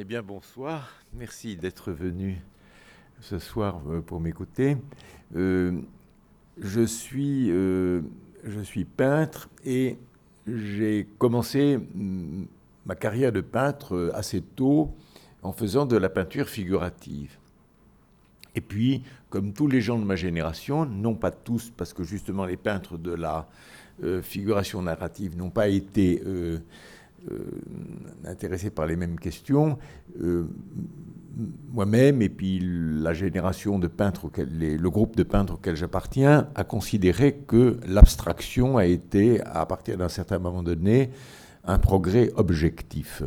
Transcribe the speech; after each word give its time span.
Eh 0.00 0.04
bien, 0.04 0.22
bonsoir. 0.22 0.88
Merci 1.12 1.58
d'être 1.58 1.92
venu 1.92 2.40
ce 3.20 3.38
soir 3.38 3.82
euh, 3.86 4.00
pour 4.00 4.18
m'écouter. 4.18 4.78
Euh, 5.36 5.78
je, 6.56 6.86
suis, 6.86 7.50
euh, 7.50 8.00
je 8.42 8.60
suis 8.60 8.86
peintre 8.86 9.50
et 9.62 9.98
j'ai 10.46 11.06
commencé 11.18 11.76
mm, 11.76 12.46
ma 12.86 12.94
carrière 12.94 13.30
de 13.30 13.42
peintre 13.42 14.10
assez 14.14 14.40
tôt 14.40 14.96
en 15.42 15.52
faisant 15.52 15.84
de 15.84 15.98
la 15.98 16.08
peinture 16.08 16.48
figurative. 16.48 17.36
Et 18.54 18.62
puis, 18.62 19.02
comme 19.28 19.52
tous 19.52 19.66
les 19.66 19.82
gens 19.82 19.98
de 19.98 20.04
ma 20.06 20.16
génération, 20.16 20.86
non 20.86 21.14
pas 21.14 21.30
tous, 21.30 21.70
parce 21.76 21.92
que 21.92 22.04
justement 22.04 22.46
les 22.46 22.56
peintres 22.56 22.96
de 22.96 23.12
la 23.12 23.46
figuration 24.22 24.80
narrative 24.80 25.36
n'ont 25.36 25.50
pas 25.50 25.68
été 25.68 26.22
euh, 27.30 27.38
intéressé 28.24 28.70
par 28.70 28.86
les 28.86 28.96
mêmes 28.96 29.18
questions. 29.18 29.78
Euh, 30.22 30.46
moi-même 31.72 32.22
et 32.22 32.28
puis 32.28 32.60
la 32.62 33.12
génération 33.12 33.78
de 33.78 33.86
peintres, 33.86 34.30
le 34.36 34.88
groupe 34.88 35.16
de 35.16 35.22
peintres 35.22 35.54
auquel 35.54 35.76
j'appartiens, 35.76 36.48
a 36.54 36.64
considéré 36.64 37.34
que 37.46 37.78
l'abstraction 37.86 38.76
a 38.76 38.86
été, 38.86 39.40
à 39.42 39.64
partir 39.66 39.96
d'un 39.96 40.08
certain 40.08 40.38
moment 40.38 40.62
donné, 40.62 41.10
un 41.64 41.78
progrès 41.78 42.30
objectif 42.36 43.22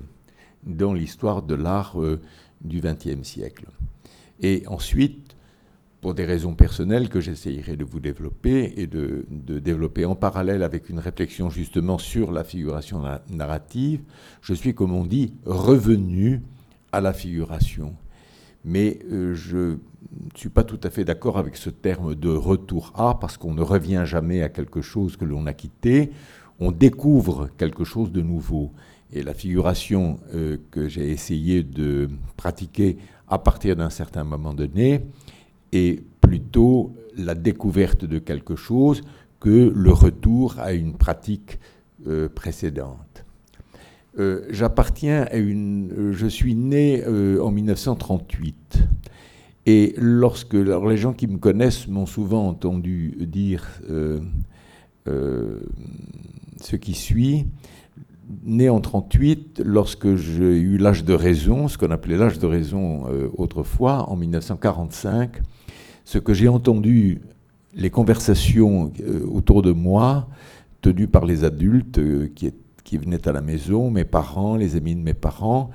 dans 0.65 0.93
l'histoire 0.93 1.43
de 1.43 1.55
l'art 1.55 2.01
euh, 2.01 2.19
du 2.61 2.81
XXe 2.81 3.23
siècle. 3.23 3.65
Et 4.39 4.63
ensuite, 4.67 5.32
pour 6.03 6.13
des 6.13 6.25
raisons 6.25 6.53
personnelles 6.53 7.07
que 7.07 7.21
j'essayerai 7.21 7.77
de 7.77 7.85
vous 7.85 8.01
développer 8.01 8.73
et 8.75 8.87
de, 8.87 9.25
développer 9.29 10.03
en 10.03 10.15
parallèle 10.15 10.61
avec 10.61 10.89
une 10.89 10.99
réflexion 10.99 11.49
justement 11.49 11.97
sur 11.97 12.33
la 12.33 12.43
figuration 12.43 13.01
narrative, 13.29 14.01
je 14.41 14.53
suis, 14.53 14.75
comme 14.75 14.91
on 14.91 15.05
dit, 15.05 15.33
revenu 15.45 16.41
à 16.91 16.99
la 16.99 17.13
figuration. 17.13 17.95
Mais 18.65 18.99
euh, 19.09 19.33
je 19.33 19.57
ne 19.57 19.77
suis 20.35 20.49
pas 20.49 20.65
tout 20.65 20.79
à 20.83 20.89
fait 20.89 21.05
d'accord 21.05 21.37
avec 21.37 21.55
ce 21.55 21.69
terme 21.69 22.15
de 22.15 22.29
retour 22.29 22.91
à, 22.95 23.17
parce 23.17 23.37
qu'on 23.37 23.53
ne 23.53 23.61
revient 23.61 24.03
jamais 24.05 24.43
à 24.43 24.49
quelque 24.49 24.81
chose 24.81 25.15
que 25.15 25.23
l'on 25.23 25.45
a 25.45 25.53
quitté, 25.53 26.11
on 26.59 26.73
découvre 26.73 27.47
quelque 27.57 27.85
chose 27.85 28.11
de 28.11 28.21
nouveau. 28.21 28.73
Et 29.13 29.23
la 29.23 29.33
figuration 29.33 30.19
euh, 30.33 30.57
que 30.69 30.89
j'ai 30.89 31.11
essayé 31.11 31.63
de 31.63 32.09
pratiquer 32.35 32.97
à 33.29 33.39
partir 33.39 33.77
d'un 33.77 33.89
certain 33.89 34.25
moment 34.25 34.53
donné, 34.53 35.01
est 35.75 36.03
plutôt 36.21 36.93
la 37.17 37.35
découverte 37.35 38.05
de 38.05 38.19
quelque 38.19 38.55
chose 38.55 39.01
que 39.39 39.71
le 39.75 39.91
retour 39.91 40.55
à 40.59 40.73
une 40.73 40.93
pratique 40.93 41.59
euh, 42.07 42.29
précédente. 42.29 43.25
Euh, 44.19 44.45
j'appartiens 44.49 45.23
à 45.31 45.37
une. 45.37 45.91
Euh, 45.91 46.13
je 46.13 46.27
suis 46.27 46.55
né 46.55 47.03
en 47.05 47.51
1938. 47.51 48.83
Et 49.65 49.95
lorsque. 49.97 50.55
Alors 50.55 50.87
les 50.87 50.97
gens 50.97 51.13
qui 51.13 51.27
me 51.27 51.37
connaissent 51.37 51.87
m'ont 51.87 52.05
souvent 52.05 52.47
entendu 52.47 53.15
dire 53.21 53.81
ce 55.05 56.75
qui 56.75 56.93
suit. 56.93 57.47
Né 58.45 58.69
en 58.69 58.79
38, 58.79 59.61
lorsque 59.65 60.15
j'ai 60.15 60.57
eu 60.59 60.77
l'âge 60.77 61.03
de 61.03 61.13
raison, 61.13 61.67
ce 61.67 61.77
qu'on 61.77 61.91
appelait 61.91 62.17
l'âge 62.17 62.39
de 62.39 62.47
raison 62.47 63.03
autrefois, 63.37 64.09
en 64.09 64.15
1945, 64.15 65.41
ce 66.05 66.17
que 66.17 66.33
j'ai 66.33 66.47
entendu, 66.47 67.21
les 67.75 67.89
conversations 67.89 68.91
euh, 69.01 69.25
autour 69.31 69.61
de 69.61 69.71
moi, 69.71 70.27
tenues 70.81 71.07
par 71.07 71.25
les 71.25 71.43
adultes 71.43 71.97
euh, 71.99 72.29
qui, 72.35 72.97
venaient 72.97 73.27
à 73.27 73.31
la 73.31 73.41
maison, 73.41 73.89
mes 73.89 74.03
parents, 74.03 74.55
les 74.55 74.75
amis 74.75 74.95
de 74.95 75.01
mes 75.01 75.13
parents, 75.15 75.71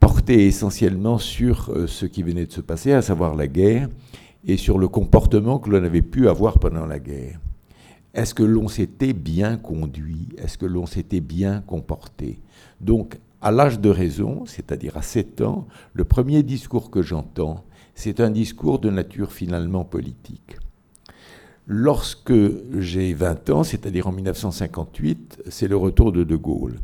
portaient 0.00 0.46
essentiellement 0.46 1.18
sur 1.18 1.70
euh, 1.70 1.86
ce 1.86 2.06
qui 2.06 2.22
venait 2.22 2.46
de 2.46 2.52
se 2.52 2.60
passer, 2.60 2.92
à 2.92 3.02
savoir 3.02 3.36
la 3.36 3.46
guerre, 3.46 3.88
et 4.44 4.56
sur 4.56 4.78
le 4.78 4.88
comportement 4.88 5.58
que 5.58 5.70
l'on 5.70 5.84
avait 5.84 6.02
pu 6.02 6.28
avoir 6.28 6.58
pendant 6.58 6.86
la 6.86 6.98
guerre. 6.98 7.40
Est-ce 8.14 8.34
que 8.34 8.42
l'on 8.42 8.68
s'était 8.68 9.12
bien 9.12 9.56
conduit? 9.58 10.28
Est-ce 10.38 10.56
que 10.56 10.66
l'on 10.66 10.86
s'était 10.86 11.20
bien 11.20 11.60
comporté? 11.66 12.40
Donc, 12.80 13.18
à 13.42 13.50
l'âge 13.50 13.78
de 13.78 13.90
raison, 13.90 14.44
c'est-à-dire 14.46 14.96
à 14.96 15.02
7 15.02 15.42
ans, 15.42 15.66
le 15.92 16.04
premier 16.04 16.42
discours 16.42 16.90
que 16.90 17.02
j'entends, 17.02 17.64
c'est 17.96 18.20
un 18.20 18.30
discours 18.30 18.78
de 18.78 18.90
nature 18.90 19.32
finalement 19.32 19.84
politique. 19.84 20.58
Lorsque 21.66 22.34
j'ai 22.78 23.14
20 23.14 23.50
ans, 23.50 23.64
c'est-à-dire 23.64 24.06
en 24.06 24.12
1958, 24.12 25.42
c'est 25.48 25.66
le 25.66 25.76
retour 25.76 26.12
de 26.12 26.22
De 26.22 26.36
Gaulle. 26.36 26.78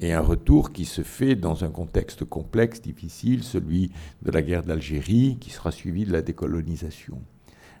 Et 0.00 0.12
un 0.12 0.20
retour 0.20 0.72
qui 0.72 0.84
se 0.84 1.02
fait 1.02 1.36
dans 1.36 1.64
un 1.64 1.70
contexte 1.70 2.24
complexe, 2.24 2.82
difficile, 2.82 3.44
celui 3.44 3.90
de 4.22 4.30
la 4.30 4.42
guerre 4.42 4.64
d'Algérie, 4.64 5.38
qui 5.40 5.50
sera 5.50 5.70
suivi 5.70 6.04
de 6.04 6.12
la 6.12 6.22
décolonisation. 6.22 7.20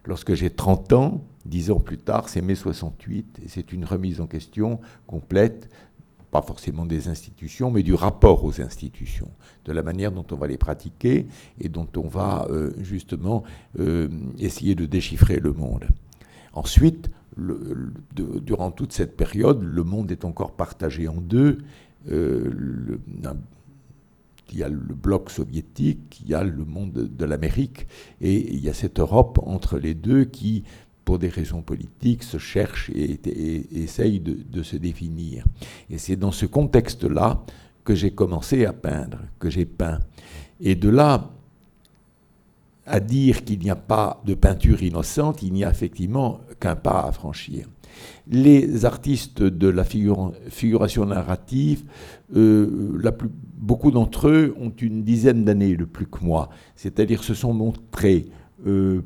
Lorsque 0.04 0.34
j'ai 0.34 0.50
30 0.50 0.92
ans, 0.94 1.24
dix 1.44 1.70
ans 1.70 1.80
plus 1.80 1.98
tard, 1.98 2.28
c'est 2.28 2.40
mai 2.40 2.54
68, 2.54 3.40
et 3.44 3.48
c'est 3.48 3.72
une 3.72 3.84
remise 3.84 4.20
en 4.20 4.26
question 4.26 4.80
complète 5.06 5.68
pas 6.30 6.42
forcément 6.42 6.84
des 6.84 7.08
institutions, 7.08 7.70
mais 7.70 7.82
du 7.82 7.94
rapport 7.94 8.44
aux 8.44 8.60
institutions, 8.60 9.30
de 9.64 9.72
la 9.72 9.82
manière 9.82 10.12
dont 10.12 10.26
on 10.30 10.36
va 10.36 10.46
les 10.46 10.58
pratiquer 10.58 11.26
et 11.60 11.68
dont 11.68 11.88
on 11.96 12.08
va 12.08 12.46
euh, 12.50 12.72
justement 12.80 13.44
euh, 13.78 14.08
essayer 14.38 14.74
de 14.74 14.86
déchiffrer 14.86 15.40
le 15.40 15.52
monde. 15.52 15.86
Ensuite, 16.52 17.10
durant 17.36 18.70
toute 18.72 18.92
cette 18.92 19.16
période, 19.16 19.62
le 19.62 19.84
monde 19.84 20.10
est 20.10 20.24
encore 20.24 20.52
partagé 20.52 21.08
en 21.08 21.20
deux. 21.20 21.58
Euh, 22.10 22.98
il 24.50 24.58
y 24.58 24.62
a 24.62 24.68
le 24.68 24.94
bloc 24.94 25.30
soviétique, 25.30 26.20
il 26.22 26.30
y 26.30 26.34
a 26.34 26.42
le 26.42 26.64
monde 26.64 26.92
de 26.92 27.24
l'Amérique, 27.24 27.86
et 28.20 28.54
il 28.54 28.60
y 28.60 28.68
a 28.68 28.74
cette 28.74 28.98
Europe 28.98 29.38
entre 29.44 29.78
les 29.78 29.94
deux 29.94 30.24
qui 30.24 30.64
pour 31.08 31.18
des 31.18 31.30
raisons 31.30 31.62
politiques, 31.62 32.22
se 32.22 32.36
cherche 32.36 32.90
et, 32.90 33.18
essaye 33.82 34.20
de, 34.20 34.62
se 34.62 34.76
définir. 34.76 35.42
Et 35.88 35.96
c'est 35.96 36.16
dans 36.16 36.32
ce 36.32 36.44
contexte-là 36.44 37.46
que 37.82 37.94
j'ai 37.94 38.10
commencé 38.10 38.66
à 38.66 38.74
peindre, 38.74 39.16
que 39.38 39.48
j'ai 39.48 39.64
peint. 39.64 40.00
Et 40.60 40.74
de 40.74 40.90
là 40.90 41.30
à 42.84 43.00
dire 43.00 43.42
qu'il 43.42 43.60
n'y 43.60 43.70
a 43.70 43.74
pas 43.94 44.20
de 44.26 44.34
peinture 44.34 44.82
innocente, 44.82 45.42
il 45.42 45.54
n'y 45.54 45.64
a 45.64 45.70
effectivement 45.70 46.40
qu'un 46.60 46.76
pas 46.76 47.04
à 47.04 47.12
franchir. 47.12 47.66
Les 48.26 48.84
artistes 48.84 49.42
de 49.42 49.68
la 49.68 49.84
figuration 49.84 51.06
narrative, 51.06 51.84
euh, 52.36 53.00
beaucoup 53.56 53.92
d'entre 53.92 54.28
eux 54.28 54.54
ont 54.60 54.74
une 54.78 55.04
dizaine 55.04 55.46
d'années 55.46 55.74
de 55.74 55.86
plus 55.86 56.06
que 56.06 56.22
moi, 56.22 56.50
c'est-à-dire 56.76 57.24
se 57.24 57.32
sont 57.32 57.54
montrés 57.54 58.26
euh, 58.66 59.00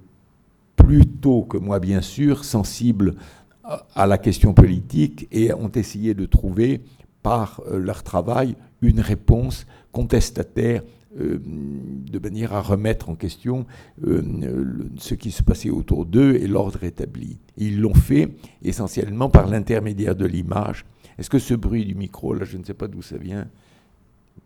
plus 0.77 1.07
tôt 1.07 1.43
que 1.43 1.59
moi 1.59 1.79
bien 1.79 2.01
sûr, 2.01 2.45
sensibles 2.45 3.15
à 3.95 4.07
la 4.07 4.19
question 4.19 4.55
politique 4.55 5.29
et 5.31 5.53
ont 5.53 5.71
essayé 5.71 6.15
de 6.15 6.27
trouver 6.27 6.83
par 7.23 7.61
euh, 7.67 7.79
leur 7.79 8.03
travail 8.03 8.57
une 8.81 9.01
réponse 9.01 9.67
contestataire 9.93 10.83
euh, 11.21 11.39
de 11.45 12.19
manière 12.19 12.55
à 12.55 12.61
remettre 12.61 13.09
en 13.09 13.15
question 13.15 13.67
euh, 14.05 14.23
ce 14.99 15.15
qui 15.15 15.31
se 15.31 15.43
passait 15.43 15.71
autour 15.71 16.07
d'eux 16.07 16.35
et 16.35 16.47
l'ordre 16.47 16.83
établi. 16.85 17.39
Ils 17.57 17.81
l'ont 17.81 17.95
fait 17.95 18.35
essentiellement 18.63 19.29
par 19.29 19.47
l'intermédiaire 19.47 20.17
de 20.17 20.27
l'image. 20.27 20.85
Est-ce 21.19 21.31
que 21.31 21.39
ce 21.39 21.55
bruit 21.55 21.85
du 21.85 21.95
micro, 21.95 22.35
là, 22.35 22.45
je 22.45 22.57
ne 22.57 22.65
sais 22.65 22.75
pas 22.75 22.89
d'où 22.89 23.03
ça 23.03 23.19
vient, 23.19 23.47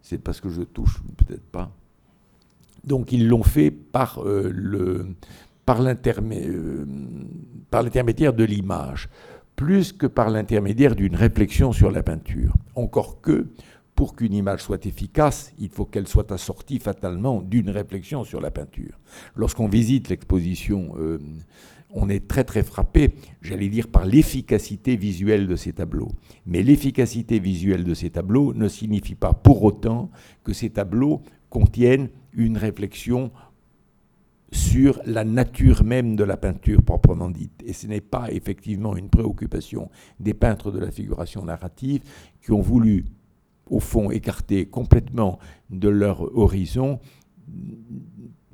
c'est 0.02 0.18
parce 0.18 0.40
que 0.40 0.50
je 0.50 0.62
touche, 0.62 1.00
peut-être 1.16 1.44
pas. 1.44 1.70
Donc 2.84 3.12
ils 3.12 3.26
l'ont 3.26 3.42
fait 3.42 3.70
par 3.70 4.22
le, 4.24 5.06
par 5.66 5.82
l'intermédiaire 5.82 8.32
de 8.32 8.44
l'image, 8.44 9.10
plus 9.56 9.92
que 9.92 10.06
par 10.06 10.30
l'intermédiaire 10.30 10.96
d'une 10.96 11.16
réflexion 11.16 11.72
sur 11.72 11.90
la 11.90 12.02
peinture. 12.02 12.54
Encore 12.74 13.20
que, 13.20 13.48
pour 13.94 14.14
qu'une 14.14 14.32
image 14.34 14.62
soit 14.62 14.86
efficace, 14.86 15.52
il 15.58 15.70
faut 15.70 15.86
qu'elle 15.86 16.06
soit 16.06 16.30
assortie 16.30 16.78
fatalement 16.78 17.42
d'une 17.42 17.70
réflexion 17.70 18.24
sur 18.24 18.40
la 18.40 18.50
peinture. 18.50 18.98
Lorsqu'on 19.34 19.68
visite 19.68 20.10
l'exposition, 20.10 20.94
euh, 20.98 21.18
on 21.90 22.08
est 22.10 22.28
très 22.28 22.44
très 22.44 22.62
frappé, 22.62 23.14
j'allais 23.40 23.68
dire, 23.68 23.88
par 23.88 24.04
l'efficacité 24.04 24.96
visuelle 24.96 25.46
de 25.46 25.56
ces 25.56 25.72
tableaux. 25.72 26.12
Mais 26.44 26.62
l'efficacité 26.62 27.38
visuelle 27.38 27.84
de 27.84 27.94
ces 27.94 28.10
tableaux 28.10 28.52
ne 28.54 28.68
signifie 28.68 29.14
pas 29.14 29.32
pour 29.32 29.64
autant 29.64 30.10
que 30.44 30.52
ces 30.52 30.68
tableaux 30.70 31.22
contiennent 31.48 32.10
une 32.34 32.58
réflexion 32.58 33.30
sur 34.56 35.00
la 35.04 35.24
nature 35.24 35.84
même 35.84 36.16
de 36.16 36.24
la 36.24 36.36
peinture 36.36 36.82
proprement 36.82 37.28
dite. 37.28 37.62
Et 37.64 37.74
ce 37.74 37.86
n'est 37.86 38.00
pas 38.00 38.32
effectivement 38.32 38.96
une 38.96 39.10
préoccupation 39.10 39.90
des 40.18 40.32
peintres 40.32 40.70
de 40.70 40.78
la 40.78 40.90
figuration 40.90 41.44
narrative 41.44 42.02
qui 42.42 42.52
ont 42.52 42.62
voulu, 42.62 43.04
au 43.68 43.80
fond, 43.80 44.10
écarter 44.10 44.66
complètement 44.66 45.38
de 45.68 45.88
leur 45.88 46.36
horizon 46.36 47.00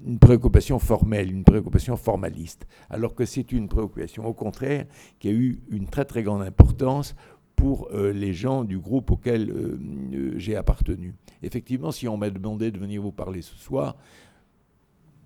une 0.04 0.19
préoccupation 0.19 0.81
formelle, 0.81 1.31
une 1.31 1.44
préoccupation 1.44 1.96
formaliste, 1.96 2.66
alors 2.90 3.14
que 3.14 3.25
c'est 3.25 3.52
une 3.52 3.69
préoccupation, 3.69 4.26
au 4.26 4.34
contraire, 4.34 4.87
qui 5.20 5.28
a 5.28 5.32
eu 5.32 5.60
une 5.70 5.87
très 5.87 6.04
très 6.04 6.25
grande 6.25 6.43
importance 6.43 7.14
pour 7.54 7.88
les 7.93 8.32
gens 8.32 8.64
du 8.64 8.78
groupe 8.78 9.12
auquel 9.12 9.78
j'ai 10.37 10.56
appartenu. 10.56 11.14
Effectivement, 11.43 11.93
si 11.93 12.08
on 12.08 12.16
m'a 12.16 12.28
demandé 12.31 12.72
de 12.72 12.78
venir 12.78 13.00
vous 13.00 13.12
parler 13.12 13.40
ce 13.40 13.56
soir, 13.56 13.96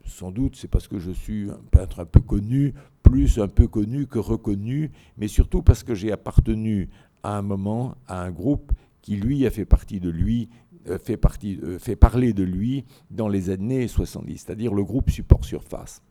sans 0.07 0.31
doute 0.31 0.57
c'est 0.57 0.69
parce 0.69 0.89
que 0.89 0.99
je 0.99 1.11
suis 1.11 1.51
un 1.51 1.61
peintre 1.71 2.01
un 2.01 2.05
peu 2.05 2.21
connu, 2.21 2.75
plus 3.03 3.39
un 3.39 3.49
peu 3.49 3.69
connu 3.69 4.07
que 4.07 4.19
reconnu, 4.19 4.91
mais 5.17 5.29
surtout 5.29 5.63
parce 5.63 5.83
que 5.83 5.95
j'ai 5.95 6.13
appartenu 6.13 6.89
à 7.23 7.37
un 7.37 7.43
moment 7.43 7.97
à 8.07 8.23
un 8.23 8.31
groupe 8.31 8.73
qui 9.03 9.17
lui 9.17 9.47
a 9.47 9.51
fait 9.51 9.65
partie 9.65 10.01
de 10.01 10.11
lui, 10.11 10.49
euh, 10.89 10.99
euh, 11.09 11.79
fait 11.79 11.97
parler 11.97 12.33
de 12.33 12.43
lui 12.43 12.85
dans 13.11 13.29
les 13.29 13.51
années 13.51 13.87
70, 13.87 14.39
c'est-à-dire 14.39 14.75
le 14.75 14.85
groupe 14.85 15.11
Support 15.11 15.45
Surface. 15.45 16.03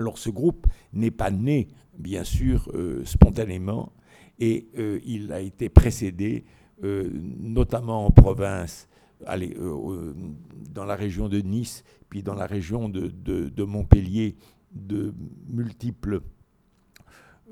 Alors 0.00 0.18
ce 0.18 0.30
groupe 0.30 0.66
n'est 0.92 1.10
pas 1.10 1.30
né, 1.30 1.68
bien 1.98 2.24
sûr, 2.24 2.70
euh, 2.74 3.04
spontanément, 3.04 3.92
et 4.40 4.66
il 5.06 5.32
a 5.32 5.40
été 5.40 5.68
précédé, 5.68 6.44
notamment 6.82 8.04
en 8.04 8.10
province, 8.10 8.88
dans 9.20 10.84
la 10.84 10.96
région 10.96 11.28
de 11.28 11.38
Nice, 11.38 11.84
puis 12.08 12.22
dans 12.22 12.34
la 12.34 12.46
région 12.46 12.88
de, 12.88 13.64
Montpellier, 13.64 14.36
de 14.72 15.14
multiples 15.48 16.20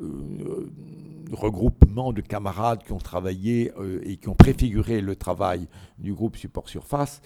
euh, 0.00 0.70
regroupements 1.32 2.12
de 2.12 2.20
camarades 2.20 2.82
qui 2.82 2.92
ont 2.92 2.98
travaillé 2.98 3.72
euh, 3.78 4.00
et 4.04 4.16
qui 4.16 4.28
ont 4.28 4.34
préfiguré 4.34 5.00
le 5.00 5.16
travail 5.16 5.68
du 5.98 6.14
groupe 6.14 6.36
Support 6.36 6.68
Surface, 6.68 7.20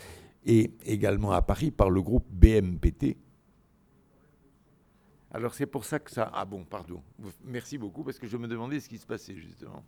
et 0.45 0.73
également 0.85 1.33
à 1.33 1.43
Paris 1.43 1.71
par 1.71 1.91
le 1.91 2.01
groupe 2.03 2.27
BMPT. 2.31 3.17
Alors 5.33 5.55
c'est 5.55 5.67
pour 5.67 5.85
ça 5.85 5.99
que 5.99 6.11
ça... 6.11 6.31
Ah 6.33 6.45
bon, 6.45 6.65
pardon. 6.65 7.03
Merci 7.45 7.79
beaucoup 7.79 8.05
parce 8.05 8.19
que 8.19 8.27
je 8.27 8.37
me 8.37 8.47
demandais 8.47 8.81
ce 8.81 8.89
qui 8.89 8.97
se 8.97 9.07
passait 9.07 9.37
justement. 9.37 9.85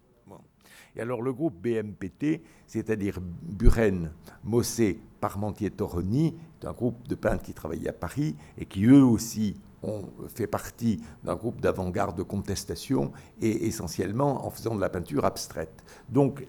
Et 0.96 1.00
alors 1.00 1.22
le 1.22 1.32
groupe 1.32 1.54
BMPT, 1.62 2.42
c'est-à-dire 2.66 3.18
Buren, 3.20 4.12
Mossé, 4.44 4.98
Parmentier, 5.20 5.70
Toroni, 5.70 6.34
c'est 6.60 6.66
un 6.66 6.72
groupe 6.72 7.06
de 7.08 7.14
peintres 7.14 7.42
qui 7.42 7.54
travaillaient 7.54 7.90
à 7.90 7.92
Paris 7.92 8.34
et 8.56 8.64
qui 8.64 8.84
eux 8.86 9.04
aussi 9.04 9.56
ont 9.82 10.08
fait 10.28 10.46
partie 10.46 11.00
d'un 11.22 11.36
groupe 11.36 11.60
d'avant-garde 11.60 12.16
de 12.16 12.22
contestation 12.22 13.12
et 13.40 13.66
essentiellement 13.66 14.44
en 14.44 14.50
faisant 14.50 14.74
de 14.74 14.80
la 14.80 14.88
peinture 14.88 15.24
abstraite. 15.24 15.84
Donc 16.08 16.44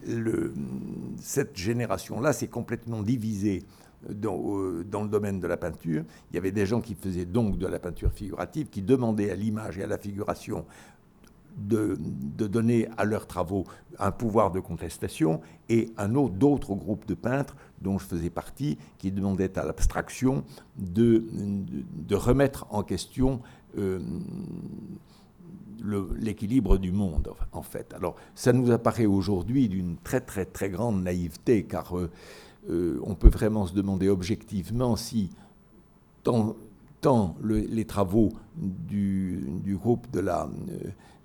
cette 1.19 1.55
génération-là 1.55 2.33
s'est 2.33 2.47
complètement 2.47 3.03
divisée 3.03 3.63
dans, 4.09 4.37
le 4.37 5.07
domaine 5.09 5.39
de 5.39 5.47
la 5.47 5.57
peinture. 5.57 6.03
Il 6.31 6.35
y 6.35 6.37
avait 6.37 6.51
des 6.51 6.65
gens 6.65 6.81
qui 6.81 6.95
faisaient 6.95 7.25
donc 7.25 7.57
de 7.57 7.67
la 7.67 7.79
peinture 7.79 8.11
figurative, 8.11 8.69
qui 8.69 8.81
demandaient 8.81 9.29
à 9.29 9.35
l'image 9.35 9.77
et 9.77 9.83
à 9.83 9.87
la 9.87 9.97
figuration 9.97 10.65
de, 11.67 11.97
donner 12.47 12.87
à 12.97 13.05
leurs 13.05 13.27
travaux 13.27 13.65
un 13.99 14.11
pouvoir 14.11 14.51
de 14.51 14.59
contestation, 14.59 15.41
et 15.67 15.91
un 15.97 16.15
autre, 16.15 16.33
d'autres 16.35 16.75
groupes 16.75 17.05
de 17.05 17.13
peintres 17.13 17.55
dont 17.81 17.97
je 17.97 18.05
faisais 18.05 18.29
partie, 18.29 18.77
qui 18.97 19.11
demandaient 19.11 19.57
à 19.57 19.65
l'abstraction 19.65 20.43
de, 20.77 21.25
de, 21.29 22.15
remettre 22.15 22.65
en 22.69 22.83
question 22.83 23.41
euh, 23.77 23.99
l'équilibre 26.17 26.77
du 26.77 26.91
monde, 26.91 27.33
en 27.51 27.61
fait. 27.61 27.93
Alors, 27.93 28.15
ça 28.35 28.53
nous 28.53 28.71
apparaît 28.71 29.05
aujourd'hui 29.05 29.69
d'une 29.69 29.97
très, 29.97 30.21
très, 30.21 30.45
très 30.45 30.69
grande 30.69 31.03
naïveté, 31.03 31.63
car 31.63 31.97
euh, 31.97 32.09
euh, 32.69 32.99
on 33.03 33.15
peut 33.15 33.29
vraiment 33.29 33.65
se 33.65 33.73
demander 33.73 34.09
objectivement 34.09 34.95
si 34.95 35.29
tant, 36.23 36.55
tant 37.01 37.35
les 37.43 37.85
travaux 37.85 38.29
du, 38.57 39.41
du, 39.63 39.77
groupe 39.77 40.11
de 40.11 40.19
la 40.19 40.49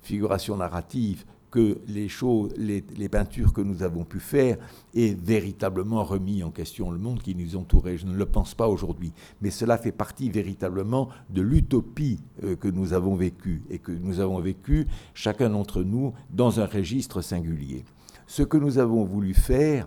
figuration 0.04 0.56
narrative 0.56 1.24
que 1.54 1.78
les, 1.86 2.08
choses, 2.08 2.52
les, 2.56 3.08
peintures 3.08 3.52
que 3.52 3.60
nous 3.60 3.84
avons 3.84 4.02
pu 4.02 4.18
faire 4.18 4.56
aient 4.92 5.14
véritablement 5.14 6.02
remis 6.02 6.42
en 6.42 6.50
question 6.50 6.90
le 6.90 6.98
monde 6.98 7.22
qui 7.22 7.36
nous 7.36 7.54
entourait. 7.54 7.96
Je 7.96 8.06
ne 8.06 8.16
le 8.16 8.26
pense 8.26 8.56
pas 8.56 8.66
aujourd'hui. 8.66 9.12
Mais 9.40 9.50
cela 9.50 9.78
fait 9.78 9.92
partie 9.92 10.30
véritablement 10.30 11.10
de 11.30 11.42
l'utopie 11.42 12.18
euh, 12.42 12.56
que 12.56 12.66
nous 12.66 12.92
avons 12.92 13.14
vécue 13.14 13.62
et 13.70 13.78
que 13.78 13.92
nous 13.92 14.18
avons 14.18 14.40
vécu 14.40 14.88
chacun 15.14 15.48
d'entre 15.48 15.84
nous 15.84 16.12
dans 16.28 16.58
un 16.58 16.66
registre 16.66 17.20
singulier. 17.20 17.84
Ce 18.26 18.42
que 18.42 18.56
nous 18.56 18.78
avons 18.78 19.04
voulu 19.04 19.32
faire, 19.32 19.86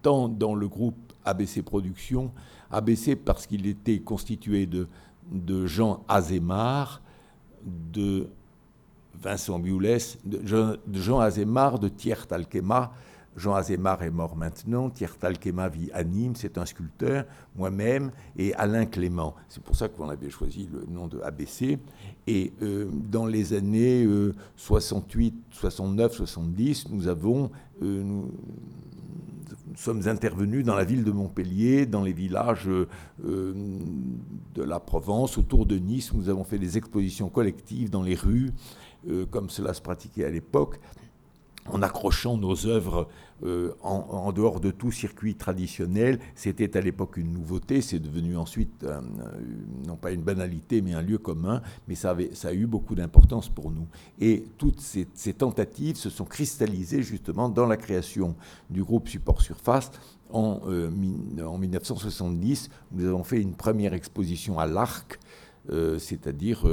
tant 0.00 0.26
dans 0.26 0.54
le 0.54 0.68
groupe 0.68 1.12
ABC 1.26 1.60
Productions, 1.60 2.32
ABC 2.70 3.14
parce 3.14 3.46
qu'il 3.46 3.66
était 3.66 3.98
constitué 3.98 4.64
de, 4.64 4.88
de 5.30 5.66
Jean 5.66 6.02
Azémar, 6.08 7.02
de 7.62 8.30
Vincent 9.22 9.58
Biolès, 9.58 10.18
de 10.24 10.40
Jean 10.92 11.20
Azémar, 11.20 11.78
de 11.78 11.88
Thiers 11.88 12.26
Talquema. 12.28 12.92
Jean 13.36 13.54
Azémar 13.54 14.02
est 14.02 14.10
mort 14.10 14.36
maintenant, 14.36 14.90
Thiers 14.90 15.16
Talquema 15.18 15.68
vit 15.68 15.90
à 15.92 16.02
Nîmes, 16.02 16.34
c'est 16.34 16.58
un 16.58 16.66
sculpteur, 16.66 17.24
moi-même, 17.54 18.10
et 18.36 18.54
Alain 18.54 18.86
Clément. 18.86 19.34
C'est 19.48 19.62
pour 19.62 19.76
ça 19.76 19.88
qu'on 19.88 20.08
avait 20.08 20.30
choisi 20.30 20.68
le 20.72 20.84
nom 20.92 21.06
de 21.06 21.20
ABC. 21.20 21.78
Et 22.26 22.52
euh, 22.62 22.88
dans 22.92 23.26
les 23.26 23.52
années 23.52 24.06
68, 24.56 25.34
69, 25.50 26.12
70, 26.12 26.88
nous 26.90 27.08
avons... 27.08 27.50
Euh, 27.82 28.02
nous, 28.02 29.76
sommes 29.76 30.08
intervenus 30.08 30.64
dans 30.64 30.74
la 30.74 30.84
ville 30.84 31.04
de 31.04 31.12
Montpellier, 31.12 31.86
dans 31.86 32.02
les 32.02 32.12
villages 32.12 32.68
euh, 32.68 33.54
de 34.54 34.62
la 34.62 34.80
Provence, 34.80 35.38
autour 35.38 35.64
de 35.64 35.76
Nice. 35.76 36.12
Nous 36.12 36.28
avons 36.28 36.44
fait 36.44 36.58
des 36.58 36.76
expositions 36.76 37.28
collectives 37.28 37.88
dans 37.88 38.02
les 38.02 38.14
rues. 38.14 38.50
Euh, 39.08 39.26
comme 39.26 39.48
cela 39.48 39.72
se 39.72 39.80
pratiquait 39.80 40.24
à 40.24 40.30
l'époque, 40.30 40.78
en 41.66 41.82
accrochant 41.82 42.36
nos 42.36 42.66
œuvres 42.66 43.08
euh, 43.44 43.72
en, 43.82 44.32
dehors 44.32 44.60
de 44.60 44.70
tout 44.70 44.90
circuit 44.90 45.34
traditionnel. 45.34 46.18
C'était 46.34 46.76
à 46.76 46.80
l'époque 46.80 47.16
une 47.16 47.32
nouveauté, 47.32 47.80
c'est 47.80 47.98
devenu 47.98 48.36
ensuite, 48.36 48.84
non 49.86 49.96
pas 49.96 50.10
une 50.10 50.22
banalité, 50.22 50.82
mais 50.82 50.94
un 50.94 51.02
lieu 51.02 51.18
commun, 51.18 51.62
mais 51.88 51.94
ça, 51.94 52.10
avait, 52.10 52.34
ça 52.34 52.48
a 52.48 52.52
eu 52.52 52.66
beaucoup 52.66 52.94
d'importance 52.94 53.48
pour 53.48 53.70
nous. 53.70 53.86
Et 54.20 54.44
toutes 54.58 54.80
ces, 54.80 55.06
tentatives 55.32 55.96
se 55.96 56.10
sont 56.10 56.24
cristallisées 56.24 57.02
justement 57.02 57.48
dans 57.48 57.66
la 57.66 57.76
création 57.76 58.34
du 58.68 58.82
groupe 58.82 59.08
Support 59.08 59.40
Surface. 59.40 59.90
En, 60.32 60.60
euh, 60.66 60.90
en 61.42 61.58
1970, 61.58 62.68
nous 62.92 63.06
avons 63.06 63.24
fait 63.24 63.40
une 63.40 63.54
première 63.54 63.94
exposition 63.94 64.58
à 64.58 64.66
l'Arc, 64.66 65.18
c'est-à-dire 65.98 66.66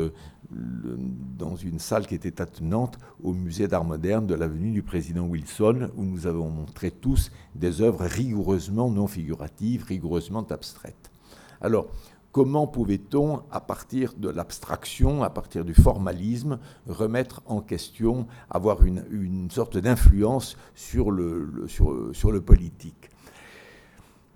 dans 0.52 1.56
une 1.56 1.80
salle 1.80 2.08
qui 2.08 2.16
était 2.16 2.42
attenante 2.42 2.98
au 3.24 3.34
musée 3.34 3.68
d'art 3.68 3.84
moderne 3.84 4.28
de 4.28 4.36
l'avenue 4.36 4.72
du 4.72 4.82
président 4.82 5.26
Wilson, 5.26 5.90
où 5.96 6.04
nous 6.04 6.26
avons 6.28 6.50
montré 6.50 6.92
tous 6.92 7.32
des 7.56 7.82
œuvres 7.82 8.06
rigoureusement 8.06 8.90
non 8.90 9.08
figuratives, 9.08 9.84
rigoureusement 9.84 10.46
abstraites. 10.50 11.12
Alors, 11.60 11.88
comment 12.32 12.68
pouvait-on, 12.68 13.42
à 13.52 13.60
partir 13.60 14.14
de 14.16 14.30
l'abstraction, 14.30 15.24
à 15.24 15.30
partir 15.30 15.66
du 15.66 15.74
formalisme, 15.74 16.60
remettre 16.88 17.42
en 17.46 17.62
question, 17.62 18.28
avoir 18.50 18.84
une, 18.84 19.50
sorte 19.52 19.78
d'influence 19.78 20.56
sur 20.76 21.12
le, 21.12 21.66
sur, 21.68 22.10
sur 22.14 22.32
le 22.32 22.42
politique? 22.42 23.10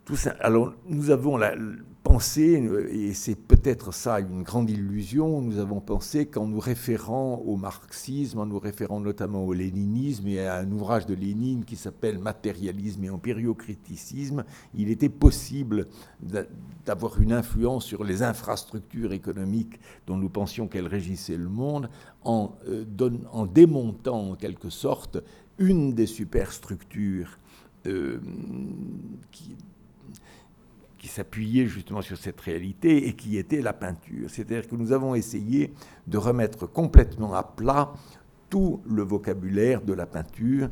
Tout 0.06 0.16
ça, 0.16 0.32
alors, 0.40 0.74
nous 0.88 1.12
avons 1.12 1.40
pensé, 2.04 2.70
et 2.92 3.14
c'est 3.14 3.36
peut-être 3.36 3.94
ça 3.94 4.20
une 4.20 4.42
grande 4.42 4.70
illusion, 4.70 5.42
nous 5.42 5.60
avons 5.60 5.80
pensé 5.80 6.26
qu'en 6.26 6.48
nous 6.48 6.60
référant 6.60 7.36
au 7.46 7.56
marxisme, 7.56 8.40
en 8.40 8.48
nous 8.48 8.58
référant 8.58 9.00
notamment 9.00 9.46
au 9.46 9.54
léninisme 9.54 10.28
et 10.28 10.40
à 10.40 10.58
un 10.58 10.72
ouvrage 10.72 11.06
de 11.06 11.14
Lénine 11.14 11.64
qui 11.64 11.76
s'appelle 11.76 12.18
Matérialisme 12.18 13.04
et 13.04 13.10
empiriocriticisme, 13.12 14.44
il 14.74 14.90
était 14.90 15.10
possible 15.10 15.88
d'avoir 16.86 17.22
une 17.22 17.34
influence 17.34 17.86
sur 17.86 18.04
les 18.04 18.24
infrastructures 18.24 19.14
économiques 19.14 19.80
dont 20.08 20.18
nous 20.18 20.30
pensions 20.30 20.68
qu'elles 20.68 20.88
régissaient 20.88 21.38
le 21.38 21.50
monde 21.50 21.90
en, 22.24 22.56
euh, 22.68 22.84
démontant 23.54 24.32
en 24.32 24.36
quelque 24.36 24.72
sorte 24.72 25.20
une 25.60 25.94
des 25.94 26.08
superstructures 26.08 27.38
euh, 27.88 28.20
qui, 29.32 29.56
qui 31.02 31.08
s'appuyait 31.08 31.66
justement 31.66 32.04
sur 32.04 32.16
cette 32.16 32.40
réalité 32.42 33.08
et 33.08 33.14
qui 33.14 33.38
était 33.38 33.60
la 33.60 33.74
peinture. 33.74 34.30
C'est-à-dire 34.30 34.68
que 34.68 34.76
nous 34.76 34.92
avons 34.92 35.16
essayé 35.16 35.74
de 36.06 36.20
remettre 36.20 36.68
complètement 36.68 37.34
à 37.34 37.42
plat 37.42 37.92
tout 38.52 38.82
le 38.86 39.02
vocabulaire 39.02 39.82
de 39.82 39.94
la 39.94 40.06
peinture. 40.06 40.70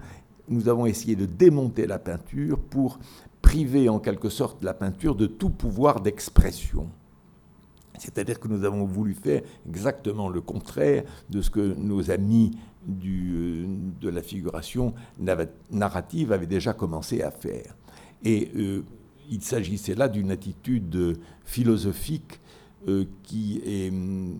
Nous 0.47 0.69
avons 0.69 0.85
essayé 0.85 1.15
de 1.15 1.25
démonter 1.25 1.87
la 1.87 1.97
peinture 1.97 2.59
pour 2.59 2.99
priver 3.41 3.89
en 3.89 3.97
quelque 3.97 4.29
sorte 4.29 4.63
la 4.63 4.75
peinture 4.75 5.15
de 5.15 5.25
tout 5.25 5.49
pouvoir 5.49 5.99
d'expression. 5.99 6.87
C'est-à-dire 7.97 8.39
que 8.39 8.47
nous 8.47 8.63
avons 8.65 8.85
voulu 8.85 9.15
faire 9.15 9.41
exactement 9.67 10.29
le 10.29 10.41
contraire 10.41 11.05
de 11.31 11.41
ce 11.41 11.49
que 11.49 11.73
nos 11.73 12.11
amis 12.11 12.51
du, 12.85 13.33
euh, 13.35 13.65
de 13.99 14.09
la 14.09 14.21
figuration 14.21 14.93
narrative 15.71 16.31
avaient 16.31 16.45
déjà 16.45 16.73
commencé 16.73 17.23
à 17.23 17.31
faire. 17.31 17.75
Et 18.23 18.51
euh, 18.55 18.83
il 19.29 19.41
s'agissait 19.41 19.95
là 19.95 20.07
d'une 20.07 20.31
attitude 20.31 21.17
philosophique 21.45 22.39
euh, 22.87 23.05
qui 23.23 23.61
est 23.65 23.89
hum, 23.89 24.37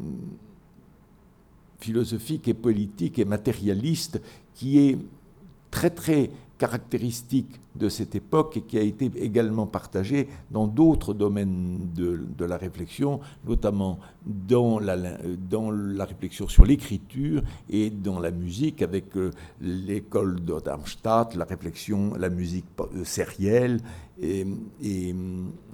philosophique 1.80 2.48
et 2.48 2.54
politique 2.54 3.20
et 3.20 3.26
matérialiste 3.26 4.22
qui 4.54 4.80
est 4.80 4.98
très 5.72 5.90
très 5.90 6.30
caractéristique 6.60 7.60
de 7.76 7.88
cette 7.90 8.14
époque 8.16 8.58
et 8.58 8.62
qui 8.62 8.78
a 8.78 8.82
été 8.82 9.10
également 9.16 9.66
partagé 9.66 10.28
dans 10.52 10.68
d'autres 10.68 11.14
domaines 11.14 11.90
de, 11.96 12.46
la 12.46 12.58
réflexion, 12.58 13.22
notamment 13.48 14.00
dans 14.26 14.78
la, 14.78 14.98
dans 15.50 15.72
la 15.72 16.06
réflexion 16.06 16.48
sur 16.48 16.66
l'écriture 16.66 17.42
et 17.70 17.90
dans 17.90 18.20
la 18.20 18.32
musique 18.32 18.82
avec 18.82 19.16
euh, 19.16 19.32
l'école 19.62 20.44
de 20.44 20.60
Darmstadt, 20.60 21.36
la 21.36 21.46
réflexion, 21.46 22.14
la 22.16 22.30
musique 22.30 22.66
euh, 22.82 23.06
sérielle 23.06 23.80
et, 24.22 24.46
et 24.82 25.16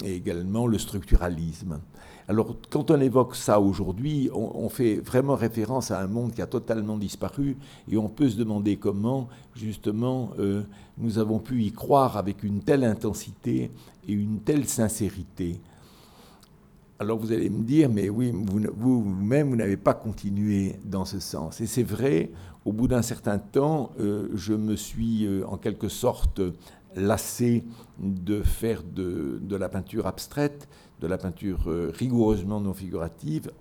également 0.05 0.67
le 0.67 0.77
structuralisme. 0.77 1.79
Alors, 2.27 2.55
quand 2.71 2.89
on 2.89 2.99
évoque 2.99 3.35
ça 3.35 3.59
aujourd'hui, 3.59 4.29
on, 4.33 4.67
fait 4.69 4.95
vraiment 4.95 5.35
référence 5.35 5.91
à 5.91 6.01
un 6.01 6.07
monde 6.07 6.33
qui 6.33 6.41
a 6.41 6.47
totalement 6.47 6.97
disparu 6.97 7.55
et 7.89 7.97
on 7.97 8.09
peut 8.09 8.29
se 8.29 8.35
demander 8.35 8.77
comment, 8.77 9.29
justement, 9.55 10.31
euh, 10.39 10.63
nous 10.97 11.19
avons 11.19 11.37
pu 11.37 11.61
y 11.63 11.71
croire 11.71 12.17
avec 12.17 12.43
une 12.43 12.61
telle 12.61 12.83
intensité 12.83 13.69
et 14.07 14.11
une 14.11 14.39
telle 14.39 14.65
sincérité. 14.65 15.61
Alors 16.97 17.19
vous 17.19 17.31
allez 17.31 17.49
me 17.49 17.63
dire, 17.63 17.89
mais 17.89 18.09
oui, 18.09 18.31
vous-même, 18.33 19.49
vous, 19.49 19.55
n'avez 19.55 19.77
pas 19.77 19.93
continué 19.93 20.77
dans 20.83 21.05
ce 21.05 21.19
sens. 21.19 21.61
Et 21.61 21.67
c'est 21.67 21.83
vrai, 21.83 22.31
au 22.63 22.73
bout 22.73 22.87
d'un 22.87 23.03
certain 23.03 23.37
temps, 23.37 23.91
euh, 23.99 24.29
je 24.33 24.53
me 24.53 24.75
suis 24.75 25.25
euh, 25.25 25.45
en 25.47 25.57
quelque 25.57 25.89
sorte 25.89 26.41
lassé 26.95 27.65
de 27.99 28.41
faire 28.41 28.81
de, 28.81 29.39
de 29.43 29.55
la 29.55 29.69
peinture 29.69 30.07
abstraite 30.07 30.67
de 30.99 31.07
la 31.07 31.17
peinture 31.17 31.67
euh, 31.67 31.91
rigoureusement 31.93 32.59
non 32.59 32.73
figurative 32.73 33.51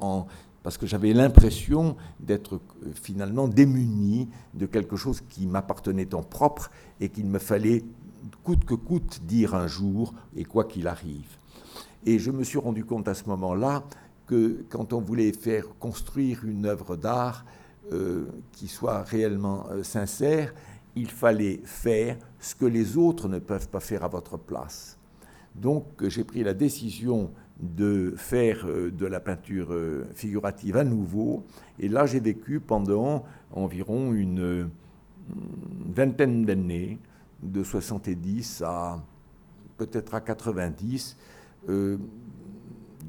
parce 0.62 0.78
que 0.78 0.86
j'avais 0.86 1.12
l'impression 1.12 1.96
d'être 2.20 2.54
euh, 2.54 2.90
finalement 2.94 3.48
démuni 3.48 4.28
de 4.54 4.66
quelque 4.66 4.96
chose 4.96 5.20
qui 5.28 5.46
m'appartenait 5.46 6.14
en 6.14 6.22
propre 6.22 6.70
et 7.00 7.08
qu'il 7.08 7.26
me 7.26 7.38
fallait 7.38 7.84
coûte 8.42 8.64
que 8.64 8.74
coûte 8.74 9.20
dire 9.24 9.54
un 9.54 9.66
jour 9.66 10.14
et 10.34 10.44
quoi 10.44 10.64
qu'il 10.64 10.86
arrive. 10.86 11.36
Et 12.06 12.18
je 12.18 12.30
me 12.30 12.44
suis 12.44 12.58
rendu 12.58 12.84
compte 12.84 13.08
à 13.08 13.14
ce 13.14 13.24
moment-là 13.28 13.84
que 14.26 14.64
quand 14.70 14.92
on 14.92 15.00
voulait 15.00 15.32
faire 15.32 15.66
construire 15.78 16.44
une 16.44 16.64
œuvre 16.64 16.96
d'art 16.96 17.44
euh, 17.92 18.26
qui 18.52 18.68
soit 18.68 19.02
réellement 19.02 19.66
sincère, 19.82 20.54
il 20.96 21.10
fallait 21.10 21.60
faire 21.64 22.16
ce 22.38 22.54
que 22.54 22.64
les 22.64 22.96
autres 22.96 23.28
ne 23.28 23.38
peuvent 23.38 23.68
pas 23.68 23.80
faire 23.80 24.04
à 24.04 24.08
votre 24.08 24.38
place. 24.38 24.98
Donc 25.54 25.86
j'ai 26.08 26.24
pris 26.24 26.42
la 26.42 26.54
décision 26.54 27.30
de 27.60 28.14
faire 28.16 28.66
euh, 28.66 28.90
de 28.90 29.06
la 29.06 29.20
peinture 29.20 29.72
euh, 29.72 30.06
figurative 30.14 30.76
à 30.76 30.84
nouveau. 30.84 31.44
Et 31.78 31.88
là, 31.88 32.06
j'ai 32.06 32.20
vécu 32.20 32.60
pendant 32.60 33.24
environ 33.52 34.12
une, 34.12 34.68
vingtaine 35.94 36.44
d'années, 36.44 36.98
de 37.42 37.62
70 37.62 38.62
à 38.66 39.02
peut-être 39.76 40.14
à 40.14 40.20
90, 40.20 41.16
euh, 41.68 41.98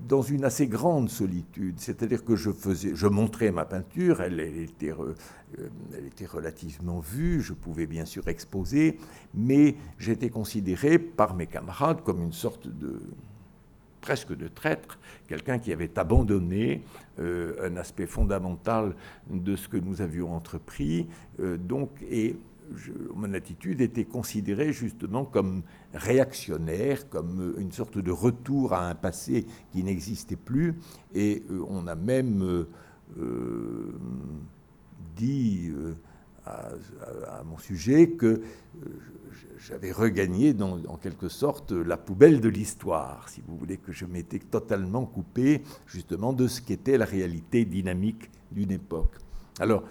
dans 0.08 0.22
une 0.22 0.44
assez 0.46 0.68
grande 0.68 1.10
solitude. 1.10 1.76
C'est-à-dire 1.80 2.24
que 2.24 2.36
je, 2.36 2.52
faisais, 2.52 2.96
je 2.96 3.08
montrais 3.08 3.52
ma 3.52 3.66
peinture, 3.66 4.22
elle, 4.22 4.40
était, 4.40 4.94
elle 5.98 6.06
était 6.06 6.26
relativement 6.26 7.00
vue, 7.00 7.42
je 7.42 7.54
pouvais 7.54 7.88
bien 7.88 8.06
sûr 8.06 8.28
exposer, 8.28 8.98
mais 9.34 9.76
j'étais 9.98 10.30
considéré 10.30 11.00
par 11.00 11.36
mes 11.36 11.48
camarades 11.48 12.04
comme 12.04 12.22
une 12.22 12.34
sorte 12.34 12.68
de 12.68 13.02
presque 14.06 14.38
de 14.38 14.48
traître, 14.48 15.00
quelqu'un 15.28 15.58
qui 15.58 15.74
avait 15.74 15.98
abandonné 15.98 16.84
euh, 17.20 17.56
un 17.68 17.76
aspect 17.76 18.06
fondamental 18.06 18.96
de 19.32 19.56
ce 19.56 19.68
que 19.68 19.78
nous 19.78 20.00
avions 20.00 20.32
entrepris. 20.36 21.08
Euh, 21.40 21.58
donc, 21.58 21.90
et 22.12 22.36
mon 23.14 23.34
attitude 23.34 23.82
était 23.82 24.06
considérée 24.06 24.74
justement 24.74 25.26
comme 25.26 25.64
réactionnaire, 25.94 27.10
comme 27.10 27.56
une 27.58 27.72
sorte 27.72 27.98
de 27.98 28.12
retour 28.12 28.74
à 28.74 28.90
un 28.90 28.96
passé 28.96 29.46
qui 29.72 29.84
n'existait 29.84 30.36
plus. 30.36 30.76
Et 31.14 31.44
euh, 31.50 31.64
on 31.68 31.88
a 31.88 31.96
même 31.96 32.66
dit 35.16 35.72
à, 36.46 37.44
mon 37.46 37.58
sujet 37.58 38.10
que 38.10 38.42
j'avais 39.58 39.92
regagné 39.92 40.56
en 40.62 40.98
quelque 40.98 41.30
sorte 41.30 41.72
la 41.72 41.98
poubelle 41.98 42.40
de 42.40 42.50
l'histoire, 42.50 43.30
si 43.30 43.42
vous 43.48 43.58
voulez, 43.58 43.78
que 43.78 43.92
je 43.92 44.06
m'étais 44.06 44.40
totalement 44.40 45.06
coupé 45.06 45.62
justement 45.88 46.34
de 46.34 46.48
ce 46.48 46.62
qu'était 46.62 46.98
la 46.98 47.06
réalité 47.06 47.66
dynamique 47.66 48.30
d'une 48.52 48.72
époque. 48.72 49.16
Alors, 49.60 49.84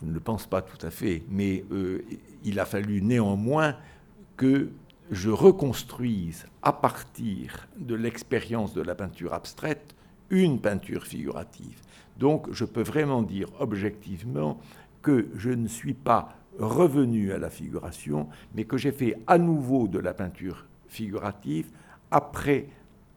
je 0.00 0.06
ne 0.06 0.12
le 0.12 0.20
pense 0.20 0.46
pas 0.46 0.62
tout 0.62 0.84
à 0.84 0.90
fait, 0.90 1.22
mais 1.28 1.64
euh, 1.72 2.02
il 2.44 2.58
a 2.58 2.64
fallu 2.64 3.02
néanmoins 3.02 3.76
que 4.36 4.70
je 5.10 5.30
reconstruise 5.30 6.46
à 6.62 6.72
partir 6.72 7.68
de 7.76 7.94
l'expérience 7.94 8.72
de 8.72 8.80
la 8.80 8.94
peinture 8.94 9.34
abstraite 9.34 9.94
une 10.30 10.60
peinture 10.60 11.04
figurative. 11.06 11.80
Donc 12.18 12.48
je 12.52 12.64
peux 12.64 12.82
vraiment 12.82 13.22
dire 13.22 13.48
objectivement 13.58 14.60
que 15.02 15.28
je 15.36 15.50
ne 15.50 15.66
suis 15.66 15.94
pas 15.94 16.36
revenu 16.58 17.32
à 17.32 17.38
la 17.38 17.50
figuration, 17.50 18.28
mais 18.54 18.64
que 18.64 18.76
j'ai 18.76 18.92
fait 18.92 19.16
à 19.26 19.38
nouveau 19.38 19.88
de 19.88 19.98
la 19.98 20.14
peinture 20.14 20.66
figurative 20.88 21.70
après 22.10 22.68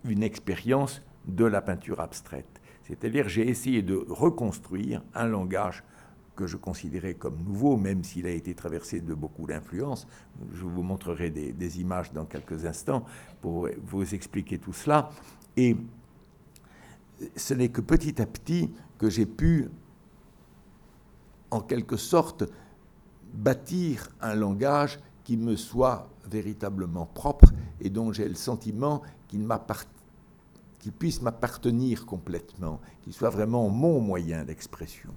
une 0.05 0.23
expérience 0.23 1.01
de 1.25 1.45
la 1.45 1.61
peinture 1.61 1.99
abstraite. 1.99 2.61
C'est-à-dire 2.83 3.29
j'ai 3.29 3.47
essayé 3.47 3.81
de 3.81 4.05
reconstruire 4.09 5.01
un 5.13 5.27
langage 5.27 5.83
que 6.35 6.47
je 6.47 6.57
considérais 6.57 7.13
comme 7.13 7.37
nouveau, 7.43 7.77
même 7.77 8.03
s'il 8.03 8.25
a 8.25 8.31
été 8.31 8.53
traversé 8.55 8.99
de 9.01 9.13
beaucoup 9.13 9.45
d'influences. 9.45 10.07
Je 10.53 10.63
vous 10.63 10.83
montrerai 10.83 11.29
des, 11.29 11.79
images 11.79 12.11
dans 12.11 12.25
quelques 12.25 12.65
instants 12.65 13.05
pour 13.41 13.69
vous 13.85 14.13
expliquer 14.13 14.57
tout 14.57 14.73
cela. 14.73 15.09
Et 15.55 15.75
ce 17.35 17.53
n'est 17.53 17.69
que 17.69 17.81
petit 17.81 18.21
à 18.21 18.25
petit 18.25 18.71
que 18.97 19.09
j'ai 19.09 19.25
pu, 19.25 19.69
en 21.51 21.61
quelque 21.61 21.97
sorte, 21.97 22.45
bâtir 23.33 24.09
un 24.21 24.35
langage 24.35 24.99
qui 25.23 25.37
me 25.37 25.55
soit 25.55 26.09
véritablement 26.29 27.05
propre 27.05 27.51
et 27.79 27.89
dont 27.89 28.11
j'ai 28.11 28.27
le 28.27 28.35
sentiment 28.35 29.03
qu'il 29.27 29.47
puisse 30.97 31.21
m'appartenir 31.21 32.05
complètement, 32.05 32.81
qu'il 33.03 33.13
soit 33.13 33.29
vraiment 33.29 33.69
mon 33.69 33.99
moyen 33.99 34.43
d'expression. 34.43 35.13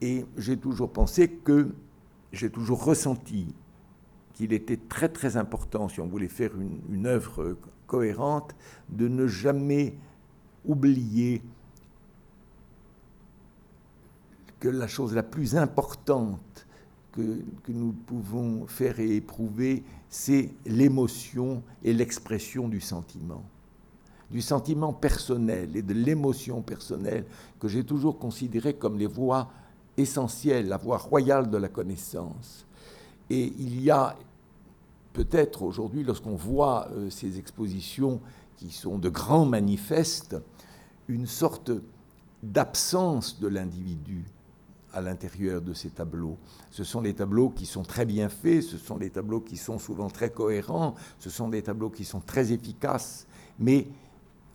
Et 0.00 0.24
j'ai 0.36 0.56
toujours 0.56 0.92
pensé 0.92 1.28
que, 1.28 1.74
j'ai 2.32 2.50
toujours 2.50 2.84
ressenti 2.84 3.54
qu'il 4.38 4.52
était 4.52 4.76
très 4.76 5.08
très 5.08 5.36
important, 5.36 5.88
si 5.88 6.00
on 6.00 6.06
voulait 6.06 6.28
faire 6.28 6.52
une, 6.88 7.06
œuvre 7.06 7.56
cohérente, 7.88 8.54
de 8.88 9.08
ne 9.08 9.26
jamais 9.26 9.94
oublier 10.64 11.42
que 14.60 14.68
la 14.68 14.86
chose 14.86 15.12
la 15.12 15.24
plus 15.24 15.56
importante 15.56 16.66
que, 17.10 17.42
nous 17.68 17.92
pouvons 17.92 18.66
faire 18.68 19.00
et 19.00 19.16
éprouver, 19.16 19.82
c'est 20.08 20.50
l'émotion 20.66 21.64
et 21.82 21.92
l'expression 21.92 22.68
du 22.68 22.80
sentiment. 22.80 23.42
Du 24.30 24.40
sentiment 24.40 24.92
personnel 24.92 25.74
et 25.74 25.82
de 25.82 25.94
l'émotion 25.94 26.62
personnelle 26.62 27.24
que 27.58 27.66
j'ai 27.66 27.82
toujours 27.82 28.20
considéré 28.20 28.74
comme 28.74 28.98
les 28.98 29.06
voies 29.06 29.50
essentielles, 29.98 30.68
la 30.68 30.76
voie 30.78 30.96
royale 30.96 31.50
de 31.50 31.58
la 31.58 31.68
connaissance. 31.68 32.66
Et 33.30 33.52
il 33.58 33.82
y 33.82 33.90
a 33.90 34.16
peut-être 35.12 35.62
aujourd'hui, 35.62 36.04
lorsqu'on 36.04 36.36
voit 36.36 36.88
euh, 36.92 37.10
ces 37.10 37.38
expositions 37.38 38.20
qui 38.56 38.70
sont 38.70 38.98
de 38.98 39.08
grands 39.08 39.46
manifestes, 39.46 40.36
une 41.08 41.26
sorte 41.26 41.70
d'absence 42.42 43.40
de 43.40 43.48
l'individu, 43.48 44.24
à 44.92 45.00
l'intérieur 45.00 45.60
de 45.60 45.74
ces 45.74 45.90
tableaux. 45.90 46.38
Ce 46.70 46.82
sont 46.82 47.02
des 47.02 47.14
tableaux 47.14 47.50
qui 47.50 47.66
sont 47.66 47.82
très 47.82 48.06
bien 48.06 48.28
faits, 48.28 48.62
ce 48.62 48.78
sont 48.78 48.96
des 48.96 49.10
tableaux 49.10 49.40
qui 49.40 49.56
sont 49.56 49.78
souvent 49.78 50.08
très 50.08 50.30
cohérents, 50.30 50.94
ce 51.18 51.30
sont 51.30 51.48
des 51.48 51.62
tableaux 51.62 51.90
qui 51.90 52.04
sont 52.04 52.20
très 52.20 52.52
efficaces, 52.52 53.26
mais 53.58 53.86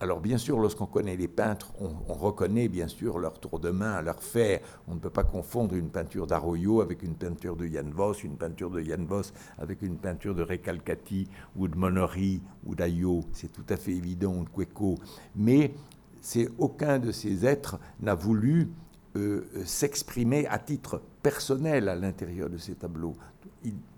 alors 0.04 0.20
bien 0.20 0.36
sûr, 0.36 0.58
lorsqu'on 0.58 0.84
connaît 0.84 1.16
les 1.16 1.28
peintres, 1.28 1.72
on, 1.80 2.12
reconnaît 2.12 2.68
bien 2.68 2.88
sûr 2.88 3.18
leur 3.18 3.40
tour 3.40 3.58
de 3.58 3.70
main, 3.70 4.02
leur 4.02 4.22
faire. 4.22 4.60
On 4.86 4.94
ne 4.94 5.00
peut 5.00 5.08
pas 5.08 5.24
confondre 5.24 5.74
une 5.74 5.88
peinture 5.88 6.26
d'Arroyo 6.26 6.82
avec 6.82 7.02
une 7.02 7.14
peinture 7.14 7.56
de 7.56 7.66
Jan 7.66 7.88
Voss, 7.90 8.22
une 8.22 8.36
peinture 8.36 8.70
de 8.70 8.82
Jan 8.82 9.02
Voss 9.08 9.32
avec 9.56 9.80
une 9.80 9.96
peinture 9.96 10.34
de 10.34 10.42
Recalcati 10.42 11.26
ou 11.56 11.68
de 11.68 11.76
Monori 11.78 12.42
ou 12.66 12.74
d'Ayo. 12.74 13.24
C'est 13.32 13.50
tout 13.50 13.64
à 13.70 13.78
fait 13.78 13.92
évident, 13.92 14.34
ou 14.34 14.44
de 14.44 14.50
Cueco. 14.50 14.96
Mais 15.36 15.72
c'est 16.20 16.50
aucun 16.58 16.98
de 16.98 17.10
ces 17.10 17.46
êtres 17.46 17.78
n'a 18.00 18.14
voulu 18.14 18.68
euh, 19.16 19.46
s'exprimer 19.64 20.46
à 20.48 20.58
titre 20.58 21.00
personnel 21.22 21.88
à 21.88 21.94
l'intérieur 21.94 22.50
de 22.50 22.58
ces 22.58 22.74
tableaux. 22.74 23.16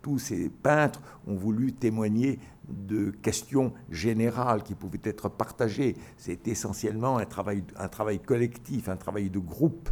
tous 0.02 0.20
ces 0.20 0.50
peintres 0.50 1.02
ont 1.26 1.34
voulu 1.34 1.72
témoigner 1.72 2.38
de 2.68 3.11
questions 3.11 3.73
générales 3.90 4.62
qui 4.62 4.75
pouvaient 4.75 5.00
être 5.04 5.28
partagées. 5.28 5.96
C'est 6.16 6.46
essentiellement 6.49 7.18
un 7.18 7.26
travail, 7.26 7.64
un 7.76 7.88
travail 7.88 8.20
collectif, 8.20 8.88
un 8.88 8.96
travail 8.96 9.30
de 9.30 9.38
groupe. 9.38 9.88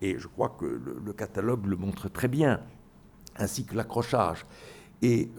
Et 0.00 0.18
je 0.18 0.28
crois 0.28 0.56
que 0.58 0.64
le, 0.64 1.12
catalogue 1.12 1.66
le 1.66 1.76
montre 1.76 2.08
très 2.08 2.28
bien. 2.28 2.60
ainsi 3.36 3.64
que 3.64 3.76
l'accrochage. 3.76 4.46
Et 5.02 5.30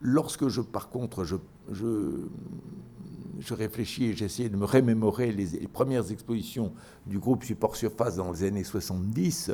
lorsque 0.00 0.48
je, 0.48 0.60
par 0.60 0.88
contre, 0.90 1.24
je, 1.24 1.36
je, 1.70 3.54
réfléchis 3.54 4.06
et 4.06 4.14
j'essaie 4.14 4.48
de 4.48 4.56
me 4.56 4.64
remémorer 4.64 5.32
les, 5.32 5.68
premières 5.68 6.10
expositions 6.10 6.72
du 7.06 7.18
groupe 7.18 7.44
Support 7.44 7.76
Surface 7.76 8.16
dans 8.16 8.32
les 8.32 8.44
années 8.44 8.64
70, 8.64 9.52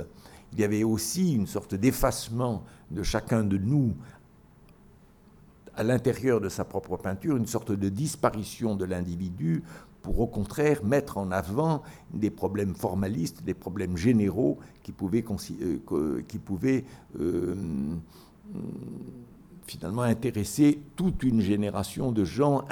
il 0.53 0.61
y 0.61 0.65
avait 0.65 0.85
aussi 0.85 1.35
une 1.35 1.47
sorte 1.47 1.75
d'effacement 1.75 2.65
de 2.91 3.03
chacun 3.03 3.45
de 3.45 3.57
nous 3.57 3.95
à 5.77 5.83
l'intérieur 5.83 6.41
de 6.41 6.49
sa 6.49 6.65
propre 6.65 6.97
peinture, 6.97 7.37
une 7.37 7.47
sorte 7.47 7.73
de 7.73 7.89
disparition 7.89 8.77
de 8.77 8.85
l'individu 8.85 9.63
pour 10.03 10.21
au 10.21 10.27
contraire 10.27 10.85
mettre 10.85 11.19
en 11.19 11.31
avant 11.31 11.83
des 12.13 12.31
problèmes 12.31 12.75
formalistes, 12.75 13.43
des 13.45 13.55
problèmes 13.55 13.97
généraux 13.97 14.59
qui 14.83 14.93
pouvaient, 14.93 15.25
euh, 15.61 15.79
euh, 17.21 17.55
finalement 19.67 20.03
intéresser 20.03 20.81
toute 20.97 21.23
une 21.23 21.41
génération 21.41 22.13
de 22.13 22.25
gens 22.25 22.65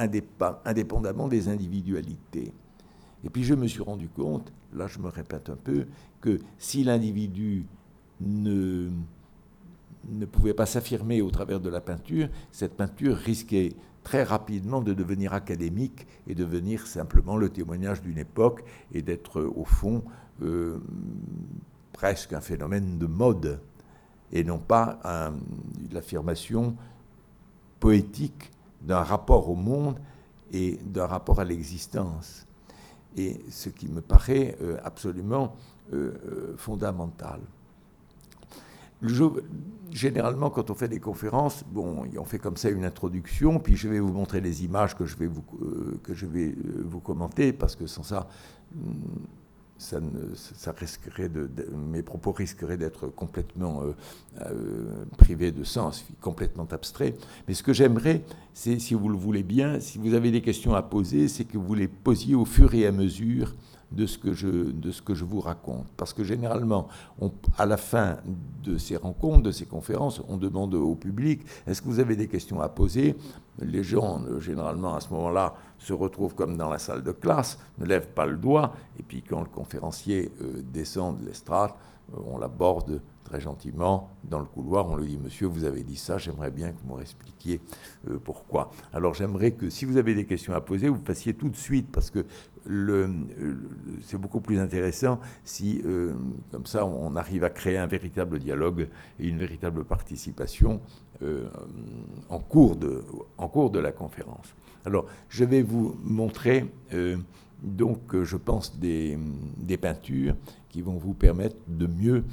indépendamment 0.64 1.28
des 1.28 1.48
individualités. 1.48 2.52
Et 3.24 3.30
puis 3.30 3.44
je 3.44 3.54
me 3.54 3.66
suis 3.66 3.82
rendu 3.82 4.08
compte, 4.08 4.52
là 4.74 4.86
je 4.86 4.98
me 4.98 5.08
répète 5.08 5.50
un 5.50 5.56
peu, 5.56 5.86
que 6.20 6.38
si 6.58 6.82
l'individu 6.82 7.66
ne, 8.20 8.88
ne 10.08 10.26
pouvait 10.26 10.54
pas 10.54 10.66
s'affirmer 10.66 11.20
au 11.22 11.30
travers 11.30 11.60
de 11.60 11.68
la 11.68 11.80
peinture, 11.80 12.28
cette 12.52 12.76
peinture 12.76 13.16
risquait 13.16 13.72
très 14.04 14.22
rapidement 14.22 14.80
de 14.80 14.94
devenir 14.94 15.34
académique 15.34 16.06
et 16.26 16.34
devenir 16.34 16.86
simplement 16.86 17.36
le 17.36 17.50
témoignage 17.50 18.00
d'une 18.00 18.18
époque 18.18 18.64
et 18.92 19.02
d'être 19.02 19.42
au 19.42 19.64
fond 19.64 20.02
euh, 20.42 20.78
presque 21.92 22.32
un 22.32 22.40
phénomène 22.40 22.98
de 22.98 23.06
mode 23.06 23.60
et 24.32 24.44
non 24.44 24.58
pas 24.58 25.00
l'affirmation 25.90 26.76
poétique 27.80 28.50
d'un 28.82 29.02
rapport 29.02 29.48
au 29.50 29.54
monde 29.54 29.98
et 30.52 30.78
d'un 30.84 31.06
rapport 31.06 31.40
à 31.40 31.44
l'existence. 31.44 32.46
Et 33.16 33.40
ce 33.50 33.68
qui 33.68 33.88
me 33.88 34.00
paraît 34.00 34.56
euh, 34.62 34.76
absolument 34.84 35.56
euh, 35.92 36.54
généralement, 39.92 40.50
quand 40.50 40.70
on 40.70 40.74
fait 40.74 40.88
des 40.88 41.00
conférences, 41.00 41.64
bon, 41.70 42.04
on 42.16 42.24
fait 42.24 42.38
comme 42.38 42.56
ça 42.56 42.68
une 42.70 42.84
introduction, 42.84 43.58
puis 43.58 43.76
je 43.76 43.88
vais 43.88 44.00
vous 44.00 44.12
montrer 44.12 44.40
les 44.40 44.64
images 44.64 44.96
que 44.96 45.06
je 45.06 45.16
vais 45.16 45.26
vous, 45.26 45.44
euh, 45.62 46.00
que 46.02 46.14
je 46.14 46.26
vais, 46.26 46.48
euh, 46.48 46.84
vous 46.84 47.00
commenter, 47.00 47.52
parce 47.52 47.76
que 47.76 47.86
sans 47.86 48.02
ça, 48.02 48.28
hmm, 48.74 48.92
ça 49.78 50.72
risquerait 50.76 51.28
de, 51.28 51.48
mes 51.72 52.02
propos 52.02 52.32
risqueraient 52.32 52.76
d'être 52.76 53.06
complètement 53.06 53.82
euh, 54.40 55.04
privés 55.16 55.52
de 55.52 55.62
sens, 55.62 56.04
complètement 56.20 56.66
abstraits. 56.72 57.16
Mais 57.46 57.54
ce 57.54 57.62
que 57.62 57.72
j'aimerais, 57.72 58.24
c'est, 58.54 58.80
si 58.80 58.94
vous 58.94 59.08
le 59.08 59.16
voulez 59.16 59.44
bien, 59.44 59.78
si 59.78 59.98
vous 59.98 60.14
avez 60.14 60.32
des 60.32 60.42
questions 60.42 60.74
à 60.74 60.82
poser, 60.82 61.28
c'est 61.28 61.44
que 61.44 61.58
vous 61.58 61.74
les 61.74 61.86
posiez 61.86 62.34
au 62.34 62.44
fur 62.44 62.74
et 62.74 62.86
à 62.88 62.92
mesure 62.92 63.54
de 63.90 64.06
ce 64.06 64.18
que 64.18 64.32
je, 64.32 64.48
de 64.48 64.90
ce 64.90 65.00
que 65.02 65.14
je 65.14 65.24
vous 65.24 65.40
raconte. 65.40 65.86
Parce 65.96 66.12
que 66.12 66.24
généralement, 66.24 66.88
à 67.56 67.66
la 67.66 67.76
fin 67.76 68.18
de 68.62 68.76
ces 68.76 68.96
rencontres, 68.96 69.42
de 69.42 69.50
ces 69.50 69.66
conférences, 69.66 70.20
on 70.28 70.36
demande 70.36 70.74
au 70.74 70.94
public, 70.94 71.42
est-ce 71.66 71.80
que 71.80 71.88
vous 71.88 72.00
avez 72.00 72.16
des 72.16 72.28
questions 72.28 72.60
à 72.60 72.68
poser? 72.68 73.16
Les 73.60 73.82
gens, 73.82 74.20
généralement, 74.40 74.94
à 74.94 75.00
ce 75.00 75.08
moment-là, 75.10 75.54
se 75.78 75.92
retrouvent 75.92 76.34
comme 76.34 76.56
dans 76.56 76.68
la 76.68 76.78
salle 76.78 77.02
de 77.02 77.12
classe, 77.12 77.58
ne 77.78 77.86
lèvent 77.86 78.08
pas 78.08 78.26
le 78.26 78.36
doigt, 78.36 78.72
et 78.98 79.02
puis 79.02 79.22
quand 79.22 79.40
le 79.40 79.48
conférencier 79.48 80.30
euh, 80.42 80.62
descend 80.62 81.18
de 81.18 81.26
l'estrade, 81.26 81.70
euh, 82.12 82.20
on 82.26 82.38
l'aborde 82.38 83.00
très 83.28 83.40
gentiment 83.40 84.10
dans 84.24 84.38
le 84.38 84.46
couloir. 84.46 84.88
On 84.90 84.96
lui 84.96 85.06
dit 85.06 85.18
Monsieur, 85.18 85.46
vous 85.46 85.64
avez 85.64 85.82
dit 85.82 85.96
ça, 85.96 86.18
j'aimerais 86.18 86.50
bien 86.50 86.70
que 86.72 86.76
vous 86.84 86.96
me 86.96 87.00
expliquiez 87.00 87.60
pourquoi. 88.24 88.70
Alors 88.92 89.14
j'aimerais 89.14 89.52
que 89.52 89.70
si 89.70 89.84
vous 89.84 89.96
avez 89.96 90.14
des 90.14 90.24
questions 90.24 90.54
à 90.54 90.60
poser, 90.60 90.88
vous 90.88 91.02
fassiez 91.04 91.34
tout 91.34 91.48
de 91.48 91.56
suite, 91.56 91.88
parce 91.92 92.10
que 92.10 92.24
c'est 94.02 94.18
beaucoup 94.18 94.40
plus 94.40 94.58
intéressant 94.58 95.20
si, 95.44 95.80
euh, 95.86 96.12
comme 96.50 96.66
ça, 96.66 96.84
on 96.84 97.16
arrive 97.16 97.44
à 97.44 97.50
créer 97.50 97.78
un 97.78 97.86
véritable 97.86 98.38
dialogue 98.38 98.88
et 99.18 99.28
une 99.28 99.38
véritable 99.38 99.84
participation 99.84 100.80
euh, 101.22 101.48
en, 102.28 102.38
cours 102.38 102.76
de, 102.76 103.02
en 103.38 103.48
cours 103.48 103.70
de 103.70 103.78
la 103.78 103.92
conférence. 103.92 104.54
Alors, 104.84 105.06
je 105.28 105.44
vais 105.44 105.62
vous 105.62 105.96
montrer, 106.02 106.66
euh, 106.92 107.16
donc, 107.62 108.22
je 108.22 108.36
pense, 108.36 108.78
des, 108.78 109.18
des, 109.56 109.76
peintures 109.76 110.34
qui 110.68 110.82
vont 110.82 110.96
vous 110.96 111.14
permettre 111.14 111.56
de 111.66 111.86
mieux 111.86 112.24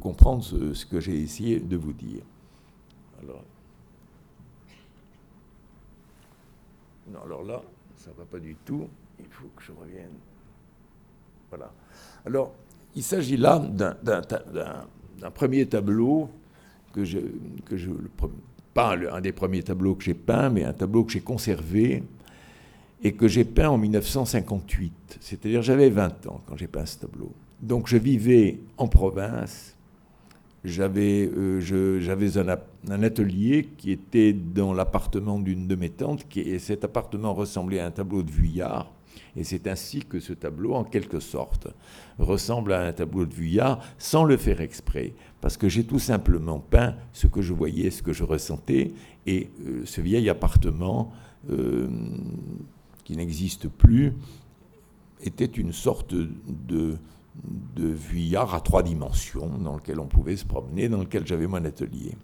comprendre 0.00 0.42
ce, 0.42 0.74
ce 0.74 0.84
que 0.84 1.00
j'ai 1.00 1.20
essayé 1.20 1.60
de 1.60 1.76
vous 1.76 1.92
dire. 1.92 2.22
Alors, 3.22 3.44
non, 7.12 7.20
alors 7.24 7.44
là, 7.44 7.62
ça 7.96 8.10
ne 8.10 8.16
va 8.16 8.24
pas 8.24 8.38
du 8.38 8.56
tout 8.64 8.88
il 9.18 9.26
faut 9.30 9.48
que 9.56 9.62
je 9.62 9.72
revienne. 9.72 10.14
Voilà. 11.50 11.72
Alors, 12.26 12.52
il 12.94 13.02
s'agit 13.02 13.36
là 13.36 13.58
d'un 13.58 15.30
premier 15.30 15.66
tableau 15.66 16.28
que 16.92 17.04
je, 17.04 17.18
que 17.64 17.76
je 17.76 17.90
pas 18.74 18.94
un 18.94 19.20
des 19.20 19.32
premiers 19.32 19.62
tableaux 19.62 19.94
que 19.94 20.04
j'ai 20.04 20.14
peint, 20.14 20.50
mais 20.50 20.64
un 20.64 20.72
tableau 20.72 21.04
que 21.04 21.12
j'ai 21.12 21.20
conservé 21.20 22.04
et 23.02 23.12
que 23.12 23.26
j'ai 23.28 23.44
peint 23.44 23.70
en 23.70 23.78
1958. 23.78 25.18
C'est-à-dire 25.20 25.62
j'avais 25.62 25.90
20 25.90 26.26
ans 26.26 26.40
quand 26.46 26.56
j'ai 26.56 26.66
peint 26.66 26.86
ce 26.86 26.98
tableau. 26.98 27.32
Donc 27.60 27.88
je 27.88 27.96
vivais 27.96 28.60
en 28.76 28.88
province. 28.88 29.76
J'avais 30.64 31.30
euh, 31.36 32.58
un, 32.88 33.02
atelier 33.02 33.68
qui 33.76 33.92
était 33.92 34.32
dans 34.32 34.72
l'appartement 34.72 35.38
d'une 35.38 35.68
de 35.68 35.76
mes 35.76 35.88
tantes, 35.88 36.28
qui, 36.28 36.40
et 36.40 36.58
cet 36.58 36.84
appartement 36.84 37.32
ressemblait 37.32 37.78
à 37.78 37.86
un 37.86 37.90
tableau 37.90 38.22
de 38.22 38.30
Vuillard. 38.30 38.92
Et 39.36 39.44
c'est 39.44 39.66
ainsi 39.68 40.00
que 40.00 40.18
ce 40.18 40.32
tableau, 40.32 40.74
en 40.74 40.84
quelque 40.84 41.20
sorte, 41.20 41.68
ressemble 42.18 42.72
à 42.72 42.86
un 42.86 42.92
tableau 42.92 43.24
de 43.24 43.32
Vuillard 43.32 43.80
sans 43.98 44.24
le 44.24 44.36
faire 44.36 44.60
exprès, 44.60 45.14
parce 45.40 45.56
que 45.56 45.68
j'ai 45.68 45.84
tout 45.84 46.00
simplement 46.00 46.58
peint 46.58 46.96
ce 47.12 47.28
que 47.28 47.40
je 47.40 47.52
voyais, 47.52 47.90
ce 47.90 48.02
que 48.02 48.12
je 48.12 48.24
ressentais, 48.24 48.92
et 49.26 49.50
euh, 49.66 49.82
ce 49.84 50.00
vieil 50.00 50.28
appartement 50.28 51.12
euh, 51.50 51.88
qui 53.04 53.16
n'existe 53.16 53.68
plus 53.68 54.12
était 55.22 55.44
une 55.44 55.72
sorte 55.72 56.14
de, 56.14 56.96
de 57.76 57.86
Vuillard 57.86 58.54
à 58.54 58.60
trois 58.60 58.82
dimensions 58.82 59.48
dans 59.62 59.76
lequel 59.76 60.00
on 60.00 60.06
pouvait 60.06 60.36
se 60.36 60.44
promener, 60.44 60.88
dans 60.88 61.00
lequel 61.00 61.26
j'avais 61.26 61.46
mon 61.46 61.64
atelier 61.64 62.14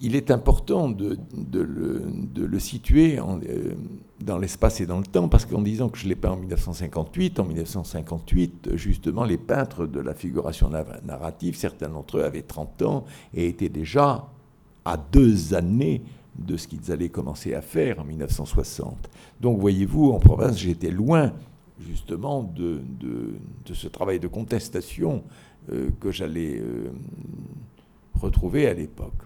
il 0.00 0.14
est 0.14 0.30
important 0.30 0.88
de, 0.88 1.18
le, 1.52 2.58
situer 2.58 3.18
euh, 3.18 3.74
dans 4.20 4.38
l'espace 4.38 4.80
et 4.80 4.86
dans 4.86 4.98
le 4.98 5.04
temps, 5.06 5.28
parce 5.28 5.44
qu'en 5.44 5.62
disant 5.62 5.88
que 5.88 5.98
je 5.98 6.08
l'ai 6.08 6.14
peint 6.14 6.32
en 6.32 6.36
1958, 6.36 7.40
en 7.40 7.44
1958, 7.44 8.70
justement, 8.74 9.24
les 9.24 9.38
peintres 9.38 9.86
de 9.86 10.00
la 10.00 10.14
figuration 10.14 10.70
narrative, 11.04 11.56
certains 11.56 11.88
d'entre 11.88 12.18
eux 12.18 12.24
avaient 12.24 12.42
30 12.42 12.82
ans 12.82 13.04
et 13.34 13.48
étaient 13.48 13.68
déjà 13.68 14.28
à 14.84 14.96
deux 14.96 15.54
années 15.54 16.02
de 16.38 16.56
ce 16.56 16.68
qu'ils 16.68 16.92
allaient 16.92 17.08
commencer 17.08 17.54
à 17.54 17.60
faire 17.60 17.98
en 17.98 18.04
1960. 18.04 19.10
Donc, 19.40 19.58
voyez-vous, 19.58 20.12
en 20.12 20.20
province, 20.20 20.58
j'étais 20.58 20.90
loin, 20.90 21.32
justement, 21.80 22.42
de, 22.42 22.82
ce 23.72 23.88
travail 23.88 24.20
de 24.20 24.28
contestation 24.28 25.24
euh, 25.72 25.90
que 26.00 26.10
j'allais 26.10 26.58
euh, 26.58 26.90
retrouver 28.20 28.66
à 28.66 28.74
l'époque. 28.74 29.22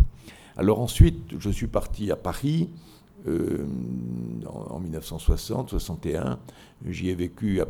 Alors 0.57 0.81
ensuite, 0.81 1.39
je 1.39 1.51
suis 1.51 1.67
parti 1.67 2.11
à 2.11 2.17
Paris 2.17 2.69
euh, 3.27 3.65
en, 4.47 4.81
1960-61. 4.81 6.37
J'y 6.87 7.11
ai 7.11 7.15
vécu 7.15 7.61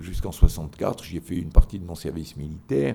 jusqu'en 0.00 0.32
64. 0.32 1.04
J'y 1.04 1.18
ai 1.18 1.20
fait 1.20 1.36
une 1.36 1.50
partie 1.50 1.78
de 1.78 1.84
mon 1.84 1.94
service 1.94 2.36
militaire. 2.36 2.94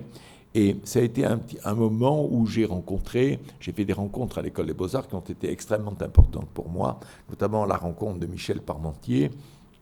Et 0.54 0.78
ça 0.84 1.00
a 1.00 1.02
été 1.02 1.26
un, 1.26 1.38
un 1.64 1.74
moment 1.74 2.26
où 2.26 2.46
j'ai 2.46 2.64
rencontré, 2.64 3.40
j'ai 3.60 3.72
fait 3.72 3.84
des 3.84 3.92
rencontres 3.92 4.38
à 4.38 4.42
l'école 4.42 4.66
des 4.66 4.72
beaux-arts 4.72 5.06
qui 5.06 5.14
ont 5.14 5.20
été 5.20 5.50
extrêmement 5.50 5.94
importantes 6.00 6.48
pour 6.54 6.70
moi, 6.70 6.98
notamment 7.28 7.66
la 7.66 7.76
rencontre 7.76 8.18
de 8.18 8.26
Michel 8.26 8.62
Parmentier 8.62 9.30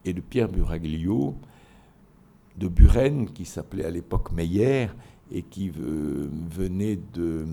et 0.05 0.13
de 0.13 0.21
Pierre 0.21 0.49
Buraglio, 0.49 1.37
de 2.57 2.69
Buren, 2.69 3.31
qui 3.31 3.45
s'appelait 3.45 3.85
à 3.85 3.91
l'époque 3.91 4.33
Meyer, 4.33 4.89
et 5.31 5.43
qui 5.43 5.71
venait 5.71 6.99
de, 7.13 7.47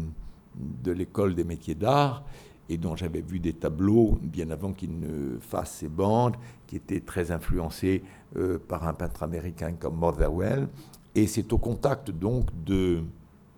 de 0.56 0.92
l'école 0.92 1.36
des 1.36 1.44
métiers 1.44 1.76
d'art 1.76 2.24
et 2.70 2.78
dont 2.78 2.96
j'avais 2.96 3.22
vu 3.22 3.40
des 3.40 3.52
tableaux 3.52 4.18
bien 4.22 4.50
avant 4.50 4.72
qu'il 4.72 4.98
ne 4.98 5.38
fasse 5.40 5.72
ses 5.72 5.90
bandes, 5.90 6.38
qui 6.68 6.78
étaient 6.78 7.02
très 7.02 7.32
influencés 7.32 8.02
euh, 8.38 8.60
par 8.66 8.88
un 8.88 8.94
peintre 8.94 9.24
américain 9.24 9.74
comme 9.74 9.98
Motherwell. 9.98 10.70
Et 11.14 11.28
c'est 11.28 11.52
au 11.52 11.58
contact 11.58 12.12
donc 12.12 12.46
de, 12.64 13.04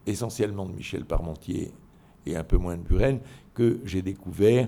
essentiellement 0.07 0.65
de 0.65 0.73
Michel 0.73 1.05
Parmentier 1.05 1.71
et 2.25 2.35
un 2.35 2.43
peu 2.43 2.57
moins 2.57 2.75
de 2.75 2.81
Buren 2.81 3.19
que 3.53 3.79
j'ai 3.85 4.01
découvert 4.01 4.67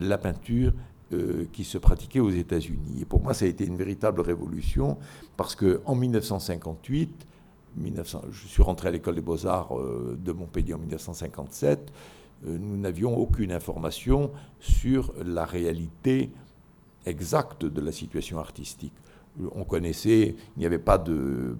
la 0.00 0.18
peinture 0.18 0.72
euh, 1.12 1.44
qui 1.52 1.64
se 1.64 1.78
pratiquait 1.78 2.20
aux 2.20 2.30
États-Unis. 2.30 3.02
Et 3.02 3.04
pour 3.04 3.22
moi, 3.22 3.34
ça 3.34 3.44
a 3.44 3.48
été 3.48 3.64
une 3.66 3.76
véritable 3.76 4.20
révolution 4.20 4.96
parce 5.36 5.54
que 5.54 5.80
en 5.84 5.94
1958, 5.94 7.26
je 8.30 8.46
suis 8.46 8.62
rentré 8.62 8.88
à 8.88 8.90
l'école 8.90 9.16
des 9.16 9.20
beaux-arts 9.20 9.76
de 9.76 10.32
Montpellier 10.32 10.74
en 10.74 10.78
1957, 10.78 11.92
nous 12.46 12.76
n'avions 12.76 13.16
aucune 13.16 13.50
information 13.50 14.30
sur 14.60 15.12
la 15.24 15.44
réalité 15.44 16.30
exacte 17.06 17.64
de 17.64 17.80
la 17.80 17.92
situation 17.92 18.38
artistique. 18.38 18.92
On 19.54 19.64
connaissait, 19.64 20.36
il 20.56 20.60
n'y 20.60 20.66
avait 20.66 20.78
pas 20.78 20.98
de. 20.98 21.56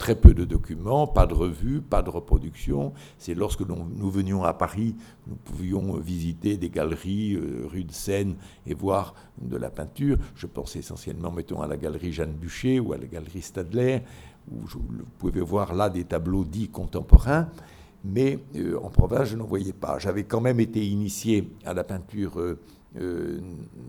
Très 0.00 0.16
peu 0.16 0.32
de 0.32 0.46
documents, 0.46 1.06
pas 1.06 1.26
de 1.26 1.34
revues, 1.34 1.82
pas 1.82 2.00
de 2.00 2.08
reproduction. 2.08 2.94
C'est 3.18 3.34
lorsque 3.34 3.60
nous 3.60 4.10
venions 4.10 4.42
à 4.42 4.54
Paris, 4.54 4.96
nous 5.26 5.36
pouvions 5.36 5.98
visiter 5.98 6.56
des 6.56 6.70
galeries 6.70 7.34
euh, 7.34 7.66
rue 7.70 7.84
de 7.84 7.92
Seine 7.92 8.36
et 8.66 8.72
voir 8.72 9.14
de 9.42 9.58
la 9.58 9.68
peinture. 9.68 10.16
Je 10.34 10.46
pense 10.46 10.74
essentiellement, 10.74 11.30
mettons, 11.30 11.60
à 11.60 11.66
la 11.66 11.76
galerie 11.76 12.12
Jeanne 12.12 12.32
Bûcher 12.32 12.80
ou 12.80 12.94
à 12.94 12.96
la 12.96 13.06
galerie 13.06 13.42
Stadler, 13.42 14.00
où 14.50 14.60
vous 14.60 14.80
pouvez 15.18 15.42
voir 15.42 15.74
là 15.74 15.90
des 15.90 16.04
tableaux 16.04 16.44
dits 16.44 16.70
contemporains 16.70 17.48
mais 18.02 18.38
euh, 18.56 18.80
en 18.82 18.88
province, 18.88 19.28
je 19.28 19.36
n'en 19.36 19.44
voyais 19.44 19.74
pas. 19.74 19.98
J'avais 19.98 20.24
quand 20.24 20.40
même 20.40 20.58
été 20.58 20.82
initié 20.86 21.50
à 21.66 21.74
la 21.74 21.84
peinture 21.84 22.40
euh, 22.40 23.40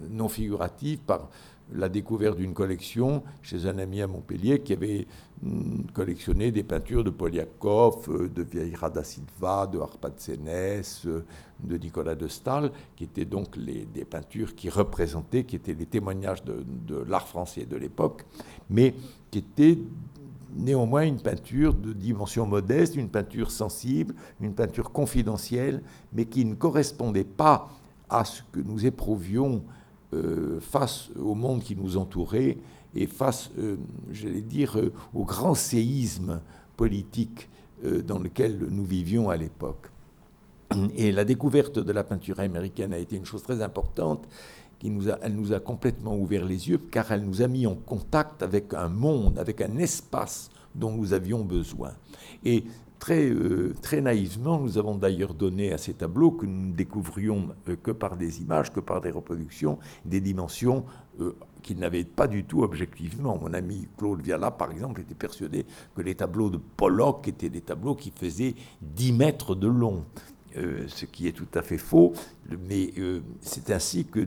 non 0.10 0.28
figurative 0.28 1.00
par 1.00 1.30
la 1.74 1.90
découverte 1.90 2.38
d'une 2.38 2.54
collection 2.54 3.24
chez 3.42 3.66
un 3.66 3.78
ami 3.78 4.02
à 4.02 4.08
Montpellier 4.08 4.60
qui 4.60 4.74
avait 4.74 5.08
mm, 5.42 5.92
collectionné 5.94 6.52
des 6.52 6.64
peintures 6.64 7.04
de 7.04 7.10
Poliakov, 7.10 8.32
de 8.34 8.44
Vieira 8.44 8.90
da 8.90 9.04
Silva, 9.04 9.68
de 9.68 9.80
Arpad 9.80 10.20
Sénès, 10.20 11.06
de 11.06 11.78
Nicolas 11.78 12.16
de 12.16 12.28
Stahl, 12.28 12.72
qui 12.96 13.06
étaient 13.06 13.26
donc 13.26 13.58
des 13.58 14.06
peintures 14.06 14.56
qui 14.56 14.70
représentaient, 14.70 15.44
qui 15.44 15.56
étaient 15.56 15.74
les 15.74 15.86
témoignages 15.86 16.44
de 16.44 17.04
l'art 17.08 17.28
français 17.28 17.66
de 17.66 17.78
l'époque, 17.78 18.26
mais 18.70 18.94
qui 19.30 19.40
étaient 19.40 19.78
néanmoins 20.56 21.04
une 21.04 21.20
peinture 21.22 21.74
de 21.74 21.94
dimension 21.94 22.46
modeste, 22.46 22.96
une 22.96 23.10
peinture 23.10 23.52
sensible, 23.52 24.14
une 24.40 24.54
peinture 24.54 24.92
confidentielle, 24.92 25.82
mais 26.14 26.26
qui 26.26 26.46
ne 26.46 26.56
correspondait 26.56 27.24
pas 27.24 27.70
à 28.10 28.26
ce 28.26 28.42
que 28.52 28.60
nous 28.60 28.86
éprouvions 28.86 29.64
euh, 30.14 30.60
face 30.60 31.10
au 31.20 31.36
monde 31.36 31.64
qui 31.64 31.76
nous 31.76 31.98
entourait 31.98 32.58
et 32.96 33.08
face, 33.08 33.50
euh, 33.58 33.78
j'allais 34.12 34.42
dire, 34.42 34.78
euh, 34.78 34.92
au 35.14 35.24
grand 35.24 35.56
séisme 35.56 36.42
politique 36.76 37.48
dans 38.06 38.20
lequel 38.20 38.68
nous 38.70 38.86
vivions 38.86 39.32
à 39.32 39.38
l'époque. 39.38 39.90
Et 40.96 41.12
la 41.12 41.26
découverte 41.26 41.80
de 41.80 41.92
la 41.92 42.04
peinture 42.04 42.40
américaine 42.40 42.94
a 42.94 43.00
été 43.00 43.16
une 43.16 43.26
chose 43.26 43.42
très 43.42 43.64
importante 43.64 44.28
nous 44.90 45.10
a, 45.10 45.18
elle 45.22 45.36
nous 45.36 45.54
a 45.54 45.60
complètement 45.60 46.18
ouvert 46.18 46.46
les 46.46 46.70
yeux, 46.70 46.80
car 46.90 47.12
elle 47.12 47.24
nous 47.24 47.42
a 47.42 47.48
mis 47.48 47.68
en 47.68 47.76
contact 47.76 48.42
avec 48.42 48.74
un 48.74 48.90
monde, 48.90 49.38
avec 49.38 49.62
un 49.62 49.78
espace 49.78 50.50
dont 50.74 50.92
nous 50.92 51.14
avions 51.14 51.44
besoin. 51.44 51.92
Et 52.44 52.64
très, 53.02 53.28
euh, 53.30 53.74
très 53.82 54.00
naïvement, 54.00 54.60
nous 54.60 54.78
avons 54.78 54.96
d'ailleurs 54.96 55.34
donné 55.34 55.74
à 55.74 55.80
ces 55.80 55.96
tableaux, 55.96 56.30
que 56.32 56.46
nous 56.46 56.68
ne 56.68 56.74
découvrions 56.74 57.50
euh, 57.68 57.76
que 57.76 57.90
par 57.90 58.16
des 58.16 58.42
images, 58.42 58.72
que 58.72 58.80
par 58.80 59.02
des 59.02 59.10
reproductions, 59.10 59.80
des 60.06 60.22
dimensions 60.22 60.86
euh, 61.20 61.36
qu'ils 61.64 61.80
n'avaient 61.80 62.04
pas 62.04 62.28
du 62.28 62.44
tout 62.44 62.62
objectivement. 62.62 63.40
Mon 63.42 63.54
ami 63.56 63.88
Claude 63.98 64.22
Viala, 64.22 64.52
par 64.52 64.72
exemple, 64.72 65.02
était 65.02 65.16
persuadé 65.16 65.66
que 65.96 66.04
les 66.04 66.14
tableaux 66.14 66.52
de 66.52 66.58
Pollock 66.58 67.28
étaient 67.28 67.50
des 67.50 67.62
tableaux 67.62 67.96
qui 67.96 68.14
faisaient 68.16 68.54
10 68.82 69.14
mètres 69.14 69.56
de 69.56 69.68
long. 69.68 70.06
Ce 70.54 71.06
qui 71.06 71.30
est 71.30 71.32
tout 71.32 71.48
à 71.54 71.62
fait 71.62 71.78
faux, 71.78 72.12
mais 72.68 72.94
c'est 73.40 73.72
ainsi 73.72 74.04
que 74.04 74.20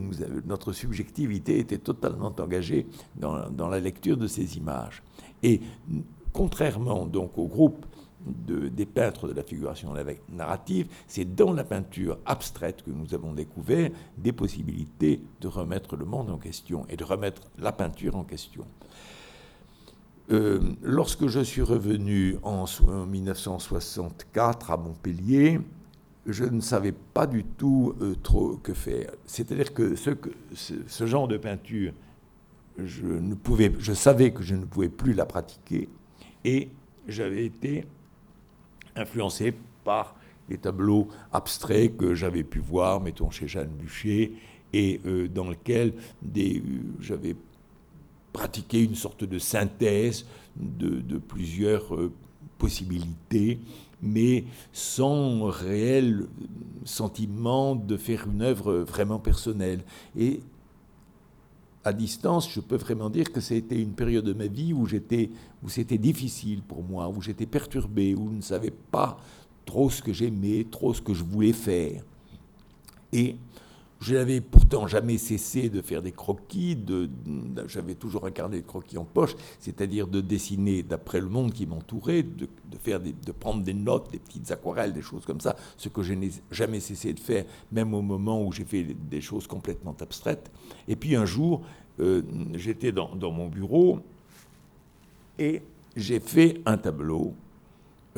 notre 0.47 0.73
subjectivité 0.73 1.59
était 1.59 1.77
totalement 1.77 2.33
engagée 2.39 2.87
dans, 3.15 3.69
la 3.69 3.79
lecture 3.79 4.17
de 4.17 4.27
ces 4.27 4.57
images. 4.57 5.03
Et 5.43 5.61
contrairement 6.33 7.05
donc 7.05 7.37
au 7.37 7.47
groupe 7.47 7.85
des 8.27 8.87
peintres 8.87 9.29
de 9.29 9.35
la 9.35 9.43
figuration 9.43 9.93
narrative, 10.31 10.89
c'est 11.07 11.35
dans 11.35 11.53
la 11.53 11.65
peinture 11.65 12.19
abstraite 12.25 12.83
que 12.83 12.91
nous 12.91 13.15
avons 13.15 13.33
découvert 13.33 13.91
des 14.17 14.33
possibilités 14.33 15.21
de 15.41 15.49
remettre 15.49 15.97
le 15.97 16.05
monde 16.05 16.31
en 16.31 16.39
question 16.39 16.87
et 16.89 16.97
de 16.97 17.05
remettre 17.05 17.43
la 17.59 17.73
peinture 17.73 18.17
en 18.17 18.25
question. 18.25 18.65
Euh, 20.31 20.61
lorsque 20.83 21.27
je 21.27 21.41
suis 21.41 21.61
revenu 21.61 22.37
en 22.43 22.65
1964 23.07 24.71
à 24.71 24.77
Montpellier, 24.79 25.61
je 26.27 26.45
ne 26.45 26.63
savais 26.63 26.93
pas 26.93 27.27
du 27.27 27.45
tout 27.45 27.95
euh, 28.01 28.15
trop 28.23 28.57
que 28.57 28.73
faire. 28.73 29.11
C'est-à-dire 29.27 29.75
que 29.75 29.95
ce, 29.97 30.11
ce, 30.55 31.07
genre 31.07 31.29
de 31.29 31.37
peinture, 31.37 31.93
je, 32.79 33.05
ne 33.05 33.35
pouvais, 33.35 33.71
je 33.79 33.93
savais 33.93 34.33
que 34.33 34.43
je 34.43 34.55
ne 34.55 34.65
pouvais 34.65 34.89
plus 34.89 35.13
la 35.13 35.27
pratiquer 35.27 35.91
et 36.45 36.71
j'avais 37.07 37.45
été 37.45 37.87
influencé 38.97 39.55
par 39.85 40.17
les 40.49 40.59
tableaux 40.59 41.09
abstraits 41.33 41.97
que 41.97 42.15
j'avais 42.15 42.45
pu 42.45 42.59
voir, 42.59 43.01
mettons 43.01 43.31
chez 43.31 43.49
Jeanne 43.49 43.69
Bûcher, 43.69 44.35
et 44.73 45.01
euh, 45.07 45.29
dans 45.29 45.49
lesquels 45.49 45.95
euh, 46.37 46.61
j'avais 47.01 47.37
pratiqué 48.33 48.83
une 48.83 48.97
sorte 48.97 49.25
de 49.25 49.39
synthèse 49.39 50.27
de, 50.57 51.19
plusieurs 51.19 51.97
possibilités 52.59 53.61
mais 54.05 54.45
sans 54.73 55.45
réel 55.47 56.27
sentiment 56.85 57.75
de 57.75 57.97
faire 57.97 58.27
une 58.29 58.43
œuvre 58.43 58.75
vraiment 58.75 59.19
personnelle. 59.19 59.81
Et 60.17 60.41
à 61.85 61.93
distance, 61.93 62.51
je 62.51 62.61
peux 62.61 62.77
vraiment 62.77 63.11
dire 63.11 63.31
que 63.31 63.41
c'était 63.41 63.81
une 63.81 63.93
période 63.93 64.25
de 64.25 64.33
ma 64.33 64.47
vie 64.47 64.73
où 64.73 64.87
j'étais, 64.87 65.31
où 65.63 65.69
c'était 65.69 65.99
difficile 65.99 66.63
pour 66.63 66.83
moi, 66.83 67.09
où 67.09 67.21
j'étais 67.21 67.47
perturbé, 67.47 68.15
où 68.15 68.31
je 68.31 68.37
ne 68.37 68.43
savais 68.43 68.71
pas 68.71 69.19
trop 69.67 69.91
ce 69.91 70.03
que 70.03 70.13
j'aimais, 70.13 70.67
trop 70.71 70.95
ce 70.95 71.03
que 71.03 71.13
je 71.13 71.23
voulais 71.23 71.53
faire. 71.53 72.03
Et 73.13 73.37
je 74.05 74.15
n'avais 74.17 74.43
pourtant 74.43 74.87
jamais 74.87 75.17
cessé 75.17 75.71
de 75.71 75.81
faire 75.81 76.03
des 76.03 76.13
croquis, 76.13 76.79
j'avais 77.67 77.95
toujours 77.95 78.27
un 78.27 78.31
carnet 78.31 78.61
de 78.61 78.67
croquis 78.67 78.99
en 78.99 79.05
poche, 79.05 79.35
c'est-à-dire 79.59 80.07
de 80.07 80.21
dessiner 80.21 80.83
d'après 80.83 81.21
le 81.21 81.29
monde 81.29 81.55
qui 81.55 81.67
m'entourait, 81.67 82.23
de, 82.23 82.47
faire 82.83 83.01
de 83.01 83.33
prendre 83.33 83.63
des 83.63 83.73
notes, 83.73 84.11
des 84.13 84.19
petites 84.19 84.51
aquarelles, 84.51 84.93
des 84.93 85.01
choses 85.01 85.25
comme 85.25 85.41
ça, 85.41 85.57
ce 85.79 85.89
que 85.89 86.03
je 86.03 86.13
n'ai 86.13 86.31
jamais 86.51 86.81
cessé 86.81 87.15
de 87.15 87.21
faire, 87.21 87.47
même 87.73 87.95
au 87.95 88.03
moment 88.03 88.45
où 88.45 88.53
j'ai 88.53 88.67
fait 88.67 88.85
des 88.85 89.23
choses 89.23 89.47
complètement 89.47 89.97
abstraites. 89.99 90.51
Et 90.87 90.97
puis 90.97 91.17
un 91.17 91.25
jour, 91.25 91.63
euh, 91.99 92.21
j'étais 92.57 92.93
dans, 92.93 93.17
mon 93.17 93.49
bureau 93.49 94.01
et 95.39 95.63
j'ai 95.97 96.21
fait 96.21 96.61
un 96.67 96.77
tableau 96.77 97.33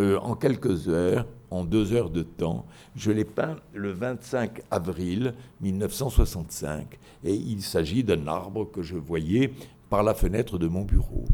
euh, 0.00 0.18
en 0.18 0.34
quelques 0.34 0.88
heures 0.88 1.26
en 1.50 1.64
deux 1.64 1.92
heures 1.92 2.10
de 2.10 2.22
temps. 2.22 2.66
Je 2.94 3.10
l'ai 3.10 3.24
peint 3.24 3.56
le 3.74 3.92
25 3.92 4.62
avril 4.70 5.34
1965 5.60 6.98
et 7.24 7.34
il 7.34 7.62
s'agit 7.62 8.04
d'un 8.04 8.26
arbre 8.26 8.70
que 8.70 8.82
je 8.82 8.96
voyais 8.96 9.52
par 9.88 10.02
la 10.02 10.14
fenêtre 10.14 10.58
de 10.58 10.68
mon 10.68 10.82
bureau. 10.82 11.24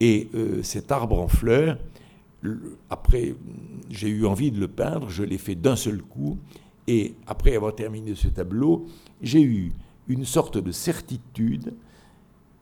Et 0.00 0.28
euh, 0.34 0.62
cet 0.62 0.90
arbre 0.90 1.20
en 1.20 1.28
fleurs, 1.28 1.78
après, 2.90 3.34
j'ai 3.88 4.08
eu 4.08 4.26
envie 4.26 4.50
de 4.50 4.58
le 4.58 4.68
peindre, 4.68 5.08
je 5.08 5.22
l'ai 5.22 5.38
fait 5.38 5.54
d'un 5.54 5.76
seul 5.76 6.02
coup, 6.02 6.38
et 6.88 7.14
après 7.26 7.54
avoir 7.54 7.74
terminé 7.74 8.14
ce 8.14 8.28
tableau, 8.28 8.86
j'ai 9.20 9.42
eu 9.42 9.72
une 10.08 10.24
sorte 10.24 10.58
de 10.58 10.72
certitude, 10.72 11.74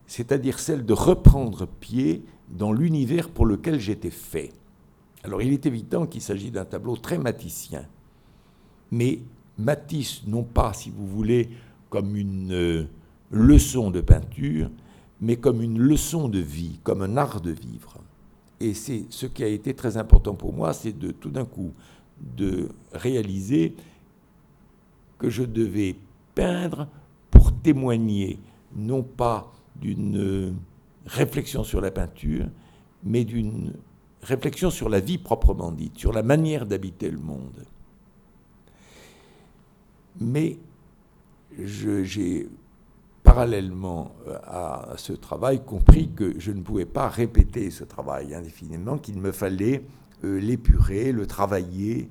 c'est-à-dire 0.07 0.59
celle 0.59 0.85
de 0.85 0.93
reprendre 0.93 1.67
pied 1.67 2.23
dans 2.51 2.73
l'univers 2.73 3.31
pour 3.31 3.47
lequel 3.47 3.81
j'étais 3.81 4.11
fait. 4.11 4.53
Alors 5.23 5.43
il 5.43 5.53
est 5.53 5.67
évident 5.67 6.07
qu'il 6.07 6.23
s'agit 6.23 6.51
d'un 6.51 6.65
tableau 6.65 6.97
très 6.97 7.19
maticien, 7.19 7.85
Matisse, 8.91 9.21
Matisse, 9.59 10.23
non 10.27 10.43
pas, 10.43 10.73
si 10.73 10.91
vous 10.91 11.07
voulez, 11.07 11.51
comme 11.91 12.17
une 12.17 12.53
euh, 12.53 12.85
leçon 13.31 13.91
de 13.91 14.01
peinture, 14.01 14.71
mais 15.21 15.37
comme 15.37 15.63
une 15.63 15.79
leçon 15.79 16.29
de 16.29 16.39
vie, 16.39 16.81
comme 16.83 17.03
un 17.03 17.17
art 17.17 17.41
de 17.41 17.51
vivre. 17.51 17.99
Et 18.59 18.75
c'est 18.75 19.05
ce 19.11 19.27
qui 19.27 19.45
a 19.45 19.49
été 19.49 19.75
très 19.75 19.97
important 19.97 20.35
pour 20.35 20.53
moi, 20.53 20.73
c'est 20.73 20.99
de 20.99 21.11
tout 21.13 21.31
d'un 21.31 21.45
coup 21.45 21.73
de 22.21 22.69
réaliser 22.93 23.75
que 25.19 25.31
je 25.31 25.43
devais 25.43 25.97
peindre 26.35 26.89
pour 27.31 27.53
témoigner 27.53 28.39
non 28.75 29.03
pas 29.03 29.53
d'une 29.77 30.17
euh, 30.17 30.53
réflexion 31.07 31.65
sur 31.65 31.81
la 31.81 31.91
peinture, 31.91 32.47
mais 33.05 33.25
d'une 33.25 33.73
réflexion 34.23 34.71
sur 34.71 34.89
la 34.89 35.01
vie 35.01 35.19
proprement 35.19 35.73
dite, 35.73 35.99
sur 35.99 36.13
la 36.13 36.23
manière 36.23 36.67
d'habiter 36.67 37.11
le 37.11 37.19
monde. 37.19 37.65
Mais 40.21 40.59
j'ai 41.59 42.49
parallèlement 43.23 44.13
euh, 44.27 44.39
à 44.45 44.95
ce 44.97 45.13
travail 45.13 45.65
compris 45.65 46.11
que 46.15 46.39
je 46.39 46.53
ne 46.53 46.63
pouvais 46.63 46.87
pas 46.87 47.09
répéter 47.09 47.71
ce 47.71 47.85
travail 47.85 48.35
indéfiniment, 48.35 48.99
qu'il 48.99 49.21
me 49.21 49.33
fallait 49.33 49.85
euh, 50.25 50.41
l'épurer, 50.41 51.13
le 51.13 51.27
travailler, 51.27 52.09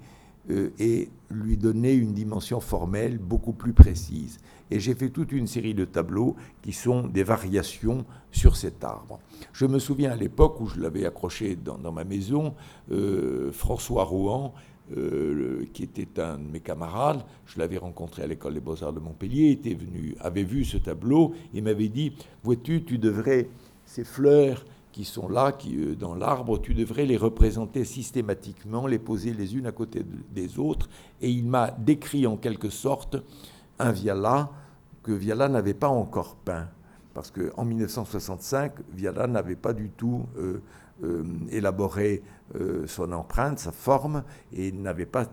et 0.79 1.09
lui 1.29 1.57
donner 1.57 1.93
une 1.93 2.13
dimension 2.13 2.59
formelle 2.59 3.19
beaucoup 3.19 3.53
plus 3.53 3.73
précise. 3.73 4.39
Et 4.71 4.79
j'ai 4.79 4.93
fait 4.93 5.10
toute 5.10 5.32
une 5.32 5.47
série 5.47 5.73
de 5.73 5.86
tableaux 5.86 6.36
qui 6.62 6.73
sont 6.73 7.08
des 7.08 7.23
variations 7.23 8.05
sur 8.32 8.55
cet 8.55 8.84
arbre. 8.84 9.19
Je 9.53 9.65
me 9.65 9.79
souviens 9.79 10.12
à 10.12 10.15
l'époque 10.15 10.62
où 10.62 10.67
je 10.67 10.79
l'avais 10.79 11.05
accroché 11.05 11.55
dans, 11.55 11.91
ma 11.91 12.03
maison, 12.03 12.53
François 13.51 14.03
Rouen 14.03 14.53
euh, 14.97 15.67
qui 15.71 15.84
était 15.84 16.19
un 16.19 16.39
de 16.39 16.51
mes 16.51 16.62
camarades, 16.62 17.23
je 17.45 17.60
l'avais 17.60 17.77
rencontré 17.77 18.23
à 18.23 18.27
l'école 18.27 18.55
des 18.55 18.60
beaux-arts 18.60 18.91
de 18.91 18.99
Montpellier, 18.99 19.51
était 19.51 19.75
venu, 19.75 20.15
avait 20.19 20.43
vu 20.43 20.65
ce 20.65 20.77
tableau 20.77 21.36
et 21.53 21.62
m'avait 21.62 21.89
dit, 21.89 22.13
vois-tu, 22.43 22.84
tu 22.84 22.97
devrais, 22.97 23.49
ces 23.86 24.03
fleurs 24.03 24.65
qui 24.91 25.05
sont 25.05 25.29
là, 25.29 25.51
qui, 25.51 25.77
euh, 25.77 25.93
dans 25.93 26.15
l'arbre, 26.15 26.60
tu 26.60 26.73
devrais 26.73 27.05
les 27.05 27.17
représenter 27.17 27.86
systématiquement, 27.86 28.88
les 28.88 28.97
poser 28.97 29.32
les 29.32 29.55
unes 29.55 29.67
à 29.67 29.71
côté 29.71 30.01
des 30.34 30.58
autres. 30.58 30.89
Et 31.21 31.29
il 31.29 31.45
m'a 31.45 31.69
décrit 31.69 32.25
en 32.25 32.36
quelque 32.36 32.71
sorte 32.71 33.17
un 33.79 33.91
Viala 33.91 34.51
que 35.03 35.11
Viala 35.11 35.49
n'avait 35.49 35.73
pas 35.73 35.87
encore 35.87 36.35
peint. 36.35 36.67
Parce 37.13 37.31
qu'en 37.31 37.65
1965, 37.65 38.73
Viala 38.93 39.27
n'avait 39.27 39.55
pas 39.55 39.73
du 39.73 39.89
tout 39.89 40.25
euh, 40.37 40.61
euh, 41.03 41.23
élaboré 41.49 42.21
euh, 42.55 42.85
son 42.87 43.11
empreinte, 43.11 43.59
sa 43.59 43.71
forme, 43.71 44.23
et 44.53 44.71
n'avait 44.71 45.05
pas 45.05 45.27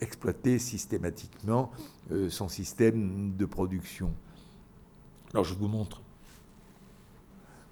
exploité 0.00 0.58
systématiquement 0.58 1.70
son 2.28 2.48
système 2.48 3.34
de 3.36 3.46
production. 3.46 4.12
Alors 5.32 5.44
je 5.44 5.54
vous 5.54 5.68
montre 5.68 6.02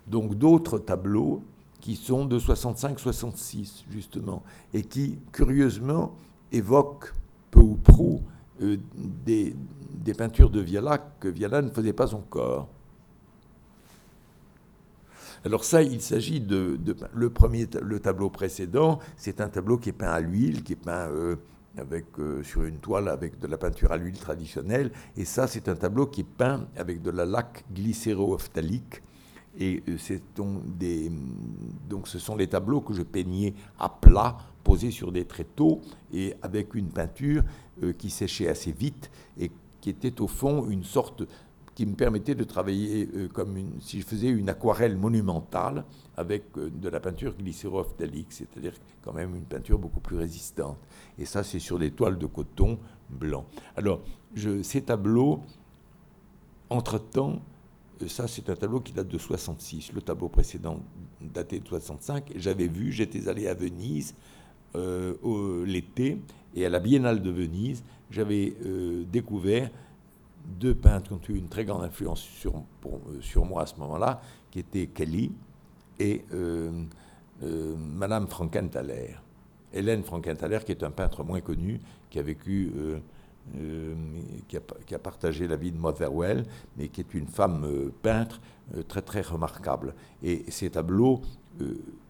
donc 0.07 0.35
d'autres 0.35 0.79
tableaux 0.79 1.43
qui 1.81 1.97
sont 1.97 2.25
de 2.25 2.39
65-66 2.39 3.85
justement, 3.91 4.43
et 4.73 4.83
qui 4.83 5.19
curieusement 5.33 6.15
évoquent 6.51 7.13
peu 7.51 7.61
ou 7.61 7.77
prou 7.77 8.23
des, 8.59 9.55
des 9.93 10.15
peintures 10.15 10.51
de 10.51 10.61
Viala 10.61 10.99
que 11.21 11.29
Viala 11.29 11.63
ne 11.63 11.71
faisait 11.71 11.93
pas 11.93 12.15
encore. 12.15 12.69
Alors 15.45 15.65
ça, 15.65 15.83
il 15.83 16.01
s'agit 16.01 16.41
de, 16.41 16.79
le 17.13 17.31
premier, 17.31 17.67
le 17.83 17.99
tableau 17.99 18.31
précédent, 18.31 19.01
c'est 19.17 19.41
un 19.41 19.49
tableau 19.49 19.77
qui 19.77 19.89
est 19.89 19.93
peint 19.93 20.13
à 20.13 20.21
l'huile, 20.21 20.63
qui 20.63 20.75
est 20.75 20.77
peint 20.77 21.09
euh, 21.09 21.37
avec, 21.77 22.07
euh, 22.21 22.45
sur 22.45 22.63
une 22.63 22.79
toile 22.79 23.09
avec 23.09 23.41
de 23.41 23.49
la 23.49 23.59
peinture 23.59 23.91
à 23.91 23.97
l'huile 23.97 24.19
traditionnelle. 24.19 24.93
Et 25.17 25.25
ça, 25.25 25.49
c'est 25.49 25.69
un 25.69 25.75
tableau 25.75 26.07
qui 26.07 26.21
est 26.21 26.25
peint 26.25 26.69
avec 26.77 27.03
de 27.03 27.11
la 27.11 27.25
laque 27.25 27.65
glycéro-ophthalique. 27.75 29.03
Et 29.59 29.83
euh, 29.89 30.19
donc, 30.37 30.79
des, 30.79 31.11
donc 31.89 32.07
ce 32.07 32.21
sont 32.21 32.37
les 32.37 32.47
tableaux 32.47 32.81
que 32.81 32.95
je 32.95 33.03
peignais 33.03 33.55
à 33.81 33.89
plat, 33.89 34.37
posés 34.63 34.93
sur 34.93 35.11
des 35.11 35.25
tréteaux, 35.25 35.81
et 36.13 36.37
avec 36.43 36.77
une 36.77 36.89
peinture 36.89 37.43
qui 37.99 38.11
séchait 38.11 38.49
assez 38.49 38.71
vite 38.71 39.11
et 39.41 39.51
qui 39.83 39.91
était 39.91 40.23
au 40.23 40.29
fond 40.29 40.71
une 40.71 40.85
sorte 40.85 41.25
qui 41.75 41.87
me 41.87 41.95
permettait 41.95 42.35
de 42.35 42.45
travailler 42.45 43.09
euh, 43.15 43.29
comme 43.29 43.57
si 43.81 44.01
je 44.01 44.07
faisais 44.07 44.29
une 44.29 44.49
aquarelle 44.49 44.97
monumentale 44.97 45.85
avec 46.17 46.45
euh, 46.57 46.71
de 46.71 46.89
la 46.89 47.01
peinture 47.01 47.35
glycérophtalique, 47.37 48.29
c'est-à-dire 48.31 48.75
quand 49.03 49.13
même 49.13 49.35
une 49.35 49.45
peinture 49.45 49.79
beaucoup 49.79 50.01
plus 50.01 50.17
résistante. 50.17 50.79
Et 51.19 51.25
ça, 51.25 51.43
c'est 51.43 51.59
sur 51.59 51.79
des 51.79 51.91
toiles 51.91 52.19
de 52.19 52.27
coton 52.27 52.79
blanc. 53.11 53.47
Alors, 53.77 54.01
ces 54.63 54.83
tableaux, 54.83 55.41
entre-temps, 56.69 57.41
euh, 58.03 58.09
ça, 58.09 58.29
c'est 58.29 58.51
un 58.51 58.57
tableau 58.57 58.81
qui 58.81 58.93
date 58.93 59.09
de 59.09 59.19
66. 59.19 59.93
Le 59.95 60.03
tableau 60.03 60.29
précédent 60.29 60.81
datait 61.21 61.61
de 61.61 61.67
65. 61.67 62.33
J'avais 62.37 62.69
vu, 62.69 62.93
j'étais 62.93 63.29
allé 63.29 63.49
à 63.49 63.55
Venise 63.55 64.15
l'été, 65.67 66.19
et 66.55 66.67
à 66.67 66.69
la 66.69 66.81
Biennale 66.81 67.23
de 67.23 67.31
Venise, 67.31 67.83
j'avais 68.13 68.55
découvert 69.11 69.71
deux 70.45 70.75
peintres 70.75 71.19
qui 71.21 71.31
ont 71.31 71.35
eu 71.35 71.39
une 71.39 71.49
très 71.49 71.65
grande 71.65 71.85
influence 71.85 72.21
sur, 72.21 72.55
euh, 72.57 73.21
sur 73.21 73.45
moi 73.45 73.63
à 73.63 73.67
ce 73.67 73.77
moment-là, 73.77 74.21
qui 74.51 74.61
étaient 74.61 74.87
Kelly 74.87 75.33
et 75.99 76.25
euh, 76.33 76.85
euh, 77.43 77.77
Madame 77.77 78.27
Frankenthaler. 78.27 79.15
Hélène 79.73 80.03
Frankenthaler, 80.03 80.61
qui 80.65 80.73
est 80.73 80.83
un 80.83 80.91
peintre 80.91 81.25
moins 81.25 81.41
connu, 81.41 81.81
qui 82.11 82.19
a 82.19 82.23
vécu, 82.23 82.71
qui, 84.47 84.57
a, 84.95 84.99
partagé 84.99 85.49
la 85.49 85.57
vie 85.57 85.73
de 85.73 85.79
Motherwell, 85.79 86.45
mais 86.77 86.89
qui 86.89 87.01
est 87.01 87.15
une 87.15 87.27
femme 87.27 87.91
peintre 88.03 88.39
très 88.87 89.01
très 89.01 89.23
remarquable. 89.23 89.95
Et 90.23 90.45
ces 90.51 90.69
tableaux 90.69 91.23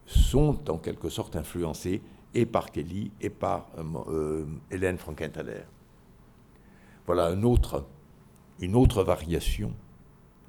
sont 0.06 0.58
en 0.68 0.78
quelque 0.78 1.08
sorte 1.08 1.36
influencés 1.36 2.02
et 2.34 2.46
par 2.46 2.72
Kelly 2.72 3.12
et 3.20 3.30
par 3.30 3.68
Hélène 4.68 4.98
Frankenthaler. 4.98 5.62
Voilà 7.06 7.30
une 7.30 7.44
autre 8.76 9.02
variation 9.02 9.72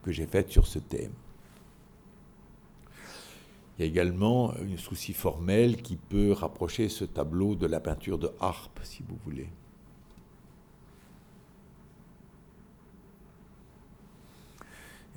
que 0.03 0.11
j'ai 0.11 0.27
faite 0.27 0.51
sur 0.51 0.67
ce 0.67 0.79
thème. 0.79 1.13
Il 3.77 3.81
y 3.81 3.85
a 3.85 3.87
également 3.87 4.53
un 4.53 4.77
souci 4.77 5.13
formel 5.13 5.81
qui 5.81 5.95
peut 5.95 6.31
rapprocher 6.31 6.89
ce 6.89 7.05
tableau 7.05 7.55
de 7.55 7.65
la 7.65 7.79
peinture 7.79 8.19
de 8.19 8.31
harpe, 8.39 8.79
si 8.83 9.01
vous 9.07 9.17
voulez. 9.25 9.49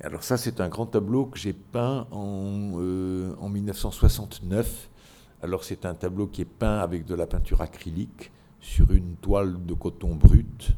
Alors 0.01 0.23
ça, 0.23 0.37
c'est 0.37 0.59
un 0.59 0.69
grand 0.69 0.87
tableau 0.87 1.25
que 1.25 1.37
j'ai 1.37 1.53
peint 1.53 2.07
en, 2.11 2.73
euh, 2.79 3.35
en 3.39 3.49
1969. 3.49 4.89
Alors 5.43 5.63
c'est 5.63 5.85
un 5.85 5.93
tableau 5.93 6.25
qui 6.27 6.41
est 6.41 6.45
peint 6.45 6.79
avec 6.79 7.05
de 7.05 7.13
la 7.13 7.27
peinture 7.27 7.61
acrylique 7.61 8.31
sur 8.59 8.91
une 8.91 9.15
toile 9.17 9.65
de 9.65 9.73
coton 9.75 10.15
brut 10.15 10.75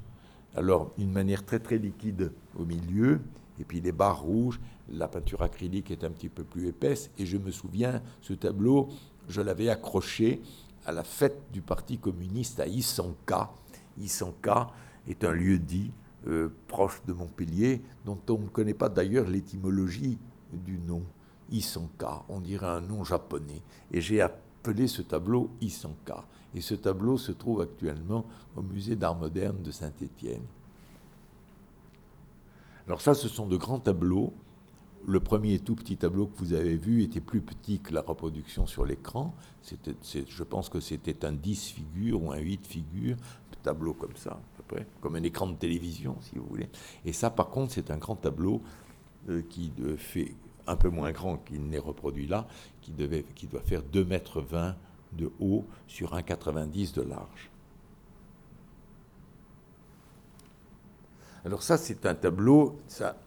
alors, 0.55 0.91
une 0.97 1.11
manière 1.11 1.45
très 1.45 1.59
très 1.59 1.77
liquide 1.77 2.31
au 2.57 2.65
milieu, 2.65 3.21
et 3.59 3.63
puis 3.63 3.81
les 3.81 3.91
barres 3.91 4.21
rouges, 4.21 4.59
la 4.89 5.07
peinture 5.07 5.41
acrylique 5.41 5.91
est 5.91 6.03
un 6.03 6.09
petit 6.09 6.29
peu 6.29 6.43
plus 6.43 6.67
épaisse, 6.67 7.11
et 7.17 7.25
je 7.25 7.37
me 7.37 7.51
souviens, 7.51 8.01
ce 8.21 8.33
tableau, 8.33 8.89
je 9.27 9.41
l'avais 9.41 9.69
accroché 9.69 10.41
à 10.85 10.91
la 10.91 11.03
fête 11.03 11.39
du 11.51 11.61
Parti 11.61 11.97
communiste 11.97 12.59
à 12.59 12.67
Isanka. 12.67 13.51
Isanka 13.99 14.71
est 15.07 15.23
un 15.23 15.33
lieu 15.33 15.59
dit 15.59 15.91
euh, 16.27 16.49
proche 16.67 17.01
de 17.05 17.13
Montpellier, 17.13 17.81
dont 18.05 18.19
on 18.29 18.39
ne 18.39 18.47
connaît 18.47 18.73
pas 18.73 18.89
d'ailleurs 18.89 19.27
l'étymologie 19.27 20.17
du 20.51 20.79
nom. 20.79 21.03
Isanka, 21.51 22.23
on 22.29 22.39
dirait 22.39 22.67
un 22.67 22.81
nom 22.81 23.03
japonais. 23.03 23.61
Et 23.91 24.01
j'ai 24.01 24.21
appelé 24.69 24.87
ce 24.87 25.01
tableau 25.01 25.49
Isanka. 25.61 26.25
Et 26.53 26.61
ce 26.61 26.75
tableau 26.75 27.17
se 27.17 27.31
trouve 27.31 27.61
actuellement 27.61 28.25
au 28.55 28.61
musée 28.61 28.95
d'art 28.95 29.15
moderne 29.15 29.61
de 29.63 29.71
Saint-Étienne. 29.71 30.43
Alors 32.87 33.01
ça, 33.01 33.13
ce 33.13 33.27
sont 33.27 33.47
de 33.47 33.57
grands 33.57 33.79
tableaux. 33.79 34.33
Le 35.07 35.19
premier 35.19 35.59
tout 35.59 35.75
petit 35.75 35.97
tableau 35.97 36.27
que 36.27 36.37
vous 36.37 36.53
avez 36.53 36.75
vu 36.75 37.03
était 37.03 37.21
plus 37.21 37.41
petit 37.41 37.79
que 37.79 37.93
la 37.93 38.01
reproduction 38.01 38.67
sur 38.67 38.85
l'écran. 38.85 39.33
Je 40.03 40.43
pense 40.43 40.69
que 40.69 40.79
c'était 40.79 41.25
un 41.25 41.31
10 41.31 41.67
figures 41.67 42.23
ou 42.23 42.31
un 42.31 42.37
8 42.37 42.67
figures, 42.67 43.17
tableau 43.63 43.93
comme 43.93 44.15
ça, 44.15 44.31
à 44.31 44.57
peu 44.57 44.75
près, 44.75 44.87
comme 45.01 45.15
un 45.15 45.23
écran 45.23 45.47
de 45.47 45.55
télévision, 45.55 46.15
si 46.21 46.35
vous 46.35 46.45
voulez. 46.45 46.69
Et 47.05 47.13
ça, 47.13 47.29
par 47.29 47.49
contre, 47.49 47.73
c'est 47.73 47.91
un 47.91 47.97
grand 47.97 48.15
tableau 48.15 48.61
euh, 49.29 49.41
qui 49.49 49.71
fait 49.97 50.33
un 50.69 50.75
peu 50.75 50.89
moins 50.89 51.11
grand 51.11 51.37
qu'il 51.37 51.63
n'est 51.67 51.79
reproduit 51.79 52.27
là, 52.27 52.47
qui, 52.81 52.91
doit 53.47 53.61
faire 53.61 53.81
2 53.81 54.05
mètres 54.05 54.41
20 54.41 54.75
de 55.13 55.31
haut 55.39 55.65
sur 55.87 56.13
1,90 56.13 56.95
de 56.95 57.01
large. 57.01 57.49
Alors 61.45 61.63
ça, 61.63 61.77
c'est 61.77 62.05
un 62.05 62.15
tableau, 62.15 62.77
ça, 62.87 63.17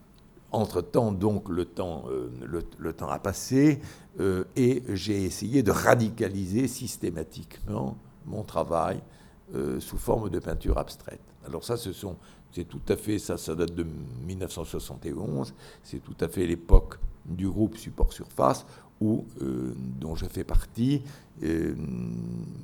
entre-temps, 0.53 1.13
donc, 1.13 1.49
le 1.49 1.65
temps, 1.65 2.05
euh, 2.11 2.31
le, 2.79 2.93
temps 2.93 3.09
a 3.09 3.19
passé, 3.19 3.81
euh, 4.21 4.45
et 4.55 4.83
j'ai 4.91 5.25
essayé 5.25 5.63
de 5.63 5.71
radicaliser 5.71 6.69
systématiquement 6.69 7.97
mon 8.27 8.43
travail 8.43 9.01
euh, 9.55 9.81
sous 9.81 9.99
forme 9.99 10.29
de 10.29 10.39
peinture 10.39 10.79
abstraite. 10.79 11.21
Alors 11.47 11.65
ça, 11.65 11.77
ce 11.77 11.93
sont, 11.93 12.17
c'est 12.53 12.69
tout 12.69 12.83
à 12.89 12.97
fait, 12.97 13.19
ça, 13.19 13.39
ça 13.39 13.55
date 13.55 13.75
de 13.75 13.87
1971, 14.27 15.55
c'est 15.83 16.05
tout 16.05 16.17
à 16.21 16.29
fait 16.29 16.47
l'époque 16.47 16.99
du 17.27 17.49
groupe 17.49 17.77
Support 17.77 18.13
Surface, 18.13 18.67
euh, 19.03 19.75
dont 20.01 20.15
je 20.15 20.27
fais 20.27 20.45
partie, 20.45 21.03
euh, 21.43 21.75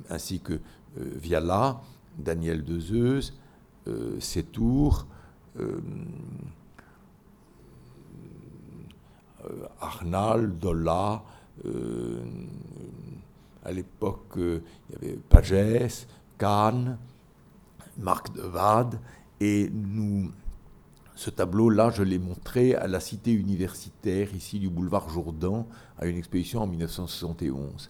ainsi 0.09 0.39
que 0.39 0.53
euh, 0.53 0.59
Viala, 0.97 1.81
Daniel 2.17 2.63
Dezeuse, 2.63 3.37
Sétour, 4.19 5.07
Arnal, 9.81 10.59
Dolla, 10.59 11.23
à 13.63 13.71
l'époque, 13.71 14.33
il 14.37 14.61
y 14.91 14.95
avait 14.95 15.17
Pagès, 15.27 16.07
Kahn, 16.37 16.99
Marc 17.97 18.31
Devade, 18.35 18.99
et 19.39 19.71
nous 19.71 20.31
ce 21.19 21.29
tableau-là, 21.29 21.91
je 21.93 22.01
l'ai 22.01 22.17
montré 22.17 22.75
à 22.75 22.87
la 22.87 23.01
cité 23.01 23.33
universitaire, 23.33 24.33
ici 24.33 24.57
du 24.57 24.69
boulevard 24.69 25.09
Jourdan, 25.09 25.67
à 25.97 26.05
une 26.05 26.15
exposition 26.15 26.61
en 26.61 26.67
1971. 26.67 27.89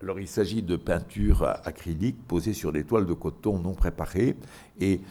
Alors 0.00 0.18
il 0.18 0.26
s'agit 0.26 0.62
de 0.62 0.76
peintures 0.76 1.42
acryliques 1.42 2.26
posées 2.26 2.54
sur 2.54 2.72
des 2.72 2.84
toiles 2.84 3.04
de 3.04 3.12
coton 3.12 3.58
non 3.58 3.74
préparées. 3.74 4.34
Et 4.80 5.02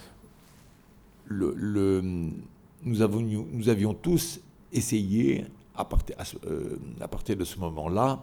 nous, 1.29 3.01
avons, 3.01 3.21
nous, 3.21 3.69
avions 3.69 3.93
tous 3.93 4.39
essayé, 4.71 5.45
à 5.75 5.85
partir, 5.85 6.15
euh, 6.47 6.79
à 7.01 7.07
partir 7.07 7.37
de 7.37 7.43
ce 7.43 7.59
moment-là, 7.59 8.19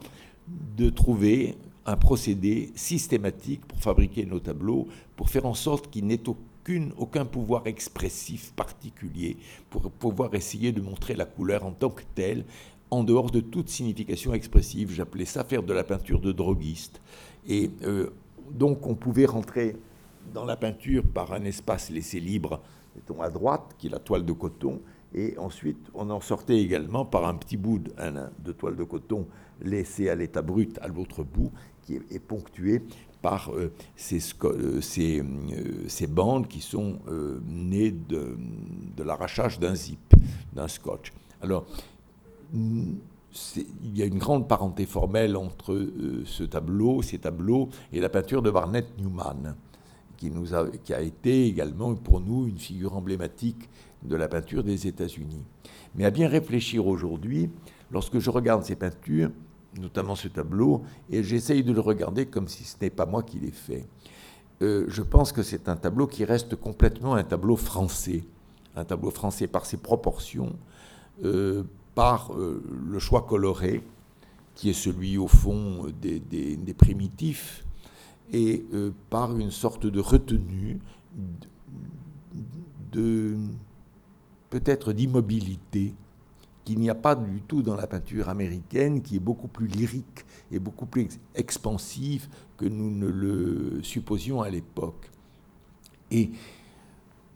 de 0.76 0.90
trouver 0.90 1.56
un 1.86 1.96
procédé 1.96 2.72
systématique 2.74 3.64
pour 3.64 3.78
fabriquer 3.78 4.26
nos 4.26 4.40
tableaux, 4.40 4.88
pour 5.14 5.30
faire 5.30 5.46
en 5.46 5.54
sorte 5.54 5.88
qu'il 5.88 6.06
n'ait 6.06 6.18
aucun 6.96 7.24
pouvoir 7.24 7.66
expressif 7.66 8.52
particulier, 8.52 9.36
pour 9.70 9.90
pouvoir 9.90 10.34
essayer 10.34 10.72
de 10.72 10.80
montrer 10.80 11.14
la 11.14 11.24
couleur 11.24 11.64
en 11.64 11.72
tant 11.72 11.90
que 11.90 12.02
telle, 12.14 12.44
en 12.90 13.04
dehors 13.04 13.30
de 13.30 13.40
toute 13.40 13.68
signification 13.68 14.34
expressive. 14.34 14.92
J'appelais 14.92 15.24
ça 15.24 15.44
faire 15.44 15.62
de 15.62 15.72
la 15.72 15.84
peinture 15.84 16.20
de 16.20 16.32
droguiste. 16.32 17.00
Et 17.48 17.70
euh, 17.84 18.10
donc 18.50 18.86
on 18.86 18.94
pouvait 18.94 19.26
rentrer 19.26 19.76
dans 20.34 20.44
la 20.44 20.56
peinture 20.56 21.04
par 21.04 21.32
un 21.32 21.44
espace 21.44 21.90
laissé 21.90 22.20
libre, 22.20 22.60
mettons 22.94 23.22
à 23.22 23.30
droite, 23.30 23.74
qui 23.78 23.86
est 23.86 23.90
la 23.90 23.98
toile 23.98 24.24
de 24.24 24.32
coton, 24.32 24.80
et 25.14 25.36
ensuite 25.38 25.88
on 25.94 26.10
en 26.10 26.20
sortait 26.20 26.58
également 26.60 27.04
par 27.04 27.26
un 27.26 27.34
petit 27.34 27.56
bout 27.56 27.78
de 27.78 28.52
toile 28.52 28.76
de 28.76 28.84
coton 28.84 29.26
laissé 29.62 30.08
à 30.08 30.14
l'état 30.14 30.42
brut 30.42 30.78
à 30.78 30.88
l'autre 30.88 31.22
bout, 31.22 31.52
qui 31.82 31.94
est, 31.94 32.18
ponctué 32.18 32.82
par 33.22 33.52
euh, 33.52 33.72
ces, 33.96 34.20
euh, 34.44 34.80
ces, 34.80 36.06
bandes 36.06 36.48
qui 36.48 36.60
sont 36.60 36.98
nées 37.46 37.90
de, 37.90 38.36
l'arrachage 39.02 39.58
d'un 39.58 39.74
zip, 39.74 40.14
d'un 40.52 40.68
scotch. 40.68 41.12
Alors, 41.42 41.66
il 42.54 43.96
y 43.96 44.02
a 44.02 44.06
une 44.06 44.18
grande 44.18 44.48
parenté 44.48 44.86
formelle 44.86 45.36
entre 45.36 45.72
euh, 45.72 46.22
ce 46.24 46.42
tableau, 46.44 47.02
ces 47.02 47.18
tableaux, 47.18 47.68
et 47.92 48.00
la 48.00 48.08
peinture 48.08 48.42
de 48.42 48.50
Barnett 48.50 48.86
Newman, 48.98 49.54
qui, 50.16 50.30
nous 50.30 50.54
a, 50.54 50.68
qui 50.68 50.92
a 50.92 51.00
été 51.00 51.46
également 51.46 51.94
pour 51.94 52.20
nous 52.20 52.48
une 52.48 52.58
figure 52.58 52.96
emblématique 52.96 53.68
de 54.02 54.16
la 54.16 54.28
peinture 54.28 54.64
des 54.64 54.86
États-Unis. 54.86 55.44
Mais 55.94 56.04
à 56.04 56.10
bien 56.10 56.28
réfléchir 56.28 56.86
aujourd'hui, 56.86 57.50
lorsque 57.90 58.18
je 58.18 58.30
regarde 58.30 58.64
ces 58.64 58.76
peintures, 58.76 59.30
notamment 59.78 60.16
ce 60.16 60.28
tableau, 60.28 60.83
et 61.11 61.22
j'essaye 61.22 61.62
de 61.62 61.72
le 61.72 61.80
regarder 61.80 62.26
comme 62.26 62.48
si 62.48 62.64
ce 62.64 62.76
n'est 62.80 62.90
pas 62.90 63.06
moi 63.06 63.22
qui 63.22 63.38
l'ai 63.38 63.50
fait, 63.50 63.87
euh, 64.62 64.85
je 64.88 65.02
pense 65.02 65.33
que 65.33 65.42
c'est 65.42 65.68
un 65.68 65.76
tableau 65.76 66.06
qui 66.06 66.24
reste 66.24 66.54
complètement 66.56 67.14
un 67.14 67.24
tableau 67.24 67.56
français, 67.56 68.24
un 68.76 68.85
tableau 68.85 69.11
français 69.11 69.46
par 69.46 69.64
ses 69.64 69.78
proportions, 69.78 70.54
euh, 71.24 71.64
par 71.94 72.35
euh, 72.35 72.62
le 72.87 72.98
choix 72.98 73.22
coloré, 73.22 73.83
qui 74.54 74.68
est 74.68 74.74
celui 74.74 75.16
au 75.16 75.28
fond 75.28 75.87
des, 76.02 76.74
primitifs, 76.76 77.64
et 78.33 78.64
par 79.09 79.37
une 79.37 79.50
sorte 79.50 79.87
de 79.87 80.00
retenue, 80.00 80.78
de, 82.92 83.37
peut-être 84.50 84.92
d'immobilité, 84.92 85.94
qu'il 86.64 86.78
n'y 86.78 86.90
a 86.90 86.94
pas 86.94 87.14
du 87.14 87.40
tout 87.42 87.62
dans 87.62 87.76
la 87.76 87.86
peinture 87.86 88.28
américaine, 88.28 89.02
qui 89.02 89.16
est 89.16 89.20
beaucoup 89.20 89.48
plus 89.48 89.66
lyrique 89.66 90.24
et 90.52 90.58
beaucoup 90.58 90.86
plus 90.86 91.08
expansive 91.34 92.28
que 92.56 92.66
nous 92.66 92.90
ne 92.90 93.06
le 93.06 93.82
supposions 93.82 94.42
à 94.42 94.50
l'époque. 94.50 95.10
Et 96.10 96.30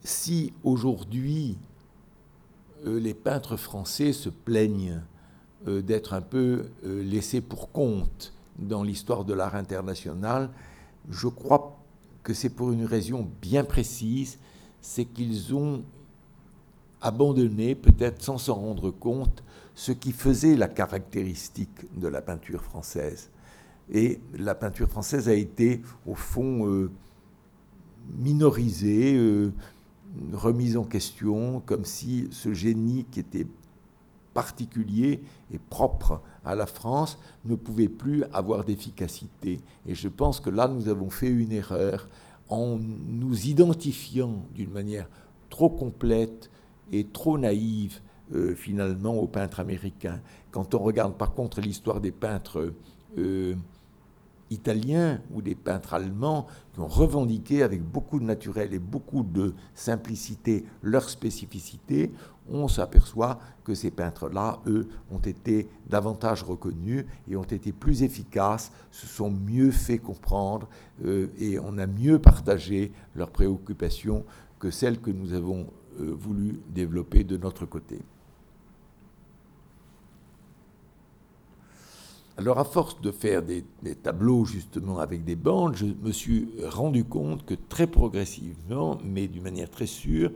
si 0.03 0.53
aujourd'hui 0.63 1.57
euh, 2.87 3.01
les 3.01 3.15
peintres 3.15 3.57
français 3.57 4.13
se 4.13 4.29
plaignent 4.29 5.01
euh, 5.67 5.81
d'être 5.81 6.13
un 6.13 6.21
peu 6.21 6.67
euh, 6.85 7.03
laissés 7.03 7.41
pour 7.41 7.73
compte 7.73 8.35
dans 8.59 8.83
l'histoire 8.83 9.25
de 9.25 9.33
l'art 9.33 9.55
international. 9.55 10.51
Je 11.11 11.29
crois 11.29 11.79
que 12.23 12.35
c'est 12.35 12.51
pour 12.51 12.73
une 12.73 12.85
raison 12.85 13.29
bien 13.41 13.65
précise, 13.65 14.39
c'est 14.81 15.05
qu'ils 15.05 15.55
ont 15.55 15.83
abandonné, 17.05 17.75
peut-être 17.75 18.23
sans 18.23 18.39
s'en 18.39 18.55
rendre 18.55 18.91
compte, 18.91 19.45
ce 19.75 19.93
qui 19.93 20.11
faisait 20.11 20.57
la 20.57 20.69
caractéristique 20.69 21.87
de 21.97 22.09
la 22.09 22.23
peinture 22.23 22.63
française. 22.63 23.31
Et 23.93 24.21
la 24.37 24.55
peinture 24.55 24.89
française 24.89 25.29
a 25.29 25.35
été, 25.35 25.83
au 26.07 26.15
fond, 26.15 26.89
minorisée, 28.19 29.51
remise 30.33 30.77
en 30.77 30.85
question, 30.85 31.61
comme 31.67 31.85
si 31.85 32.29
ce 32.31 32.55
génie 32.55 33.05
qui 33.11 33.21
était 33.21 33.47
particulier 34.33 35.23
et 35.53 35.59
propre 35.59 36.23
à 36.45 36.55
la 36.55 36.67
France 36.67 37.19
ne 37.45 37.55
pouvait 37.55 37.89
plus 37.89 38.25
avoir 38.33 38.65
d'efficacité. 38.65 39.61
Et 39.87 39.95
je 39.95 40.09
pense 40.09 40.41
que 40.41 40.51
là, 40.51 40.69
nous 40.69 40.89
avons 40.89 41.11
fait 41.11 41.29
une 41.29 41.53
erreur 41.53 42.09
en 42.49 42.79
nous 42.79 43.47
identifiant 43.47 44.45
d'une 44.55 44.71
manière 44.71 45.09
trop 45.51 45.69
complète 45.69 46.51
et 46.93 47.05
trop 47.05 47.39
naïve 47.39 48.01
euh, 48.35 48.55
finalement 48.55 49.15
aux 49.15 49.27
peintres 49.27 49.61
américains. 49.61 50.21
Quand 50.51 50.75
on 50.75 50.79
regarde 50.79 51.15
par 51.17 51.35
contre 51.35 51.61
l'histoire 51.61 52.01
des 52.01 52.13
peintres 52.13 52.73
euh, 53.19 53.55
italiens 54.51 55.21
ou 55.33 55.43
des 55.43 55.55
peintres 55.55 55.95
allemands 55.95 56.47
qui 56.73 56.81
ont 56.81 56.87
revendiqué 56.87 57.63
avec 57.63 57.83
beaucoup 57.83 58.19
de 58.19 58.25
naturel 58.25 58.73
et 58.73 58.79
beaucoup 58.79 59.23
de 59.23 59.55
simplicité 59.75 60.65
leur 60.83 61.11
spécificité, 61.11 62.13
on 62.51 62.69
s'aperçoit 62.69 63.39
que 63.65 63.75
ces 63.75 63.91
peintres-là, 63.91 64.61
eux, 64.67 64.89
ont 65.11 65.19
été 65.19 65.69
davantage 65.89 66.43
reconnus 66.43 67.05
et 67.29 67.37
ont 67.37 67.43
été 67.43 67.73
plus 67.73 68.03
efficaces, 68.03 68.73
se 68.91 69.07
sont 69.07 69.31
mieux 69.31 69.71
fait 69.71 69.99
comprendre 69.99 70.69
euh, 71.05 71.29
et 71.39 71.59
on 71.59 71.79
a 71.79 71.87
mieux 71.87 72.19
partagé 72.19 72.93
leurs 73.15 73.31
préoccupations 73.31 74.25
que 74.59 74.71
celles 74.71 75.01
que 75.01 75.11
nous 75.11 75.33
avons 75.33 75.67
voulu 75.99 76.61
développer 76.71 77.25
de 77.25 77.37
notre 77.37 77.67
côté. 77.67 78.01
Alors 82.37 82.59
à 82.59 82.65
force 82.65 83.01
de 83.01 83.13
faire 83.13 83.43
des, 83.43 83.65
tableaux 84.03 84.45
justement 84.45 84.99
avec 84.99 85.25
des 85.25 85.37
bandes, 85.37 85.77
je 85.77 85.87
me 85.87 86.11
suis 86.11 86.49
rendu 86.65 87.05
compte 87.05 87.47
que 87.47 87.55
très 87.55 87.87
progressivement, 87.87 88.99
mais 89.05 89.29
d'une 89.29 89.45
manière 89.45 89.71
très 89.71 89.87
sûre, 89.87 90.33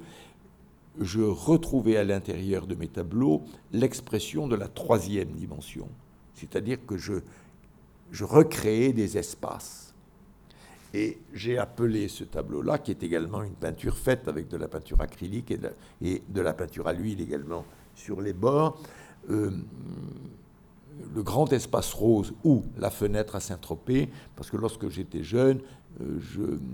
je 1.00 1.22
retrouvais 1.22 1.96
à 1.96 2.04
l'intérieur 2.04 2.68
de 2.68 2.76
mes 2.76 2.86
tableaux 2.86 3.42
l'expression 3.72 4.46
de 4.46 4.54
la 4.54 4.68
troisième 4.68 5.30
dimension. 5.30 5.88
C'est-à-dire 6.34 6.78
que 6.86 6.96
je, 6.96 7.14
je 8.12 8.24
recréais 8.24 8.92
des 8.92 9.18
espaces. 9.18 9.87
Et 10.94 11.18
j'ai 11.34 11.58
appelé 11.58 12.08
ce 12.08 12.24
tableau-là, 12.24 12.78
qui 12.78 12.90
est 12.90 13.02
également 13.02 13.42
une 13.42 13.54
peinture 13.54 13.96
faite 13.96 14.26
avec 14.26 14.48
de 14.48 14.56
la 14.56 14.68
peinture 14.68 15.00
acrylique 15.00 15.50
et 15.50 15.58
de, 16.28 16.40
la 16.40 16.54
peinture 16.54 16.88
à 16.88 16.92
l'huile 16.92 17.20
également 17.20 17.64
sur 17.94 18.20
les 18.20 18.32
bords, 18.32 18.80
euh, 19.30 19.50
le 21.14 21.22
grand 21.22 21.52
espace 21.52 21.92
rose 21.92 22.32
ou 22.42 22.64
la 22.78 22.90
fenêtre 22.90 23.36
à 23.36 23.40
Saint-Tropez, 23.40 24.08
parce 24.34 24.50
que 24.50 24.56
lorsque 24.56 24.88
j'étais 24.88 25.22
jeune, 25.22 25.60
euh, 26.00 26.18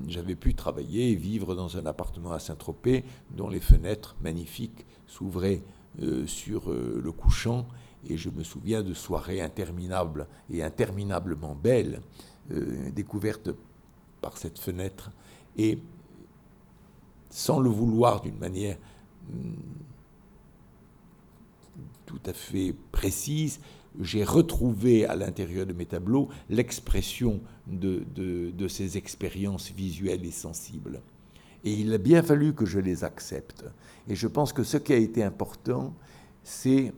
j'avais 0.06 0.36
pu 0.36 0.54
travailler 0.54 1.10
et 1.10 1.14
vivre 1.14 1.54
dans 1.54 1.76
un 1.76 1.86
appartement 1.86 2.32
à 2.32 2.38
Saint-Tropez 2.38 3.04
dont 3.36 3.48
les 3.48 3.60
fenêtres 3.60 4.16
magnifiques 4.22 4.86
s'ouvraient 5.06 5.62
euh, 6.02 6.26
sur 6.26 6.70
le 6.70 7.12
couchant. 7.12 7.66
Et 8.06 8.16
je 8.16 8.28
me 8.28 8.44
souviens 8.44 8.82
de 8.82 8.92
soirées 8.92 9.40
interminables 9.40 10.26
et 10.50 10.62
interminablement 10.62 11.54
belles 11.54 12.02
découvertes 12.92 13.48
par 14.24 14.38
cette 14.38 14.58
fenêtre. 14.58 15.10
Et 15.58 15.78
sans 17.28 17.60
le 17.60 17.68
vouloir 17.68 18.22
d'une 18.22 18.38
manière 18.38 18.78
hmm, 19.28 19.52
tout 22.06 22.22
à 22.24 22.32
fait 22.32 22.74
précise, 22.90 23.60
j'ai 24.00 24.24
retrouvé 24.24 25.04
à 25.04 25.14
l'intérieur 25.14 25.66
de 25.66 25.74
mes 25.74 25.84
tableaux 25.84 26.30
l'expression 26.48 27.42
de, 27.66 28.66
ces 28.68 28.96
expériences 28.96 29.70
visuelles 29.72 30.24
et 30.24 30.30
sensibles. 30.30 31.02
Et 31.64 31.74
il 31.74 31.92
a 31.92 31.98
bien 31.98 32.22
fallu 32.22 32.54
que 32.54 32.64
je 32.64 32.80
les 32.80 33.04
accepte. 33.04 33.66
Et 34.08 34.14
je 34.14 34.26
pense 34.26 34.54
que 34.54 34.64
ce 34.64 34.78
qui 34.78 34.94
a 34.94 34.96
été 34.96 35.22
important, 35.22 35.94
c'est 36.42 36.94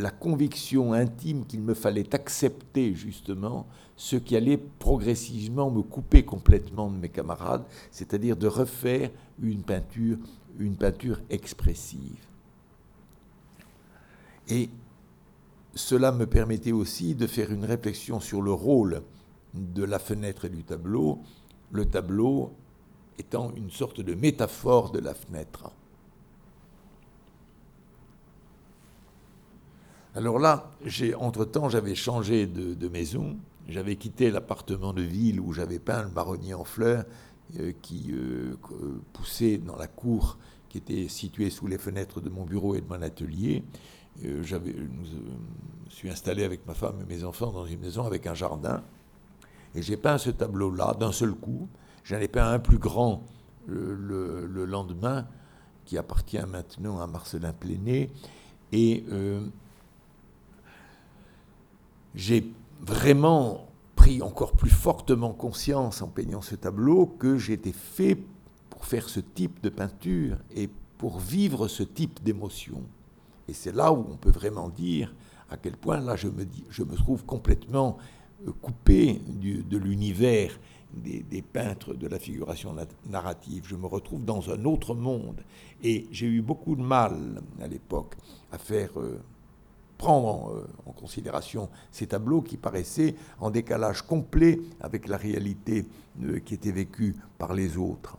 la 0.00 0.10
conviction 0.10 0.92
intime 0.92 1.46
qu'il 1.46 1.60
me 1.60 1.74
fallait 1.74 2.14
accepter 2.14 2.94
justement 2.94 3.66
ce 3.96 4.16
qui 4.16 4.36
allait 4.36 4.56
progressivement 4.56 5.70
me 5.70 5.82
couper 5.82 6.24
complètement 6.24 6.90
de 6.90 6.96
mes 6.96 7.08
camarades, 7.08 7.64
c'est-à-dire 7.90 8.36
de 8.36 8.46
refaire 8.46 9.10
une 9.42 9.62
peinture, 9.62 10.16
une 10.58 10.76
peinture 10.76 11.20
expressive. 11.28 12.24
Et 14.48 14.70
cela 15.74 16.12
me 16.12 16.26
permettait 16.26 16.72
aussi 16.72 17.14
de 17.14 17.26
faire 17.26 17.52
une 17.52 17.64
réflexion 17.64 18.20
sur 18.20 18.42
le 18.42 18.52
rôle 18.52 19.02
de 19.54 19.84
la 19.84 19.98
fenêtre 19.98 20.46
et 20.46 20.48
du 20.48 20.64
tableau, 20.64 21.20
le 21.70 21.84
tableau 21.84 22.52
étant 23.18 23.52
une 23.54 23.70
sorte 23.70 24.00
de 24.00 24.14
métaphore 24.14 24.90
de 24.90 24.98
la 24.98 25.14
fenêtre. 25.14 25.70
Alors 30.16 30.40
là, 30.40 30.72
entre-temps, 31.18 31.68
j'avais 31.68 31.94
changé 31.94 32.46
de, 32.46 32.88
maison. 32.88 33.36
J'avais 33.68 33.94
quitté 33.96 34.30
l'appartement 34.30 34.92
de 34.92 35.02
ville 35.02 35.40
où 35.40 35.52
j'avais 35.52 35.78
peint 35.78 36.02
le 36.02 36.10
marronnier 36.10 36.54
en 36.54 36.64
fleurs 36.64 37.04
euh, 37.60 37.72
qui 37.80 38.10
euh, 38.12 38.56
poussait 39.12 39.58
dans 39.58 39.76
la 39.76 39.86
cour 39.86 40.38
qui 40.68 40.78
était 40.78 41.08
située 41.08 41.50
sous 41.50 41.66
les 41.66 41.78
fenêtres 41.78 42.20
de 42.20 42.28
mon 42.28 42.44
bureau 42.44 42.74
et 42.74 42.80
de 42.80 42.88
mon 42.88 43.02
atelier. 43.02 43.62
Euh, 44.24 44.42
je 44.42 44.56
suis 45.88 46.10
installé 46.10 46.42
avec 46.42 46.66
ma 46.66 46.74
femme 46.74 46.96
et 47.00 47.12
mes 47.12 47.24
enfants 47.24 47.52
dans 47.52 47.66
une 47.66 47.80
maison 47.80 48.04
avec 48.04 48.26
un 48.26 48.34
jardin. 48.34 48.82
Et 49.76 49.82
j'ai 49.82 49.96
peint 49.96 50.18
ce 50.18 50.30
tableau-là 50.30 50.96
d'un 50.98 51.12
seul 51.12 51.32
coup. 51.32 51.68
J'en 52.02 52.18
ai 52.18 52.28
peint 52.28 52.50
un 52.50 52.58
plus 52.58 52.78
grand 52.78 53.24
le, 53.66 53.94
le, 54.46 54.64
lendemain, 54.64 55.28
qui 55.84 55.96
appartient 55.96 56.44
maintenant 56.48 57.00
à 57.00 57.06
Marcelin 57.06 57.52
Pléné. 57.52 58.10
Et 58.72 59.04
j'ai 62.14 62.46
vraiment 62.80 63.66
pris 63.94 64.22
encore 64.22 64.52
plus 64.52 64.70
fortement 64.70 65.32
conscience 65.32 66.02
en 66.02 66.08
peignant 66.08 66.42
ce 66.42 66.54
tableau 66.54 67.06
que 67.06 67.36
j'étais 67.36 67.72
fait 67.72 68.16
pour 68.70 68.84
faire 68.84 69.08
ce 69.08 69.20
type 69.20 69.60
de 69.62 69.68
peinture 69.68 70.38
et 70.54 70.68
pour 70.96 71.18
vivre 71.18 71.68
ce 71.68 71.82
type 71.82 72.22
d'émotion. 72.22 72.82
Et 73.48 73.52
c'est 73.52 73.74
là 73.74 73.92
où 73.92 74.06
on 74.10 74.16
peut 74.16 74.30
vraiment 74.30 74.68
dire 74.68 75.14
à 75.50 75.56
quel 75.56 75.76
point 75.76 76.00
là 76.00 76.16
je 76.16 76.28
me, 76.28 76.46
je 76.70 76.82
me 76.82 76.94
trouve 76.94 77.24
complètement 77.24 77.98
euh, 78.46 78.52
coupé 78.62 79.20
de 79.28 79.76
l'univers 79.76 80.58
des, 80.94 81.20
des, 81.20 81.42
peintres 81.42 81.94
de 81.94 82.06
la 82.06 82.18
figuration 82.18 82.74
narrative. 83.08 83.64
Je 83.66 83.76
me 83.76 83.86
retrouve 83.86 84.24
dans 84.24 84.50
un 84.50 84.64
autre 84.64 84.94
monde. 84.94 85.42
Et 85.82 86.06
j'ai 86.10 86.26
eu 86.26 86.42
beaucoup 86.42 86.74
de 86.74 86.82
mal 86.82 87.42
à 87.60 87.66
l'époque 87.66 88.16
à 88.50 88.58
faire 88.58 88.98
euh, 88.98 89.20
prendre 90.00 90.50
euh, 90.54 90.66
en, 90.86 90.92
considération 90.92 91.68
ces 91.92 92.06
tableaux 92.06 92.40
qui 92.40 92.56
paraissaient 92.56 93.14
en 93.38 93.50
décalage 93.50 94.00
complet 94.00 94.58
avec 94.80 95.08
la 95.08 95.18
réalité 95.18 95.86
euh, 96.22 96.40
qui 96.40 96.54
était 96.54 96.72
vécue 96.72 97.16
par 97.36 97.52
les 97.52 97.76
autres. 97.76 98.16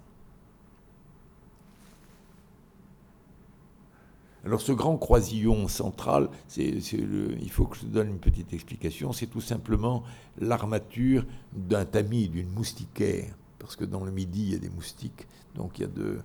Alors 4.46 4.62
ce 4.62 4.72
grand 4.72 4.98
croisillon 4.98 5.68
central, 5.68 6.30
il 6.58 7.52
faut 7.52 7.66
que 7.66 7.78
je 7.78 7.86
donne 7.86 8.10
une 8.10 8.20
petite 8.20 8.54
explication, 8.54 9.12
c'est 9.12 9.28
tout 9.28 9.42
simplement 9.42 10.04
l'armature 10.40 11.26
d'un 11.54 11.86
tamis, 11.86 12.28
d'une 12.28 12.50
moustiquaire, 12.50 13.34
parce 13.58 13.76
que 13.76 13.86
dans 13.86 14.04
le 14.04 14.12
midi, 14.12 14.42
il 14.44 14.54
y 14.54 14.56
a 14.56 14.60
des 14.60 14.70
moustiques, 14.70 15.28
donc 15.56 15.78
il 15.78 15.82
y 15.82 15.86
a 15.86 15.88
de, 15.88 16.20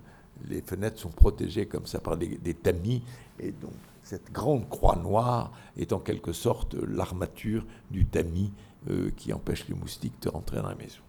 les 0.45 0.61
fenêtres 0.61 0.99
sont 0.99 1.09
protégées 1.09 1.65
comme 1.65 1.85
ça 1.85 1.99
par 1.99 2.17
des, 2.17 2.53
tamis, 2.53 3.03
et 3.39 3.51
donc 3.51 3.73
cette 4.03 4.31
grande 4.31 4.69
croix 4.69 4.95
noire 4.95 5.51
est 5.75 5.93
en 5.93 5.99
quelque 5.99 6.33
sorte 6.33 6.75
l'armature 6.75 7.65
du 7.91 8.05
tamis 8.05 8.51
euh, 8.89 9.11
qui 9.15 9.33
empêche 9.33 9.67
les 9.67 9.75
moustiques 9.75 10.21
de 10.21 10.29
rentrer 10.29 10.57
dans 10.57 10.69
la 10.69 10.75
maison. 10.75 11.01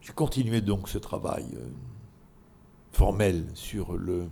J'ai 0.00 0.12
continué 0.12 0.60
donc 0.60 0.88
ce 0.88 0.98
travail 0.98 1.46
euh, 1.54 1.68
formel 2.92 3.46
sur 3.54 3.92
le, 3.96 4.28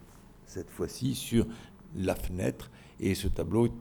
cette 0.47 0.70
fois-ci, 0.70 1.14
sur 1.14 1.47
la 1.95 2.14
fenêtre, 2.14 2.70
et 2.99 3.14
ce 3.14 3.28
tableau 3.28 3.66
est 3.66 3.72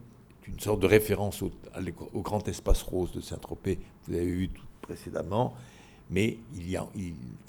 une 0.47 0.59
sorte 0.59 0.79
de 0.81 0.87
référence 0.87 1.41
au, 1.41 1.51
au 2.13 2.21
grand 2.21 2.47
espace 2.47 2.83
rose 2.83 3.11
de 3.13 3.21
Saint-Tropez, 3.21 3.79
vous 4.07 4.13
avez 4.13 4.25
vu 4.25 4.49
tout 4.49 4.65
précédemment, 4.81 5.55
mais 6.09 6.37
il, 6.55 6.79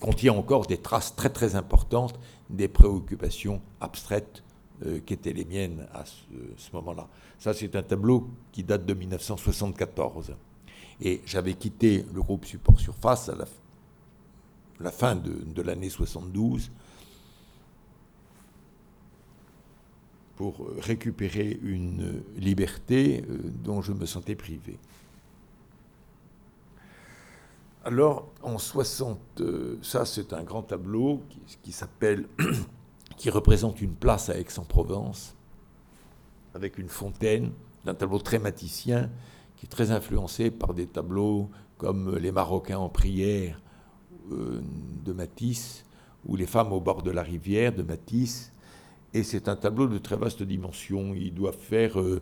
contient 0.01 0.35
encore 0.35 0.67
des 0.67 0.79
traces 0.79 1.15
très 1.15 1.31
très 1.31 1.55
importantes 1.57 2.19
des 2.51 2.69
préoccupations 2.69 3.61
abstraites 3.81 4.43
euh, 4.85 5.01
qui 5.05 5.15
étaient 5.15 5.33
les 5.33 5.45
miennes 5.45 5.87
à 5.93 6.05
ce, 6.05 6.73
moment-là. 6.75 7.09
Ça, 7.39 7.55
c'est 7.55 7.75
un 7.77 7.83
tableau 7.83 8.29
qui 8.53 8.63
date 8.63 8.85
de 8.85 8.95
1974. 8.95 10.35
Et 11.01 11.23
j'avais 11.27 11.55
quitté 11.55 12.05
le 12.15 12.23
groupe 12.23 12.45
Support 12.45 12.79
Surface 12.81 13.29
à 13.29 13.37
la, 14.81 14.91
fin 14.91 15.17
de, 15.17 15.63
l'année 15.63 15.91
72 15.91 16.71
pour 20.37 20.69
récupérer 20.79 21.59
une 21.63 22.23
liberté 22.37 23.25
euh, 23.29 23.39
dont 23.65 23.81
je 23.81 23.93
me 23.93 24.05
sentais 24.05 24.35
privé. 24.35 24.79
Alors, 27.87 28.32
en 28.43 28.59
60, 28.59 29.20
euh, 29.39 29.78
ça 29.80 30.05
c'est 30.05 30.32
un 30.32 30.43
grand 30.43 30.62
tableau 30.62 31.22
qui, 31.62 31.70
s'appelle, 31.70 32.26
qui 33.16 33.30
représente 33.30 33.80
une 33.80 33.95
place 33.95 34.28
à 34.28 34.37
Aix-en-Provence, 34.37 35.37
avec 36.53 36.78
une 36.78 36.89
fontaine, 36.89 37.53
un 37.87 37.95
tableau 37.95 38.18
très 38.18 38.41
maticien, 38.41 39.09
qui 39.55 39.66
est 39.66 39.68
très 39.68 39.93
influencé 39.93 40.51
par 40.51 40.74
des 40.74 40.89
tableaux 40.89 41.49
comme 41.78 42.16
Les 42.16 42.32
Marocains 42.32 42.78
en 42.78 42.89
prière 42.89 43.62
euh, 44.32 44.61
de 45.05 45.12
Matisse, 45.12 45.84
ou 46.24 46.34
Les 46.34 46.47
femmes 46.47 46.72
au 46.72 46.80
bord 46.80 47.05
de 47.05 47.12
la 47.12 47.22
rivière 47.22 47.72
de 47.72 47.84
Matisse. 47.84 48.53
Et 49.14 49.22
c'est 49.22 49.49
un 49.49 49.55
tableau 49.55 49.87
de 49.87 49.99
très 49.99 50.16
vaste 50.16 50.43
dimension. 50.43 51.14
Il 51.14 51.34
doit 51.34 51.53
faire 51.53 52.01
euh, 52.01 52.20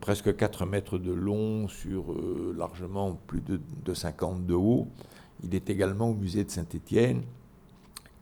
presque 0.00 0.36
4 0.36 0.66
mètres 0.66 0.98
de 0.98 1.12
long 1.12 1.68
sur 1.68 2.12
euh, 2.12 2.54
largement 2.56 3.18
plus 3.26 3.40
de, 3.40 3.60
de, 3.84 3.94
50 3.94 4.46
de 4.46 4.54
haut. 4.54 4.88
Il 5.42 5.54
est 5.54 5.70
également 5.70 6.10
au 6.10 6.14
musée 6.14 6.44
de 6.44 6.50
Saint-Étienne. 6.50 7.22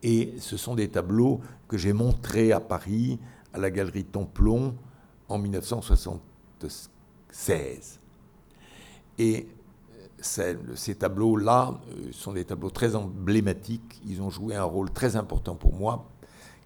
Et 0.03 0.35
ce 0.39 0.57
sont 0.57 0.75
des 0.75 0.89
tableaux 0.89 1.41
que 1.67 1.75
j'ai 1.77 1.93
montrés 1.93 2.51
à 2.51 2.59
Paris, 2.59 3.17
à 3.53 3.57
la 3.57 3.71
galerie 3.71 4.05
Templon, 4.05 4.75
en 5.27 5.39
1976. 5.39 7.99
Et 9.19 9.47
ces 10.19 10.95
tableaux-là 10.95 11.79
euh, 11.89 12.11
sont 12.11 12.33
des 12.33 12.45
tableaux 12.45 12.69
très 12.69 12.95
emblématiques. 12.95 13.99
Ils 14.05 14.21
ont 14.21 14.29
joué 14.29 14.55
un 14.55 14.63
rôle 14.63 14.91
très 14.91 15.15
important 15.15 15.55
pour 15.55 15.73
moi, 15.73 16.07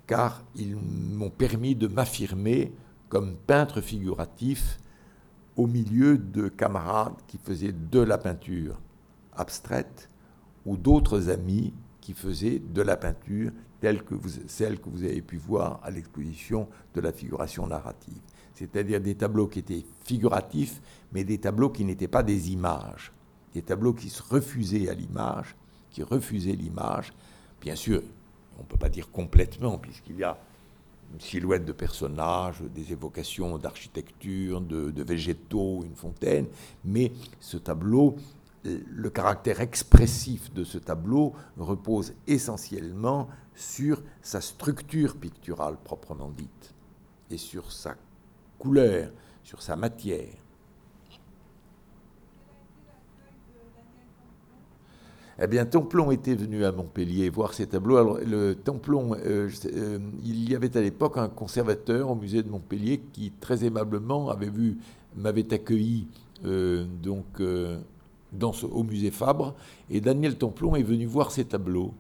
car 0.08 0.44
ils 0.56 0.76
m'ont 0.76 1.30
permis 1.30 1.76
de 1.76 1.88
m'affirmer 1.88 2.74
comme 3.12 3.36
peintre 3.36 3.82
figuratif 3.82 4.80
au 5.58 5.68
milieu 5.68 6.18
de 6.18 6.48
camarades 6.48 7.18
qui 7.28 7.38
faisaient 7.38 7.74
de 7.74 8.00
la 8.00 8.18
peinture 8.18 8.80
abstraite 9.34 10.10
ou 10.66 10.78
d'autres 10.78 11.30
amis 11.30 11.74
qui 12.00 12.14
faisaient 12.14 12.60
de 12.60 12.82
la 12.82 12.96
peinture 12.96 13.52
telle 13.82 14.04
que 14.04 14.16
celle 14.48 14.80
que 14.80 14.88
vous 14.88 15.04
avez 15.04 15.22
pu 15.22 15.36
voir 15.36 15.82
à 15.84 15.92
l'exposition 15.92 16.70
de 16.96 17.02
la 17.02 17.12
figuration 17.12 17.68
narrative. 17.68 18.22
C'est-à-dire 18.54 19.02
des 19.02 19.16
tableaux 19.16 19.48
qui 19.48 19.60
étaient 19.60 19.84
figuratifs, 20.06 20.82
mais 21.12 21.26
des 21.26 21.40
tableaux 21.40 21.70
qui 21.70 21.84
n'étaient 21.84 22.08
pas 22.08 22.24
des 22.24 22.52
images. 22.54 23.12
Des 23.54 23.62
tableaux 23.62 23.94
qui 23.94 24.10
se 24.10 24.24
refusaient 24.24 24.88
à 24.88 24.94
l'image, 24.94 25.58
qui 25.90 26.02
refusaient 26.02 26.56
l'image. 26.56 27.12
Bien 27.60 27.76
sûr, 27.76 28.02
on 28.58 28.62
ne 28.62 28.68
peut 28.68 28.78
pas 28.78 28.88
dire 28.88 29.12
complètement, 29.12 29.78
puisqu'il 29.80 30.16
y 30.16 30.24
a 30.24 30.38
silhouette 31.20 31.66
de 31.66 31.72
personnages, 31.72 32.62
des 32.74 32.92
évocations 32.92 33.58
d'architecture, 33.58 34.62
de, 34.62 35.04
végétaux, 35.04 35.84
une 35.84 35.96
fontaine, 35.96 36.48
mais 36.86 37.12
ce 37.40 37.58
tableau, 37.58 38.16
le 38.64 39.10
caractère 39.10 39.60
expressif 39.62 40.54
de 40.54 40.64
ce 40.64 40.78
tableau 40.78 41.34
repose 41.58 42.14
essentiellement 42.28 43.28
sur 43.56 44.02
sa 44.22 44.42
structure 44.42 45.18
picturale 45.18 45.78
proprement 45.84 46.30
dite 46.30 46.74
et 47.30 47.38
sur 47.38 47.72
sa 47.72 47.96
couleur, 48.60 49.12
sur 49.44 49.62
sa 49.62 49.76
matière. 49.76 50.41
Eh 55.44 55.48
bien, 55.48 55.66
Templon 55.66 56.12
était 56.12 56.36
venu 56.36 56.66
à 56.66 56.72
Montpellier 56.72 57.30
voir 57.30 57.56
ces 57.56 57.66
tableaux. 57.66 57.98
Alors, 57.98 58.20
le 58.20 58.54
Templon, 58.54 59.16
euh, 59.16 59.50
euh, 59.66 60.00
il 60.24 60.48
y 60.48 60.56
avait 60.56 60.78
à 60.78 60.82
l'époque 60.82 61.18
un 61.18 61.30
conservateur 61.30 62.12
au 62.12 62.16
musée 62.16 62.44
de 62.44 62.50
Montpellier 62.50 63.02
qui, 63.12 63.32
très 63.32 63.66
aimablement, 63.66 64.30
avait 64.30 64.52
vu, 64.52 64.78
m'avait 65.16 65.52
accueilli 65.52 66.08
euh, 66.46 66.86
donc, 67.02 67.42
au 67.42 68.84
musée 68.84 69.10
Fabre. 69.10 69.56
Et 69.90 70.00
Daniel 70.00 70.38
Templon 70.38 70.76
est 70.76 70.84
venu 70.84 71.08
voir 71.08 71.32
ces 71.32 71.46
tableaux. 71.46 71.96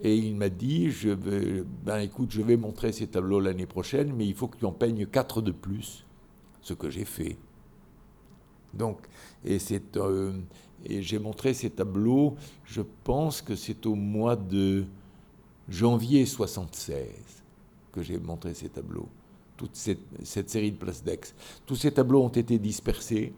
Et 0.00 0.14
il 0.14 0.36
m'a 0.36 0.48
dit, 0.48 0.92
je 0.92 1.08
vais, 1.08 1.64
ben 1.84 1.98
écoute, 1.98 2.30
je 2.30 2.42
vais 2.42 2.56
montrer 2.56 2.92
ces 2.92 3.08
tableaux 3.08 3.40
l'année 3.40 3.66
prochaine, 3.66 4.12
mais 4.16 4.24
il 4.24 4.34
faut 4.34 4.46
que 4.46 4.56
tu 4.56 4.66
en 4.66 4.72
peignes 4.72 5.06
quatre 5.06 5.42
de 5.42 5.50
plus. 5.50 6.06
Ce 6.62 6.74
que 6.74 6.90
j'ai 6.90 7.04
fait. 7.04 7.36
Donc, 8.72 8.98
et 9.44 9.58
c'est 9.58 9.98
et 10.86 11.02
j'ai 11.02 11.18
montré 11.18 11.54
ces 11.54 11.70
tableaux, 11.70 12.36
je 12.64 12.82
pense 13.04 13.42
que 13.42 13.54
c'est 13.54 13.86
au 13.86 13.94
mois 13.94 14.36
de 14.36 14.84
janvier 15.68 16.26
76 16.26 16.98
que 17.92 18.02
j'ai 18.02 18.18
montré 18.18 18.54
ces 18.54 18.68
tableaux, 18.68 19.08
toute 19.56 19.76
cette, 19.76 20.50
série 20.50 20.72
de 20.72 20.76
places 20.76 21.02
d'Aix. 21.02 21.20
Tous 21.64 21.76
ces 21.76 21.92
tableaux 21.92 22.24
ont 22.24 22.28
été 22.28 22.58
dispersés. 22.58 23.32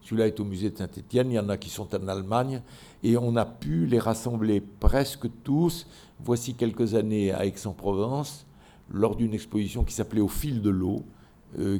Celui-là 0.00 0.28
est 0.28 0.40
au 0.40 0.44
musée 0.44 0.70
de 0.70 0.78
Saint-Étienne, 0.78 1.30
il 1.30 1.34
y 1.34 1.38
en 1.38 1.48
a 1.48 1.56
qui 1.56 1.68
sont 1.68 1.94
en 1.94 2.08
Allemagne, 2.08 2.62
et 3.02 3.16
on 3.16 3.36
a 3.36 3.44
pu 3.44 3.86
les 3.86 3.98
rassembler 3.98 4.60
presque 4.60 5.28
tous, 5.42 5.86
voici 6.20 6.54
quelques 6.54 6.94
années 6.94 7.32
à 7.32 7.44
Aix-en-Provence, 7.44 8.46
lors 8.90 9.16
d'une 9.16 9.34
exposition 9.34 9.84
qui 9.84 9.92
s'appelait 9.92 10.20
Au 10.20 10.28
fil 10.28 10.62
de 10.62 10.70
l'eau, 10.70 11.04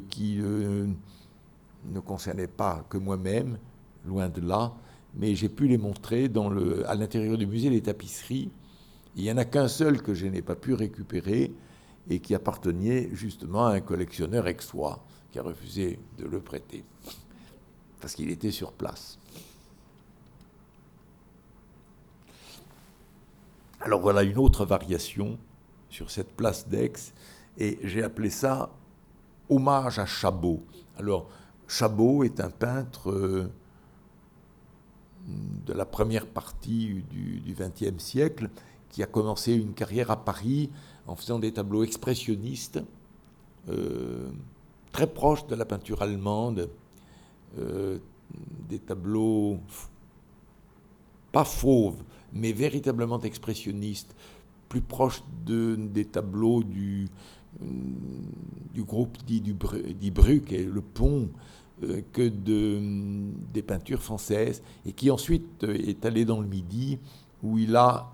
qui 0.09 0.37
ne 0.37 1.99
concernait 2.01 2.47
pas 2.47 2.85
que 2.89 2.97
moi-même, 2.97 3.57
loin 4.07 4.29
de 4.29 4.41
là, 4.41 4.73
mais 5.15 5.35
j'ai 5.35 5.49
pu 5.49 5.67
les 5.67 5.77
montrer 5.77 6.31
à 6.85 6.95
l'intérieur 6.95 7.37
du 7.37 7.45
musée 7.45 7.69
des 7.69 7.81
tapisseries. 7.81 8.49
Il 9.15 9.23
n'y 9.23 9.31
en 9.31 9.37
a 9.37 9.45
qu'un 9.45 9.67
seul 9.67 10.01
que 10.01 10.13
je 10.13 10.27
n'ai 10.27 10.41
pas 10.41 10.55
pu 10.55 10.73
récupérer 10.73 11.51
et 12.09 12.19
qui 12.19 12.33
appartenait 12.35 13.09
justement 13.13 13.67
à 13.67 13.73
un 13.73 13.81
collectionneur 13.81 14.47
ex-soi 14.47 15.03
qui 15.31 15.39
a 15.39 15.43
refusé 15.43 15.99
de 16.17 16.25
le 16.25 16.39
prêter 16.39 16.83
parce 17.99 18.15
qu'il 18.15 18.29
était 18.29 18.51
sur 18.51 18.71
place. 18.71 19.17
Alors 23.81 24.01
voilà 24.01 24.23
une 24.23 24.37
autre 24.37 24.65
variation 24.65 25.37
sur 25.89 26.11
cette 26.11 26.35
place 26.35 26.67
d'Aix 26.67 27.13
et 27.57 27.79
j'ai 27.83 28.03
appelé 28.03 28.29
ça 28.29 28.71
hommage 29.49 29.99
à 29.99 30.05
Chabot. 30.05 30.63
Alors 30.97 31.29
Chabot 31.67 32.23
est 32.23 32.39
un 32.39 32.49
peintre 32.49 33.11
euh, 33.11 33.51
de 35.27 35.73
la 35.73 35.85
première 35.85 36.25
partie 36.25 37.03
du 37.09 37.53
XXe 37.53 38.01
siècle 38.01 38.49
qui 38.89 39.03
a 39.03 39.05
commencé 39.05 39.53
une 39.53 39.73
carrière 39.73 40.11
à 40.11 40.23
Paris 40.23 40.69
en 41.05 41.15
faisant 41.15 41.39
des 41.39 41.51
tableaux 41.51 41.83
expressionnistes 41.83 42.81
euh, 43.69 44.29
très 44.91 45.07
proches 45.07 45.45
de 45.47 45.55
la 45.55 45.65
peinture 45.65 46.01
allemande, 46.01 46.69
euh, 47.59 47.99
des 48.69 48.79
tableaux 48.79 49.59
pas 51.31 51.43
fauves, 51.43 52.03
mais 52.33 52.53
véritablement 52.53 53.19
expressionnistes, 53.21 54.15
plus 54.69 54.81
proches 54.81 55.21
de, 55.45 55.75
des 55.75 56.05
tableaux 56.05 56.63
du, 56.63 57.09
du 58.73 58.83
groupe 58.83 59.17
dit, 59.25 59.41
du, 59.41 59.53
dit 59.99 60.11
Bruck 60.11 60.51
et 60.51 60.63
le 60.63 60.81
pont 60.81 61.23
euh, 61.23 61.66
que 62.11 62.27
de, 62.27 62.79
des 63.53 63.61
peintures 63.61 64.01
françaises, 64.01 64.61
et 64.85 64.91
qui 64.93 65.11
ensuite 65.11 65.63
euh, 65.63 65.73
est 65.73 66.05
allé 66.05 66.25
dans 66.25 66.41
le 66.41 66.47
Midi, 66.47 66.97
où 67.43 67.57
il 67.57 67.75
a 67.75 68.11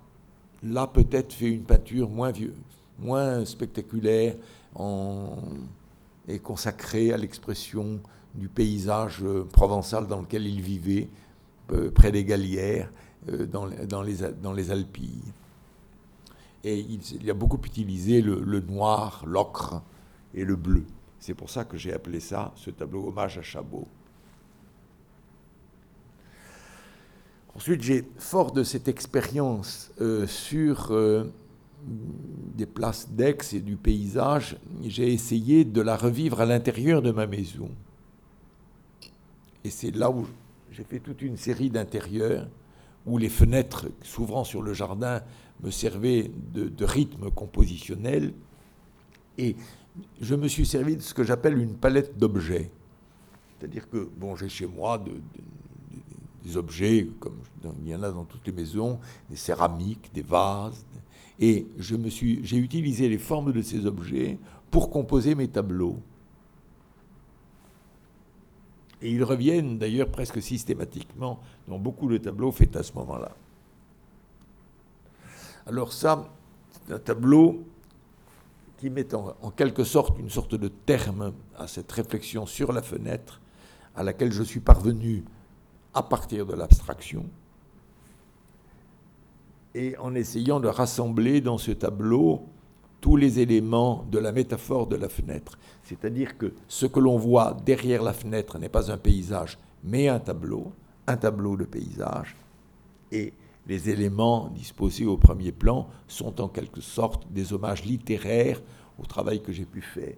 là 0.64 0.88
peut-être 0.88 1.34
fait 1.34 1.49
une 1.49 1.64
peinture 1.64 2.09
moins, 2.09 2.32
vieux, 2.32 2.53
moins 2.99 3.45
spectaculaire 3.45 4.36
en, 4.76 5.38
et 6.28 6.39
consacrée 6.39 7.14
à 7.14 7.18
l'expression 7.18 7.99
du 8.36 8.49
paysage 8.49 9.20
euh, 9.24 9.45
provençal 9.45 10.07
dans 10.07 10.22
lequel 10.22 10.45
il 10.45 10.61
vivait, 10.61 11.09
près 11.95 12.11
des 12.11 12.26
Gallières, 12.26 12.91
dans, 13.26 13.68
dans, 13.88 14.03
les, 14.03 14.18
dans 14.41 14.51
les 14.51 14.70
Alpilles. 14.70 15.32
Et 16.64 16.78
il, 16.78 17.32
a 17.32 17.34
beaucoup 17.34 17.59
utilisé 17.66 18.22
le 18.22 18.59
noir, 18.59 19.24
l'ocre 19.26 19.82
et 20.36 20.43
le 20.43 20.55
bleu. 20.55 20.84
C'est 21.26 21.36
pour 21.36 21.50
ça 21.50 21.64
que 21.64 21.78
j'ai 21.78 21.94
appelé 21.94 22.20
ça, 22.20 22.52
ce 22.58 22.70
tableau, 22.70 23.08
hommage 23.08 23.38
à 23.38 23.42
Chabot. 23.42 23.88
Ensuite, 27.56 27.82
j'ai, 27.82 28.04
fort 28.18 28.52
de 28.52 28.62
cette 28.62 28.90
expérience 28.90 29.90
euh, 30.02 30.28
sur 30.28 30.92
euh, 30.92 31.24
des 31.88 32.66
places 32.66 33.10
d'Aix 33.10 33.38
et 33.54 33.62
du 33.62 33.78
paysage, 33.78 34.58
j'ai 34.84 35.14
essayé 35.14 35.64
de 35.64 35.80
la 35.80 35.96
revivre 35.96 36.42
à 36.42 36.46
l'intérieur 36.46 37.02
de 37.02 37.12
ma 37.12 37.26
maison. 37.26 37.70
Et 39.64 39.70
c'est 39.70 39.96
là 39.96 40.12
où 40.12 40.28
j'ai 40.72 40.84
fait 40.84 41.00
toute 41.00 41.22
une 41.22 41.38
série 41.38 41.70
d'intérieurs 41.70 42.50
où 43.06 43.18
les 43.18 43.30
fenêtres 43.30 43.86
s'ouvrant 44.02 44.44
sur 44.44 44.62
le 44.62 44.74
jardin 44.74 45.22
me 45.62 45.72
servaient 45.72 46.30
de, 46.54 46.68
de 46.68 46.84
rythme 46.84 47.32
compositionnel. 47.32 48.34
Et 49.38 49.56
je 50.22 50.36
me 50.36 50.48
suis 50.48 50.66
servi 50.66 50.96
de 50.96 51.02
ce 51.02 51.14
que 51.14 51.24
j'appelle 51.24 51.58
une 51.58 51.76
palette 51.76 52.18
d'objets. 52.18 52.72
C'est-à-dire 53.58 53.89
que, 53.89 54.10
bon, 54.18 54.36
j'ai 54.36 54.50
chez 54.50 54.68
moi 54.68 55.04
des 56.44 56.58
objets, 56.58 57.08
comme 57.20 57.38
il 57.84 57.89
y 57.89 57.96
en 57.96 58.04
a 58.04 58.12
dans 58.12 58.26
toutes 58.26 58.46
les 58.48 58.54
maisons, 58.54 59.00
des 59.30 59.36
céramiques, 59.36 60.12
des 60.14 60.22
vases, 60.22 60.86
et 61.39 61.68
j'ai 61.78 62.58
utilisé 62.58 63.10
les 63.10 63.18
formes 63.18 63.52
de 63.52 63.62
ces 63.62 63.86
objets 63.86 64.38
pour 64.70 64.89
composer 64.89 65.36
mes 65.36 65.48
tableaux. 65.48 65.98
Et 69.02 69.12
ils 69.12 69.24
reviennent 69.24 69.78
d'ailleurs 69.78 70.10
presque 70.10 70.41
systématiquement 70.41 71.39
dans 71.68 71.78
beaucoup 71.78 72.10
de 72.10 72.18
tableaux 72.18 72.52
faits 72.52 72.76
à 72.76 72.84
ce 72.84 72.94
moment-là. 72.94 73.36
Alors 75.66 75.91
ça, 75.94 76.30
c'est 76.72 76.94
un 76.94 77.00
tableau 77.00 77.64
qui 78.84 78.90
met 78.90 79.16
en, 79.16 79.50
quelque 79.56 79.86
sorte 79.86 80.20
une 80.20 80.30
sorte 80.30 80.56
de 80.56 80.68
terme 80.68 81.32
à 81.58 81.68
cette 81.68 81.90
réflexion 81.90 82.46
sur 82.46 82.74
la 82.74 82.82
fenêtre 82.82 83.40
à 83.96 84.04
laquelle 84.04 84.34
je 84.34 84.44
suis 84.44 84.60
parvenu 84.60 85.24
à 85.94 86.04
partir 86.04 86.46
de 86.46 86.54
l'abstraction 86.54 87.24
et 89.74 89.98
en 90.00 90.14
essayant 90.16 90.60
de 90.60 90.68
rassembler 90.68 91.40
dans 91.40 91.58
ce 91.58 91.72
tableau 91.72 92.42
tous 93.00 93.16
les 93.16 93.40
éléments 93.40 94.06
de 94.12 94.20
la 94.20 94.34
métaphore 94.34 94.88
de 94.88 94.98
la 94.98 95.08
fenêtre. 95.08 95.58
C'est-à-dire 95.84 96.38
que 96.38 96.54
ce 96.68 96.86
que 96.86 97.00
l'on 97.00 97.18
voit 97.18 97.56
derrière 97.66 98.04
la 98.04 98.12
fenêtre 98.12 98.60
n'est 98.60 98.68
pas 98.68 98.92
un 98.92 98.98
paysage, 98.98 99.58
mais 99.82 100.10
un 100.10 100.20
tableau, 100.20 100.74
un 101.08 101.16
tableau 101.16 101.56
de 101.56 101.64
paysage. 101.64 102.36
Et 103.14 103.32
les 103.68 103.89
éléments 103.89 104.49
disposés 104.49 105.05
au 105.05 105.18
premier 105.18 105.51
plan 105.51 105.88
sont 106.07 106.41
en 106.41 106.47
quelque 106.47 106.82
sorte 106.82 107.32
des 107.32 107.53
hommages 107.53 107.86
littéraires 107.86 108.61
au 108.99 109.05
travail 109.05 109.41
que 109.41 109.51
j'ai 109.51 109.66
pu 109.66 109.82
faire. 109.82 110.16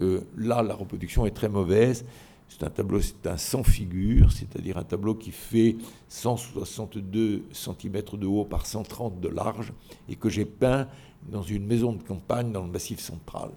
Euh, 0.00 0.20
là, 0.36 0.62
la 0.62 0.74
reproduction 0.74 1.26
est 1.26 1.30
très 1.30 1.48
mauvaise. 1.48 2.04
C'est 2.48 2.62
un 2.62 2.70
tableau, 2.70 3.00
c'est 3.00 3.26
un 3.26 3.36
sans 3.36 3.64
figure, 3.64 4.30
c'est-à-dire 4.30 4.78
un 4.78 4.84
tableau 4.84 5.14
qui 5.14 5.32
fait 5.32 5.76
162 6.08 7.44
cm 7.52 8.02
de 8.12 8.26
haut 8.26 8.44
par 8.44 8.66
130 8.66 9.20
de 9.20 9.28
large 9.28 9.72
et 10.08 10.16
que 10.16 10.28
j'ai 10.28 10.44
peint 10.44 10.86
dans 11.28 11.42
une 11.42 11.66
maison 11.66 11.92
de 11.92 12.02
campagne 12.02 12.52
dans 12.52 12.62
le 12.62 12.70
massif 12.70 13.00
central. 13.00 13.50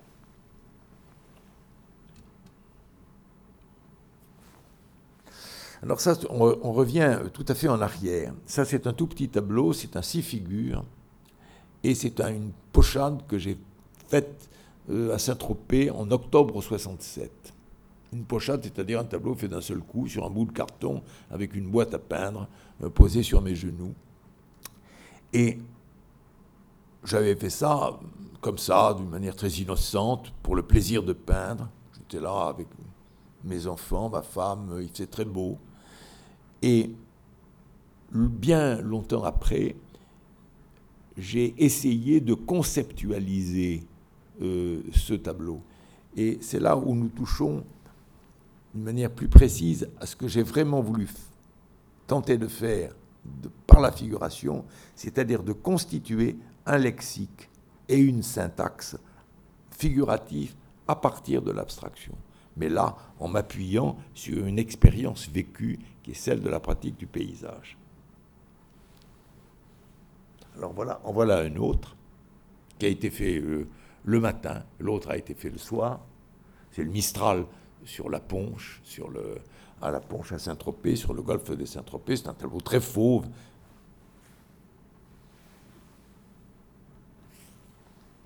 Alors 5.82 6.02
ça, 6.02 6.14
on, 6.30 6.74
revient 6.74 7.20
tout 7.34 7.46
à 7.48 7.56
fait 7.56 7.70
en 7.70 7.80
arrière. 7.80 8.34
Ça, 8.46 8.66
c'est 8.66 8.86
un 8.86 8.94
tout 8.94 9.08
petit 9.08 9.30
tableau, 9.30 9.72
c'est 9.72 9.96
un 9.96 10.02
six 10.02 10.22
figures, 10.22 10.84
et 11.84 11.96
c'est 11.96 12.20
une 12.20 12.52
pochade 12.74 13.26
que 13.28 13.38
j'ai 13.38 13.58
faite 14.10 14.50
euh, 14.90 15.14
à 15.14 15.20
Saint-Tropez 15.20 15.90
en 15.92 16.12
octobre 16.12 16.62
67. 16.62 17.54
Une 18.12 18.26
pochade, 18.26 18.62
c'est-à-dire 18.64 19.00
un 19.00 19.06
tableau 19.06 19.36
fait 19.36 19.48
d'un 19.48 19.62
seul 19.62 19.80
coup 19.80 20.08
sur 20.08 20.26
un 20.26 20.30
bout 20.30 20.46
de 20.46 20.52
carton 20.52 21.02
avec 21.30 21.56
une 21.56 21.70
boîte 21.70 21.94
à 21.94 22.00
peindre 22.00 22.48
euh, 22.84 22.90
posée 22.90 23.24
sur 23.24 23.42
mes 23.42 23.56
genoux. 23.56 23.94
Et 25.32 25.60
j'avais 27.06 27.36
fait 27.36 27.52
ça 27.52 28.00
comme 28.42 28.58
ça, 28.58 28.94
d'une 28.98 29.10
manière 29.10 29.36
très 29.36 29.50
innocente, 29.50 30.34
pour 30.44 30.56
le 30.56 30.64
plaisir 30.64 31.04
de 31.04 31.14
peindre. 31.14 31.70
J'étais 31.94 32.22
là 32.22 32.48
avec 32.48 32.68
mes 33.44 33.68
enfants, 33.68 34.10
ma 34.10 34.22
femme, 34.22 34.80
il 34.82 34.90
faisait 34.90 35.08
très 35.08 35.26
beau. 35.26 35.58
Et 36.62 36.92
bien 38.12 38.82
longtemps 38.82 39.24
après, 39.24 39.76
j'ai 41.18 41.54
essayé 41.58 42.22
de 42.22 42.34
conceptualiser 42.34 43.84
euh, 44.42 44.82
ce 44.94 45.14
tableau. 45.14 45.62
Et 46.16 46.38
c'est 46.42 46.60
là 46.60 46.78
où 46.78 46.96
nous 46.96 47.10
touchons 47.10 47.64
d'une 48.74 48.84
manière 48.84 49.12
plus 49.12 49.28
précise 49.28 49.90
à 50.00 50.06
ce 50.06 50.16
que 50.16 50.28
j'ai 50.28 50.44
vraiment 50.44 50.82
voulu 50.82 51.08
tenter 52.08 52.38
de 52.38 52.48
faire 52.48 52.96
par 53.68 53.82
la 53.82 53.92
figuration, 53.92 54.66
c'est-à-dire 54.96 55.44
de 55.44 55.54
constituer 55.54 56.38
un 56.66 56.78
lexique 56.78 57.50
et 57.88 57.98
une 57.98 58.24
syntaxe 58.24 58.98
figurative 59.72 60.56
à 60.88 60.96
partir 60.96 61.42
de 61.42 61.52
l'abstraction. 61.52 62.14
Mais 62.60 62.70
là, 62.70 62.96
en 63.20 63.30
m'appuyant 63.30 63.98
sur 64.14 64.46
une 64.46 64.60
expérience 64.60 65.30
vécue 65.30 65.80
qui 66.04 66.12
est 66.12 66.16
celle 66.16 66.42
de 66.42 66.50
la 66.50 66.60
pratique 66.60 66.98
du 66.98 67.08
paysage. 67.08 67.78
Alors 70.58 70.74
voilà, 70.74 71.00
en 71.06 71.14
voilà 71.14 71.40
un 71.40 71.56
autre 71.56 71.96
qui 72.78 72.86
a 72.86 72.90
été 72.90 73.10
fait 73.10 73.40
euh, 73.40 73.68
le 74.04 74.20
matin, 74.20 74.64
l'autre 74.80 75.10
a 75.10 75.18
été 75.18 75.34
fait 75.34 75.50
le 75.50 75.58
soir. 75.58 76.02
C'est 76.72 76.84
le 76.84 76.90
Mistral 76.90 77.46
sur 77.86 78.10
la 78.10 78.20
Ponche, 78.20 78.82
sur 78.84 79.10
le, 79.10 79.38
à 79.82 79.90
la 79.90 80.02
Ponche 80.02 80.34
à 80.34 80.40
Saint-Tropez, 80.40 80.98
sur 80.98 81.14
le 81.14 81.22
golfe 81.22 81.52
de 81.52 81.66
Saint-Tropez. 81.66 82.18
C'est 82.18 82.28
un 82.28 82.34
tableau 82.34 82.60
très 82.60 82.82
fauve. 82.82 83.28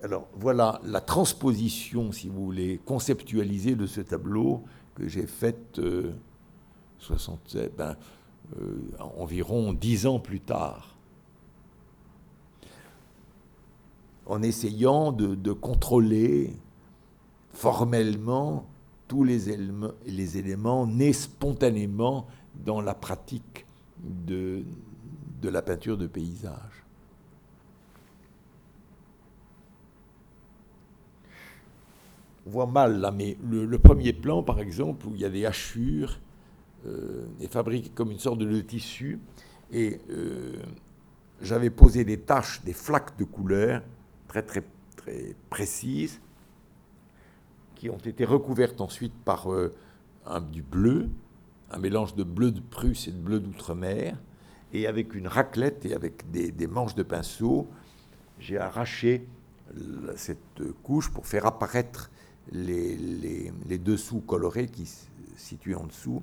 Alors 0.03 0.27
voilà 0.35 0.81
la 0.83 0.99
transposition, 0.99 2.11
si 2.11 2.27
vous 2.27 2.43
voulez, 2.43 2.81
conceptualisée 2.85 3.75
de 3.75 3.87
ce 3.87 4.01
tableau 4.01 4.63
que 4.95 5.07
j'ai 5.07 5.25
faite 5.25 5.79
euh, 5.79 6.11
ben, 7.77 7.95
euh, 8.59 8.75
environ 8.99 9.71
dix 9.73 10.05
ans 10.05 10.19
plus 10.19 10.41
tard. 10.41 10.93
en 14.25 14.41
essayant 14.41 15.11
de, 15.11 15.51
contrôler 15.51 16.53
formellement 17.51 18.65
tous 19.07 19.23
les 19.23 19.49
éléments, 19.49 20.87
nés 20.87 21.13
spontanément 21.13 22.27
dans 22.65 22.81
la 22.81 22.93
pratique 22.93 23.65
de 23.99 24.63
la 25.43 25.61
peinture 25.61 25.97
de 25.97 26.07
paysage. 26.07 26.83
On 32.32 32.32
voit 32.45 32.67
mal 32.67 32.99
là, 32.99 33.11
mais 33.11 33.37
le, 33.49 33.77
premier 33.79 34.13
plan, 34.13 34.43
par 34.43 34.59
exemple, 34.59 35.07
où 35.07 35.15
il 35.15 35.21
y 35.21 35.25
a 35.25 35.29
des 35.29 35.45
hachures, 35.45 36.19
euh, 36.85 37.25
est 37.39 37.51
fabriqué 37.51 37.89
comme 37.89 38.11
une 38.11 38.19
sorte 38.19 38.39
de 38.39 38.61
tissu, 38.61 39.19
et 39.71 39.99
euh, 40.09 40.57
j'avais 41.41 41.69
posé 41.69 42.03
des 42.03 42.19
taches, 42.19 42.61
des 42.63 42.73
flaques 42.73 43.17
de 43.17 43.23
couleur 43.23 43.81
très 44.27 44.43
très 44.43 44.63
très 44.97 45.35
précises, 45.49 46.19
qui 47.75 47.89
ont 47.89 47.97
été 47.97 48.25
recouvertes 48.25 48.81
ensuite 48.81 49.13
par 49.25 49.51
euh, 49.51 49.73
du 50.51 50.61
bleu, 50.61 51.09
un 51.71 51.79
mélange 51.79 52.15
de 52.15 52.23
bleu 52.23 52.51
de 52.51 52.61
Prusse 52.61 53.07
et 53.07 53.11
de 53.11 53.17
bleu 53.17 53.39
d'outre-mer, 53.39 54.17
et 54.73 54.87
avec 54.87 55.13
une 55.13 55.27
raclette 55.27 55.85
et 55.85 55.93
avec 55.93 56.29
des, 56.31 56.67
manches 56.67 56.95
de 56.95 57.03
pinceau, 57.03 57.67
j'ai 58.39 58.57
arraché 58.57 59.27
cette 60.15 60.61
couche 60.81 61.11
pour 61.11 61.27
faire 61.27 61.45
apparaître 61.45 62.09
les, 62.51 62.95
les, 62.95 63.77
dessous 63.77 64.21
colorés 64.21 64.67
qui 64.67 64.85
se 64.85 65.05
situent 65.37 65.75
en 65.75 65.85
dessous. 65.85 66.21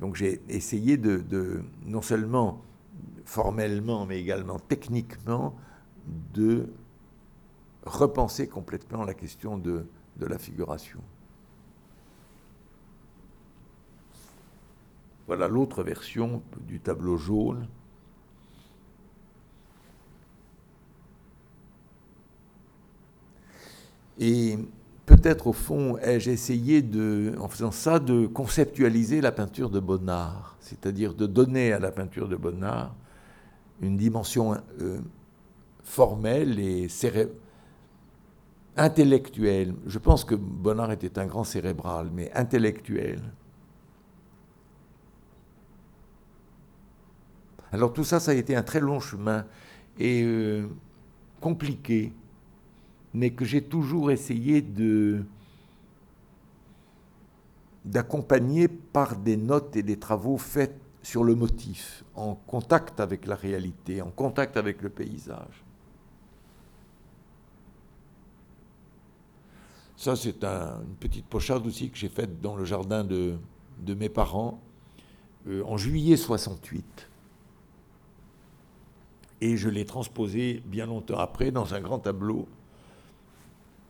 Donc 0.00 0.16
j'ai 0.16 0.42
essayé 0.48 0.96
de, 0.96 1.62
non 1.84 2.02
seulement 2.02 2.62
formellement, 3.24 4.06
mais 4.06 4.20
également 4.20 4.58
techniquement, 4.58 5.54
de 6.34 6.68
repenser 7.84 8.48
complètement 8.48 9.04
la 9.04 9.14
question 9.14 9.56
de, 9.58 9.86
de 10.16 10.26
la 10.26 10.38
figuration. 10.38 11.00
Voilà 15.26 15.48
l'autre 15.48 15.82
version 15.82 16.42
du 16.66 16.80
tableau 16.80 17.16
jaune. 17.16 17.66
Et 24.18 24.58
peut-être 25.06 25.46
au 25.46 25.52
fond 25.52 25.98
ai-je 25.98 26.30
essayé 26.30 26.82
de, 26.82 27.34
en 27.38 27.48
faisant 27.48 27.70
ça, 27.70 27.98
de 27.98 28.26
conceptualiser 28.26 29.20
la 29.20 29.32
peinture 29.32 29.70
de 29.70 29.80
Bonnard, 29.80 30.56
c'est-à-dire 30.60 31.14
de 31.14 31.26
donner 31.26 31.72
à 31.72 31.78
la 31.78 31.90
peinture 31.90 32.28
de 32.28 32.36
Bonnard 32.36 32.94
une 33.80 33.96
dimension 33.96 34.56
euh, 34.80 34.98
formelle 35.82 36.58
et 36.58 36.88
intellectuelle. 38.76 39.74
Je 39.86 39.98
pense 39.98 40.24
que 40.24 40.34
Bonnard 40.34 40.92
était 40.92 41.18
un 41.18 41.26
grand 41.26 41.44
cérébral, 41.44 42.10
mais 42.12 42.32
intellectuel. 42.34 43.20
Alors 47.72 47.92
tout 47.92 48.04
ça, 48.04 48.20
ça 48.20 48.30
a 48.30 48.34
été 48.34 48.54
un 48.54 48.62
très 48.62 48.80
long 48.80 49.00
chemin 49.00 49.44
et 49.98 50.22
euh, 50.22 50.68
compliqué 51.40 52.12
mais 53.14 53.30
que 53.30 53.44
j'ai 53.44 53.62
toujours 53.62 54.10
essayé 54.10 54.60
de 54.60 55.24
d'accompagner 57.84 58.66
par 58.66 59.16
des 59.16 59.36
notes 59.36 59.76
et 59.76 59.82
des 59.82 59.98
travaux 59.98 60.38
faits 60.38 60.74
sur 61.02 61.22
le 61.22 61.34
motif, 61.34 62.02
en 62.14 62.34
contact 62.34 62.98
avec 62.98 63.26
la 63.26 63.36
réalité, 63.36 64.00
en 64.00 64.10
contact 64.10 64.56
avec 64.56 64.80
le 64.80 64.88
paysage. 64.88 65.62
Ça, 69.96 70.16
c'est 70.16 70.42
une 70.42 70.96
petite 70.98 71.26
pochade 71.26 71.66
aussi 71.66 71.90
que 71.90 71.98
j'ai 71.98 72.08
faite 72.08 72.40
dans 72.40 72.56
le 72.56 72.64
jardin 72.64 73.04
de, 73.04 73.36
mes 73.86 74.08
parents 74.08 74.60
euh, 75.46 75.62
en 75.64 75.76
juillet 75.76 76.16
68. 76.16 77.08
Et 79.42 79.58
je 79.58 79.68
l'ai 79.68 79.84
transposé 79.84 80.62
bien 80.64 80.86
longtemps 80.86 81.18
après 81.18 81.50
dans 81.50 81.74
un 81.74 81.80
grand 81.80 81.98
tableau 81.98 82.48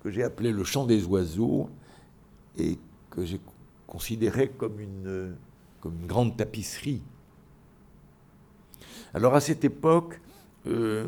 que 0.05 0.11
j'ai 0.11 0.23
appelé 0.23 0.53
le 0.53 0.65
chant 0.65 0.85
des 0.85 1.07
oiseaux 1.07 1.71
et 2.59 2.79
que 3.09 3.25
j'ai 3.25 3.41
considéré 3.87 4.51
comme 4.51 4.79
une, 4.79 5.35
comme 5.81 5.99
une 5.99 6.07
grande 6.07 6.37
tapisserie. 6.37 7.03
Alors 9.15 9.35
à 9.35 9.41
cette 9.41 9.65
époque, 9.65 10.21
euh, 10.67 11.07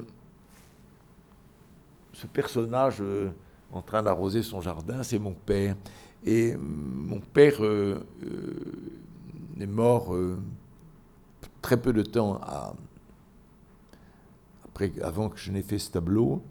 ce 2.14 2.26
personnage 2.26 3.02
euh, 3.02 3.28
en 3.70 3.82
train 3.82 4.02
d'arroser 4.02 4.42
son 4.42 4.62
jardin, 4.62 5.02
c'est 5.02 5.18
mon 5.18 5.34
père. 5.34 5.76
Et 6.24 6.56
mon 6.56 7.20
père 7.20 7.62
euh, 7.62 8.02
est 9.60 9.66
mort 9.66 10.16
très 11.60 11.76
peu 11.76 11.92
de 11.92 12.02
temps 12.02 12.40
après, 14.64 14.90
avant 15.02 15.28
que 15.28 15.38
je 15.38 15.52
n'ai 15.52 15.62
fait 15.62 15.78
ce 15.78 15.90
tableau. 15.90 16.42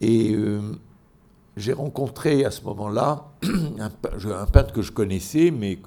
Et 0.00 0.36
j'ai 1.56 1.72
rencontré 1.72 2.44
à 2.44 2.50
ce 2.50 2.62
moment-là 2.62 3.30
un, 3.78 3.90
peintre 4.46 4.72
que 4.72 4.82
je 4.82 4.92
connaissais, 4.92 5.50
mais 5.50 5.78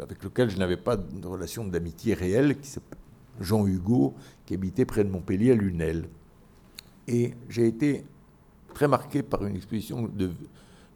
avec 0.00 0.22
lequel 0.22 0.50
je 0.50 0.58
n'avais 0.58 0.76
pas 0.76 0.96
de 0.96 1.26
relation 1.26 1.64
d'amitié 1.64 2.14
réelle, 2.14 2.58
qui 2.58 2.68
s'appelle 2.68 2.98
Jean 3.40 3.66
Hugo, 3.66 4.14
qui 4.46 4.54
habitait 4.54 4.84
près 4.84 5.04
de 5.04 5.10
Montpellier, 5.10 5.52
à 5.52 5.54
Lunel. 5.54 6.08
Et 7.06 7.34
j'ai 7.48 7.68
été 7.68 8.04
très 8.74 8.88
marqué 8.88 9.22
par 9.22 9.44
une 9.46 9.54
exposition 9.54 10.10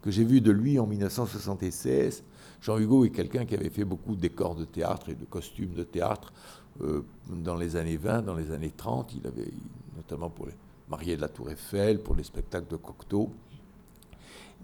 que 0.01 0.11
j'ai 0.11 0.25
vue 0.25 0.41
de 0.41 0.51
lui 0.51 0.77
en 0.77 0.87
1976. 0.87 2.23
Jean 2.61 2.77
Hugo 2.77 3.05
est 3.05 3.11
quelqu'un 3.11 3.45
qui 3.45 3.55
avait 3.55 3.69
fait 3.69 3.85
beaucoup 3.85 4.15
de 4.15 4.21
décors 4.21 4.55
de 4.55 4.65
théâtre 4.65 5.09
et 5.09 5.15
de 5.15 5.25
costumes 5.25 5.73
de 5.73 5.83
théâtre 5.83 6.33
euh, 6.81 7.03
dans 7.29 7.55
les 7.55 7.75
années 7.75 7.97
20, 7.97 8.23
dans 8.23 8.35
les 8.35 8.51
années 8.51 8.73
30. 8.75 9.15
Il 9.15 9.25
avait 9.25 9.51
notamment 9.95 10.29
pour 10.29 10.47
les 10.47 10.55
mariés 10.89 11.15
de 11.15 11.21
la 11.21 11.29
Tour 11.29 11.49
Eiffel, 11.49 12.03
pour 12.03 12.15
les 12.15 12.23
spectacles 12.23 12.69
de 12.69 12.75
Cocteau 12.75 13.31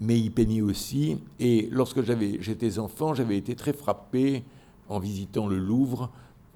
mais 0.00 0.18
il 0.18 0.30
peignait 0.30 0.60
aussi. 0.60 1.18
Et 1.40 1.68
lorsque 1.70 2.00
j'étais 2.02 2.78
enfant, 2.78 3.14
j'avais 3.14 3.36
été 3.36 3.54
très 3.54 3.72
frappé 3.72 4.44
en 4.88 4.98
visitant 4.98 5.46
le 5.46 5.58
Louvre 5.58 6.10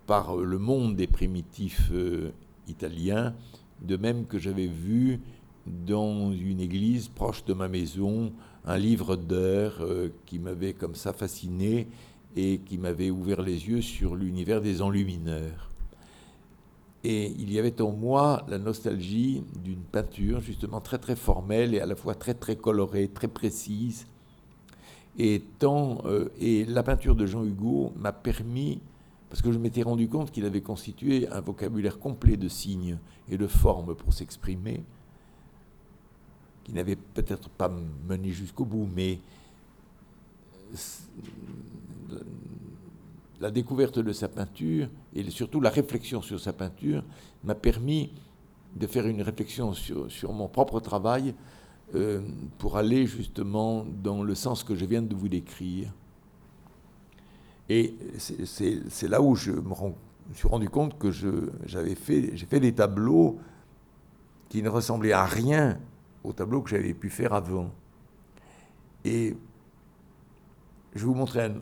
par 0.07 0.37
le 0.37 0.59
monde 0.59 0.97
des 0.97 1.07
primitifs 1.07 1.91
euh, 1.93 2.33
italiens, 2.69 3.35
de 3.83 3.97
même 3.97 4.27
que 4.27 4.39
j'avais 4.39 4.67
vu 4.67 5.21
dans 5.67 6.33
une 6.33 6.61
église 6.61 7.09
proche 7.09 7.45
de 7.45 7.55
ma 7.55 7.69
maison 7.69 8.33
un 8.65 8.79
livre 8.79 9.17
d'heures 9.17 9.79
euh, 9.81 10.09
qui 10.27 10.39
m'avait 10.39 10.73
comme 10.73 10.95
ça 10.95 11.13
fasciné 11.13 11.89
et 12.37 12.59
qui 12.59 12.79
m'avait 12.79 13.11
ouvert 13.11 13.43
les 13.43 13.69
yeux 13.69 13.83
sur 13.83 14.15
l'univers 14.15 14.61
des 14.61 14.83
enlumineurs. 14.83 15.72
Et 17.05 17.33
il 17.39 17.53
y 17.53 17.59
avait 17.59 17.81
en 17.83 17.91
moi 17.91 18.45
la 18.49 18.59
nostalgie 18.59 19.43
d'une 19.63 19.83
peinture 19.83 20.41
justement 20.41 20.81
très 20.81 20.99
très 20.99 21.17
formelle 21.17 21.75
et 21.75 21.81
à 21.81 21.87
la 21.87 21.97
fois 21.97 22.15
très 22.15 22.35
très 22.35 22.57
colorée, 22.57 23.09
très 23.09 23.29
précise. 23.29 24.07
Et, 25.19 25.43
euh, 25.63 26.29
et 26.41 26.65
la 26.65 26.83
peinture 26.83 27.15
de 27.17 27.27
Jean 27.27 27.45
Hugo 27.45 27.93
m'a 27.97 28.13
permis, 28.13 28.81
parce 29.29 29.43
que 29.43 29.53
je 29.53 29.59
m'étais 29.59 29.83
rendu 29.83 30.09
compte 30.09 30.31
qu'il 30.31 30.47
avait 30.47 30.63
constitué 30.63 31.29
un 31.29 31.41
vocabulaire 31.41 31.99
complet 31.99 32.37
de 32.37 32.49
signes 32.49 32.99
et 33.29 33.37
de 33.37 33.47
formes 33.47 33.95
pour 33.95 34.13
s'exprimer, 34.13 34.83
qui 36.65 36.73
n'avait 36.73 36.97
peut-être 36.97 37.51
pas 37.51 37.71
mené 38.09 38.31
jusqu'au 38.31 38.65
bout, 38.65 38.89
mais 38.95 39.19
la 43.43 43.51
découverte 43.51 43.99
de 43.99 44.13
sa 44.13 44.29
peinture 44.29 44.89
et 45.17 45.29
surtout 45.31 45.61
la 45.61 45.69
réflexion 45.69 46.23
sur 46.23 46.39
sa 46.39 46.53
peinture 46.53 47.03
m'a 47.43 47.57
permis 47.57 48.13
de 48.77 48.87
faire 48.87 49.05
une 49.09 49.21
réflexion 49.21 49.75
sur, 49.75 50.33
mon 50.33 50.47
propre 50.47 50.79
travail 50.79 51.35
euh, 51.97 52.21
pour 52.59 52.77
aller 52.77 53.05
justement 53.05 53.85
dans 53.85 54.23
le 54.23 54.37
sens 54.37 54.63
que 54.63 54.77
je 54.77 54.85
viens 54.85 55.03
de 55.03 55.15
vous 55.15 55.29
décrire. 55.29 55.93
Et 57.69 57.95
c'est 58.17 59.09
là 59.09 59.21
où 59.21 59.35
je 59.35 59.51
me, 59.51 59.75
suis 60.35 60.47
rendu 60.47 60.69
compte 60.69 60.97
que 60.97 61.11
j'avais 61.67 61.97
fait, 61.97 62.37
j'ai 62.37 62.47
fait 62.47 62.61
des 62.61 62.73
tableaux 62.73 63.41
qui 64.51 64.63
ne 64.63 64.69
ressemblaient 64.69 65.13
à 65.13 65.25
rien 65.25 65.81
aux 66.23 66.33
tableaux 66.33 66.63
que 66.63 66.71
j'avais 66.71 66.95
pu 66.95 67.11
faire 67.11 67.33
avant. 67.33 67.73
Et 69.05 69.37
je 70.95 71.01
vais 71.01 71.07
vous 71.07 71.15
montrer 71.15 71.43
un, 71.47 71.55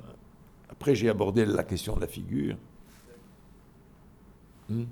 après, 0.80 0.94
j'ai 0.94 1.10
abordé 1.10 1.44
la 1.44 1.62
question 1.62 1.94
de 1.94 2.00
la 2.00 2.06
figure. 2.06 2.56
Hmm? 4.70 4.84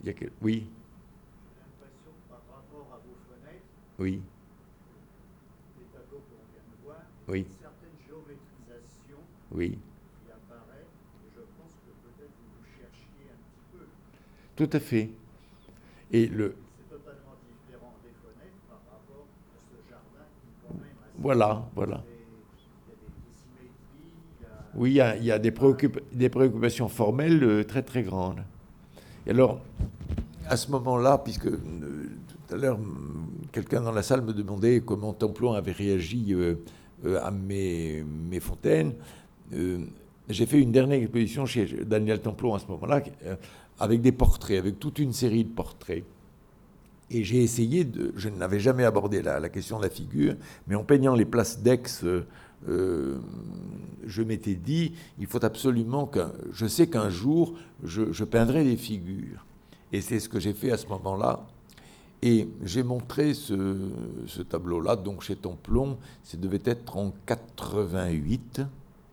Il 0.00 0.06
y 0.06 0.10
a 0.10 0.12
que... 0.12 0.26
Oui. 0.40 0.64
J'ai 1.42 1.58
l'impression 1.58 2.12
que 2.14 2.30
par 2.30 2.38
rapport 2.54 2.86
à 2.94 2.98
vos 2.98 3.16
fenêtres, 3.26 3.66
oui. 3.98 4.22
les 5.76 5.86
tableaux 5.86 6.22
qu'on 6.22 6.46
vient 6.54 6.62
de 6.70 6.84
voir, 6.84 7.02
oui. 7.26 7.40
une 7.40 7.46
certaine 7.46 7.98
géométrisation 8.06 9.18
oui. 9.50 9.70
qui 10.24 10.30
apparaît. 10.30 10.86
Et 10.86 11.30
je 11.34 11.40
pense 11.58 11.74
que 11.82 11.90
peut-être 12.06 12.30
vous 12.38 12.54
vous 12.60 12.66
cherchiez 12.78 13.26
un 13.34 13.38
petit 13.42 13.66
peu. 13.74 13.86
Tout 14.54 14.70
à 14.76 14.78
fait. 14.78 15.10
Et 16.12 16.28
le, 16.28 16.54
C'est 16.78 16.94
totalement 16.94 17.34
différent 17.42 17.92
des 18.04 18.14
fenêtres 18.22 18.62
par 18.68 18.78
rapport 18.86 19.26
Voilà, 21.18 21.68
voilà. 21.74 22.04
Oui, 24.74 25.00
il 25.18 25.24
y 25.24 25.32
a, 25.32 25.38
des, 25.38 25.50
préoccup- 25.50 26.02
des 26.12 26.28
préoccupations 26.28 26.88
formelles 26.88 27.42
euh, 27.42 27.64
très 27.64 27.82
très 27.82 28.02
grandes. 28.02 28.42
Et 29.26 29.30
alors, 29.30 29.60
à 30.48 30.56
ce 30.56 30.70
moment-là, 30.70 31.18
puisque 31.18 31.46
euh, 31.46 31.58
tout 32.46 32.54
à 32.54 32.58
l'heure, 32.58 32.78
quelqu'un 33.52 33.80
dans 33.80 33.92
la 33.92 34.02
salle 34.02 34.22
me 34.22 34.32
demandait 34.32 34.80
comment 34.80 35.12
Templon 35.12 35.52
avait 35.52 35.72
réagi 35.72 36.34
euh, 36.34 36.56
à 37.22 37.30
mes, 37.30 38.04
fontaines, 38.40 38.92
j'ai 40.28 40.46
fait 40.46 40.60
une 40.60 40.72
dernière 40.72 41.00
exposition 41.00 41.46
chez 41.46 41.66
Daniel 41.86 42.20
Templon 42.20 42.54
à 42.54 42.58
ce 42.58 42.66
moment-là, 42.66 43.02
avec 43.78 44.00
des 44.02 44.12
portraits, 44.12 44.58
avec 44.58 44.78
toute 44.78 44.98
une 44.98 45.12
série 45.12 45.44
de 45.44 45.50
portraits. 45.50 46.04
Et 47.10 47.24
j'ai 47.24 47.42
essayé 47.42 47.84
de. 47.84 48.12
Je 48.16 48.28
n'avais 48.28 48.60
jamais 48.60 48.84
abordé 48.84 49.22
la, 49.22 49.40
la 49.40 49.48
question 49.48 49.78
de 49.78 49.84
la 49.84 49.90
figure, 49.90 50.34
mais 50.66 50.74
en 50.74 50.84
peignant 50.84 51.14
les 51.14 51.24
places 51.24 51.60
d'Aix, 51.60 52.04
euh, 52.68 53.18
je 54.06 54.22
m'étais 54.22 54.54
dit 54.54 54.92
il 55.18 55.26
faut 55.26 55.44
absolument 55.44 56.06
que. 56.06 56.20
Je 56.52 56.66
sais 56.66 56.88
qu'un 56.88 57.10
jour, 57.10 57.54
je, 57.84 58.24
peindrai 58.24 58.64
des 58.64 58.76
figures. 58.76 59.44
Et 59.92 60.00
c'est 60.00 60.20
ce 60.20 60.28
que 60.28 60.40
j'ai 60.40 60.52
fait 60.52 60.70
à 60.70 60.76
ce 60.76 60.86
moment-là. 60.88 61.46
Et 62.20 62.48
j'ai 62.64 62.82
montré 62.82 63.32
ce, 63.32 64.42
tableau-là, 64.48 64.96
donc 64.96 65.22
chez 65.22 65.36
Templon, 65.36 65.98
ça 66.24 66.36
devait 66.36 66.62
être 66.64 66.96
en 66.96 67.12
88. 67.26 68.62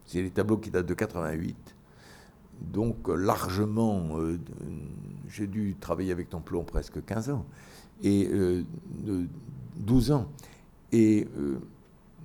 C'est 0.07 0.21
les 0.23 0.31
tableaux 0.31 0.57
qui 0.57 0.71
datent 0.71 0.87
de 0.87 0.93
88. 0.95 1.55
Donc 2.61 3.07
largement, 3.07 4.17
euh, 4.17 4.39
j'ai 5.27 5.45
dû 5.45 5.75
travailler 5.79 6.11
avec 6.11 6.29
Templon 6.29 6.63
presque 6.63 7.03
15 7.05 7.29
ans, 7.29 7.45
et 8.01 8.27
euh, 8.31 8.63
de 9.03 9.27
12 9.77 10.11
ans. 10.11 10.27
Et 10.91 11.27
euh, 11.37 11.59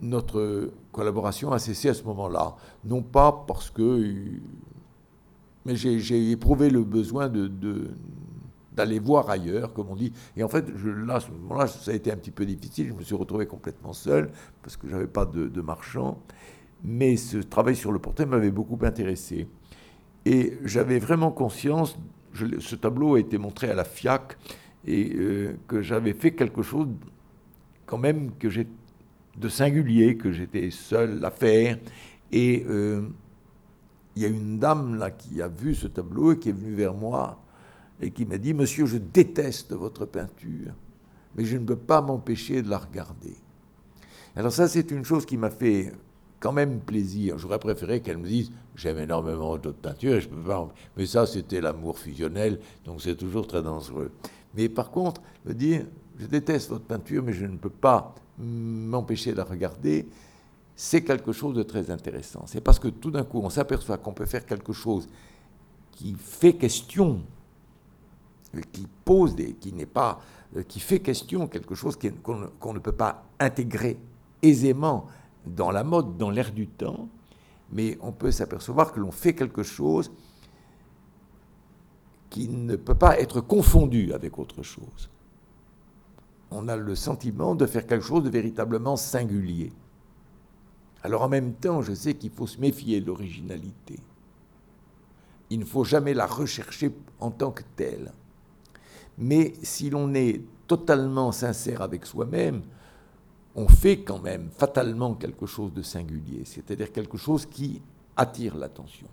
notre 0.02 0.70
collaboration 0.92 1.52
a 1.52 1.58
cessé 1.58 1.88
à 1.88 1.94
ce 1.94 2.04
moment-là. 2.04 2.56
Non 2.84 3.02
pas 3.02 3.44
parce 3.46 3.70
que... 3.70 4.14
Mais 5.66 5.76
j'ai 5.76 6.30
éprouvé 6.30 6.70
le 6.70 6.82
besoin 6.84 7.30
d'aller 8.72 8.98
voir 8.98 9.28
ailleurs, 9.28 9.74
comme 9.74 9.88
on 9.90 9.96
dit. 9.96 10.12
Et 10.36 10.42
en 10.42 10.48
fait, 10.48 10.64
je, 10.74 10.88
là, 10.88 11.16
à 11.16 11.20
ce 11.20 11.30
moment-là, 11.30 11.66
ça 11.66 11.90
a 11.90 11.94
été 11.94 12.10
un 12.10 12.16
petit 12.16 12.30
peu 12.30 12.46
difficile. 12.46 12.88
Je 12.88 12.94
me 12.94 13.02
suis 13.02 13.14
retrouvé 13.14 13.46
complètement 13.46 13.92
seul 13.92 14.30
parce 14.62 14.76
que 14.76 14.88
j'avais 14.88 15.06
pas 15.06 15.26
de, 15.26 15.60
marchand. 15.60 16.18
Mais 16.82 17.16
ce 17.16 17.38
travail 17.38 17.76
sur 17.76 17.92
le 17.92 17.98
portrait 17.98 18.24
m'avait 18.24 18.50
beaucoup 18.50 18.78
intéressé. 18.82 19.46
Et 20.24 20.58
j'avais 20.64 20.98
vraiment 20.98 21.30
conscience, 21.30 21.98
je 22.32 22.58
ce 22.58 22.74
tableau 22.74 23.16
a 23.16 23.20
été 23.20 23.36
montré 23.36 23.68
à 23.70 23.74
la 23.74 23.84
FIAC, 23.84 24.38
et 24.86 25.12
euh, 25.14 25.56
que 25.68 25.82
j'avais 25.82 26.14
fait 26.14 26.32
quelque 26.32 26.62
chose 26.62 26.88
quand 27.86 27.98
même 27.98 28.30
que 28.38 28.48
j'ai 28.48 28.66
de 29.40 29.48
singulier, 29.48 30.16
que 30.16 30.30
j'étais 30.30 30.70
seul 30.70 31.24
à 31.24 31.30
faire. 31.30 31.78
Et 32.30 32.64
euh, 32.68 33.08
il 34.14 34.22
y 34.22 34.24
a 34.24 34.28
une 34.28 34.58
dame 34.58 34.96
là 34.96 35.10
qui 35.10 35.40
a 35.42 35.48
vu 35.48 35.74
ce 35.74 35.86
tableau 35.86 36.32
et 36.32 36.38
qui 36.38 36.50
est 36.50 36.52
venue 36.52 36.74
vers 36.74 36.94
moi 36.94 37.40
et 38.00 38.10
qui 38.10 38.24
m'a 38.24 38.38
dit, 38.38 38.54
Monsieur, 38.54 38.86
je 38.86 38.98
déteste 38.98 39.72
votre 39.72 40.06
peinture, 40.06 40.72
mais 41.36 41.44
je 41.44 41.56
ne 41.56 41.64
peux 41.64 41.76
pas 41.76 42.00
m'empêcher 42.00 42.62
de 42.62 42.70
la 42.70 42.78
regarder. 42.78 43.34
Alors 44.36 44.52
ça, 44.52 44.68
c'est 44.68 44.90
une 44.90 45.04
chose 45.04 45.26
qui 45.26 45.36
m'a 45.36 45.50
fait 45.50 45.92
quand 46.38 46.52
même 46.52 46.80
plaisir. 46.80 47.38
J'aurais 47.38 47.58
préféré 47.58 48.00
qu'elle 48.00 48.18
me 48.18 48.26
dise 48.26 48.50
j'aime 48.74 48.98
énormément 48.98 49.58
d'autres 49.58 49.78
peintures 49.78 50.14
et 50.14 50.20
je 50.20 50.28
peux 50.28 50.40
pas. 50.40 50.68
Mais 50.96 51.06
ça, 51.06 51.26
c'était 51.26 51.60
l'amour 51.60 51.98
fusionnel, 51.98 52.60
donc 52.84 53.02
c'est 53.02 53.16
toujours 53.16 53.46
très 53.46 53.62
dangereux. 53.62 54.10
Mais 54.54 54.68
par 54.68 54.90
contre, 54.90 55.20
me 55.44 55.52
dire 55.52 55.84
je 56.18 56.26
déteste 56.26 56.70
votre 56.70 56.84
peinture, 56.84 57.22
mais 57.22 57.32
je 57.32 57.46
ne 57.46 57.56
peux 57.56 57.70
pas 57.70 58.14
m'empêcher 58.40 59.32
de 59.32 59.36
la 59.36 59.44
regarder, 59.44 60.08
c'est 60.74 61.02
quelque 61.02 61.32
chose 61.32 61.54
de 61.54 61.62
très 61.62 61.90
intéressant. 61.90 62.44
C'est 62.46 62.60
parce 62.60 62.78
que 62.78 62.88
tout 62.88 63.10
d'un 63.10 63.24
coup, 63.24 63.40
on 63.42 63.50
s'aperçoit 63.50 63.98
qu'on 63.98 64.14
peut 64.14 64.26
faire 64.26 64.46
quelque 64.46 64.72
chose 64.72 65.08
qui 65.92 66.14
fait 66.18 66.54
question, 66.54 67.20
qui 68.72 68.86
pose 69.04 69.34
des, 69.34 69.52
qui 69.52 69.72
n'est 69.72 69.86
pas, 69.86 70.20
euh, 70.56 70.62
qui 70.62 70.80
fait 70.80 71.00
question 71.00 71.46
quelque 71.48 71.74
chose 71.74 71.98
qu'on 72.22 72.72
ne 72.72 72.78
peut 72.78 72.92
pas 72.92 73.24
intégrer 73.38 73.98
aisément 74.42 75.06
dans 75.46 75.70
la 75.70 75.84
mode, 75.84 76.16
dans 76.16 76.30
l'air 76.30 76.52
du 76.52 76.66
temps, 76.66 77.08
mais 77.72 77.98
on 78.00 78.12
peut 78.12 78.30
s'apercevoir 78.30 78.92
que 78.92 79.00
l'on 79.00 79.12
fait 79.12 79.34
quelque 79.34 79.62
chose 79.62 80.10
qui 82.30 82.48
ne 82.48 82.76
peut 82.76 82.94
pas 82.94 83.18
être 83.20 83.40
confondu 83.40 84.12
avec 84.12 84.38
autre 84.38 84.62
chose. 84.62 85.10
On 86.50 86.68
a 86.68 86.76
le 86.76 86.94
sentiment 86.94 87.54
de 87.54 87.66
faire 87.66 87.86
quelque 87.86 88.04
chose 88.04 88.24
de 88.24 88.30
véritablement 88.30 88.96
singulier. 88.96 89.72
Alors 91.02 91.22
en 91.22 91.28
même 91.28 91.54
temps, 91.54 91.82
je 91.82 91.94
sais 91.94 92.14
qu'il 92.14 92.30
faut 92.30 92.46
se 92.46 92.60
méfier 92.60 93.00
de 93.00 93.06
l'originalité. 93.06 93.98
Il 95.48 95.60
ne 95.60 95.64
faut 95.64 95.84
jamais 95.84 96.14
la 96.14 96.26
rechercher 96.26 96.92
en 97.18 97.30
tant 97.30 97.50
que 97.50 97.62
telle. 97.76 98.12
Mais 99.18 99.54
si 99.62 99.90
l'on 99.90 100.14
est 100.14 100.42
totalement 100.66 101.32
sincère 101.32 101.82
avec 101.82 102.06
soi-même, 102.06 102.62
on 103.54 103.66
fait 103.66 104.00
quand 104.00 104.20
même 104.20 104.48
fatalement 104.56 105.14
quelque 105.14 105.46
chose 105.46 105.72
de 105.72 105.82
singulier, 105.82 106.42
c'est-à-dire 106.44 106.92
quelque 106.92 107.18
chose 107.18 107.46
qui 107.46 107.82
attire 108.16 108.56
l'attention. 108.56 109.08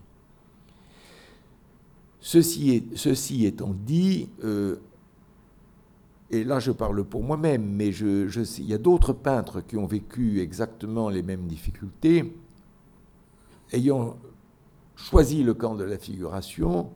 Ceci, 2.20 3.46
étant 3.46 3.74
dit, 3.74 4.30
euh, 4.44 4.78
et 6.30 6.44
là 6.44 6.60
je 6.60 6.72
parle 6.72 7.04
pour 7.04 7.24
moi-même, 7.24 7.64
mais 7.66 7.90
il 7.90 8.66
y 8.66 8.74
a 8.74 8.78
d'autres 8.78 9.14
peintres 9.14 9.62
qui 9.62 9.78
ont 9.78 9.86
vécu 9.86 10.40
exactement 10.42 11.10
les 11.10 11.24
mêmes 11.24 11.48
difficultés, 11.48 12.36
ayant 13.72 14.18
choisi 14.96 15.44
le 15.44 15.54
camp 15.54 15.76
de 15.76 15.84
la 15.84 15.98
figuration, 15.98 16.90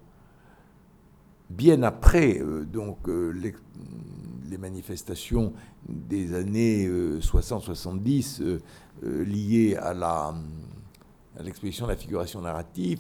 bien 1.49 1.84
après 1.84 2.39
euh, 2.39 2.65
donc, 2.65 3.07
euh, 3.07 3.32
les, 3.32 3.53
manifestations 4.57 5.53
des 5.88 6.34
années 6.36 6.86
60-70 6.88 8.41
euh, 8.41 8.59
euh, 9.03 9.23
liées 9.23 9.75
à 9.77 9.93
la- 9.93 10.36
à 11.39 11.41
l'exposition 11.43 11.86
de 11.86 11.91
la 11.91 11.97
figuration 11.97 12.41
narrative, 12.41 12.99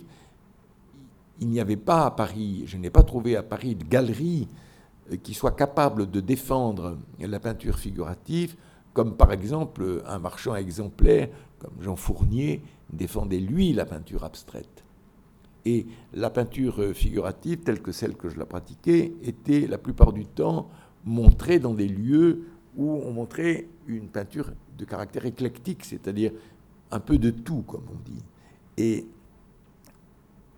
il 1.41 1.49
n'y 1.49 1.59
avait 1.59 1.75
pas 1.75 2.05
à 2.05 2.11
Paris, 2.11 2.63
je 2.67 2.77
n'ai 2.77 2.89
pas 2.89 3.03
trouvé 3.03 3.35
à 3.35 3.43
Paris 3.43 3.75
de 3.75 3.83
galerie 3.83 4.47
euh, 4.49 4.70
qui 5.17 5.33
soit 5.33 5.51
capable 5.51 6.09
de 6.09 6.19
défendre 6.19 6.97
la 7.19 7.39
peinture 7.39 7.77
figurative, 7.77 8.55
comme 8.93 9.15
par 9.15 9.31
exemple 9.31 10.03
un 10.05 10.19
marchand 10.19 10.55
exemplaire 10.55 11.29
comme 11.59 11.81
Jean 11.81 11.95
Fournier 11.95 12.61
défendait 12.91 13.39
lui 13.39 13.73
la 13.73 13.85
peinture 13.85 14.23
abstraite. 14.23 14.83
Et 15.63 15.85
la 16.13 16.31
peinture 16.31 16.81
euh, 16.81 16.93
figurative, 16.93 17.59
telle 17.59 17.81
que 17.81 17.91
celle 17.91 18.15
que 18.15 18.29
je 18.29 18.39
la 18.39 18.45
pratiquais, 18.45 19.13
était 19.21 19.67
la 19.67 19.77
plupart 19.77 20.11
du 20.11 20.25
temps 20.25 20.69
montrée 21.05 21.59
dans 21.59 21.75
des 21.75 21.87
lieux 21.87 22.47
où 22.75 22.89
on 22.89 23.11
montrait 23.11 23.67
une 23.87 24.07
peinture 24.07 24.51
de 24.77 24.85
caractère 24.85 25.25
éclectique, 25.25 25.85
c'est-à-dire 25.85 26.31
un 26.89 26.99
peu 26.99 27.17
de 27.19 27.29
tout, 27.29 27.61
comme 27.61 27.85
on 27.91 28.09
dit. 28.09 28.23
Et 28.77 29.05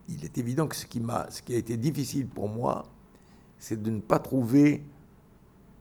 il 0.08 0.24
est 0.24 0.38
évident 0.38 0.68
que 0.68 0.76
ce 0.76 0.86
qui, 0.86 0.99
m'a, 0.99 1.30
ce 1.30 1.41
qui 1.41 1.54
a 1.54 1.58
été 1.58 1.76
difficile 1.76 2.28
pour 2.28 2.47
moi, 2.47 2.86
c'est 3.64 3.82
de 3.82 3.89
ne 3.89 4.01
pas 4.01 4.20
trouver 4.20 4.84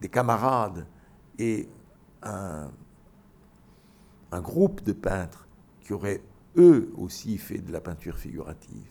des 0.01 0.09
camarades 0.09 0.87
et 1.37 1.69
un, 2.23 2.71
groupe 4.35 4.85
de 4.85 4.93
peintres 4.93 5.49
qui 5.81 5.93
auraient 5.93 6.23
eux 6.57 6.93
aussi 6.97 7.39
fait 7.39 7.59
de 7.59 7.73
la 7.73 7.81
peinture 7.81 8.17
figurative. 8.17 8.89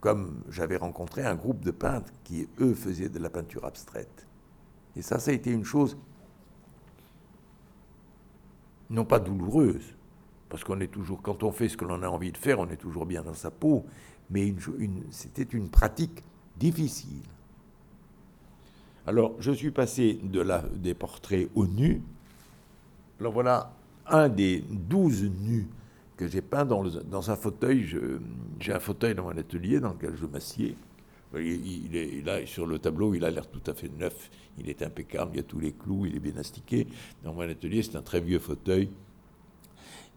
Comme 0.00 0.42
j'avais 0.50 0.76
rencontré 0.76 1.24
un 1.24 1.34
groupe 1.34 1.64
de 1.64 1.70
peintres 1.70 2.12
qui, 2.22 2.46
eux, 2.60 2.74
faisaient 2.74 3.08
de 3.08 3.18
la 3.18 3.30
peinture 3.30 3.64
abstraite. 3.64 4.26
Et 4.94 5.00
ça, 5.00 5.18
ça 5.18 5.30
a 5.30 5.34
été 5.34 5.50
une 5.50 5.64
chose 5.64 5.96
non 8.90 9.06
pas 9.06 9.20
douloureuse, 9.20 9.96
parce 10.50 10.64
qu'on 10.64 10.80
est 10.80 10.92
toujours, 10.92 11.22
quand 11.22 11.42
on 11.44 11.50
fait 11.50 11.70
ce 11.70 11.78
que 11.78 11.86
l'on 11.86 12.02
a 12.02 12.08
envie 12.08 12.30
de 12.30 12.36
faire, 12.36 12.58
on 12.58 12.68
est 12.68 12.76
toujours 12.76 13.06
bien 13.06 13.22
dans 13.22 13.32
sa 13.32 13.50
peau, 13.50 13.86
mais 14.28 14.54
c'était 15.10 15.44
une 15.44 15.70
pratique 15.70 16.22
difficile. 16.58 17.22
Alors, 19.06 19.34
je 19.40 19.50
suis 19.50 19.70
passé 19.70 20.20
de 20.22 20.40
la, 20.40 20.62
des 20.76 20.94
portraits 20.94 21.48
au 21.54 21.66
nu. 21.66 22.02
Alors 23.18 23.32
voilà 23.32 23.72
un 24.06 24.28
des 24.28 24.64
douze 24.68 25.24
nus 25.24 25.66
que 26.16 26.28
j'ai 26.28 26.42
peint 26.42 26.64
dans, 26.64 27.30
un 27.30 27.36
fauteuil. 27.36 27.86
J'ai 28.60 28.72
un 28.72 28.80
fauteuil 28.80 29.14
dans 29.14 29.24
mon 29.24 29.36
atelier 29.36 29.80
dans 29.80 29.92
lequel 29.92 30.16
je 30.16 30.26
m'assieds. 30.26 30.76
Il, 31.34 31.86
il 31.86 31.96
est 31.96 32.24
là 32.24 32.44
sur 32.46 32.66
le 32.66 32.78
tableau, 32.78 33.14
il 33.14 33.24
a 33.24 33.30
l'air 33.30 33.46
tout 33.46 33.62
à 33.70 33.74
fait 33.74 33.88
neuf, 33.88 34.30
il 34.58 34.68
est 34.68 34.82
impeccable, 34.82 35.30
il 35.32 35.36
y 35.38 35.40
a 35.40 35.44
tous 35.44 35.60
les 35.60 35.72
clous, 35.72 36.04
il 36.04 36.14
est 36.14 36.20
bien 36.20 36.36
astiqué. 36.36 36.86
Dans 37.24 37.32
mon 37.32 37.40
atelier, 37.40 37.82
c'est 37.82 37.96
un 37.96 38.02
très 38.02 38.20
vieux 38.20 38.38
fauteuil, 38.38 38.90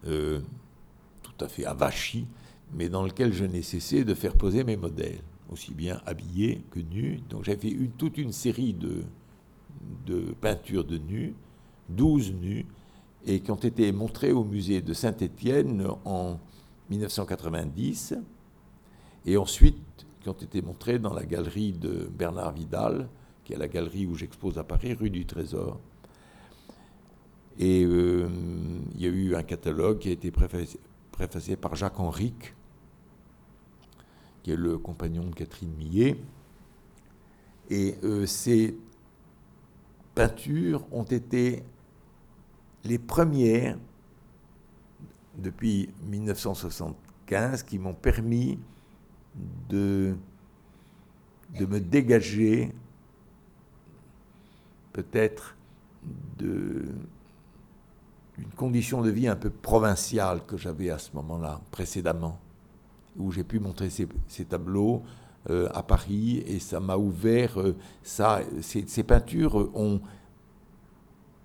euh, 0.06 0.40
tout 1.22 1.44
à 1.44 1.48
fait 1.48 1.64
avachi, 1.64 2.26
mais 2.74 2.90
dans 2.90 3.02
lequel 3.02 3.32
je 3.32 3.46
n'ai 3.46 3.62
cessé 3.62 4.04
de 4.04 4.12
faire 4.12 4.34
poser 4.34 4.62
mes 4.62 4.76
modèles, 4.76 5.22
aussi 5.50 5.74
bien 5.74 6.00
habillés 6.06 6.62
que 6.70 6.80
nus. 6.80 7.20
Donc 7.28 7.44
j'ai 7.44 7.56
fait 7.56 7.74
toute 7.96 8.18
une 8.18 8.32
série 8.32 8.74
de, 8.74 9.04
peintures 10.40 10.84
de 10.84 10.98
nus, 10.98 11.34
12 11.88 12.34
nus, 12.34 12.66
et 13.26 13.40
qui 13.40 13.50
ont 13.50 13.56
été 13.56 13.90
montrés 13.92 14.32
au 14.32 14.44
musée 14.44 14.82
de 14.82 14.92
Saint-Étienne 14.92 15.86
en 16.04 16.38
1990 16.90 18.14
et 19.26 19.36
ensuite 19.36 19.76
qui 20.20 20.28
ont 20.28 20.32
été 20.32 20.62
montrés 20.62 20.98
dans 20.98 21.12
la 21.12 21.24
galerie 21.24 21.72
de 21.72 22.08
Bernard 22.16 22.52
Vidal, 22.52 23.08
qui 23.44 23.52
est 23.52 23.56
la 23.56 23.68
galerie 23.68 24.06
où 24.06 24.14
j'expose 24.14 24.58
à 24.58 24.64
Paris, 24.64 24.92
rue 24.92 25.10
du 25.10 25.26
Trésor. 25.26 25.78
Et 27.58 27.84
euh, 27.84 28.28
il 28.94 29.00
y 29.00 29.06
a 29.06 29.08
eu 29.08 29.34
un 29.34 29.42
catalogue 29.42 29.98
qui 29.98 30.08
a 30.08 30.12
été 30.12 30.30
préfacé, 30.30 31.56
par 31.56 31.74
Jacques 31.74 31.98
Henrique, 31.98 32.54
qui 34.46 34.52
est 34.52 34.56
le 34.56 34.78
compagnon 34.78 35.24
de 35.24 35.34
Catherine 35.34 35.74
Millet. 35.76 36.16
Et 37.68 37.96
euh, 38.04 38.26
ces 38.26 38.78
peintures 40.14 40.86
ont 40.92 41.02
été 41.02 41.64
les 42.84 43.00
premières 43.00 43.76
depuis 45.36 45.90
1975 46.04 47.64
qui 47.64 47.80
m'ont 47.80 47.92
permis 47.92 48.60
de, 49.68 50.14
de 51.58 51.66
me 51.66 51.80
dégager 51.80 52.72
peut-être 54.92 55.56
d'une 56.38 56.94
condition 58.54 59.02
de 59.02 59.10
vie 59.10 59.26
un 59.26 59.34
peu 59.34 59.50
provinciale 59.50 60.46
que 60.46 60.56
j'avais 60.56 60.90
à 60.90 60.98
ce 60.98 61.10
moment-là, 61.16 61.60
précédemment, 61.72 62.38
où 63.18 63.32
j'ai 63.32 63.44
pu 63.44 63.58
montrer 63.58 63.90
ces, 63.90 64.44
tableaux 64.44 65.02
euh, 65.50 65.68
à 65.72 65.82
Paris 65.82 66.42
et 66.46 66.58
ça 66.58 66.80
m'a 66.80 66.96
ouvert, 66.96 67.60
euh, 67.60 67.74
ça, 68.02 68.40
ces, 68.60 69.02
peintures 69.02 69.70
ont 69.74 70.00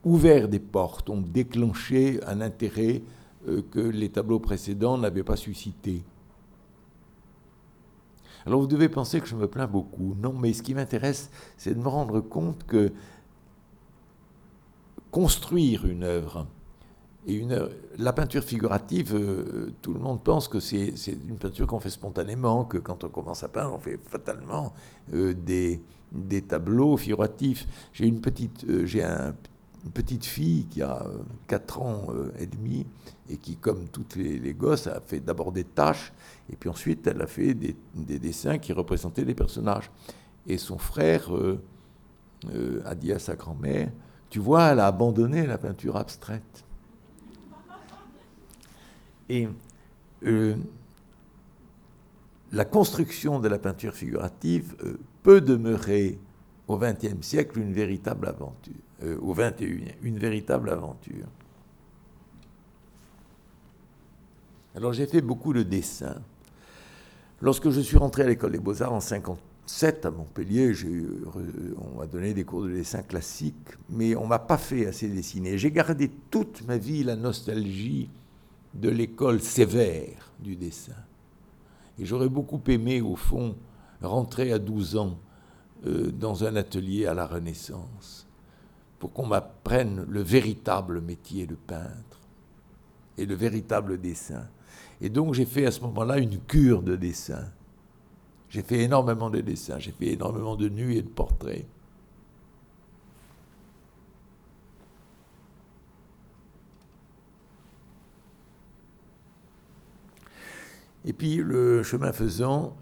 ouvert 0.04 0.48
des 0.48 0.60
portes, 0.60 1.10
ont 1.10 1.22
déclenché 1.22 2.20
un 2.26 2.42
intérêt 2.42 3.02
euh, 3.48 3.62
que 3.72 3.80
les 3.80 4.10
tableaux 4.10 4.40
précédents 4.40 4.98
n'avaient 4.98 5.24
pas 5.24 5.36
suscité. 5.36 6.04
Alors 8.46 8.62
vous 8.62 8.68
devez 8.68 8.90
penser 8.90 9.22
que 9.22 9.28
je 9.28 9.36
me 9.36 9.48
plains 9.48 9.68
beaucoup. 9.68 10.16
Non, 10.20 10.34
mais 10.34 10.54
ce 10.54 10.64
qui 10.64 10.74
m'intéresse, 10.74 11.30
c'est 11.58 11.76
de 11.76 11.80
me 11.80 11.88
rendre 11.88 12.22
compte 12.22 12.64
que 12.66 12.92
construire 15.12 15.86
une 15.86 16.04
œuvre, 16.04 16.48
la 17.98 18.14
peinture 18.14 18.44
figurative, 18.44 19.14
euh, 19.14 19.72
tout 19.82 19.94
le 19.94 20.00
monde 20.00 20.24
pense 20.24 20.48
que 20.48 20.60
c'est 20.60 20.94
une 21.28 21.38
peinture 21.38 21.68
qu'on 21.68 21.80
fait 21.80 21.92
spontanément, 21.92 22.66
que 22.66 22.78
quand 22.78 23.04
on 23.04 23.10
commence 23.10 23.44
à 23.44 23.48
peindre, 23.48 23.76
on 23.76 23.80
fait 23.80 24.00
fatalement 24.08 24.74
euh, 25.14 25.34
des, 25.34 25.82
des, 26.12 26.42
tableaux 26.42 26.98
figuratifs. 26.98 27.68
J'ai 27.94 28.08
une 28.08 28.22
petite, 28.22 28.66
petite 29.90 30.26
fille 30.26 30.66
qui 30.66 30.82
a 30.82 31.04
4 31.48 31.78
euh, 31.78 31.84
ans 31.84 32.08
euh, 32.10 32.32
et 32.38 32.46
demi 32.46 32.86
et 33.30 33.38
qui, 33.38 33.56
comme 33.56 33.88
toutes 33.90 34.16
les, 34.16 34.54
gosses, 34.54 34.88
a 34.88 35.00
fait 35.00 35.20
d'abord 35.20 35.52
des 35.52 35.64
tâches 35.64 36.14
et 36.52 36.56
puis 36.56 36.70
ensuite 36.70 37.08
elle 37.08 37.22
a 37.22 37.28
fait 37.28 37.54
des, 37.54 37.76
dessins 38.20 38.58
qui 38.58 38.74
représentaient 38.74 39.26
des 39.26 39.34
personnages. 39.34 39.90
Et 40.48 40.58
son 40.58 40.78
frère 40.78 41.36
euh, 41.36 42.82
a 42.86 42.96
dit 42.96 43.12
à 43.12 43.20
sa 43.20 43.36
grand-mère, 43.36 43.92
tu 44.30 44.40
vois, 44.40 44.70
elle 44.70 44.80
a 44.80 44.88
abandonné 44.88 45.46
la 45.46 45.58
peinture 45.58 45.98
abstraite. 45.98 46.66
Et 49.32 49.48
la 52.52 52.66
construction 52.66 53.40
de 53.40 53.48
la 53.48 53.58
peinture 53.58 53.94
figurative 53.94 54.76
peut 55.24 55.42
demeurer 55.42 56.20
au 56.68 56.78
XXe 56.78 57.22
siècle 57.22 57.60
une 57.60 57.74
véritable 57.74 58.28
aventure. 58.28 58.74
Euh, 59.04 59.18
au 59.20 59.34
XXI, 59.34 59.96
une 60.04 60.20
véritable 60.20 60.70
aventure. 60.70 61.26
Alors 64.76 64.94
j'ai 64.94 65.08
fait 65.08 65.22
beaucoup 65.22 65.54
de 65.54 65.64
dessins. 65.64 66.22
Lorsque 67.42 67.72
je 67.72 67.82
suis 67.82 67.98
rentré 67.98 68.24
à 68.24 68.28
l'école 68.28 68.52
des 68.52 68.60
beaux-arts 68.60 68.94
en 68.94 69.00
57 69.00 70.06
à 70.06 70.12
Montpellier, 70.12 70.74
on 71.78 71.98
m'a 71.98 72.06
donné 72.06 72.36
des 72.36 72.44
cours 72.44 72.64
de 72.64 72.70
dessin 72.70 73.02
classique, 73.02 73.56
mais 73.90 74.16
on 74.16 74.28
m'a 74.28 74.38
pas 74.38 74.60
fait 74.60 74.86
assez 74.86 75.08
dessiner. 75.08 75.58
J'ai 75.58 75.72
gardé 75.72 76.12
toute 76.30 76.66
ma 76.68 76.78
vie 76.78 77.04
la 77.04 77.16
nostalgie 77.16 78.08
de 78.74 78.90
l'école 78.90 79.42
sévère 79.42 80.32
du 80.40 80.56
dessin. 80.56 80.96
Et 82.00 82.06
j'aurais 82.06 82.30
beaucoup 82.30 82.62
aimé, 82.68 83.02
au 83.02 83.16
fond, 83.16 83.56
rentrer 84.02 84.52
à 84.52 84.60
12 84.60 84.98
ans 84.98 85.18
euh, 85.86 86.12
dans 86.12 86.44
un 86.44 86.56
atelier 86.56 87.06
à 87.06 87.14
la 87.14 87.26
Renaissance 87.26 88.28
pour 89.00 89.14
qu'on 89.14 89.26
m'apprenne 89.26 90.06
le 90.08 90.22
véritable 90.22 91.02
métier 91.02 91.48
de 91.48 91.56
peintre 91.56 92.20
et 93.18 93.26
le 93.26 93.36
véritable 93.36 94.00
dessin. 94.00 94.48
Et 95.02 95.10
donc 95.10 95.34
j'ai 95.34 95.46
fait 95.46 95.66
à 95.66 95.72
ce 95.72 95.82
moment-là 95.82 96.20
une 96.20 96.40
cure 96.40 96.84
de 96.84 96.96
dessin. 96.96 97.46
J'ai 98.50 98.62
fait 98.62 98.80
énormément 98.80 99.30
de 99.30 99.42
dessins, 99.42 99.80
j'ai 99.80 99.92
fait 99.92 100.14
énormément 100.14 100.56
de 100.56 100.70
nuits 100.70 100.98
et 100.98 101.02
de 101.02 101.10
portraits. 101.10 101.66
Et 111.06 111.14
puis 111.14 111.38
le 111.38 111.84
chemin 111.84 112.12
faisant, 112.12 112.76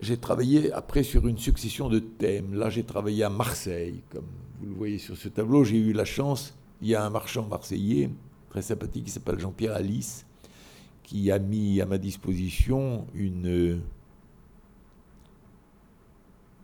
j'ai 0.00 0.16
travaillé 0.16 0.72
après 0.72 1.02
sur 1.02 1.26
une 1.26 1.38
succession 1.38 1.88
de 1.88 1.98
thèmes. 1.98 2.54
Là, 2.54 2.70
j'ai 2.70 2.84
travaillé 2.84 3.24
à 3.24 3.30
Marseille, 3.30 4.02
comme 4.10 4.26
vous 4.60 4.66
le 4.66 4.74
voyez 4.74 4.98
sur 4.98 5.16
ce 5.16 5.28
tableau. 5.28 5.64
J'ai 5.64 5.78
eu 5.78 5.92
la 5.92 6.04
chance, 6.04 6.54
il 6.82 6.88
y 6.88 6.94
a 6.94 7.04
un 7.04 7.10
marchand 7.10 7.46
marseillais, 7.46 8.10
très 8.50 8.62
sympathique, 8.62 9.04
qui 9.04 9.10
s'appelle 9.10 9.40
Jean-Pierre 9.40 9.74
Alice, 9.74 10.24
qui 11.02 11.30
a 11.30 11.38
mis 11.38 11.80
à 11.80 11.86
ma 11.86 11.98
disposition 11.98 13.06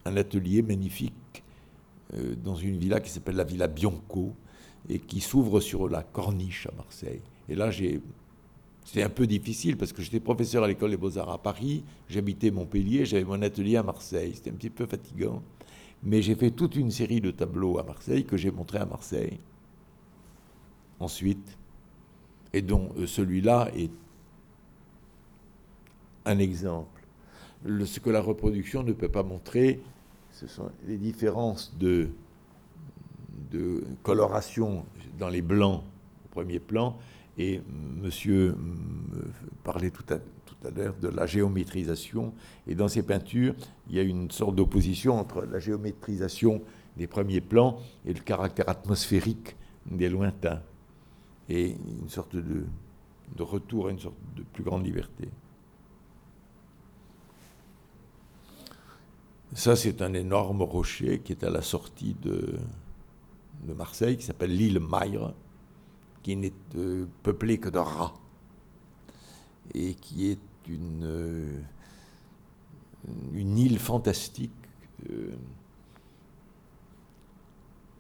un 0.05 0.16
atelier 0.16 0.62
magnifique 0.62 1.43
euh, 2.14 2.35
dans 2.37 2.57
une 2.57 2.78
villa 2.78 3.01
qui 3.01 3.11
s'appelle 3.11 3.37
la 3.37 3.45
Villa 3.45 3.66
Bianco 3.68 4.35
et 4.89 4.99
qui 4.99 5.20
s'ouvre 5.20 5.61
sur 5.61 5.89
la 5.89 6.03
corniche 6.03 6.66
à 6.66 6.72
Marseille. 6.76 7.20
Et 7.49 7.55
là, 7.55 7.70
j'ai 7.70 8.01
c'était 8.91 9.05
un 9.05 9.09
peu 9.09 9.28
difficile 9.28 9.76
parce 9.76 9.93
que 9.93 10.03
j'étais 10.03 10.18
professeur 10.18 10.64
à 10.64 10.66
l'école 10.66 10.91
des 10.91 10.97
beaux-arts 10.97 11.30
à 11.30 11.38
Paris, 11.38 11.84
j'habitais 12.09 12.51
Montpellier, 12.51 13.05
j'avais 13.05 13.22
mon 13.22 13.41
atelier 13.41 13.76
à 13.76 13.84
Marseille. 13.84 14.32
C'était 14.34 14.51
un 14.51 14.55
petit 14.55 14.68
peu 14.68 14.84
fatigant. 14.84 15.45
Mais 16.03 16.22
j'ai 16.22 16.34
fait 16.34 16.51
toute 16.51 16.74
une 16.74 16.91
série 16.91 17.20
de 17.20 17.30
tableaux 17.30 17.78
à 17.78 17.84
Marseille 17.84 18.24
que 18.24 18.36
j'ai 18.36 18.51
montrés 18.51 18.78
à 18.78 18.86
Marseille. 18.86 19.38
Ensuite, 20.99 21.57
et 22.53 22.62
dont 22.62 22.88
euh, 22.99 23.07
celui-là 23.07 23.70
est 23.76 23.93
un 26.24 26.41
exemple. 26.41 27.07
ce 27.64 28.01
que 28.01 28.11
la 28.11 28.20
reproduction 28.20 28.82
ne 28.82 28.93
peut 28.93 29.09
pas 29.09 29.22
montrer, 29.22 29.80
ce 30.32 30.49
sont 30.49 30.68
les 30.88 30.99
différences 30.99 31.72
de, 31.78 32.09
de 33.53 33.84
coloration 34.03 34.84
dans 35.16 35.28
les 35.28 35.43
blancs 35.43 35.84
au 36.24 36.28
premier 36.32 36.59
plan 36.59 36.99
et 37.39 37.61
monsieur 38.03 38.57
parlait 39.62 39.91
tout 39.91 40.05
à, 40.12 40.18
tout 40.18 40.66
à 40.66 40.70
l'heure 40.70 40.95
de 41.01 41.09
la 41.09 41.26
géométrisation. 41.26 42.35
Et 42.66 42.74
dans 42.74 42.89
ces 42.89 43.03
peintures, 43.03 43.55
il 43.89 43.97
y 43.97 43.99
a 43.99 44.03
une 44.03 44.31
sorte 44.31 44.57
d'opposition 44.57 45.18
entre 45.18 45.43
la 45.43 45.59
géométrisation 45.59 46.62
des 46.97 47.07
premiers 47.07 47.41
plans 47.41 47.78
et 48.05 48.12
le 48.12 48.20
caractère 48.20 48.68
atmosphérique 48.68 49.57
des 49.91 50.09
lointains. 50.09 50.62
Et 51.49 51.76
une 52.03 52.09
sorte 52.09 52.37
de, 52.37 52.64
de 53.37 53.43
retour 53.43 53.89
à 53.89 53.91
une 53.91 53.99
sorte 53.99 54.16
de 54.37 54.43
plus 54.43 54.62
grande 54.62 54.85
liberté. 54.85 55.28
Ça, 59.53 59.74
c'est 59.74 60.01
un 60.01 60.14
énorme 60.14 60.62
rocher 60.62 61.20
qui 61.20 61.33
est 61.33 61.43
à 61.43 61.51
la 61.51 61.62
sortie 61.62 62.14
de, 62.22 62.55
de 63.66 63.72
Marseille, 63.72 64.16
qui 64.16 64.24
s'appelle 64.24 64.57
l'île 64.57 64.78
Maire 64.78 65.33
qui 66.23 66.37
n'est 66.37 66.53
euh, 66.77 67.07
peuplé 67.23 67.59
que 67.59 67.68
de 67.68 67.79
rats 67.79 68.14
et 69.75 69.95
qui 69.95 70.31
est 70.31 70.39
une, 70.68 71.05
euh, 71.05 71.61
une 73.33 73.59
île 73.59 73.79
fantastique 73.79 74.53
euh, 75.11 75.33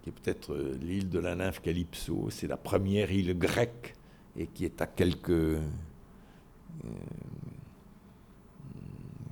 qui 0.02 0.10
est 0.10 0.12
peut-être 0.12 0.54
l'île 0.80 1.08
de 1.08 1.18
la 1.18 1.34
nymphe 1.34 1.60
Calypso. 1.60 2.28
C'est 2.30 2.46
la 2.46 2.56
première 2.56 3.10
île 3.12 3.38
grecque 3.38 3.94
et 4.36 4.46
qui 4.46 4.64
est 4.64 4.80
à 4.80 4.86
quelques, 4.86 5.58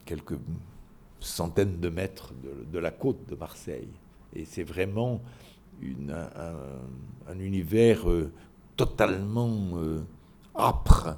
quelques 0.04 0.38
centaines 1.20 1.80
de 1.80 1.88
mètres 1.88 2.34
de, 2.70 2.78
la 2.78 2.90
côte 2.90 3.26
de 3.28 3.34
Marseille. 3.34 3.88
Et 4.34 4.44
c'est 4.44 4.64
vraiment 4.64 5.22
une, 5.80 6.10
un, 6.10 7.30
un, 7.32 7.38
univers 7.38 8.04
totalement 8.78 9.72
euh, 9.74 10.00
âpre, 10.54 11.16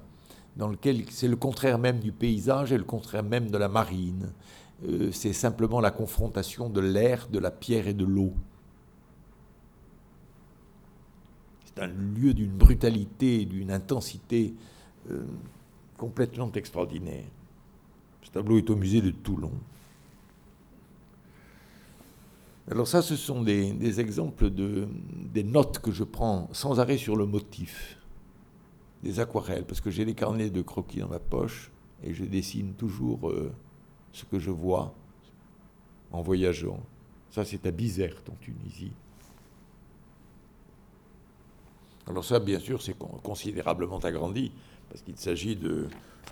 dans 0.56 0.66
lequel 0.66 1.04
c'est 1.10 1.28
le 1.28 1.36
contraire 1.36 1.78
même 1.78 2.00
du 2.00 2.10
paysage 2.10 2.72
et 2.72 2.78
le 2.78 2.84
contraire 2.84 3.22
même 3.22 3.50
de 3.50 3.58
la 3.58 3.68
marine. 3.68 4.32
Euh, 4.88 5.12
c'est 5.12 5.34
simplement 5.34 5.78
la 5.80 5.90
confrontation 5.90 6.70
de 6.70 6.80
l'air, 6.80 7.28
de 7.30 7.38
la 7.38 7.50
pierre 7.50 7.86
et 7.86 7.94
de 7.94 8.04
l'eau. 8.04 8.32
C'est 11.66 11.82
un 11.82 11.86
lieu 11.86 12.32
d'une 12.32 12.56
brutalité, 12.56 13.44
d'une 13.44 13.70
intensité 13.70 14.54
euh, 15.10 15.22
complètement 15.98 16.50
extraordinaire. 16.52 17.26
Ce 18.22 18.30
tableau 18.30 18.56
est 18.56 18.70
au 18.70 18.76
musée 18.76 19.02
de 19.02 19.10
Toulon. 19.10 19.52
Alors 22.68 22.86
ça, 22.86 23.02
ce 23.02 23.16
sont 23.16 23.42
des, 23.42 24.00
exemples 24.00 24.50
de, 24.50 24.88
des 25.32 25.42
notes 25.42 25.78
que 25.78 25.90
je 25.90 26.04
prends 26.04 26.48
sans 26.52 26.78
arrêt 26.78 26.98
sur 26.98 27.16
le 27.16 27.26
motif, 27.26 27.98
des 29.02 29.18
aquarelles, 29.18 29.64
parce 29.64 29.80
que 29.80 29.90
j'ai 29.90 30.04
des 30.04 30.14
carnets 30.14 30.50
de 30.50 30.62
croquis 30.62 31.00
dans 31.00 31.08
ma 31.08 31.18
poche 31.18 31.70
et 32.02 32.14
je 32.14 32.24
dessine 32.24 32.74
toujours 32.74 33.28
euh, 33.28 33.52
ce 34.12 34.24
que 34.24 34.38
je 34.38 34.50
vois 34.50 34.94
en 36.12 36.22
voyageant. 36.22 36.80
Ça, 37.30 37.44
c'est 37.44 37.66
à 37.66 37.70
Bizerte, 37.70 38.28
en 38.28 38.34
Tunisie. 38.40 38.92
Alors 42.06 42.24
ça, 42.24 42.40
bien 42.40 42.58
sûr, 42.58 42.82
c'est 42.82 42.96
considérablement 43.22 43.98
agrandi, 43.98 44.50
parce 44.88 45.02
qu'il 45.02 45.16
s'agit 45.16 45.56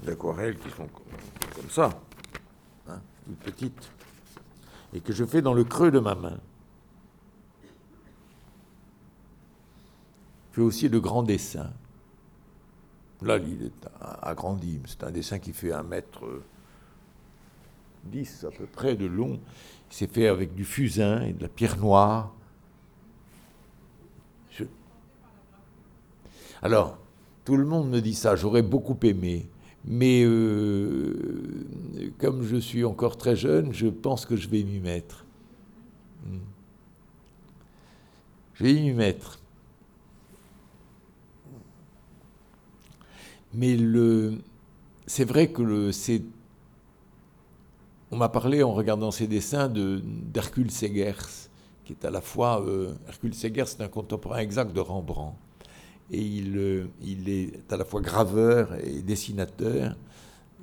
d'aquarelles 0.02 0.58
qui 0.58 0.70
sont 0.70 0.88
comme 1.54 1.70
ça, 1.70 2.00
hein, 2.88 3.00
petites, 3.44 3.90
et 4.95 5.01
que 5.01 5.12
je 5.12 5.24
fais 5.24 5.43
dans 5.43 5.55
le 5.55 5.64
creux 5.64 5.91
de 5.91 5.99
ma 5.99 6.14
main. 6.14 6.39
Je 10.51 10.57
fais 10.57 10.62
aussi 10.62 10.89
de 10.91 10.99
grands 10.99 11.22
dessins. 11.22 11.72
Là, 13.22 13.39
il 13.39 13.64
est 13.64 13.89
agrandi, 14.22 14.80
c'est 14.86 15.03
un 15.05 15.11
dessin 15.11 15.39
qui 15.39 15.53
fait 15.53 15.72
un 15.72 15.82
mètre 15.82 16.24
10 18.05 18.45
à 18.45 18.51
peu 18.51 18.66
près 18.66 18.97
de 18.97 19.07
long. 19.07 19.41
C'est 19.91 20.12
fait 20.12 20.28
avec 20.28 20.55
du 20.55 20.64
fusain 20.64 21.22
et 21.22 21.32
de 21.32 21.43
la 21.43 21.49
pierre 21.49 21.76
noire. 21.78 22.32
Alors, 26.62 26.99
tout 27.45 27.57
le 27.57 27.64
monde 27.64 27.89
me 27.89 28.01
dit 28.01 28.14
ça, 28.14 28.36
j'aurais 28.36 28.62
beaucoup 28.62 28.99
aimé. 29.03 29.49
Mais 29.91 30.22
euh, 30.22 31.66
comme 32.18 32.43
je 32.43 32.57
suis 32.57 32.84
encore 32.84 33.16
très 33.16 33.36
jeune, 33.36 33.72
je 33.72 33.86
pense 33.86 34.26
que 34.26 34.36
je 34.36 34.47
vais 34.47 34.62
m'y 34.62 34.80
mettre. 34.80 35.24
Hmm. 36.26 36.41
Je 38.55 38.64
vais 38.64 38.74
m'y 38.74 38.93
mettre. 38.93 39.39
Mais 43.55 43.78
le, 43.78 44.39
c'est 45.07 45.24
vrai 45.24 45.51
que 45.51 45.62
le, 45.62 45.91
c'est 45.91 46.22
on 48.11 48.16
m'a 48.16 48.28
parlé 48.28 48.62
en 48.62 48.74
regardant 48.74 49.11
ses 49.11 49.26
dessins 49.26 49.68
d'Hercule 49.68 50.70
Segers, 50.70 51.49
qui 51.86 51.95
est 51.95 52.05
à 52.05 52.11
la 52.11 52.20
fois. 52.20 52.62
Euh, 52.62 52.95
Hercule 53.09 53.34
Segers, 53.34 53.66
c'est 53.66 53.82
un 53.82 53.89
contemporain 53.89 54.39
exact 54.39 54.74
de 54.74 54.80
Rembrandt. 54.80 55.34
Et 56.11 56.22
il, 56.22 56.56
euh, 56.56 56.86
il, 57.02 57.28
est 57.28 57.72
à 57.72 57.76
la 57.76 57.84
fois 57.84 58.00
graveur 58.00 58.74
et 58.82 59.02
dessinateur. 59.02 59.96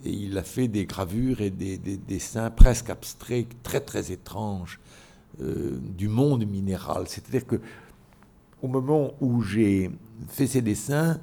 Et 0.03 0.09
il 0.09 0.37
a 0.37 0.43
fait 0.43 0.67
des 0.67 0.85
gravures 0.85 1.41
et 1.41 1.49
des, 1.49 1.77
dessins 1.77 2.49
presque 2.49 2.89
abstraits, 2.89 3.47
très 3.63 3.79
très 3.79 4.11
étranges, 4.11 4.79
euh, 5.41 5.77
du 5.97 6.07
monde 6.07 6.45
minéral. 6.45 7.05
C'est-à-dire 7.07 7.45
que 7.45 7.59
au 8.61 8.67
moment 8.67 9.13
où 9.21 9.41
j'ai 9.41 9.91
fait 10.27 10.47
ces 10.47 10.61
dessins, 10.61 11.19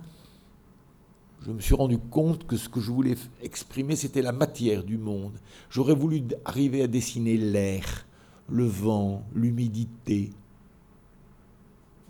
je 1.45 1.51
me 1.51 1.61
suis 1.61 1.75
rendu 1.75 1.99
compte 1.99 2.47
que 2.47 2.57
ce 2.57 2.68
que 2.68 2.81
je 2.81 2.91
voulais 2.93 3.16
exprimer, 3.43 3.97
c'était 3.97 4.23
la 4.23 4.33
matière 4.33 4.85
du 4.85 4.97
monde. 4.97 5.33
J'aurais 5.70 5.95
voulu 5.95 6.23
arriver 6.45 6.83
à 6.83 6.87
dessiner 6.87 7.37
l'air, 7.37 8.07
le 8.49 8.64
vent, 8.64 9.25
l'humidité, 9.35 10.31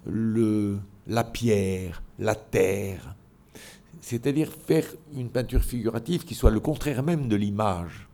le, 0.05 0.79
la 1.07 1.25
pierre, 1.25 2.03
la 2.19 2.35
terre. 2.35 3.15
C'est-à-dire 4.01 4.51
faire 4.51 4.87
une 5.15 5.31
peinture 5.31 5.63
figurative 5.63 6.25
qui 6.25 6.35
soit 6.35 6.51
le 6.51 6.61
contraire 6.61 7.03
même 7.03 7.29
de 7.29 7.37
l'image. 7.37 8.09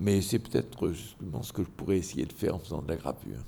Mais 0.00 0.20
c'est 0.20 0.38
peut-être 0.38 0.88
justement 0.92 1.42
ce 1.42 1.52
que 1.52 1.62
je 1.62 1.68
pourrais 1.68 1.98
essayer 1.98 2.26
de 2.26 2.32
faire 2.32 2.56
en 2.56 2.58
faisant 2.58 2.82
de 2.82 2.88
la 2.88 2.96
gravure. 2.96 3.44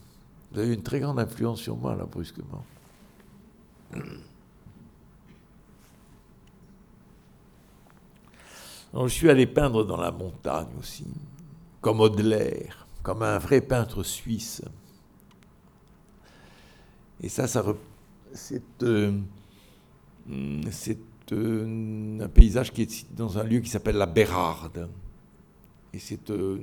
Vous 0.53 0.61
avez 0.61 0.74
une 0.74 0.82
très 0.82 1.01
grande 1.01 1.18
influence 1.18 1.61
sur 1.61 1.76
moi, 1.76 1.97
là, 1.97 2.05
brusquement. 2.05 2.64
je 9.03 9.09
suis 9.09 9.28
allé 9.28 9.47
peindre 9.47 9.84
dans 9.84 9.97
la 9.97 10.12
montagne 10.12 10.68
aussi, 10.78 11.07
comme 11.80 12.01
Audelaire, 12.01 12.86
comme 13.03 13.22
un 13.22 13.38
vrai 13.38 13.61
peintre 13.61 14.05
suisse. 14.05 14.62
Et 17.24 17.30
ça, 17.30 17.48
ça 17.48 17.64
c'est 18.34 18.82
euh, 18.82 19.18
euh, 21.32 22.20
un 22.20 22.28
paysage 22.28 22.70
qui 22.70 22.82
est 22.82 23.14
dans 23.16 23.38
un 23.38 23.44
lieu 23.44 23.60
qui 23.60 23.70
s'appelle 23.70 23.96
la 23.96 24.04
Bérarde. 24.04 24.90
Et 25.94 25.98
c'est. 25.98 26.28
Euh, 26.28 26.58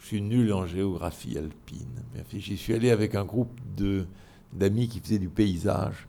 je 0.00 0.06
suis 0.06 0.20
nul 0.20 0.52
en 0.52 0.66
géographie 0.66 1.38
alpine. 1.38 2.02
J'y 2.32 2.56
suis 2.56 2.74
allé 2.74 2.90
avec 2.90 3.14
un 3.14 3.24
groupe 3.24 3.60
d'amis 4.52 4.88
qui 4.88 4.98
faisaient 4.98 5.20
du 5.20 5.28
paysage. 5.28 6.08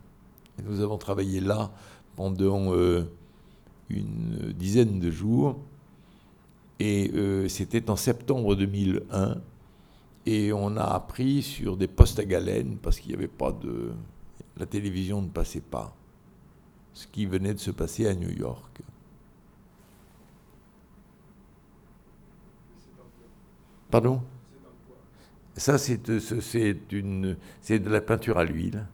Et 0.57 0.63
nous 0.63 0.79
avons 0.79 0.97
travaillé 0.97 1.41
là 1.41 1.71
pendant 2.15 2.71
une 3.89 4.53
dizaine 4.57 4.99
de 4.99 5.11
jours. 5.11 5.59
Et 6.79 7.11
c'était 7.49 7.89
en 7.89 7.95
septembre 7.95 8.55
2001. 8.55 9.41
Et 10.25 10.53
on 10.53 10.77
a 10.77 10.83
appris 10.83 11.41
sur 11.41 11.77
des 11.77 11.87
postes 11.87 12.19
à 12.19 12.25
galène 12.25 12.77
parce 12.77 12.99
qu'il 12.99 13.11
n'y 13.11 13.17
avait 13.17 13.27
pas 13.27 13.51
de. 13.51 13.91
La 14.57 14.65
télévision 14.65 15.21
ne 15.21 15.29
passait 15.29 15.61
pas. 15.61 15.95
Ce 16.93 17.07
qui 17.07 17.25
venait 17.25 17.53
de 17.53 17.59
se 17.59 17.71
passer 17.71 18.07
à 18.07 18.13
New 18.13 18.29
York. 18.29 18.81
Pardon? 23.89 24.21
Ça, 25.55 25.77
c'est 25.77 26.03
de 26.03 27.89
la 27.89 28.01
peinture 28.01 28.37
à 28.37 28.43
l'huile. 28.43 28.85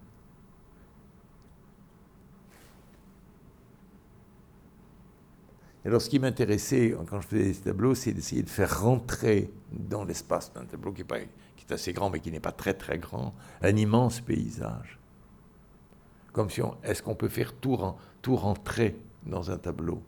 Alors, 5.85 6.01
ce 6.01 6.09
qui 6.09 6.19
m'intéressait 6.19 6.95
quand 7.07 7.21
je 7.21 7.27
faisais 7.27 7.53
ces 7.53 7.61
tableaux, 7.61 7.93
c'est 7.93 8.11
d'essayer 8.11 8.41
de 8.41 8.49
faire 8.49 8.81
rentrer 8.81 9.51
dans 9.71 10.03
l'espace 10.03 10.51
d'un 10.53 10.65
tableau 10.65 10.91
qui 10.91 11.01
est, 11.01 11.71
assez 11.71 11.93
grand, 11.93 12.09
mais 12.09 12.19
qui 12.19 12.31
n'est 12.31 12.39
pas 12.39 12.51
très 12.51 12.73
très 12.73 12.97
grand, 12.97 13.33
un 13.61 13.75
immense 13.75 14.19
paysage. 14.21 14.99
Comme 16.33 16.49
si 16.49 16.61
on, 16.61 16.75
est-ce 16.83 17.01
qu'on 17.01 17.15
peut 17.15 17.29
faire 17.29 17.53
tout, 17.53 17.77
tout, 18.21 18.35
rentrer 18.35 18.95
dans 19.25 19.51
un 19.51 19.57
tableau? 19.57 20.01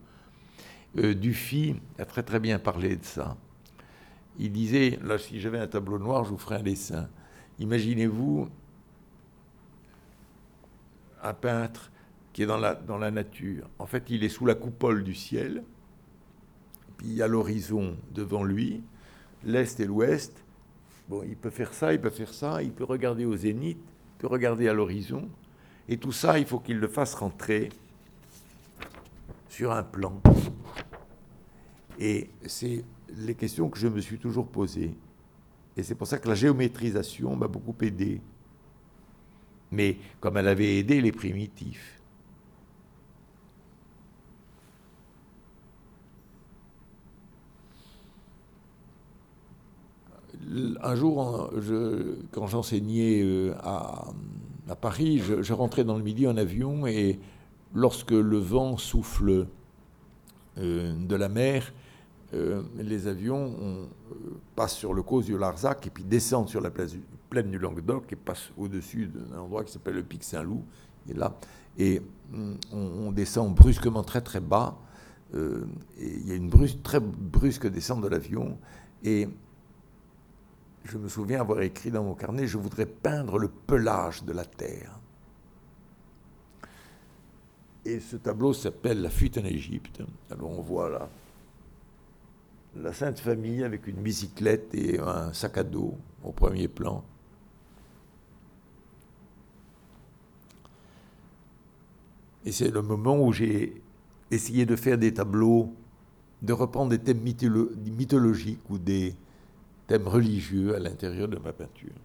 Euh, 0.97 1.13
Dufy 1.13 1.75
a 1.99 2.05
très 2.05 2.23
très 2.23 2.39
bien 2.39 2.59
parlé 2.59 2.95
de 2.95 3.05
ça 3.05 3.38
il 4.39 4.51
disait, 4.51 4.99
là, 5.03 5.17
si 5.17 5.39
j'avais 5.39 5.59
un 5.59 5.67
tableau 5.67 5.97
noir, 5.97 6.23
je 6.23 6.30
vous 6.30 6.38
ferais 6.38 6.57
un 6.57 6.63
dessin. 6.63 7.09
Imaginez-vous 7.59 8.47
un 11.23 11.34
peintre 11.34 11.91
qui 12.38 12.43
est 12.43 12.45
dans 12.45 12.59
la, 12.59 12.75
dans 12.75 12.99
la 12.99 13.09
nature. 13.09 13.67
En 13.79 13.88
fait, 13.88 14.11
il 14.11 14.23
est 14.23 14.29
sous 14.29 14.45
la 14.45 14.53
coupole 14.53 15.03
du 15.03 15.15
ciel, 15.15 15.63
puis 16.95 17.07
il 17.07 17.13
y 17.15 17.23
a 17.23 17.27
l'horizon 17.27 17.97
devant 18.13 18.43
lui, 18.43 18.83
l'est 19.43 19.79
et 19.79 19.85
l'ouest. 19.85 20.45
Bon, 21.09 21.23
il 21.23 21.35
peut 21.35 21.49
faire 21.49 21.73
ça, 21.73 21.93
il 21.93 21.99
peut 21.99 22.11
faire 22.11 22.31
ça, 22.31 22.61
il 22.61 22.71
peut 22.71 22.83
regarder 22.83 23.25
au 23.25 23.35
zénith, 23.35 23.79
il 23.79 24.17
peut 24.19 24.27
regarder 24.27 24.67
à 24.67 24.73
l'horizon. 24.73 25.27
Et 25.89 25.97
tout 25.97 26.11
ça, 26.11 26.38
il 26.38 26.45
faut 26.45 26.59
qu'il 26.59 26.77
le 26.77 26.88
fasse 26.88 27.15
rentrer 27.15 27.69
sur 29.49 29.71
un 29.71 29.81
plan. 29.81 30.21
Et 31.97 32.29
c'est 32.45 32.85
les 33.17 33.33
questions 33.33 33.67
que 33.67 33.79
je 33.79 33.88
me 33.88 33.99
suis 33.99 34.19
toujours 34.19 34.45
posées. 34.45 34.93
Et 35.75 35.81
c'est 35.81 35.95
pour 35.95 36.05
ça 36.05 36.19
que 36.19 36.29
la 36.29 36.35
géométrisation 36.35 37.35
m'a 37.35 37.47
beaucoup 37.47 37.75
aidé. 37.81 38.21
Mais 39.71 39.97
comme 40.19 40.38
elle 40.38 40.49
avait 40.49 40.77
aidé 40.77 41.01
les 41.01 41.11
primitifs. 41.11 41.97
Un 50.82 50.95
jour, 50.95 51.52
quand 52.32 52.48
j'enseignais 52.48 53.22
euh, 53.22 53.54
à, 53.60 54.14
Paris, 54.80 55.20
je, 55.20 55.54
rentrais 55.54 55.84
dans 55.84 55.98
le 55.98 56.04
midi 56.04 56.26
en 56.26 56.38
avion 56.38 56.88
et 56.88 57.20
lorsque 57.74 58.12
le 58.12 58.38
vent 58.38 58.78
souffle 58.78 59.48
euh, 60.58 60.95
de 60.95 61.16
la 61.16 61.28
mer, 61.28 61.74
euh, 62.34 62.62
les 62.78 63.08
avions 63.08 63.89
passent 64.56 64.76
sur 64.76 64.93
le 64.93 65.02
cause 65.02 65.26
du 65.26 65.38
Larzac 65.38 65.88
et 65.88 65.89
puis 65.89 66.04
descendent 66.04 66.50
sur 66.50 66.62
la 66.62 66.72
plaine 67.30 67.52
du 67.52 67.60
Languedoc 67.60 68.14
et 68.14 68.16
passent 68.16 68.52
au-dessus 68.58 69.08
d'un 69.08 69.39
endroit 69.39 69.66
qui 69.66 69.74
s'appelle 69.74 69.95
le 69.95 70.04
Pic 70.04 70.24
Saint-Loup. 70.24 70.64
Et 71.10 71.14
là, 71.14 71.38
et 71.78 72.02
mm, 72.32 72.54
on, 72.72 73.12
descend 73.12 73.54
brusquement 73.54 74.04
très 74.04 74.22
très 74.22 74.41
bas. 74.41 74.78
Il 75.34 76.26
y 76.26 76.32
a 76.32 76.36
une 76.36 76.50
très 76.84 77.02
brusque 77.02 77.68
descente 77.68 78.02
de 78.02 78.08
l'avion. 78.08 78.58
Et 79.04 79.28
je 80.88 80.97
me 80.97 81.09
souviens 81.09 81.41
avoir 81.41 81.61
écrit 81.61 81.91
dans 81.91 82.03
mon 82.03 82.15
carnet, 82.15 82.47
je 82.47 82.57
voudrais 82.57 82.85
peindre 82.85 83.38
le 83.38 83.49
pelage 83.49 84.23
de 84.23 84.33
la 84.33 84.45
terre. 84.45 84.99
Et 87.85 87.99
ce 87.99 88.17
tableau 88.17 88.53
s'appelle 88.53 89.01
La 89.01 89.09
fuite 89.09 89.38
en 89.38 89.45
Égypte. 89.45 90.01
Alors 90.29 90.57
on 90.57 90.61
voit 90.61 90.89
là 90.89 91.09
la 92.81 92.93
Sainte 92.93 93.19
Famille 93.19 93.63
avec 93.63 93.88
une 93.88 93.95
bicyclette 93.95 94.73
et 94.75 94.99
un 94.99 95.33
sac 95.33 95.57
à 95.57 95.63
dos 95.63 95.97
au 96.23 96.31
premier 96.31 96.67
plan. 96.67 97.03
Et 102.45 102.51
c'est 102.51 102.69
le 102.69 102.81
moment 102.81 103.19
où 103.19 103.33
j'ai 103.33 103.81
essayé 104.31 104.65
de 104.65 104.75
faire 104.75 104.97
des 104.97 105.13
tableaux, 105.13 105.73
de 106.41 106.53
reprendre 106.53 106.91
des 106.91 106.99
thèmes 106.99 107.21
mythologiques 107.21 108.69
ou 108.69 108.77
des 108.77 109.15
thèmes 109.88 110.07
religieux 110.07 110.75
à 110.75 110.79
l'intérieur 110.79 111.27
de 111.27 111.38
ma 111.38 111.53
peinture. 111.53 111.95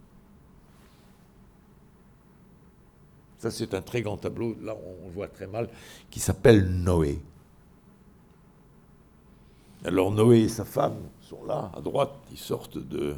Ça, 3.39 3.51
c'est 3.51 3.75
un 3.75 3.83
très 3.83 4.03
grand 4.03 4.17
tableau, 4.17 4.57
là 4.63 4.77
on 4.77 5.07
le 5.09 5.13
voit 5.13 5.27
très 5.27 5.49
mal, 5.49 5.69
qui 6.11 6.21
s'appelle 6.21 6.65
Noé. 6.65 7.21
Alors 9.85 10.13
Noé 10.13 10.43
et 10.43 10.49
sa 10.49 10.65
femme 10.65 10.97
sont 11.21 11.45
là, 11.45 11.73
à 11.75 11.81
droite, 11.81 12.15
ils 12.31 12.39
sortent 12.39 12.79
de, 12.79 13.17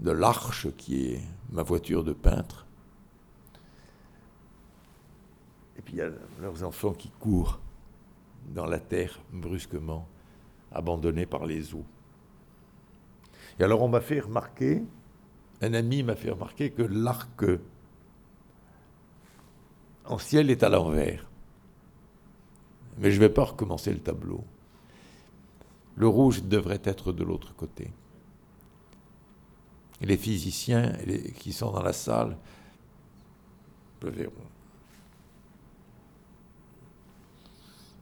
de 0.00 0.10
l'arche 0.10 0.68
qui 0.78 1.08
est 1.08 1.20
ma 1.52 1.62
voiture 1.62 2.02
de 2.02 2.14
peintre. 2.14 2.64
Et 5.76 5.82
puis 5.82 5.94
il 5.94 5.98
y 5.98 6.02
a 6.02 6.08
leurs 6.40 6.64
enfants 6.64 6.94
qui 6.94 7.10
courent 7.20 7.60
dans 8.54 8.64
la 8.64 8.78
terre 8.78 9.20
brusquement, 9.32 10.08
abandonnés 10.72 11.26
par 11.26 11.44
les 11.44 11.74
eaux. 11.74 11.84
Et 13.58 13.64
alors 13.64 13.82
on 13.82 13.88
m'a 13.88 14.00
fait 14.00 14.20
remarquer, 14.20 14.82
un 15.60 15.74
ami 15.74 16.02
m'a 16.02 16.16
fait 16.16 16.30
remarquer 16.30 16.70
que 16.70 16.82
l'arc 16.82 17.44
en 20.06 20.18
ciel 20.18 20.50
est 20.50 20.62
à 20.62 20.68
l'envers. 20.68 21.28
Mais 22.98 23.10
je 23.10 23.16
ne 23.16 23.20
vais 23.20 23.32
pas 23.32 23.44
recommencer 23.44 23.92
le 23.92 24.00
tableau. 24.00 24.44
Le 25.96 26.08
rouge 26.08 26.42
devrait 26.44 26.82
être 26.84 27.12
de 27.12 27.24
l'autre 27.24 27.54
côté. 27.54 27.90
Et 30.00 30.06
les 30.06 30.16
physiciens 30.16 30.92
qui 31.36 31.52
sont 31.52 31.70
dans 31.70 31.82
la 31.82 31.92
salle 31.92 32.36
le 34.02 34.10
verront. 34.10 34.32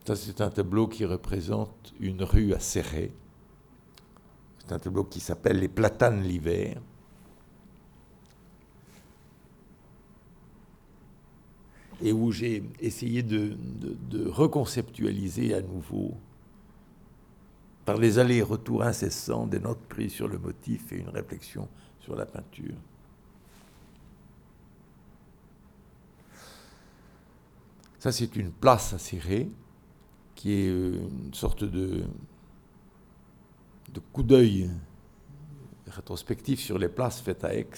Ça, 0.04 0.16
c'est 0.16 0.40
un 0.40 0.50
tableau 0.50 0.88
qui 0.88 1.04
représente 1.04 1.94
une 2.00 2.24
rue 2.24 2.54
à. 2.54 2.58
C'est 4.62 4.72
un 4.72 4.78
tableau 4.78 5.04
qui 5.04 5.18
s'appelle 5.18 5.58
Les 5.58 5.68
platanes 5.68 6.22
l'hiver. 6.22 6.80
Et 12.00 12.12
où 12.12 12.32
j'ai 12.32 12.62
essayé 12.80 13.22
de, 13.22 13.56
reconceptualiser 14.28 15.54
à 15.54 15.62
nouveau 15.62 16.14
par 17.84 17.96
les 17.96 18.18
allers-retours 18.18 18.82
incessants 18.82 19.46
des 19.46 19.58
notes 19.58 19.84
prises 19.88 20.12
sur 20.12 20.28
le 20.28 20.38
motif 20.38 20.92
et 20.92 20.98
une 20.98 21.08
réflexion 21.08 21.68
sur 22.00 22.14
la 22.14 22.26
peinture. 22.26 22.74
Ça, 27.98 28.10
c'est 28.10 28.34
une 28.34 28.50
place 28.50 28.92
à 28.92 28.98
serrer, 28.98 29.48
qui 30.34 30.52
est 30.52 30.68
euh, 30.68 31.08
une 31.24 31.34
sorte 31.34 31.62
de, 31.62 32.04
de 33.92 34.00
coup 34.00 34.22
d'œil 34.22 34.70
rétrospectif 35.86 36.60
sur 36.60 36.78
les 36.78 36.88
places 36.88 37.20
faites 37.20 37.44
à 37.44 37.54
Aix. 37.54 37.68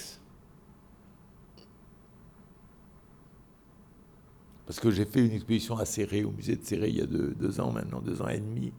Parce 4.66 4.80
que 4.80 4.90
j'ai 4.90 5.04
fait 5.04 5.26
une 5.26 5.32
exposition 5.32 5.76
à 5.76 5.84
Serré, 5.84 6.24
au 6.24 6.30
musée 6.30 6.56
de 6.56 6.64
Serré, 6.64 6.88
il 6.88 6.96
y 6.96 7.02
a 7.02 7.06
deux 7.06 7.60
ans 7.60 7.70
maintenant, 7.70 8.00
deux 8.00 8.22
ans 8.22 8.28
et 8.28 8.40
demi. 8.40 8.72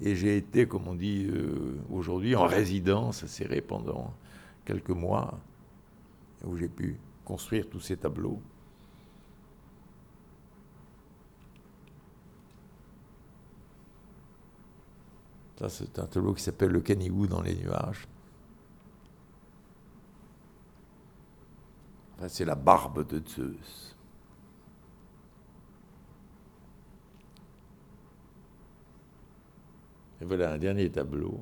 Et 0.00 0.16
j'ai 0.16 0.36
été, 0.36 0.66
comme 0.66 0.88
on 0.88 0.94
dit 0.94 1.26
euh, 1.30 1.78
aujourd'hui, 1.90 2.34
en 2.34 2.46
résidence 2.46 3.26
serré 3.26 3.60
pendant 3.60 4.12
quelques 4.64 4.90
mois, 4.90 5.38
où 6.44 6.56
j'ai 6.56 6.68
pu 6.68 6.98
construire 7.24 7.68
tous 7.68 7.80
ces 7.80 7.96
tableaux. 7.96 8.40
Ça, 15.58 15.68
c'est 15.68 15.98
un 15.98 16.06
tableau 16.06 16.34
qui 16.34 16.42
s'appelle 16.42 16.70
Le 16.70 16.80
canigou 16.80 17.26
dans 17.26 17.40
les 17.40 17.54
nuages. 17.54 18.08
c'est 22.28 22.44
la 22.44 22.54
barbe 22.54 23.06
de 23.06 23.22
Zeus. 23.28 23.94
Et 30.20 30.24
voilà 30.24 30.52
un 30.52 30.58
dernier 30.58 30.90
tableau 30.90 31.40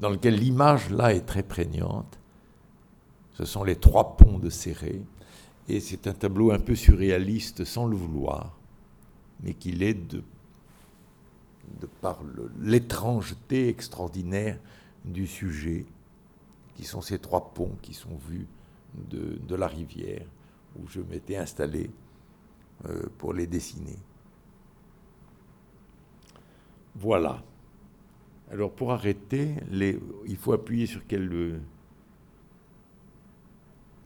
dans 0.00 0.08
lequel 0.08 0.36
l'image 0.36 0.90
là 0.90 1.12
est 1.12 1.26
très 1.26 1.42
prégnante. 1.42 2.18
Ce 3.34 3.44
sont 3.44 3.64
les 3.64 3.76
trois 3.76 4.16
ponts 4.16 4.38
de 4.38 4.48
Serré. 4.48 5.02
Et 5.68 5.80
c'est 5.80 6.06
un 6.06 6.14
tableau 6.14 6.50
un 6.50 6.58
peu 6.58 6.74
surréaliste 6.74 7.64
sans 7.64 7.86
le 7.86 7.96
vouloir, 7.96 8.56
mais 9.42 9.52
qu'il 9.52 9.82
est 9.82 9.94
de, 9.94 10.22
de 11.80 11.86
par 11.86 12.20
l'étrangeté 12.60 13.68
extraordinaire 13.68 14.58
du 15.04 15.26
sujet, 15.26 15.86
qui 16.74 16.84
sont 16.84 17.00
ces 17.00 17.18
trois 17.18 17.52
ponts 17.52 17.76
qui 17.82 17.94
sont 17.94 18.16
vus 18.28 18.46
de, 18.94 19.54
la 19.54 19.66
rivière 19.66 20.26
où 20.78 20.86
je 20.88 21.00
m'étais 21.00 21.36
installé 21.36 21.90
euh, 22.86 23.06
pour 23.18 23.32
les 23.32 23.46
dessiner. 23.46 23.98
Voilà. 26.94 27.42
Alors 28.50 28.72
pour 28.72 28.92
arrêter, 28.92 29.54
il 29.70 30.36
faut 30.36 30.52
appuyer 30.52 30.86
sur 30.86 31.06
quel... 31.06 31.32
Euh, 31.32 31.60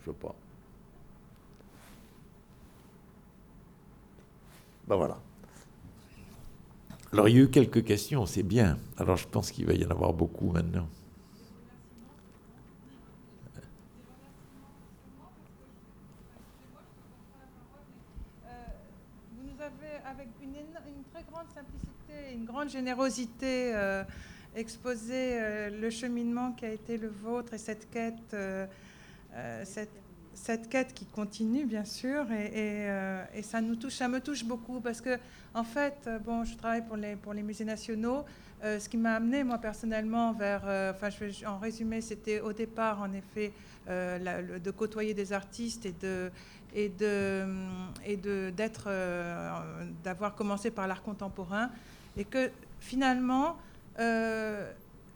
je 0.01 0.11
sais 0.11 0.17
pas. 0.17 0.35
Ben 4.89 4.97
voilà. 4.97 5.21
Alors 7.13 7.29
il 7.29 7.37
y 7.37 7.41
a 7.41 7.43
eu 7.43 7.51
quelques 7.51 7.85
questions, 7.85 8.25
c'est 8.25 8.43
bien. 8.43 8.79
Alors 8.97 9.19
je 9.19 9.29
pense 9.29 9.51
qu'il 9.51 9.67
va 9.67 9.75
y 9.75 9.85
en 9.85 9.91
avoir 9.91 10.15
beaucoup 10.15 10.51
maintenant. 10.51 10.89
Vous 19.37 19.43
nous 19.45 19.61
avez, 19.61 20.01
avec 20.07 20.29
une, 20.43 20.55
très 21.13 21.23
grande 21.31 21.49
simplicité, 21.55 22.35
une 22.35 22.47
grande 22.47 22.71
générosité, 22.71 23.75
euh, 23.75 24.05
exposer 24.57 25.39
euh, 25.39 25.69
le 25.69 25.91
cheminement 25.91 26.53
qui 26.53 26.65
a 26.65 26.73
été 26.73 26.97
le 26.97 27.09
vôtre 27.09 27.53
et 27.53 27.59
cette 27.59 27.91
quête, 27.91 28.33
euh, 28.33 28.67
cette, 29.65 30.02
cette, 30.43 30.69
quête 30.69 30.93
qui 30.95 31.07
continue 31.07 31.65
bien 31.65 31.85
sûr 31.85 32.31
et, 32.33 32.89
et, 33.35 33.43
ça 33.43 33.61
nous 33.61 33.77
touche, 33.77 33.95
ça 33.95 34.09
me 34.09 34.21
touche 34.21 34.45
beaucoup 34.45 34.81
parce 34.81 35.01
que 35.01 35.19
en 35.55 35.65
fait, 35.65 36.09
bon, 36.25 36.45
je 36.45 36.57
travaille 36.57 36.83
pour 36.83 36.97
les 36.97 37.17
pour 37.17 37.33
les 37.33 37.43
musées 37.43 37.65
nationaux. 37.65 38.25
ce 38.63 38.89
qui 38.89 38.97
m'a 38.97 39.15
amené 39.15 39.45
moi 39.45 39.59
personnellement 39.59 40.33
vers, 40.33 40.63
enfin, 40.95 41.09
en 41.47 41.59
résumé, 41.59 42.01
c'était 42.01 42.41
au 42.41 42.53
départ 42.53 43.01
en 43.01 43.13
effet 43.13 43.53
de 43.87 44.71
côtoyer 44.71 45.15
des 45.15 45.33
artistes 45.33 45.87
et 45.87 45.95
de 46.01 46.31
et 46.75 46.89
de 46.89 47.47
et 48.05 48.17
de 48.17 48.51
d'être 48.57 48.89
d'avoir 50.03 50.35
commencé 50.35 50.71
par 50.71 50.87
l'art 50.89 51.03
contemporain 51.03 51.71
et 52.17 52.25
que 52.25 52.51
finalement 52.81 53.57
euh, 53.99 54.71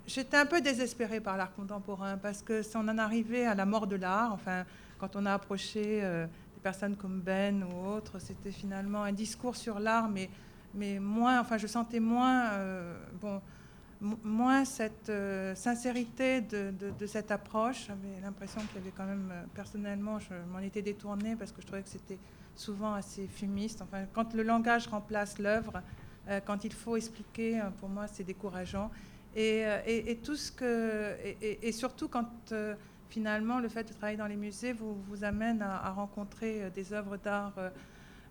j'étais 0.07 0.37
un 0.37 0.47
peu 0.47 0.61
désespérée 0.61 1.21
par 1.21 1.37
l'art 1.37 1.53
contemporain 1.55 2.17
parce 2.19 2.43
que 2.43 2.63
on 2.75 2.89
en 2.89 2.99
arrivait 2.99 3.47
à 3.47 3.55
la 3.55 3.67
mort 3.67 3.87
de 3.87 3.97
l'art, 3.97 4.33
enfin, 4.33 4.65
quand 4.99 5.17
on 5.17 5.27
a 5.27 5.35
approché 5.35 6.01
euh, 6.03 6.27
des 6.27 6.61
personnes 6.63 6.97
comme 6.97 7.21
Ben 7.21 7.65
ou 7.65 7.89
autres, 7.89 8.19
c'était 8.19 8.51
finalement 8.51 9.03
un 9.03 9.13
discours 9.13 9.57
sur 9.57 9.79
l'art, 9.79 10.09
mais, 10.09 10.31
mais 10.75 10.99
moins, 10.99 11.41
enfin, 11.41 11.59
je 11.59 11.67
sentais 11.67 12.01
moins, 12.01 12.51
euh, 12.53 12.97
bon, 13.21 13.41
moins 14.01 14.65
cette 14.65 15.11
sincérité 15.55 16.43
de, 16.43 16.73
de, 16.99 17.07
cette 17.07 17.31
approche. 17.31 17.87
J'avais 17.87 18.21
l'impression 18.23 18.61
qu'il 18.61 18.77
y 18.77 18.79
avait 18.83 18.93
quand 18.95 19.07
même, 19.07 19.33
personnellement, 19.55 20.19
je 20.19 20.35
m'en 20.53 20.59
étais 20.59 20.83
détournée 20.83 21.35
parce 21.35 21.51
que 21.51 21.63
je 21.63 21.67
trouvais 21.67 21.83
que 21.83 21.89
c'était 21.89 22.19
souvent 22.55 22.93
assez 22.95 23.27
fumiste. 23.27 23.81
Enfin, 23.83 24.05
quand 24.13 24.35
le 24.35 24.43
langage 24.43 24.87
remplace 24.89 25.39
l'œuvre, 25.39 25.83
euh, 26.29 26.41
quand 26.45 26.65
il 26.65 26.73
faut 26.73 26.97
expliquer, 26.97 27.61
euh, 27.61 27.71
pour 27.79 27.89
moi, 27.89 28.07
c'est 28.07 28.25
décourageant. 28.25 28.91
Et, 29.35 29.65
euh, 29.67 29.79
et, 29.87 30.17
tout 30.17 30.35
ce 30.35 30.51
que, 30.51 31.15
et, 31.43 31.71
surtout 31.73 32.09
quand 32.09 32.55
finalement 33.09 33.59
le 33.61 33.69
fait 33.69 33.85
de 33.85 33.93
travailler 33.93 34.17
dans 34.19 34.27
les 34.27 34.37
musées 34.37 34.73
vous, 34.73 34.97
vous 35.09 35.25
amène 35.25 35.63
à, 35.63 35.91
rencontrer 35.91 36.71
des 36.75 36.93
œuvres 36.93 37.17
d'art 37.17 37.53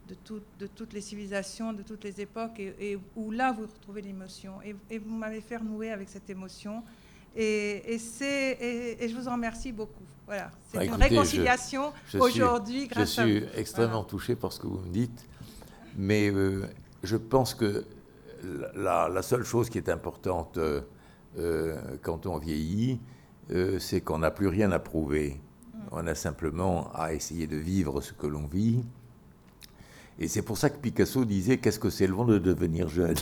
de, 0.07 0.15
de, 0.59 0.67
toutes 0.67 0.93
les 0.93 1.01
civilisations, 1.01 1.73
de 1.73 1.81
toutes 1.81 2.03
les 2.03 2.21
époques, 2.21 2.59
et, 2.59 2.97
où 3.15 3.31
là 3.31 3.51
vous 3.51 3.63
retrouvez 3.63 4.01
l'émotion. 4.01 4.53
Et, 4.89 4.97
vous 4.99 5.15
m'avez 5.15 5.41
fait 5.41 5.57
renouer 5.57 5.91
avec 5.91 6.09
cette 6.09 6.29
émotion. 6.29 6.83
Et, 7.35 7.95
et, 7.95 7.99
et- 8.21 9.03
et 9.03 9.09
je 9.09 9.15
vous 9.15 9.27
en 9.27 9.33
remercie 9.33 9.71
beaucoup. 9.71 10.03
Voilà, 10.27 10.51
c'est 10.67 10.77
Bah, 10.77 10.83
une 10.85 10.89
écoutez, 10.91 11.05
je- 11.05 11.09
réconciliation 11.09 11.91
je 12.05 12.09
suis- 12.09 12.19
aujourd'hui 12.19 12.81
Je 12.83 12.89
grâce 12.89 13.17
à 13.19 13.23
suis 13.23 13.39
vous. 13.41 13.45
extrêmement 13.55 13.91
Voilà. 13.93 14.07
touché 14.09 14.35
par 14.35 14.53
ce 14.53 14.59
que 14.59 14.67
vous 14.67 14.79
me 14.79 14.89
dites, 14.89 15.25
mais 15.97 16.29
euh, 16.31 16.65
je 17.03 17.17
pense 17.17 17.53
que 17.55 17.83
la, 18.75 19.09
la 19.09 19.21
seule 19.21 19.43
chose 19.43 19.69
qui 19.69 19.77
est 19.79 19.89
importante 19.89 20.57
euh, 20.57 20.81
euh, 21.37 21.77
quand 22.03 22.25
on 22.27 22.37
vieillit, 22.37 22.99
euh, 23.51 23.79
c'est 23.79 24.01
qu'on 24.01 24.19
n'a 24.19 24.31
plus 24.31 24.47
rien 24.47 24.71
à 24.71 24.79
prouver. 24.79 25.39
On 25.91 26.07
a 26.07 26.15
simplement 26.15 26.91
à 26.93 27.13
essayer 27.13 27.47
de 27.47 27.57
vivre 27.57 28.01
ce 28.01 28.13
que 28.13 28.27
l'on 28.27 28.47
vit. 28.47 28.83
Et 30.17 30.27
c'est 30.27 30.41
pour 30.41 30.57
ça 30.57 30.69
que 30.69 30.77
Picasso 30.77 31.25
disait 31.25 31.57
Qu'est-ce 31.57 31.79
que 31.79 31.89
c'est 31.89 32.07
le 32.07 32.13
vent 32.13 32.25
de 32.25 32.39
devenir 32.39 32.87
jeune? 32.87 33.15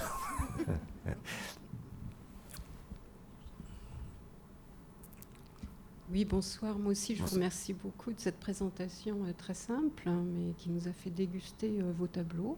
Oui, 6.14 6.26
bonsoir. 6.26 6.78
Moi 6.78 6.92
aussi, 6.92 7.16
je 7.16 7.24
vous 7.24 7.34
remercie 7.34 7.74
beaucoup 7.74 8.14
de 8.14 8.20
cette 8.20 8.40
présentation 8.40 9.24
euh, 9.26 9.34
très 9.36 9.56
simple, 9.56 10.08
hein, 10.08 10.24
mais 10.24 10.54
qui 10.60 10.70
nous 10.70 10.88
a 10.88 10.94
fait 10.94 11.10
déguster 11.10 11.80
euh, 11.82 11.92
vos 11.98 12.06
tableaux. 12.06 12.56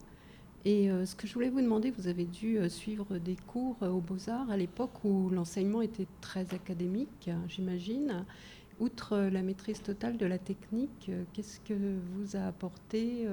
Et 0.66 0.90
euh, 0.90 1.06
ce 1.06 1.16
que 1.16 1.28
je 1.28 1.34
voulais 1.36 1.50
vous 1.50 1.62
demander, 1.62 1.92
vous 1.92 2.08
avez 2.08 2.26
dû 2.26 2.58
euh, 2.58 2.70
suivre 2.70 3.20
des 3.20 3.36
cours 3.36 3.78
euh, 3.84 3.90
aux 3.90 4.02
Beaux-Arts 4.02 4.50
à 4.50 4.58
l'époque 4.58 5.04
où 5.04 5.30
l'enseignement 5.30 5.84
était 5.84 6.08
très 6.22 6.54
académique, 6.56 7.30
j'imagine. 7.48 8.26
Outre 8.80 9.16
la 9.18 9.44
maîtrise 9.44 9.82
totale 9.82 10.18
de 10.18 10.26
la 10.26 10.40
technique, 10.40 11.12
qu'est-ce 11.32 11.60
que 11.62 11.74
vous 11.74 12.36
a 12.36 12.48
apporté 12.48 13.26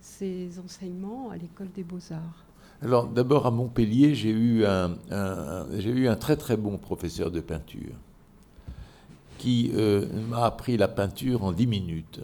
ces 0.00 0.58
enseignements 0.58 1.30
à 1.30 1.36
l'école 1.36 1.70
des 1.70 1.84
Beaux-Arts? 1.84 2.44
Alors, 2.82 3.06
d'abord, 3.06 3.46
à 3.46 3.52
Montpellier, 3.52 4.16
j'ai 4.16 4.30
eu 4.30 4.64
un, 4.64 4.96
j'ai 5.78 5.90
eu 5.90 6.08
un 6.08 6.16
très 6.16 6.36
très 6.36 6.56
bon 6.56 6.78
professeur 6.78 7.30
de 7.30 7.38
peinture 7.38 7.94
qui 9.38 9.70
m'a 10.30 10.46
appris 10.46 10.76
la 10.76 10.88
peinture 10.88 11.44
en 11.44 11.52
10 11.52 11.66
minutes. 11.68 12.20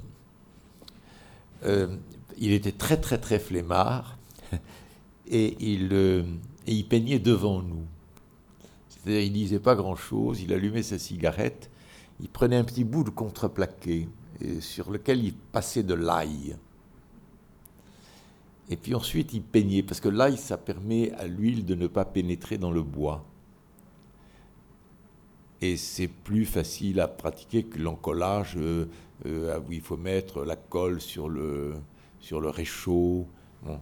Il 1.64 2.50
était 2.50 2.72
très 2.72 2.96
très 2.96 3.18
très 3.18 3.38
flemmard 3.38 4.17
et 5.28 5.56
il, 5.60 5.90
euh, 5.92 6.22
et 6.66 6.74
il 6.74 6.86
peignait 6.86 7.18
devant 7.18 7.62
nous. 7.62 7.84
C'est-à-dire, 8.88 9.20
il 9.20 9.32
disait 9.32 9.60
pas 9.60 9.74
grand-chose, 9.74 10.40
il 10.42 10.52
allumait 10.52 10.82
sa 10.82 10.98
cigarette, 10.98 11.70
il 12.20 12.28
prenait 12.28 12.56
un 12.56 12.64
petit 12.64 12.84
bout 12.84 13.04
de 13.04 13.10
contreplaqué 13.10 14.08
et 14.40 14.60
sur 14.60 14.90
lequel 14.90 15.24
il 15.24 15.34
passait 15.34 15.82
de 15.82 15.94
l'ail. 15.94 16.56
Et 18.70 18.76
puis 18.76 18.94
ensuite, 18.94 19.32
il 19.32 19.42
peignait, 19.42 19.82
parce 19.82 20.00
que 20.00 20.08
l'ail, 20.08 20.36
ça 20.36 20.58
permet 20.58 21.12
à 21.12 21.26
l'huile 21.26 21.64
de 21.64 21.74
ne 21.74 21.86
pas 21.86 22.04
pénétrer 22.04 22.58
dans 22.58 22.70
le 22.70 22.82
bois. 22.82 23.24
Et 25.60 25.76
c'est 25.76 26.08
plus 26.08 26.44
facile 26.44 27.00
à 27.00 27.08
pratiquer 27.08 27.64
que 27.64 27.78
l'encollage, 27.78 28.56
euh, 28.58 28.86
euh, 29.26 29.58
où 29.66 29.72
il 29.72 29.80
faut 29.80 29.96
mettre 29.96 30.44
la 30.44 30.54
colle 30.54 31.00
sur 31.00 31.28
le, 31.28 31.74
sur 32.20 32.40
le 32.40 32.50
réchaud. 32.50 33.26
Bon. 33.64 33.80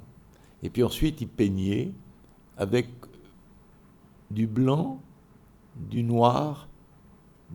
Et 0.66 0.70
puis 0.70 0.82
ensuite, 0.82 1.22
il 1.22 1.28
peignait 1.28 1.92
avec 2.58 2.88
du 4.30 4.46
blanc, 4.46 5.00
du 5.76 6.02
noir, 6.02 6.68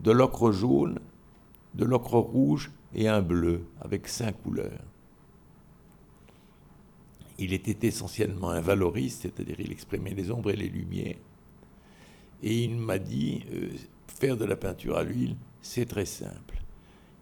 de 0.02 0.12
l'ocre 0.12 0.52
jaune, 0.52 0.98
de 1.76 1.86
l'ocre 1.86 2.18
rouge 2.18 2.72
et 2.96 3.08
un 3.08 3.22
bleu, 3.22 3.66
avec 3.82 4.08
cinq 4.08 4.42
couleurs 4.42 4.82
il 7.42 7.54
était 7.54 7.88
essentiellement 7.88 8.52
un 8.52 8.62
valoriste, 8.62 9.24
c'est-à-dire 9.24 9.60
il 9.60 9.72
exprimait 9.72 10.14
les 10.14 10.30
ombres 10.32 10.52
et 10.52 10.56
les 10.56 10.70
lumières. 10.70 11.18
Et 12.44 12.64
il 12.64 12.78
m'a 12.78 13.00
dit, 13.00 13.44
euh, 13.54 13.70
faire 14.08 14.38
de 14.38 14.46
la 14.46 14.56
peinture 14.56 14.98
à 14.98 15.04
l'huile, 15.04 15.36
c'est 15.62 15.86
très 15.86 16.06
simple. 16.06 16.62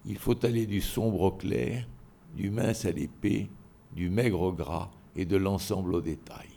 Il 0.06 0.18
faut 0.18 0.46
aller 0.46 0.66
du 0.66 0.82
sombre 0.82 1.22
au 1.22 1.32
clair, 1.32 1.88
du 2.36 2.50
mince 2.50 2.86
à 2.86 2.92
l'épais, 2.92 3.48
du 3.96 4.10
maigre 4.10 4.42
au 4.42 4.52
gras 4.52 4.92
et 5.16 5.26
de 5.26 5.38
l'ensemble 5.38 5.94
au 5.94 6.02
détail. 6.02 6.48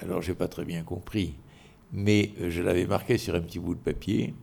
Alors, 0.00 0.22
j'ai 0.22 0.34
pas 0.34 0.48
très 0.48 0.64
bien 0.64 0.82
compris, 0.82 1.34
mais 1.92 2.32
euh, 2.40 2.50
je 2.50 2.62
l'avais 2.62 2.86
marqué 2.86 3.18
sur 3.18 3.34
un 3.34 3.40
petit 3.40 3.58
bout 3.58 3.74
de 3.74 3.80
papier, 3.80 4.34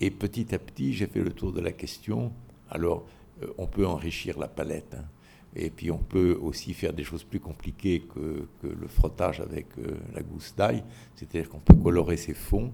et 0.00 0.10
petit 0.10 0.54
à 0.54 0.58
petit, 0.58 0.92
j'ai 0.92 1.06
fait 1.06 1.20
le 1.20 1.32
tour 1.32 1.52
de 1.52 1.60
la 1.60 1.72
question. 1.72 2.32
Alors, 2.70 3.06
euh, 3.42 3.46
on 3.58 3.66
peut 3.66 3.86
enrichir 3.86 4.38
la 4.38 4.48
palette, 4.48 4.94
hein. 4.94 5.04
et 5.54 5.70
puis 5.70 5.90
on 5.90 5.98
peut 5.98 6.38
aussi 6.40 6.74
faire 6.74 6.92
des 6.92 7.04
choses 7.04 7.24
plus 7.24 7.40
compliquées 7.40 8.00
que, 8.00 8.48
que 8.60 8.66
le 8.66 8.88
frottage 8.88 9.40
avec 9.40 9.66
euh, 9.78 9.96
la 10.14 10.22
gousse 10.22 10.54
d'ail, 10.56 10.82
c'est-à-dire 11.14 11.48
qu'on 11.48 11.60
peut 11.60 11.74
colorer 11.74 12.16
ses 12.16 12.34
fonds. 12.34 12.72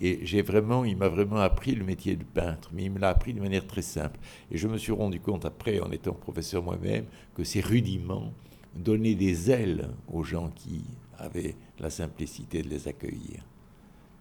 Et 0.00 0.24
j'ai 0.24 0.42
vraiment, 0.42 0.84
il 0.84 0.96
m'a 0.96 1.08
vraiment 1.08 1.38
appris 1.38 1.74
le 1.74 1.84
métier 1.84 2.14
de 2.14 2.24
peintre, 2.24 2.70
mais 2.72 2.84
il 2.84 2.92
me 2.92 3.00
l'a 3.00 3.08
appris 3.08 3.34
de 3.34 3.40
manière 3.40 3.66
très 3.66 3.82
simple. 3.82 4.18
Et 4.50 4.56
je 4.56 4.68
me 4.68 4.78
suis 4.78 4.92
rendu 4.92 5.20
compte 5.20 5.44
après, 5.44 5.80
en 5.80 5.90
étant 5.90 6.12
professeur 6.12 6.62
moi-même, 6.62 7.06
que 7.34 7.42
ces 7.42 7.60
rudiments 7.60 8.32
donnaient 8.76 9.16
des 9.16 9.50
ailes 9.50 9.88
aux 10.12 10.22
gens 10.22 10.50
qui 10.54 10.84
avaient 11.18 11.56
la 11.80 11.90
simplicité 11.90 12.62
de 12.62 12.68
les 12.68 12.86
accueillir. 12.86 13.44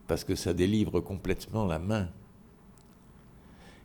Parce 0.08 0.24
que 0.24 0.36
ça 0.36 0.54
délivre 0.54 1.00
complètement 1.00 1.66
la 1.66 1.80
main. 1.80 2.10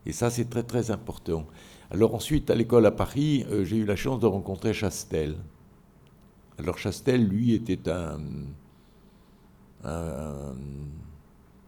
Et 0.06 0.12
ça, 0.12 0.30
c'est 0.30 0.48
très 0.48 0.62
très 0.62 0.90
important. 0.90 1.46
Alors 1.90 2.14
ensuite, 2.14 2.48
à 2.50 2.54
l'école 2.54 2.86
à 2.86 2.90
Paris, 2.90 3.44
euh, 3.50 3.64
j'ai 3.64 3.76
eu 3.76 3.84
la 3.84 3.96
chance 3.96 4.18
de 4.18 4.26
rencontrer 4.26 4.72
Chastel. 4.72 5.36
Alors 6.58 6.78
Chastel, 6.78 7.26
lui, 7.26 7.52
était 7.54 7.88
un, 7.90 8.18
un, 9.84 10.54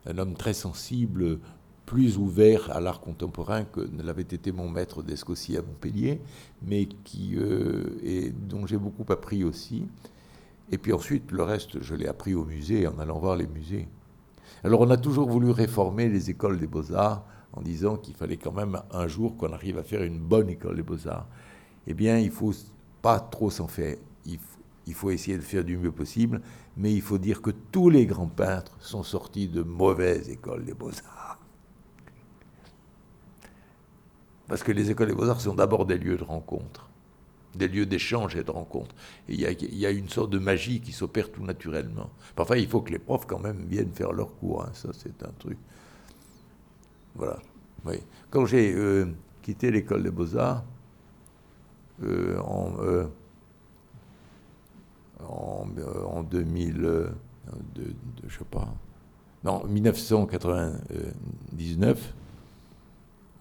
un 0.06 0.18
homme 0.18 0.35
très 0.35 0.55
sensible, 0.55 1.39
plus 1.86 2.16
ouvert 2.16 2.70
à 2.74 2.81
l'art 2.81 3.01
contemporain 3.01 3.64
que 3.64 3.81
ne 3.81 4.02
l'avait 4.02 4.22
été 4.22 4.52
mon 4.52 4.68
maître 4.68 5.02
d'Escossi 5.02 5.56
à 5.56 5.62
Montpellier, 5.62 6.20
mais 6.62 6.86
qui, 6.86 7.36
euh, 7.36 7.98
et 8.02 8.31
dont 8.31 8.66
j'ai 8.66 8.78
beaucoup 8.78 9.10
appris 9.12 9.44
aussi. 9.44 9.86
Et 10.72 10.78
puis 10.78 10.93
ensuite, 10.93 11.31
le 11.31 11.43
reste, 11.43 11.82
je 11.82 11.94
l'ai 11.94 12.09
appris 12.09 12.35
au 12.35 12.44
musée, 12.44 12.86
en 12.86 12.98
allant 12.98 13.18
voir 13.18 13.36
les 13.36 13.47
musées. 13.47 13.86
Alors 14.62 14.81
on 14.81 14.90
a 14.90 14.97
toujours 14.97 15.28
voulu 15.28 15.51
réformer 15.51 16.09
les 16.09 16.31
écoles 16.31 16.59
des 16.59 16.66
beaux-arts 16.66 17.24
en 17.52 17.60
disant 17.60 17.97
qu'il 17.97 18.14
fallait 18.14 18.39
quand 18.39 18.52
même 18.52 18.81
un 18.90 19.06
jour 19.06 19.36
qu'on 19.36 19.52
arrive 19.52 19.78
à 19.78 19.82
faire 19.82 20.02
une 20.02 20.18
bonne 20.18 20.48
école 20.48 20.76
des 20.76 20.82
beaux-arts. 20.82 21.26
Eh 21.86 21.94
bien, 21.94 22.18
il 22.18 22.31
faut 22.31 22.52
pas 23.02 23.20
trop 23.20 23.51
s'en 23.51 23.68
faire. 23.68 23.97
Il 24.24 24.39
faut, 24.39 24.53
il 24.86 24.94
faut 24.94 25.11
essayer 25.11 25.36
de 25.36 25.43
faire 25.43 25.65
du 25.65 25.77
mieux 25.77 25.93
possible, 25.93 26.40
mais 26.77 26.93
il 26.93 27.02
faut 27.02 27.19
dire 27.19 27.43
que 27.43 27.51
tous 27.51 27.90
les 27.90 28.06
grands 28.06 28.28
peintres 28.28 28.77
sont 28.81 29.02
sortis 29.02 29.48
de 29.48 29.62
mauvaises 29.62 30.28
écoles 30.28 30.65
des 30.65 30.74
beaux-arts. 30.74 31.39
Parce 34.47 34.62
que 34.62 34.73
les 34.73 34.90
écoles 34.90 35.09
des 35.09 35.15
beaux-arts 35.15 35.40
sont 35.40 35.55
d'abord 35.55 35.86
des 35.86 35.97
lieux 35.97 36.19
de 36.19 36.24
rencontre, 36.24 36.90
des 37.55 37.69
lieux 37.69 37.86
d'échange 37.86 38.36
et 38.36 38.44
de 38.44 38.51
rencontre. 38.51 38.94
Il 39.28 39.40
y, 39.40 39.86
a, 39.86 39.90
une 39.90 40.09
sorte 40.11 40.31
de 40.31 40.39
magie 40.39 40.81
qui 40.81 40.93
s'opère 40.93 41.32
tout 41.32 41.43
naturellement. 41.43 42.11
Parfois, 42.36 42.59
il 42.59 42.69
faut 42.69 42.82
que 42.82 42.93
les 42.93 42.98
profs 42.98 43.27
quand 43.27 43.39
même 43.39 43.65
viennent 43.66 43.93
faire 43.93 44.12
leur 44.12 44.36
cours. 44.36 44.65
hein. 44.65 44.70
Ça, 44.74 44.90
c'est 44.93 45.23
un 45.23 45.32
truc. 45.39 45.56
Voilà. 47.15 47.39
Quand 48.31 48.44
j'ai 48.44 48.74
euh, 48.74 49.06
quitté 49.43 49.70
l'école 49.70 50.02
des 50.02 50.11
beaux-arts, 50.11 50.65
euh, 52.02 52.39
en, 52.40 52.74
euh, 52.81 53.06
en, 55.29 55.67
euh, 55.79 56.05
en 56.05 56.23
2000, 56.23 56.85
euh, 56.85 57.09
je 58.27 58.39
sais 58.39 58.45
pas, 58.45 58.69
non, 59.45 59.65
1999, 59.67 62.15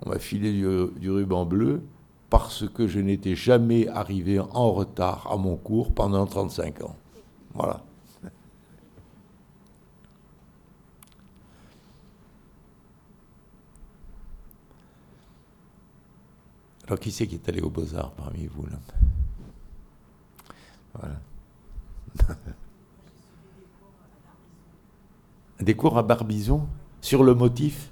on 0.06 0.10
m'a 0.10 0.20
filé 0.20 0.52
du, 0.52 0.68
du 1.00 1.10
ruban 1.10 1.46
bleu 1.46 1.82
parce 2.30 2.68
que 2.68 2.88
je 2.88 3.00
n'étais 3.00 3.36
jamais 3.36 3.88
arrivé 3.88 4.40
en 4.40 4.74
retard 4.74 5.32
à 5.32 5.38
mon 5.38 5.56
cours 5.56 5.94
pendant 5.94 6.26
35 6.26 6.84
ans. 6.84 6.96
Voilà. 7.54 7.84
Alors, 16.86 17.00
qui 17.00 17.12
c'est 17.12 17.28
qui 17.28 17.36
est 17.36 17.50
allé 17.50 17.62
aux 17.62 17.70
Beaux-Arts 17.70 18.12
parmi 18.12 18.46
vous 18.48 18.66
là? 18.66 18.78
Voilà. 20.94 21.16
Des 25.60 25.76
cours 25.76 25.98
à 25.98 26.04
Barbizon 26.04 26.68
sur 27.02 27.24
le 27.24 27.34
motif? 27.36 27.92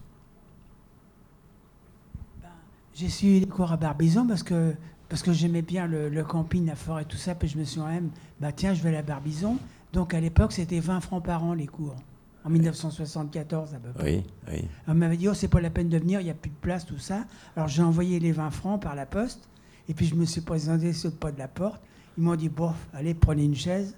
J'ai 2.93 3.09
suivi 3.09 3.39
des 3.39 3.47
cours 3.47 3.71
à 3.71 3.77
Barbizon 3.77 4.27
parce 4.27 4.43
que, 4.43 4.75
parce 5.09 5.23
que 5.23 5.31
j'aimais 5.31 5.61
bien 5.61 5.87
le, 5.87 6.09
le 6.09 6.23
camping, 6.23 6.65
la 6.65 6.75
forêt, 6.75 7.05
tout 7.05 7.17
ça. 7.17 7.33
Puis 7.33 7.47
je 7.47 7.57
me 7.57 7.63
suis 7.63 7.79
dit, 7.79 7.87
même, 7.87 8.09
bah 8.39 8.51
tiens, 8.51 8.73
je 8.73 8.83
vais 8.83 8.95
à 8.95 9.01
Barbizon. 9.01 9.57
Donc 9.93 10.13
à 10.13 10.19
l'époque, 10.19 10.51
c'était 10.51 10.79
20 10.79 10.99
francs 10.99 11.23
par 11.23 11.43
an 11.43 11.53
les 11.53 11.67
cours. 11.67 11.95
En 12.43 12.49
1974 12.49 13.75
à 13.75 13.77
peu 13.77 13.91
près. 13.91 14.03
Oui, 14.03 14.23
oui. 14.51 14.67
On 14.87 14.95
m'avait 14.95 15.17
dit, 15.17 15.27
oh, 15.29 15.33
c'est 15.33 15.47
pas 15.47 15.61
la 15.61 15.69
peine 15.69 15.89
de 15.89 15.97
venir, 15.97 16.19
il 16.21 16.25
n'y 16.25 16.29
a 16.31 16.35
plus 16.35 16.49
de 16.49 16.55
place, 16.55 16.85
tout 16.85 16.97
ça. 16.97 17.25
Alors 17.55 17.67
j'ai 17.67 17.83
envoyé 17.83 18.19
les 18.19 18.31
20 18.31 18.49
francs 18.49 18.81
par 18.81 18.95
la 18.95 19.05
poste. 19.05 19.47
Et 19.87 19.93
puis 19.93 20.05
je 20.05 20.15
me 20.15 20.25
suis 20.25 20.41
présenté 20.41 20.91
sur 20.93 21.09
le 21.09 21.15
pas 21.15 21.31
de 21.31 21.39
la 21.39 21.47
porte. 21.47 21.81
Ils 22.17 22.23
m'ont 22.23 22.35
dit, 22.35 22.49
bon, 22.49 22.73
allez, 22.93 23.13
prenez 23.13 23.45
une 23.45 23.55
chaise. 23.55 23.95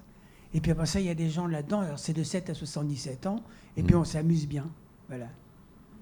Et 0.54 0.60
puis 0.60 0.70
après 0.72 0.86
ça, 0.86 1.00
il 1.00 1.06
y 1.06 1.10
a 1.10 1.14
des 1.14 1.28
gens 1.30 1.46
là-dedans, 1.46 1.80
alors 1.80 1.98
c'est 1.98 2.12
de 2.12 2.22
7 2.22 2.48
à 2.50 2.54
77 2.54 3.26
ans, 3.26 3.42
et 3.76 3.82
puis 3.82 3.94
Mm. 3.94 3.98
on 3.98 4.04
s'amuse 4.04 4.46
bien. 4.46 4.66
Voilà. 5.08 5.26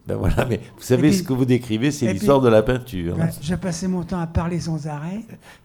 Ben 0.07 0.17
voilà, 0.17 0.45
mais 0.47 0.61
vous 0.77 0.83
savez, 0.83 1.09
puis- 1.11 1.19
ce 1.19 1.23
que 1.23 1.33
vous 1.33 1.45
décrivez, 1.45 1.91
c'est 1.93 2.13
l'histoire 2.13 2.41
de 2.41 2.49
la 2.49 2.63
peinture. 2.63 3.17
Ouais, 3.17 3.31
je 3.41 3.55
passais 3.55 3.87
mon 3.87 4.03
temps 4.03 4.19
à 4.19 4.27
parler 4.27 4.59
sans 4.61 4.87
arrêt. 4.89 5.21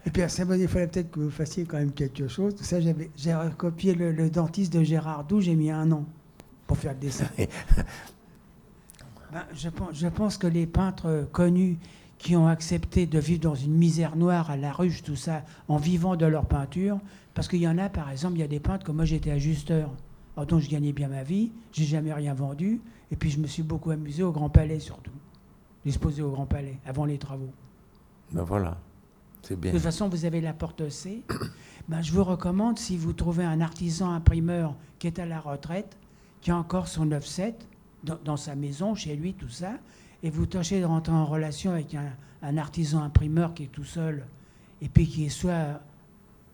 Et 0.05 0.11
puis 0.11 0.21
à 0.21 0.29
saint 0.29 0.45
il 0.55 0.67
fallait 0.67 0.87
peut-être 0.87 1.09
que 1.11 1.19
vous 1.21 1.31
fassiez 1.31 1.65
quand 1.65 1.77
même 1.77 1.91
quelque 1.91 2.27
chose. 2.27 2.55
Tout 2.55 2.63
ça, 2.63 2.79
j'avais, 2.79 3.09
j'ai 3.17 3.33
recopié 3.33 3.95
le, 3.95 4.11
le 4.11 4.29
dentiste 4.29 4.71
de 4.73 4.83
Gérard 4.83 5.23
Doux, 5.25 5.41
j'ai 5.41 5.55
mis 5.55 5.71
un 5.71 5.91
an 5.91 6.05
pour 6.67 6.77
faire 6.77 6.93
le 6.93 6.99
dessin. 6.99 7.25
Ben, 9.33 9.43
je, 9.53 9.67
pense, 9.69 9.89
je 9.93 10.07
pense 10.07 10.37
que 10.37 10.47
les 10.47 10.65
peintres 10.65 11.27
connus 11.33 11.77
qui 12.17 12.35
ont 12.37 12.47
accepté 12.47 13.05
de 13.05 13.19
vivre 13.19 13.41
dans 13.41 13.55
une 13.55 13.73
misère 13.73 14.15
noire 14.15 14.49
à 14.49 14.55
la 14.57 14.71
ruche, 14.71 15.03
tout 15.03 15.17
ça, 15.17 15.43
en 15.67 15.77
vivant 15.77 16.15
de 16.15 16.25
leur 16.25 16.45
peinture, 16.45 16.99
parce 17.37 17.47
qu'il 17.47 17.59
y 17.59 17.67
en 17.67 17.77
a, 17.77 17.87
par 17.87 18.09
exemple, 18.09 18.35
il 18.37 18.39
y 18.39 18.43
a 18.43 18.47
des 18.47 18.59
peintres 18.59 18.83
comme 18.83 18.95
moi, 18.95 19.05
j'étais 19.05 19.29
ajusteur. 19.29 19.91
Donc 20.47 20.59
je 20.59 20.67
gagnais 20.67 20.91
bien 20.91 21.07
ma 21.07 21.21
vie, 21.21 21.51
j'ai 21.71 21.85
jamais 21.85 22.11
rien 22.11 22.33
vendu, 22.33 22.81
et 23.11 23.15
puis 23.15 23.29
je 23.29 23.37
me 23.37 23.45
suis 23.45 23.61
beaucoup 23.61 23.91
amusé 23.91 24.23
au 24.23 24.31
Grand 24.31 24.49
Palais 24.49 24.79
surtout. 24.79 25.11
Disposé 25.85 26.23
au 26.23 26.31
Grand 26.31 26.47
Palais, 26.47 26.79
avant 26.83 27.05
les 27.05 27.19
travaux. 27.19 27.51
Ben 28.31 28.41
voilà, 28.41 28.79
c'est 29.43 29.55
bien. 29.55 29.69
De 29.69 29.77
toute 29.77 29.83
façon, 29.83 30.09
vous 30.09 30.25
avez 30.25 30.41
la 30.41 30.53
porte 30.53 30.89
C. 30.89 31.21
Ben, 31.87 32.01
je 32.01 32.11
vous 32.11 32.23
recommande, 32.23 32.79
si 32.79 32.97
vous 32.97 33.13
trouvez 33.13 33.45
un 33.45 33.61
artisan 33.61 34.11
imprimeur 34.11 34.75
qui 34.97 35.05
est 35.05 35.19
à 35.19 35.27
la 35.27 35.39
retraite, 35.39 35.95
qui 36.41 36.49
a 36.49 36.57
encore 36.57 36.87
son 36.87 37.11
offset 37.11 37.55
dans, 38.03 38.17
dans 38.25 38.35
sa 38.35 38.55
maison, 38.55 38.95
chez 38.95 39.15
lui, 39.15 39.35
tout 39.35 39.47
ça, 39.47 39.73
et 40.23 40.31
vous 40.31 40.47
tâchez 40.47 40.81
de 40.81 40.85
rentrer 40.85 41.13
en 41.13 41.25
relation 41.25 41.71
avec 41.71 41.93
un, 41.93 42.13
un 42.41 42.57
artisan 42.57 43.03
imprimeur 43.03 43.53
qui 43.53 43.65
est 43.65 43.71
tout 43.71 43.83
seul, 43.83 44.25
et 44.81 44.89
puis 44.89 45.07
qui 45.07 45.25
est 45.25 45.29
soit 45.29 45.79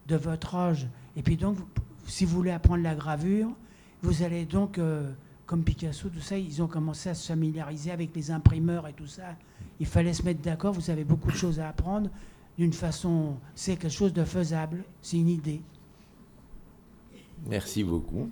de 0.08 0.16
votre 0.16 0.56
âge, 0.56 0.88
et 1.16 1.22
puis 1.22 1.38
donc, 1.38 1.58
si 2.06 2.26
vous 2.26 2.36
voulez 2.36 2.52
apprendre 2.52 2.84
la 2.84 2.96
gravure, 2.96 3.50
vous 4.02 4.24
allez 4.24 4.46
donc, 4.46 4.78
euh, 4.78 5.12
comme 5.46 5.64
Picasso, 5.64 6.10
tout 6.10 6.20
ça, 6.20 6.38
ils 6.38 6.62
ont 6.62 6.68
commencé 6.68 7.10
à 7.10 7.14
se 7.14 7.28
familiariser 7.28 7.92
avec 7.92 8.16
les 8.16 8.32
imprimeurs 8.32 8.88
et 8.88 8.94
tout 8.94 9.08
ça. 9.08 9.36
Il 9.80 9.86
fallait 9.86 10.14
se 10.14 10.24
mettre 10.24 10.42
d'accord, 10.42 10.74
vous 10.74 10.90
avez 10.90 11.04
beaucoup 11.04 11.32
de 11.32 11.38
choses 11.38 11.60
à 11.60 11.70
apprendre 11.70 12.10
d'une 12.58 12.74
façon, 12.74 13.38
c'est 13.56 13.78
quelque 13.78 13.92
chose 13.92 14.14
de 14.14 14.24
faisable, 14.24 14.84
c'est 15.02 15.18
une 15.18 15.30
idée. 15.30 15.62
Merci 17.48 17.84
beaucoup. 17.84 18.30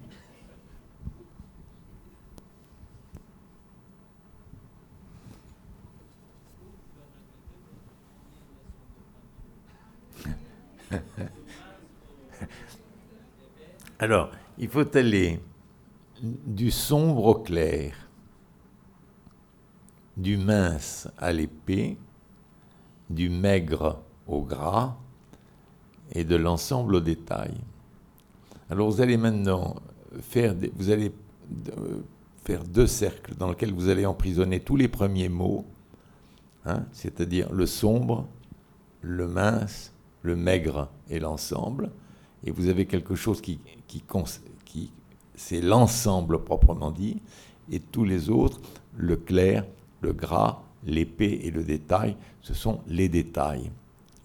Alors, 14.02 14.32
il 14.58 14.68
faut 14.68 14.98
aller 14.98 15.40
du 16.24 16.72
sombre 16.72 17.24
au 17.24 17.36
clair, 17.36 17.94
du 20.18 20.38
mince 20.38 21.08
à 21.20 21.32
l'épée, 21.32 22.00
du 23.12 23.30
maigre 23.30 24.02
au 24.26 24.42
gras 24.42 24.98
et 26.14 26.24
de 26.24 26.36
l'ensemble 26.36 26.96
au 26.96 27.00
détail. 27.00 27.54
Alors 28.72 28.90
vous 28.90 29.02
allez 29.02 29.18
maintenant 29.18 29.76
faire, 30.20 30.56
vous 30.74 30.90
allez 30.90 31.12
euh, 31.78 32.02
faire 32.44 32.64
deux 32.64 32.88
cercles 32.88 33.36
dans 33.36 33.50
lesquels 33.50 33.72
vous 33.72 33.90
allez 33.90 34.08
emprisonner 34.08 34.62
tous 34.62 34.78
les 34.78 34.88
premiers 34.88 35.30
mots, 35.30 35.64
hein, 36.66 36.86
c'est-à-dire 36.92 37.54
le 37.54 37.68
sombre, 37.68 38.28
le 39.02 39.28
mince, 39.28 39.94
le 40.24 40.36
maigre 40.36 40.90
et 41.08 41.20
l'ensemble. 41.20 41.92
Et 42.44 42.50
vous 42.50 42.68
avez 42.68 42.88
quelque 42.88 43.14
chose 43.14 43.40
qui, 43.40 43.60
qui, 44.66 44.92
c'est 45.36 45.62
l'ensemble 45.62 46.44
proprement 46.44 46.92
dit, 46.92 47.22
et 47.72 47.80
tous 47.80 48.06
les 48.06 48.30
autres, 48.30 48.62
le 48.96 49.18
clair, 49.18 49.66
le 50.02 50.14
gras, 50.14 50.64
l'épée 50.86 51.42
et 51.44 51.52
le 51.52 51.64
détail, 51.64 52.16
ce 52.42 52.54
sont 52.54 52.82
les 52.88 53.10
détails, 53.10 53.72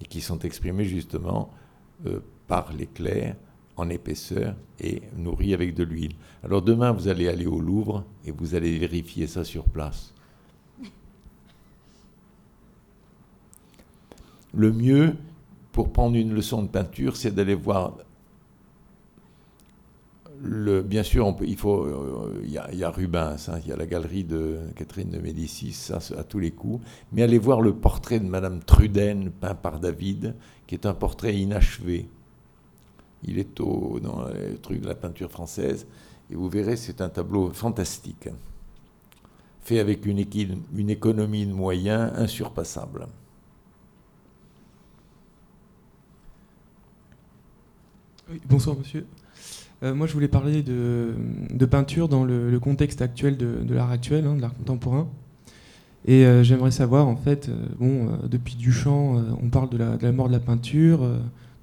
et 0.01 0.05
qui 0.05 0.21
sont 0.21 0.39
exprimés 0.41 0.85
justement 0.85 1.51
euh, 2.07 2.21
par 2.47 2.73
l'éclair 2.73 3.37
en 3.77 3.91
épaisseur 3.91 4.55
et 4.81 5.03
nourris 5.17 5.55
avec 5.55 5.75
de 5.75 5.85
l'huile. 5.85 6.15
Alors 6.43 6.63
demain, 6.63 6.93
vous 6.93 7.09
allez 7.09 7.29
aller 7.29 7.47
au 7.47 7.61
Louvre 7.61 8.05
et 8.25 8.31
vous 8.31 8.55
allez 8.55 8.79
vérifier 8.79 9.27
ça 9.27 9.45
sur 9.45 9.65
place. 9.65 10.15
Le 14.55 14.73
mieux 14.73 15.15
pour 15.73 15.93
prendre 15.93 16.17
une 16.17 16.33
leçon 16.33 16.63
de 16.63 16.69
peinture, 16.69 17.17
c'est 17.17 17.35
d'aller 17.35 17.55
voir. 17.55 17.99
Le, 20.49 20.83
bien 20.83 21.03
sûr, 21.03 21.35
il 21.43 21.57
faut. 21.57 21.85
euh, 21.85 22.41
Il 22.45 22.51
y, 22.51 22.85
a- 22.85 22.91
Rubens, 22.91 23.49
hein, 23.49 23.59
il 23.65 23.69
y 23.69 23.73
a 23.73 23.77
la 23.77 23.87
galerie 23.87 24.25
de 24.25 24.59
Catherine 24.77 25.11
de 25.11 25.19
Médicis, 25.19 25.73
ça 25.73 25.99
à 26.17 26.23
tous 26.25 26.39
les 26.39 26.51
coups. 26.53 26.85
Mais 27.13 27.23
allez 27.23 27.39
voir 27.39 27.61
le 27.61 27.75
portrait 27.75 28.21
de 28.21 28.27
Madame 28.29 28.61
Truden, 28.63 29.31
peint 29.31 29.55
par 29.55 29.81
David, 29.81 30.35
qui 30.67 30.75
est 30.75 30.87
un 30.87 30.95
portrait 30.95 31.35
inachevé. 31.37 32.09
Il 33.25 33.39
est 33.39 33.61
au, 33.61 34.01
dans 34.01 34.25
le 34.29 34.57
truc 34.59 34.81
de 34.81 34.87
la 34.89 34.95
peinture 34.95 35.31
française, 35.31 35.87
et 36.31 36.35
vous 36.35 36.49
verrez, 36.49 36.77
c'est 36.77 37.01
un 37.03 37.09
tableau 37.11 37.51
fantastique, 37.51 38.29
fait 39.63 39.79
avec 39.81 40.07
une, 40.07 40.25
une 40.75 40.91
économie 40.91 41.47
de 41.47 41.53
moyens 41.53 42.13
insurpassable. 42.17 43.07
Bonsoir 48.49 48.77
monsieur. 48.77 49.07
Euh, 49.83 49.95
moi 49.95 50.07
je 50.07 50.13
voulais 50.15 50.29
parler 50.29 50.63
de, 50.63 51.11
de 51.51 51.67
peinture 51.67 52.09
dans 52.09 52.25
le, 52.25 52.51
le 52.51 52.61
contexte 52.61 53.03
actuel 53.03 53.37
de, 53.37 53.57
de 53.63 53.75
l'art 53.75 53.91
actuel, 53.91 54.27
hein, 54.27 54.35
de 54.37 54.41
l'art 54.41 54.55
contemporain. 54.55 55.07
Et 56.07 56.25
euh, 56.25 56.43
j'aimerais 56.43 56.71
savoir 56.71 57.09
en 57.09 57.17
fait, 57.17 57.49
euh, 57.49 57.53
bon, 57.79 58.09
depuis 58.29 58.55
Duchamp, 58.55 59.23
on 59.43 59.49
parle 59.51 59.69
de 59.71 59.77
la, 59.77 59.97
de 59.97 60.03
la 60.05 60.13
mort 60.13 60.29
de 60.29 60.33
la 60.33 60.41
peinture, 60.41 61.01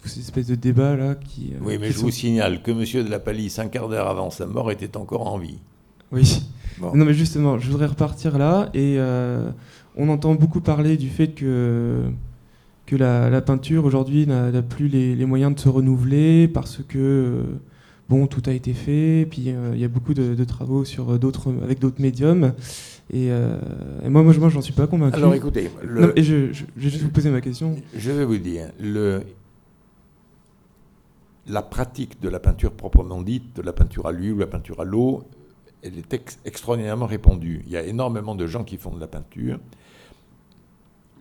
tous 0.02 0.10
ces 0.10 0.20
espèces 0.20 0.48
de 0.48 0.56
débats 0.56 0.96
là 0.96 1.16
qui. 1.16 1.54
Oui, 1.62 1.78
mais 1.80 1.88
qui 1.88 1.94
je 1.94 1.98
sont- 2.00 2.06
vous 2.06 2.12
signale 2.12 2.62
que 2.62 2.72
M. 2.72 3.06
de 3.06 3.10
la 3.10 3.20
Palisse, 3.20 3.58
un 3.60 3.68
quart 3.68 3.90
d'heure 3.90 4.08
avant 4.08 4.30
sa 4.30 4.46
mort, 4.46 4.70
était 4.72 4.96
encore 4.98 5.28
en 5.28 5.38
vie. 5.38 5.60
Oui. 6.12 6.44
Bon. 6.80 6.94
Non 6.96 7.06
mais 7.06 7.14
justement, 7.14 7.58
je 7.60 7.70
voudrais 7.72 7.86
repartir 7.88 8.38
là 8.38 8.70
et 8.74 8.98
on 9.96 10.10
entend 10.10 10.36
beaucoup 10.36 10.60
parler 10.62 10.98
du 10.98 11.10
fait 11.10 11.30
que 11.30 12.04
que 12.86 12.96
la, 12.96 13.30
la 13.30 13.42
peinture 13.42 13.86
aujourd'hui 13.86 14.28
n'a 14.28 14.62
plus 14.62 14.88
les, 14.88 15.16
les 15.16 15.26
moyens 15.26 15.56
de 15.56 15.60
se 15.60 15.70
renouveler 15.70 16.48
parce 16.48 16.78
que 16.88 16.98
euh, 16.98 17.44
bon 18.10 18.28
tout 18.28 18.42
a 18.46 18.52
été 18.52 18.74
fait, 18.74 19.26
puis 19.30 19.46
euh, 19.48 19.72
il 19.74 19.80
y 19.80 19.86
a 19.86 19.88
beaucoup 19.88 20.14
de, 20.14 20.36
de 20.36 20.44
travaux 20.44 20.84
sur 20.84 21.18
d'autres 21.18 21.54
avec 21.64 21.80
d'autres 21.80 22.02
médiums 22.02 22.54
et, 23.12 23.32
euh, 23.32 23.58
et 24.04 24.10
moi 24.10 24.22
moi 24.24 24.34
je- 24.34 24.40
moi 24.40 24.50
j'en 24.50 24.62
suis 24.62 24.74
pas 24.74 24.88
convaincu. 24.88 25.16
Alors 25.16 25.34
écoutez, 25.34 25.70
le- 25.82 26.02
Non, 26.02 26.12
et 26.16 26.24
je, 26.24 26.52
je- 26.52 26.66
je 26.76 26.84
vais 26.84 26.90
juste 26.90 27.04
vous 27.04 27.10
poser 27.12 27.30
ma 27.30 27.40
question. 27.42 27.76
je 27.96 28.12
vais 28.12 28.26
vous 28.26 28.38
dire, 28.38 28.72
le, 28.82 29.22
la 31.48 31.62
pratique 31.62 32.22
de 32.22 32.30
la 32.30 32.40
peinture 32.40 32.72
proprement 32.72 33.22
dite, 33.22 33.56
de 33.56 33.62
la 33.62 33.74
peinture 33.74 34.08
à 34.08 34.12
l'huile 34.12 34.34
ou 34.34 34.38
la 34.40 34.48
peinture 34.48 34.80
à 34.80 34.86
l'eau, 34.86 35.24
elle 35.82 35.98
est 35.98 36.14
ex- 36.14 36.40
extraordinairement 36.46 37.06
répandue. 37.06 37.62
Il 37.66 37.72
y 37.72 37.78
a 37.78 37.84
énormément 37.84 38.36
de 38.36 38.48
gens 38.48 38.64
qui 38.64 38.78
font 38.78 38.92
de 38.96 39.00
la 39.02 39.08
peinture. 39.08 39.60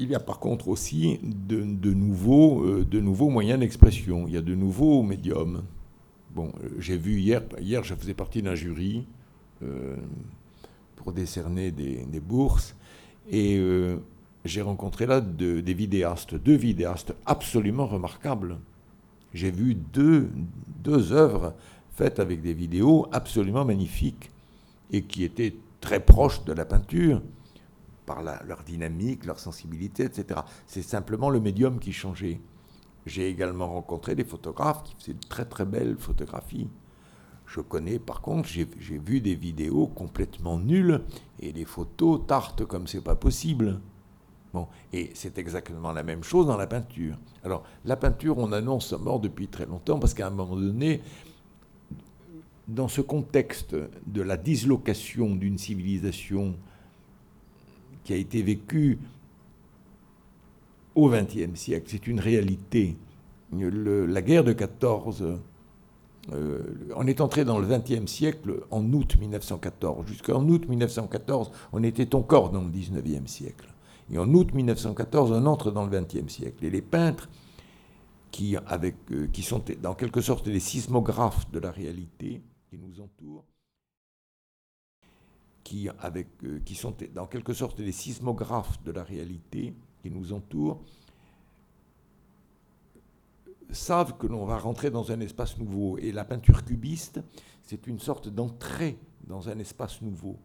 Il 0.02 0.10
y 0.10 0.16
a 0.16 0.20
par 0.20 0.40
contre 0.40 0.66
aussi 0.66 1.20
de, 1.22 1.62
de 1.62 1.92
nouveaux, 1.94 2.64
euh, 2.64 2.84
de 2.84 2.98
nouveaux 2.98 3.30
moyens 3.30 3.60
d'expression. 3.60 4.24
Il 4.26 4.34
y 4.34 4.36
a 4.36 4.42
de 4.42 4.56
nouveaux 4.56 5.04
médiums. 5.04 5.62
Bon, 6.34 6.50
euh, 6.64 6.70
j'ai 6.80 6.96
vu 6.96 7.20
hier, 7.20 7.42
hier 7.60 7.84
je 7.84 7.94
faisais 7.94 8.12
partie 8.12 8.42
d'un 8.42 8.56
jury 8.56 9.06
euh, 9.62 9.94
pour 10.96 11.12
décerner 11.12 11.70
des, 11.70 12.20
bourses 12.20 12.74
et 13.30 13.60
j'ai 14.44 14.62
rencontré 14.62 15.06
là 15.06 15.20
de- 15.20 15.60
des 15.60 15.74
vidéastes, 15.74 16.34
deux 16.34 16.56
vidéastes 16.56 17.14
absolument 17.24 17.86
remarquables. 17.86 18.58
J'ai 19.32 19.52
vu 19.52 19.76
deux 19.76 21.12
œuvres 21.12 21.54
faites 21.94 22.18
avec 22.18 22.42
des 22.42 22.54
vidéos 22.54 23.06
absolument 23.12 23.64
magnifiques 23.64 24.30
et 24.90 25.02
qui 25.02 25.22
étaient 25.22 25.54
très 25.80 26.00
proches 26.00 26.44
de 26.44 26.52
la 26.52 26.64
peinture 26.64 27.22
par 28.12 28.22
la- 28.22 28.42
leur 28.46 28.62
dynamique, 28.62 29.24
leur 29.24 29.38
sensibilité, 29.38 30.04
etc. 30.04 30.40
C'est 30.66 30.82
simplement 30.82 31.30
le 31.30 31.40
médium 31.40 31.78
qui 31.78 31.92
changeait. 31.92 32.40
J'ai 33.06 33.28
également 33.28 33.68
rencontré 33.72 34.14
des 34.14 34.24
photographes 34.24 34.82
qui 34.82 34.94
faisaient 34.98 35.14
de 35.14 35.26
très 35.28 35.46
très 35.46 35.64
belles 35.64 35.96
photographies. 35.96 36.68
Je 37.46 37.60
connais, 37.60 37.98
par 37.98 38.20
contre, 38.20 38.48
j'ai 38.48 38.98
vu 38.98 39.20
des 39.20 39.34
vidéos 39.34 39.86
complètement 39.86 40.58
nulles 40.58 41.00
et 41.40 41.52
des 41.52 41.64
photos 41.64 42.20
tartes 42.26 42.64
comme 42.66 42.86
c'est 42.86 43.00
pas 43.00 43.14
possible. 43.14 43.80
Bon, 44.52 44.68
et 44.92 45.10
c'est 45.14 45.38
exactement 45.38 45.92
la 45.92 46.02
même 46.02 46.22
chose 46.22 46.46
dans 46.46 46.58
la 46.58 46.66
peinture. 46.66 47.16
Alors, 47.44 47.64
la 47.86 47.96
peinture, 47.96 48.36
on 48.36 48.52
annonce 48.52 48.90
sa 48.90 48.98
mort 48.98 49.20
depuis 49.20 49.48
très 49.48 49.64
longtemps 49.64 49.98
parce 49.98 50.12
qu'à 50.12 50.26
un 50.26 50.30
moment 50.30 50.56
donné, 50.56 51.00
dans 52.68 52.88
ce 52.88 53.00
contexte 53.00 53.74
de 54.06 54.22
la 54.22 54.36
dislocation 54.36 55.34
d'une 55.34 55.56
civilisation 55.56 56.54
qui 58.04 58.12
a 58.12 58.16
été 58.16 58.42
vécue 58.42 58.98
au 60.94 61.08
XXe 61.08 61.54
siècle, 61.54 61.86
c'est 61.88 62.06
une 62.06 62.20
réalité. 62.20 62.96
La 63.52 64.22
guerre 64.22 64.44
de 64.44 64.52
14 64.52 65.38
euh, 66.32 66.62
on 66.94 67.06
est 67.08 67.20
entré 67.20 67.44
dans 67.44 67.58
le 67.58 67.66
XXe 67.66 68.10
siècle 68.10 68.62
en 68.70 68.92
août 68.92 69.16
1914. 69.18 70.06
Jusqu'en 70.06 70.46
août 70.48 70.68
1914, 70.68 71.50
on 71.72 71.82
était 71.82 72.14
encore 72.14 72.50
dans 72.50 72.62
le 72.62 72.70
XIXe 72.70 73.28
siècle. 73.28 73.66
Et 74.10 74.18
en 74.18 74.32
août 74.32 74.54
1914, 74.54 75.32
on 75.32 75.46
entre 75.46 75.72
dans 75.72 75.84
le 75.84 76.00
XXe 76.00 76.32
siècle. 76.32 76.64
Et 76.64 76.70
les 76.70 76.82
peintres, 76.82 77.28
qui, 78.30 78.56
euh, 78.56 79.26
sont 79.42 79.62
dans 79.80 79.94
quelque 79.94 80.20
sorte 80.20 80.46
les 80.46 80.60
sismographes 80.60 81.50
de 81.52 81.58
la 81.58 81.70
réalité 81.70 82.40
qui 82.68 82.78
nous 82.78 83.00
entoure, 83.00 83.44
qui, 85.64 85.88
avec, 86.00 86.28
euh, 86.44 86.60
qui 86.64 86.74
sont 86.74 86.94
dans 87.14 87.26
quelque 87.26 87.52
sorte 87.52 87.80
les 87.80 87.92
sismographes 87.92 88.82
de 88.84 88.92
la 88.92 89.04
réalité 89.04 89.74
qui 90.02 90.10
nous 90.10 90.32
entoure, 90.32 90.82
savent 93.70 94.16
que 94.18 94.26
l'on 94.26 94.44
va 94.44 94.58
rentrer 94.58 94.90
dans 94.90 95.12
un 95.12 95.20
espace 95.20 95.58
nouveau. 95.58 95.98
Et 95.98 96.12
la 96.12 96.24
peinture 96.24 96.64
cubiste, 96.64 97.20
c'est 97.62 97.86
une 97.86 97.98
sorte 97.98 98.28
d'entrée 98.28 98.98
dans 99.26 99.48
un 99.48 99.58
espace 99.58 100.02
nouveau, 100.02 100.38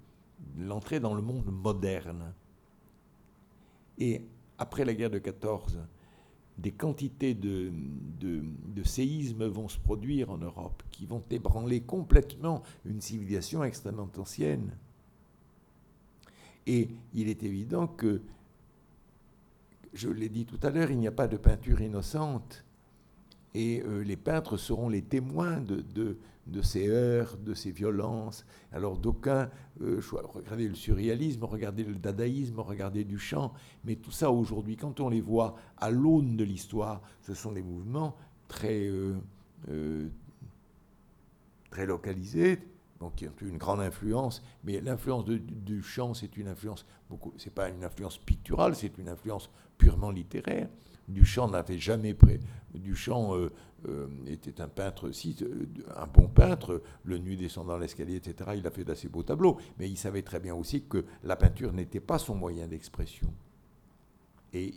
l'entrée 0.58 1.00
dans 1.00 1.14
le 1.14 1.22
monde 1.22 1.52
moderne. 1.52 2.34
Et 3.98 4.22
après 4.58 4.86
la 4.86 4.94
guerre 4.94 5.10
de 5.10 5.20
14, 5.20 5.80
des 6.58 6.72
quantités 6.72 7.34
de, 7.36 7.72
de, 8.20 8.84
séismes 8.84 9.46
vont 9.46 9.68
se 9.68 9.78
produire 9.78 10.32
en 10.32 10.38
Europe 10.38 10.82
qui 10.92 11.06
vont 11.06 11.24
ébranler 11.30 11.82
complètement 11.82 12.64
une 12.86 13.02
civilisation 13.02 13.64
extrêmement 13.64 14.10
ancienne. 14.18 14.72
Et 16.68 16.90
il 17.14 17.30
est 17.30 17.44
évident 17.44 17.88
que, 17.88 18.22
je 19.94 20.10
l'ai 20.10 20.30
dit 20.30 20.46
tout 20.46 20.60
à 20.62 20.70
l'heure, 20.70 20.92
il 20.92 21.00
n'y 21.00 21.08
a 21.08 21.12
pas 21.12 21.28
de 21.28 21.38
peinture 21.38 21.82
innocente 21.82 22.66
et 23.56 23.82
euh, 23.82 24.04
les 24.04 24.18
peintres 24.18 24.58
seront 24.58 24.90
les 24.90 25.02
témoins 25.02 25.62
de, 25.62 26.62
ces 26.62 26.88
heurts, 26.90 27.38
de 27.38 27.54
ces 27.54 27.72
violences. 27.72 28.46
Alors 28.72 28.98
d'aucuns, 28.98 29.50
euh, 29.82 30.02
regardez 30.12 30.68
le 30.68 30.76
surréalisme, 30.76 31.46
regardez 31.46 31.84
le 31.84 31.96
dadaïsme, 31.96 32.60
regardez 32.60 33.04
Duchamp, 33.04 33.54
mais 33.86 33.96
tout 33.96 34.12
ça 34.12 34.30
aujourd'hui, 34.30 34.76
quand 34.76 35.00
on 35.00 35.10
les 35.10 35.22
voit 35.22 35.56
à 35.78 35.90
l'aune 35.90 36.36
de 36.38 36.44
l'histoire, 36.44 37.02
ce 37.22 37.34
sont 37.34 37.54
des 37.54 37.64
mouvements 37.64 38.16
très, 38.48 38.88
euh, 39.70 40.10
très 41.72 41.86
localisés, 41.86 42.60
donc 43.00 43.16
qui 43.16 43.28
ont 43.28 43.34
une 43.42 43.58
grande 43.58 43.82
influence, 43.82 44.44
mais 44.64 44.82
l'influence 44.82 45.26
de, 45.26 45.38
Duchamp, 45.38 46.14
c'est 46.14 46.38
une 46.38 46.48
influence 46.48 46.86
beaucoup, 47.10 47.34
c'est 47.38 47.54
pas 47.54 47.70
une 47.70 47.84
influence 47.84 48.18
picturale, 48.18 48.76
c'est 48.76 48.98
une 48.98 49.10
influence 49.10 49.50
purement 49.78 50.12
littéraire. 50.12 50.68
Duchamp 51.08 51.50
n'avait 51.50 51.78
jamais 51.78 52.14
pré... 52.14 52.40
Duchamp 52.74 53.36
euh, 53.36 53.52
euh, 53.88 54.08
était 54.26 54.62
un 54.62 54.68
peintre, 54.68 55.12
si, 55.12 55.36
euh, 55.42 55.66
un 55.96 56.06
bon 56.06 56.28
peintre, 56.28 56.82
le 57.04 57.18
nu 57.18 57.36
descendant 57.36 57.78
l'escalier, 57.78 58.16
etc. 58.16 58.52
Il 58.56 58.68
a 58.68 58.72
fait 58.72 58.84
d'assez 58.84 59.08
beaux 59.08 59.24
tableaux, 59.24 59.58
mais 59.80 59.90
il 59.90 59.98
savait 59.98 60.22
très 60.22 60.40
bien 60.40 60.54
aussi 60.54 60.84
que 60.84 61.06
la 61.24 61.36
peinture 61.36 61.74
n'était 61.74 62.02
pas 62.02 62.18
son 62.18 62.36
moyen 62.36 62.68
d'expression. 62.68 63.34
Et, 64.54 64.74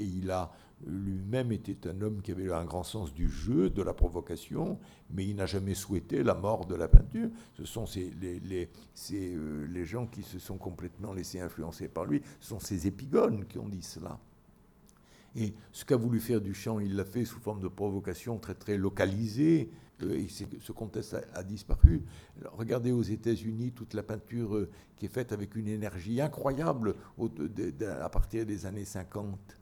il 0.00 0.30
a 0.30 0.50
lui-même 0.86 1.52
été 1.52 1.76
un 1.88 2.00
homme 2.00 2.22
qui 2.22 2.32
avait 2.32 2.52
un 2.52 2.64
grand 2.64 2.82
sens 2.82 3.12
du 3.12 3.28
jeu, 3.28 3.70
de 3.70 3.82
la 3.82 3.94
provocation, 3.94 4.78
mais 5.10 5.26
il 5.26 5.36
n'a 5.36 5.46
jamais 5.46 5.74
souhaité 5.74 6.22
la 6.22 6.34
mort 6.34 6.66
de 6.66 6.74
la 6.74 6.88
peinture. 6.88 7.28
Ce 7.54 7.64
sont 7.64 7.86
ces, 7.86 8.12
les, 8.20 8.40
les, 8.40 8.68
les 9.68 9.84
gens 9.84 10.06
qui 10.06 10.22
se 10.22 10.38
sont 10.38 10.56
complètement 10.56 11.12
laissés 11.12 11.40
influencer 11.40 11.88
par 11.88 12.04
lui, 12.04 12.22
ce 12.40 12.48
sont 12.48 12.60
ces 12.60 12.86
épigones 12.86 13.44
qui 13.46 13.58
ont 13.58 13.68
dit 13.68 13.82
cela. 13.82 14.18
Et 15.36 15.54
ce 15.72 15.84
qu'a 15.84 15.96
voulu 15.96 16.20
faire 16.20 16.40
Duchamp, 16.40 16.80
il 16.80 16.96
l'a 16.96 17.04
fait 17.04 17.24
sous 17.24 17.38
forme 17.38 17.60
de 17.60 17.68
provocation 17.68 18.38
très 18.38 18.54
très 18.54 18.76
localisée. 18.76 19.70
Euh, 20.02 20.14
et 20.14 20.28
ce 20.28 20.72
contexte 20.72 21.16
a, 21.34 21.42
disparu. 21.42 22.02
regardez 22.56 22.92
aux 22.92 23.02
États-Unis 23.02 23.72
toute 23.72 23.94
la 23.94 24.02
peinture 24.02 24.54
euh, 24.54 24.70
qui 24.96 25.06
est 25.06 25.12
faite 25.12 25.32
avec 25.32 25.56
une 25.56 25.68
énergie 25.68 26.20
incroyable 26.20 26.94
à 27.20 28.08
partir 28.08 28.46
des 28.46 28.66
années 28.66 28.84
50. 28.84 29.57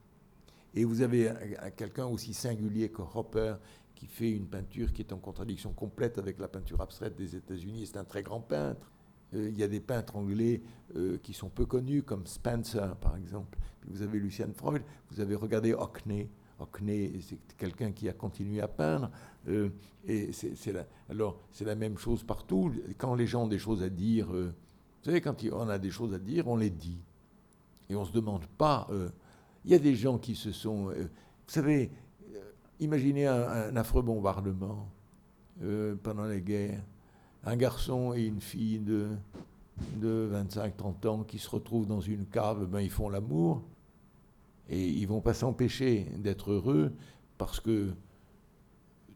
Et 0.77 0.85
vous 0.85 1.01
avez 1.01 1.33
quelqu'un 1.77 2.07
aussi 2.07 2.35
singulier 2.35 2.91
que 2.91 3.01
Hopper 3.03 3.55
qui 3.95 4.07
fait 4.07 4.31
une 4.31 4.47
peinture 4.47 4.93
qui 4.93 5.01
est 5.01 5.13
en 5.13 5.19
contradiction 5.19 5.73
complète 5.73 6.19
avec 6.19 6.39
la 6.39 6.49
peinture 6.49 6.81
abstraite 6.83 7.17
des 7.17 7.35
États-Unis. 7.35 7.87
C'est 7.87 7.97
un 7.97 8.05
très 8.05 8.23
grand 8.23 8.41
peintre. 8.41 8.93
Euh, 9.35 9.49
il 9.49 9.59
y 9.59 9.63
a 9.63 9.69
des 9.69 9.81
peintres 9.81 10.17
anglais 10.17 10.63
euh, 10.95 11.19
qui 11.23 11.33
sont 11.33 11.49
peu 11.49 11.65
connus, 11.65 12.03
comme 12.03 12.27
Spencer, 12.27 12.95
par 12.97 13.17
exemple. 13.17 13.59
vous 13.89 14.03
avez 14.03 14.19
Lucien 14.19 14.49
Freud, 14.55 14.83
vous 15.11 15.21
avez 15.21 15.35
regardé 15.35 15.73
Hockney. 15.73 16.29
Hockney, 16.61 17.21
c'est 17.21 17.39
quelqu'un 17.57 17.93
qui 17.93 18.09
a 18.09 18.13
continué 18.13 18.61
à 18.61 18.69
peindre. 18.69 19.11
Euh, 19.49 19.71
et 20.07 20.31
alors, 21.09 21.41
c'est 21.51 21.65
la 21.65 21.75
même 21.75 21.99
chose 21.99 22.23
partout. 22.23 22.73
Quand 22.99 23.15
les 23.15 23.27
gens 23.27 23.45
ont 23.45 23.49
des 23.49 23.59
choses 23.59 23.83
à 23.83 23.89
dire, 23.89 24.29
vous 24.29 24.53
savez, 25.03 25.21
quand 25.21 25.43
on 25.53 25.69
a 25.69 25.79
des 25.79 25.91
choses 25.91 26.15
à 26.15 26.19
dire, 26.19 26.47
on 26.49 26.57
les 26.57 26.71
dit. 26.71 27.01
Et 27.89 27.97
on 27.97 28.03
ne 28.03 28.07
se 28.07 28.13
demande 28.13 28.47
pas. 28.47 28.89
Il 29.67 29.73
y 29.73 29.75
a 29.75 29.79
des 29.79 29.95
gens 29.95 30.17
qui 30.17 30.35
se 30.35 30.53
sont. 30.53 30.87
vous 30.87 31.09
savez, 31.47 31.91
imaginez 32.81 33.27
un, 33.27 33.77
affreux 33.77 34.03
bombardement 34.03 34.89
pendant 36.03 36.25
les 36.25 36.41
guerres 36.41 36.83
un 37.47 37.57
garçon 37.57 38.13
et 38.13 38.25
une 38.25 38.41
fille 38.41 38.81
de, 38.81 39.09
de 39.97 40.29
25-30 40.33 41.07
ans 41.07 41.23
qui 41.23 41.39
se 41.39 41.49
retrouvent 41.49 41.87
dans 41.87 42.01
une 42.01 42.27
cave, 42.27 42.67
ben, 42.67 42.81
ils 42.81 42.91
font 42.91 43.09
l'amour 43.09 43.63
et 44.69 44.85
ils 44.85 45.07
vont 45.07 45.21
pas 45.21 45.33
s'empêcher 45.33 46.09
d'être 46.17 46.51
heureux 46.51 46.93
parce 47.39 47.61
que 47.61 47.93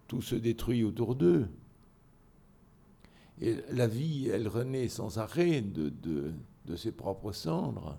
tout 0.07 0.23
se 0.23 0.37
détruit 0.37 0.85
autour 0.85 1.17
d'eux. 1.17 1.49
Et 3.41 3.57
la 3.73 3.89
vie, 3.89 4.29
elle 4.29 4.47
renaît 4.47 4.89
sans 4.89 5.19
arrêt 5.19 5.61
de 5.61 6.77
ses 6.77 6.93
propres 6.93 7.33
cendres. 7.33 7.99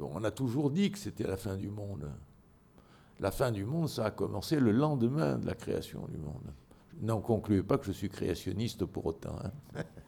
On 0.00 0.24
a 0.24 0.30
toujours 0.30 0.70
dit 0.70 0.90
que 0.90 0.98
c'était 0.98 1.26
la 1.26 1.36
fin 1.36 1.56
du 1.56 1.68
monde. 1.68 2.10
La 3.20 3.30
fin 3.30 3.50
du 3.50 3.64
monde, 3.64 3.88
ça 3.88 4.06
a 4.06 4.10
commencé 4.10 4.60
le 4.60 4.70
lendemain 4.70 5.38
de 5.38 5.46
la 5.46 5.54
création 5.54 6.06
du 6.08 6.18
monde. 6.18 6.52
N'en 7.00 7.20
concluez 7.20 7.62
pas 7.62 7.78
que 7.78 7.86
je 7.86 7.92
suis 7.92 8.08
créationniste 8.08 8.84
pour 8.84 9.06
autant. 9.06 9.36
Hein. 9.44 9.82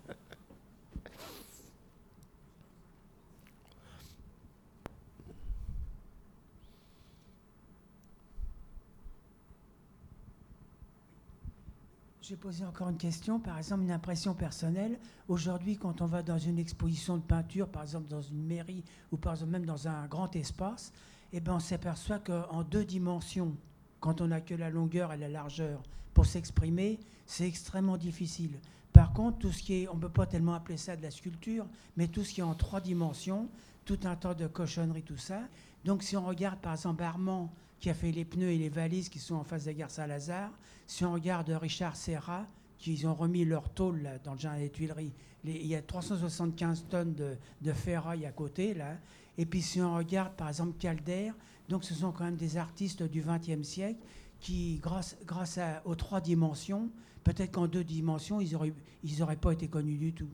J'ai 12.30 12.36
posé 12.36 12.64
encore 12.64 12.88
une 12.90 12.96
question, 12.96 13.40
par 13.40 13.58
exemple 13.58 13.82
une 13.82 13.90
impression 13.90 14.34
personnelle. 14.34 15.00
Aujourd'hui, 15.26 15.76
quand 15.76 16.00
on 16.00 16.06
va 16.06 16.22
dans 16.22 16.38
une 16.38 16.60
exposition 16.60 17.16
de 17.16 17.22
peinture, 17.22 17.66
par 17.66 17.82
exemple 17.82 18.06
dans 18.06 18.22
une 18.22 18.46
mairie 18.46 18.84
ou 19.10 19.16
par 19.16 19.32
exemple 19.32 19.50
même 19.50 19.66
dans 19.66 19.88
un 19.88 20.06
grand 20.06 20.36
espace, 20.36 20.92
eh 21.32 21.40
ben 21.40 21.54
on 21.54 21.58
s'aperçoit 21.58 22.20
qu'en 22.20 22.62
deux 22.62 22.84
dimensions, 22.84 23.56
quand 23.98 24.20
on 24.20 24.28
n'a 24.28 24.40
que 24.40 24.54
la 24.54 24.70
longueur 24.70 25.12
et 25.12 25.16
la 25.16 25.28
largeur, 25.28 25.82
pour 26.14 26.24
s'exprimer, 26.24 27.00
c'est 27.26 27.48
extrêmement 27.48 27.96
difficile. 27.96 28.60
Par 28.92 29.12
contre, 29.12 29.38
tout 29.38 29.50
ce 29.50 29.64
qui 29.64 29.82
est, 29.82 29.88
on 29.88 29.96
ne 29.96 30.00
peut 30.00 30.08
pas 30.08 30.26
tellement 30.26 30.54
appeler 30.54 30.76
ça 30.76 30.94
de 30.94 31.02
la 31.02 31.10
sculpture, 31.10 31.66
mais 31.96 32.06
tout 32.06 32.22
ce 32.22 32.32
qui 32.32 32.42
est 32.42 32.44
en 32.44 32.54
trois 32.54 32.80
dimensions, 32.80 33.48
tout 33.84 33.98
un 34.04 34.14
tas 34.14 34.34
de 34.34 34.46
cochonneries, 34.46 35.02
tout 35.02 35.16
ça. 35.16 35.40
Donc 35.84 36.04
si 36.04 36.16
on 36.16 36.24
regarde 36.24 36.60
par 36.60 36.74
exemple 36.74 37.02
Armand, 37.02 37.52
qui 37.80 37.90
a 37.90 37.94
fait 37.94 38.12
les 38.12 38.24
pneus 38.24 38.50
et 38.50 38.58
les 38.58 38.68
valises 38.68 39.08
qui 39.08 39.18
sont 39.18 39.36
en 39.36 39.44
face 39.44 39.64
de 39.64 39.68
la 39.68 39.74
gare 39.74 39.90
Saint-Lazare, 39.90 40.52
si 40.86 41.04
on 41.04 41.12
regarde 41.12 41.48
Richard 41.50 41.96
Serra, 41.96 42.46
qui 42.78 43.04
ont 43.06 43.14
remis 43.14 43.44
leur 43.44 43.68
tôle 43.70 44.08
dans 44.24 44.32
le 44.32 44.38
jardin 44.38 44.60
des 44.60 44.70
Tuileries, 44.70 45.12
il 45.44 45.66
y 45.66 45.74
a 45.74 45.82
375 45.82 46.86
tonnes 46.88 47.14
de, 47.14 47.36
de, 47.62 47.72
ferraille 47.72 48.26
à 48.26 48.32
côté, 48.32 48.74
là. 48.74 48.96
Et 49.38 49.46
puis 49.46 49.62
si 49.62 49.80
on 49.80 49.96
regarde 49.96 50.34
par 50.34 50.48
exemple 50.48 50.76
Calder, 50.78 51.32
donc 51.68 51.84
ce 51.84 51.94
sont 51.94 52.12
quand 52.12 52.24
même 52.24 52.36
des 52.36 52.56
artistes 52.56 53.02
du 53.02 53.22
XXe 53.22 53.66
siècle 53.66 54.00
qui, 54.40 54.78
grâce, 54.82 55.16
grâce 55.26 55.58
aux 55.84 55.94
trois 55.94 56.20
dimensions, 56.20 56.90
peut-être 57.24 57.52
qu'en 57.52 57.66
deux 57.66 57.84
dimensions, 57.84 58.40
ils 58.40 58.52
n'auraient 58.52 58.74
ils 59.04 59.22
auraient 59.22 59.36
pas 59.36 59.52
été 59.52 59.68
connus 59.68 59.96
du 59.96 60.12
tout. 60.12 60.28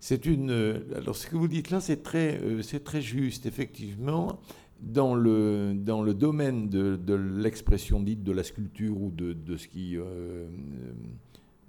C'est 0.00 0.26
une. 0.26 0.50
Euh, 0.50 0.80
alors, 0.96 1.16
ce 1.16 1.26
que 1.26 1.34
vous 1.34 1.48
dites 1.48 1.70
là, 1.70 1.80
c'est 1.80 2.02
très, 2.02 2.38
euh, 2.42 2.60
c'est 2.60 2.84
très 2.84 3.00
juste. 3.00 3.46
Effectivement, 3.46 4.38
dans 4.84 5.14
le, 5.14 5.74
dans 5.74 6.02
le 6.02 6.14
domaine 6.14 6.68
de, 6.68 6.96
de 6.96 7.14
l'expression 7.14 8.00
dite 8.00 8.22
de 8.22 8.32
la 8.32 8.42
sculpture 8.42 9.00
ou 9.00 9.10
de, 9.10 9.32
de 9.32 9.56
ce 9.56 9.66
qui 9.68 9.96
euh, 9.96 10.46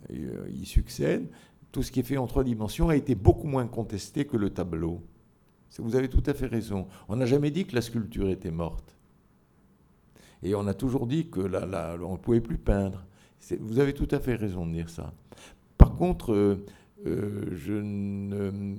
y 0.10 0.66
succède, 0.66 1.28
tout 1.72 1.84
ce 1.84 1.92
qui 1.92 2.02
est 2.02 2.04
fait 2.04 2.18
en 2.18 2.28
trois 2.28 2.44
dimensions 2.44 2.90
a 2.90 2.96
été 2.96 3.16
beaucoup 3.16 3.48
moins 3.48 3.68
contesté 3.68 4.26
que 4.26 4.38
le 4.38 4.50
tableau. 4.50 5.02
Vous 5.80 5.96
avez 5.96 6.08
tout 6.08 6.24
à 6.26 6.34
fait 6.34 6.46
raison. 6.46 6.88
On 7.10 7.18
n'a 7.18 7.26
jamais 7.26 7.52
dit 7.52 7.66
que 7.66 7.76
la 7.76 7.82
sculpture 7.82 8.30
était 8.30 8.52
morte. 8.52 8.96
Et 10.42 10.56
on 10.56 10.68
a 10.68 10.74
toujours 10.74 11.08
dit 11.08 11.30
que 11.30 11.42
là, 11.42 11.98
on 12.02 12.14
ne 12.14 12.18
pouvait 12.18 12.42
plus 12.42 12.58
peindre. 12.58 13.06
Vous 13.60 13.80
avez 13.80 13.94
tout 13.94 14.08
à 14.12 14.20
fait 14.20 14.36
raison 14.36 14.66
de 14.66 14.74
dire 14.74 14.90
ça. 14.90 15.14
Par 15.78 15.96
contre, 15.96 16.34
euh, 16.34 16.66
euh, 17.06 17.50
je, 17.52 17.74
ne, 17.74 18.74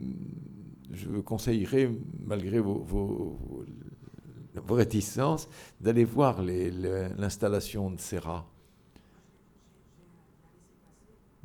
conseillerais, 1.25 1.91
malgré 2.25 2.61
vos, 2.61 3.37
réticences, 4.69 5.49
d'aller 5.81 6.05
voir 6.05 6.43
l'installation 6.43 7.91
de 7.91 8.01
Serra. 8.01 8.47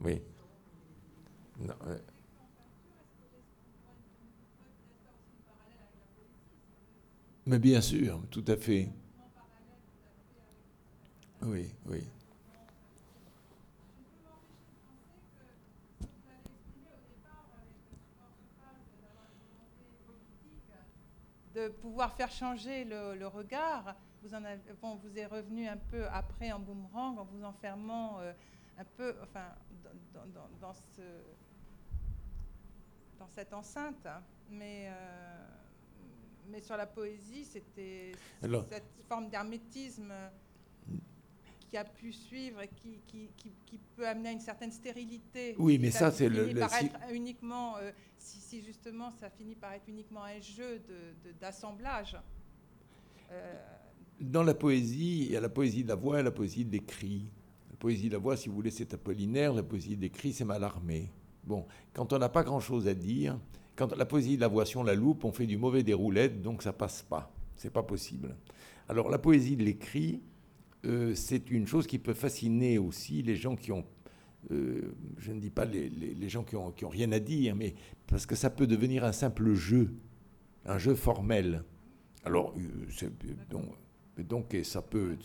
Oui. 0.04 0.22
Non, 1.60 1.76
euh, 1.88 1.98
Mais 7.46 7.60
bien 7.60 7.82
sûr, 7.82 8.22
tout 8.30 8.46
à 8.48 8.56
fait. 8.56 8.90
Oui, 11.44 11.68
oui. 11.88 12.04
De 21.54 21.68
pouvoir 21.70 22.14
faire 22.14 22.32
changer 22.32 22.86
le, 22.86 23.16
le 23.16 23.28
regard. 23.28 23.96
Vous, 24.24 24.34
en 24.34 24.44
avez, 24.44 24.62
bon, 24.82 24.96
vous 24.96 25.18
est 25.18 25.26
revenu 25.26 25.68
un 25.68 25.78
peu 25.78 26.08
après 26.10 26.52
en 26.52 26.60
boomerang 26.60 27.18
en 27.18 27.26
vous 27.26 27.44
enfermant 27.44 28.20
euh, 28.20 28.34
un 28.78 28.86
peu 28.86 29.16
enfin, 29.24 29.46
dans, 30.14 30.26
dans, 30.28 30.48
dans, 30.60 30.74
ce, 30.74 31.02
dans 33.20 33.28
cette 33.28 33.54
enceinte. 33.54 34.06
hein. 34.06 34.22
Mais, 34.50 34.88
euh, 34.90 35.48
mais 36.48 36.62
sur 36.62 36.78
la 36.78 36.86
poésie, 36.86 37.46
c'était 37.46 38.12
cette 38.70 38.84
forme 39.08 39.30
d'hermétisme 39.30 40.14
qui 41.72 41.78
a 41.78 41.86
pu 41.86 42.12
suivre 42.12 42.62
et 42.62 42.68
qui, 42.68 43.00
qui, 43.08 43.30
qui, 43.38 43.50
qui 43.66 43.80
peut 43.96 44.06
amener 44.06 44.28
à 44.30 44.32
une 44.34 44.42
certaine 44.42 44.74
stérilité. 44.74 45.56
Oui, 45.58 45.80
mais 45.80 45.90
ça, 45.90 46.12
c'est 46.12 46.28
le- 46.28 46.52
le- 46.52 46.62
si- 46.68 47.16
uniquement, 47.16 47.78
euh, 47.78 47.92
si, 48.18 48.40
si 48.42 48.62
justement 48.62 49.10
ça 49.10 49.30
finit 49.30 49.56
par 49.56 49.72
être 49.72 49.88
uniquement 49.88 50.26
un 50.26 50.42
jeu 50.42 50.80
de- 50.80 51.30
de- 51.30 51.36
d'assemblage. 51.40 52.18
Euh, 53.32 53.56
Dans 54.20 54.44
la 54.44 54.54
poésie, 54.54 55.22
il 55.28 55.32
y 55.32 55.38
a 55.38 55.40
la 55.40 55.48
poésie 55.48 55.84
de 55.84 55.88
la 55.88 55.96
voix 55.96 56.20
et 56.20 56.24
la 56.24 56.32
poésie 56.32 56.66
de 56.66 56.72
l'écrit. 56.74 57.32
La 57.70 57.78
poésie 57.78 58.10
de 58.10 58.14
la 58.14 58.20
voix, 58.20 58.36
si 58.36 58.50
vous 58.50 58.56
voulez, 58.56 58.70
c'est 58.70 58.94
apollinaire. 58.94 59.54
La 59.54 59.64
poésie 59.64 59.96
de 59.96 60.02
l'écrit, 60.02 60.34
c'est 60.34 60.44
Mallarmé. 60.46 61.10
Bon, 61.46 61.66
quand 61.94 62.12
on 62.12 62.20
n'a 62.20 62.28
pas 62.30 62.44
grand-chose 62.44 62.86
à 62.90 62.94
dire, 62.94 63.40
quand 63.78 63.96
la 63.96 64.06
poésie 64.06 64.36
de 64.36 64.42
la 64.42 64.50
voix, 64.50 64.66
si 64.66 64.76
on 64.76 64.84
la 64.84 64.94
loupe, 64.94 65.24
on 65.24 65.32
fait 65.32 65.48
du 65.48 65.58
mauvais 65.58 65.84
des 65.84 65.94
roulettes, 65.94 66.42
donc 66.42 66.64
ça 66.64 66.74
passe 66.74 67.02
pas. 67.02 67.34
C'est 67.56 67.72
pas 67.72 67.82
possible. 67.84 68.36
Alors 68.90 69.10
la 69.10 69.18
poésie 69.18 69.56
de 69.56 69.64
l'écrit, 69.64 70.22
euh, 70.86 71.14
c'est 71.14 71.52
une 71.52 71.68
chose 71.68 71.86
qui 71.86 72.00
peut 72.00 72.14
fasciner 72.14 72.78
aussi 72.78 73.22
les 73.22 73.36
gens 73.36 73.56
qui 73.56 73.72
ont, 73.72 73.86
euh, 74.52 74.94
je 75.18 75.32
ne 75.32 75.40
dis 75.40 75.52
pas 75.52 75.66
les, 75.66 76.30
gens 76.30 76.44
qui 76.44 76.56
ont, 76.56 76.74
rien 76.90 77.12
à 77.12 77.20
dire, 77.20 77.56
mais 77.56 77.76
parce 78.08 78.26
que 78.26 78.36
ça 78.36 78.50
peut 78.50 78.68
devenir 78.68 79.04
un 79.04 79.12
simple 79.12 79.54
jeu, 79.54 79.94
un 80.66 80.80
jeu 80.80 80.96
formel. 80.96 81.64
Alors, 82.24 82.56
euh, 82.58 83.10
donc, 83.50 83.66
donc, 84.18 84.58
ça 84.64 84.82
peut. 84.82 85.18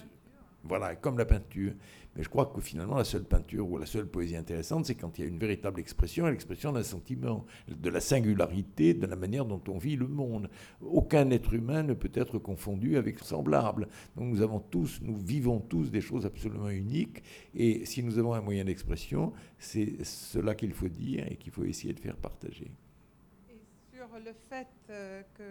Voilà, 0.68 0.96
comme 0.96 1.18
la 1.18 1.24
peinture. 1.24 1.72
Mais 2.16 2.22
je 2.22 2.30
crois 2.30 2.46
que 2.46 2.60
finalement, 2.60 2.96
la 2.96 3.04
seule 3.04 3.24
peinture 3.24 3.68
ou 3.70 3.76
la 3.76 3.84
seule 3.84 4.06
poésie 4.06 4.36
intéressante, 4.36 4.86
c'est 4.86 4.94
quand 4.94 5.18
il 5.18 5.22
y 5.22 5.24
a 5.24 5.28
une 5.28 5.38
véritable 5.38 5.78
expression, 5.80 6.26
l'expression 6.26 6.72
d'un 6.72 6.82
sentiment, 6.82 7.44
de 7.68 7.90
la 7.90 8.00
singularité, 8.00 8.94
de 8.94 9.06
la 9.06 9.16
manière 9.16 9.44
dont 9.44 9.60
on 9.68 9.76
vit 9.76 9.96
le 9.96 10.08
monde. 10.08 10.48
Aucun 10.80 11.30
être 11.30 11.52
humain 11.52 11.82
ne 11.82 11.92
peut 11.92 12.10
être 12.14 12.38
confondu 12.38 12.96
avec 12.96 13.18
semblable. 13.18 13.88
Donc 14.16 14.28
nous 14.28 14.40
avons 14.40 14.60
tous, 14.60 15.00
nous 15.02 15.16
vivons 15.16 15.60
tous 15.60 15.90
des 15.90 16.00
choses 16.00 16.24
absolument 16.24 16.70
uniques. 16.70 17.22
Et 17.54 17.84
si 17.84 18.02
nous 18.02 18.18
avons 18.18 18.32
un 18.32 18.40
moyen 18.40 18.64
d'expression, 18.64 19.32
c'est 19.58 20.02
cela 20.02 20.54
qu'il 20.54 20.72
faut 20.72 20.88
dire 20.88 21.26
et 21.30 21.36
qu'il 21.36 21.52
faut 21.52 21.64
essayer 21.64 21.92
de 21.92 22.00
faire 22.00 22.16
partager. 22.16 22.70
Et 23.50 23.60
sur 23.94 24.08
le 24.24 24.32
fait 24.48 24.68
euh, 24.88 25.22
que, 25.34 25.42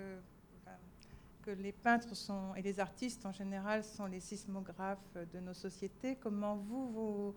que 1.46 1.52
les 1.52 1.72
peintres 1.72 2.16
sont, 2.16 2.56
et 2.56 2.62
les 2.62 2.80
artistes 2.80 3.26
en 3.26 3.32
général 3.32 3.84
sont 3.84 4.06
les 4.06 4.20
sismographes 4.20 5.18
de 5.34 5.40
nos 5.40 5.54
sociétés, 5.54 6.16
comment 6.16 6.56
vous, 6.56 6.92
vous 6.92 7.36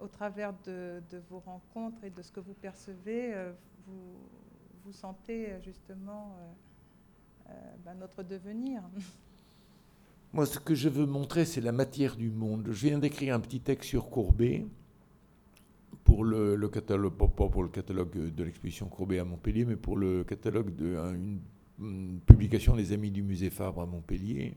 au 0.00 0.08
travers 0.08 0.54
de, 0.64 1.02
vos 1.28 1.40
rencontres 1.40 2.02
et 2.04 2.10
de 2.10 2.22
ce 2.22 2.32
que 2.32 2.40
vous 2.40 2.54
percevez, 2.54 3.34
euh, 3.34 3.52
vous, 3.86 4.92
sentez 4.92 5.52
justement 5.62 6.34
euh, 6.36 7.50
euh, 7.50 7.52
ben, 7.84 7.94
notre 7.94 8.22
devenir? 8.22 8.82
Moi, 10.32 10.46
ce 10.46 10.58
que 10.58 10.74
je 10.74 10.88
veux 10.88 11.06
montrer, 11.06 11.44
c'est 11.44 11.60
la 11.60 11.72
matière 11.72 12.16
du 12.16 12.30
monde. 12.30 12.68
Je 12.70 12.86
viens 12.86 12.98
d'écrire 12.98 13.34
un 13.34 13.40
petit 13.40 13.60
texte 13.60 13.88
sur 13.88 14.10
Courbet 14.10 14.66
pour 16.04 16.24
le, 16.24 16.56
catalogue, 16.68 17.14
pas 17.14 17.28
pour 17.28 17.62
le 17.62 17.68
catalogue 17.68 18.34
de 18.34 18.44
l'exposition 18.44 18.88
Courbet 18.88 19.18
à 19.18 19.24
Montpellier, 19.24 19.64
mais 19.64 19.76
pour 19.76 19.96
le 19.96 20.24
catalogue 20.24 20.74
de 20.74 20.96
une 20.96 21.40
publication 22.26 22.76
des 22.76 22.92
Amis 22.92 23.10
du 23.10 23.22
Musée 23.22 23.50
Fabre 23.50 23.80
à 23.82 23.86
Montpellier. 23.86 24.54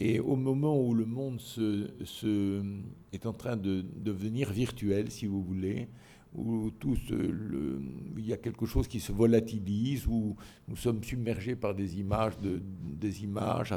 Et 0.00 0.18
au 0.18 0.34
moment 0.36 0.80
où 0.80 0.94
le 0.94 1.04
monde 1.04 1.40
se, 1.40 1.88
se- 2.04 2.62
est 3.12 3.26
en 3.26 3.32
train 3.34 3.56
de 3.56 3.84
devenir 3.96 4.50
virtuel, 4.50 5.10
si 5.10 5.26
vous 5.26 5.42
voulez, 5.42 5.88
où 6.34 6.70
tout 6.70 6.96
se- 6.96 7.12
le- 7.14 7.82
il 8.16 8.26
y 8.26 8.32
a 8.32 8.36
quelque 8.38 8.64
chose 8.64 8.88
qui 8.88 8.98
se 9.00 9.12
volatilise, 9.12 10.06
où 10.06 10.36
nous 10.68 10.76
sommes 10.76 11.02
submergés 11.04 11.54
par 11.56 11.74
des 11.74 11.98
images, 12.00 12.38
de, 12.38 12.62
des 12.98 13.24
images 13.24 13.74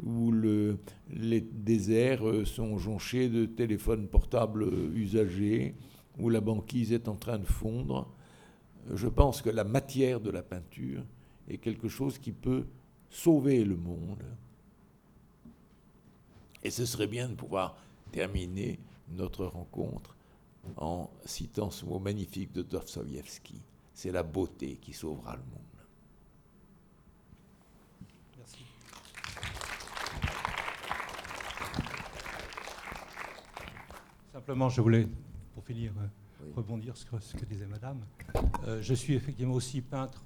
où 0.00 0.30
le- 0.30 0.78
les 1.10 1.40
déserts 1.40 2.26
euh, 2.28 2.44
sont 2.44 2.78
jonchés 2.78 3.28
de 3.28 3.44
téléphones 3.46 4.06
portables 4.06 4.62
euh, 4.62 4.92
usagés, 4.94 5.74
où 6.20 6.28
la 6.30 6.40
banquise 6.40 6.92
est 6.92 7.08
en 7.08 7.16
train 7.16 7.38
de 7.38 7.46
fondre. 7.46 8.14
Euh, 8.90 8.96
Je 8.96 9.08
pense 9.08 9.42
que 9.42 9.50
la 9.50 9.64
matière 9.64 10.20
de 10.20 10.30
la 10.30 10.42
peinture 10.42 11.02
est 11.48 11.58
quelque 11.58 11.88
chose 11.88 12.18
qui 12.18 12.32
peut 12.32 12.66
sauver 13.10 13.64
le 13.64 13.76
monde. 13.76 14.22
Et 16.62 16.70
ce 16.70 16.84
serait 16.84 17.06
bien 17.06 17.28
de 17.28 17.34
pouvoir 17.34 17.76
terminer 18.12 18.78
notre 19.10 19.46
rencontre 19.46 20.14
en 20.76 21.08
citant 21.24 21.70
ce 21.70 21.84
mot 21.86 21.98
magnifique 21.98 22.52
de 22.52 22.62
Dostoïevski. 22.62 23.60
C'est 23.94 24.12
la 24.12 24.22
beauté 24.22 24.76
qui 24.80 24.92
sauvera 24.92 25.36
le 25.36 25.42
monde. 25.42 25.62
Merci. 28.36 28.64
Simplement, 34.32 34.68
je 34.68 34.80
voulais, 34.80 35.08
pour 35.54 35.64
finir, 35.64 35.92
Oui. 36.40 36.52
rebondir 36.56 36.96
sur 36.96 37.20
ce 37.22 37.34
que 37.36 37.44
disait 37.44 37.66
Madame. 37.66 38.00
Euh, 38.66 38.80
je 38.82 38.94
suis 38.94 39.14
effectivement 39.14 39.54
aussi 39.54 39.80
peintre, 39.80 40.22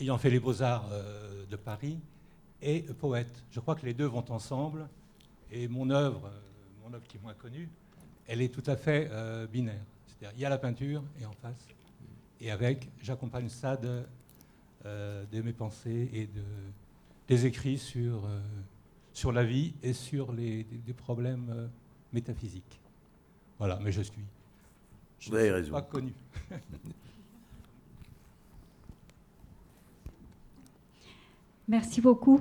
ayant 0.00 0.18
fait 0.18 0.30
les 0.30 0.40
beaux-arts 0.40 0.88
euh, 0.92 1.44
de 1.46 1.56
Paris, 1.56 1.98
et 2.60 2.82
poète. 2.82 3.42
Je 3.50 3.60
crois 3.60 3.74
que 3.74 3.84
les 3.84 3.94
deux 3.94 4.06
vont 4.06 4.24
ensemble, 4.30 4.88
et 5.50 5.68
mon 5.68 5.90
œuvre, 5.90 6.26
euh, 6.26 6.40
mon 6.84 6.94
œuvre 6.94 7.04
qui 7.08 7.16
est 7.16 7.20
moins 7.20 7.34
connue, 7.34 7.68
elle 8.26 8.40
est 8.40 8.48
tout 8.54 8.62
à 8.70 8.76
fait 8.76 9.08
euh, 9.10 9.46
binaire. 9.46 9.82
C'est-à-dire, 10.06 10.32
il 10.38 10.42
y 10.42 10.44
a 10.44 10.48
la 10.48 10.58
peinture, 10.58 11.02
et 11.20 11.26
en 11.26 11.32
face, 11.32 11.66
et 12.40 12.50
avec, 12.50 12.88
j'accompagne 13.02 13.48
ça 13.48 13.76
de, 13.76 14.02
euh, 14.86 15.24
de 15.30 15.42
mes 15.42 15.52
pensées 15.52 16.08
et 16.12 16.26
de, 16.26 16.42
des 17.28 17.46
écrits 17.46 17.78
sur, 17.78 18.24
euh, 18.24 18.40
sur 19.12 19.32
la 19.32 19.44
vie 19.44 19.74
et 19.82 19.92
sur 19.92 20.32
les, 20.32 20.64
des, 20.64 20.78
des 20.78 20.92
problèmes 20.92 21.68
métaphysiques. 22.12 22.80
Voilà, 23.58 23.78
mais 23.80 23.92
je 23.92 24.02
suis. 24.02 24.22
Je 25.20 25.30
Vous 25.30 25.36
avez 25.36 25.44
ne 25.50 25.54
suis 25.54 25.62
raison. 25.62 25.72
pas 25.72 25.82
connu. 25.82 26.12
Merci 31.72 32.02
beaucoup. 32.02 32.38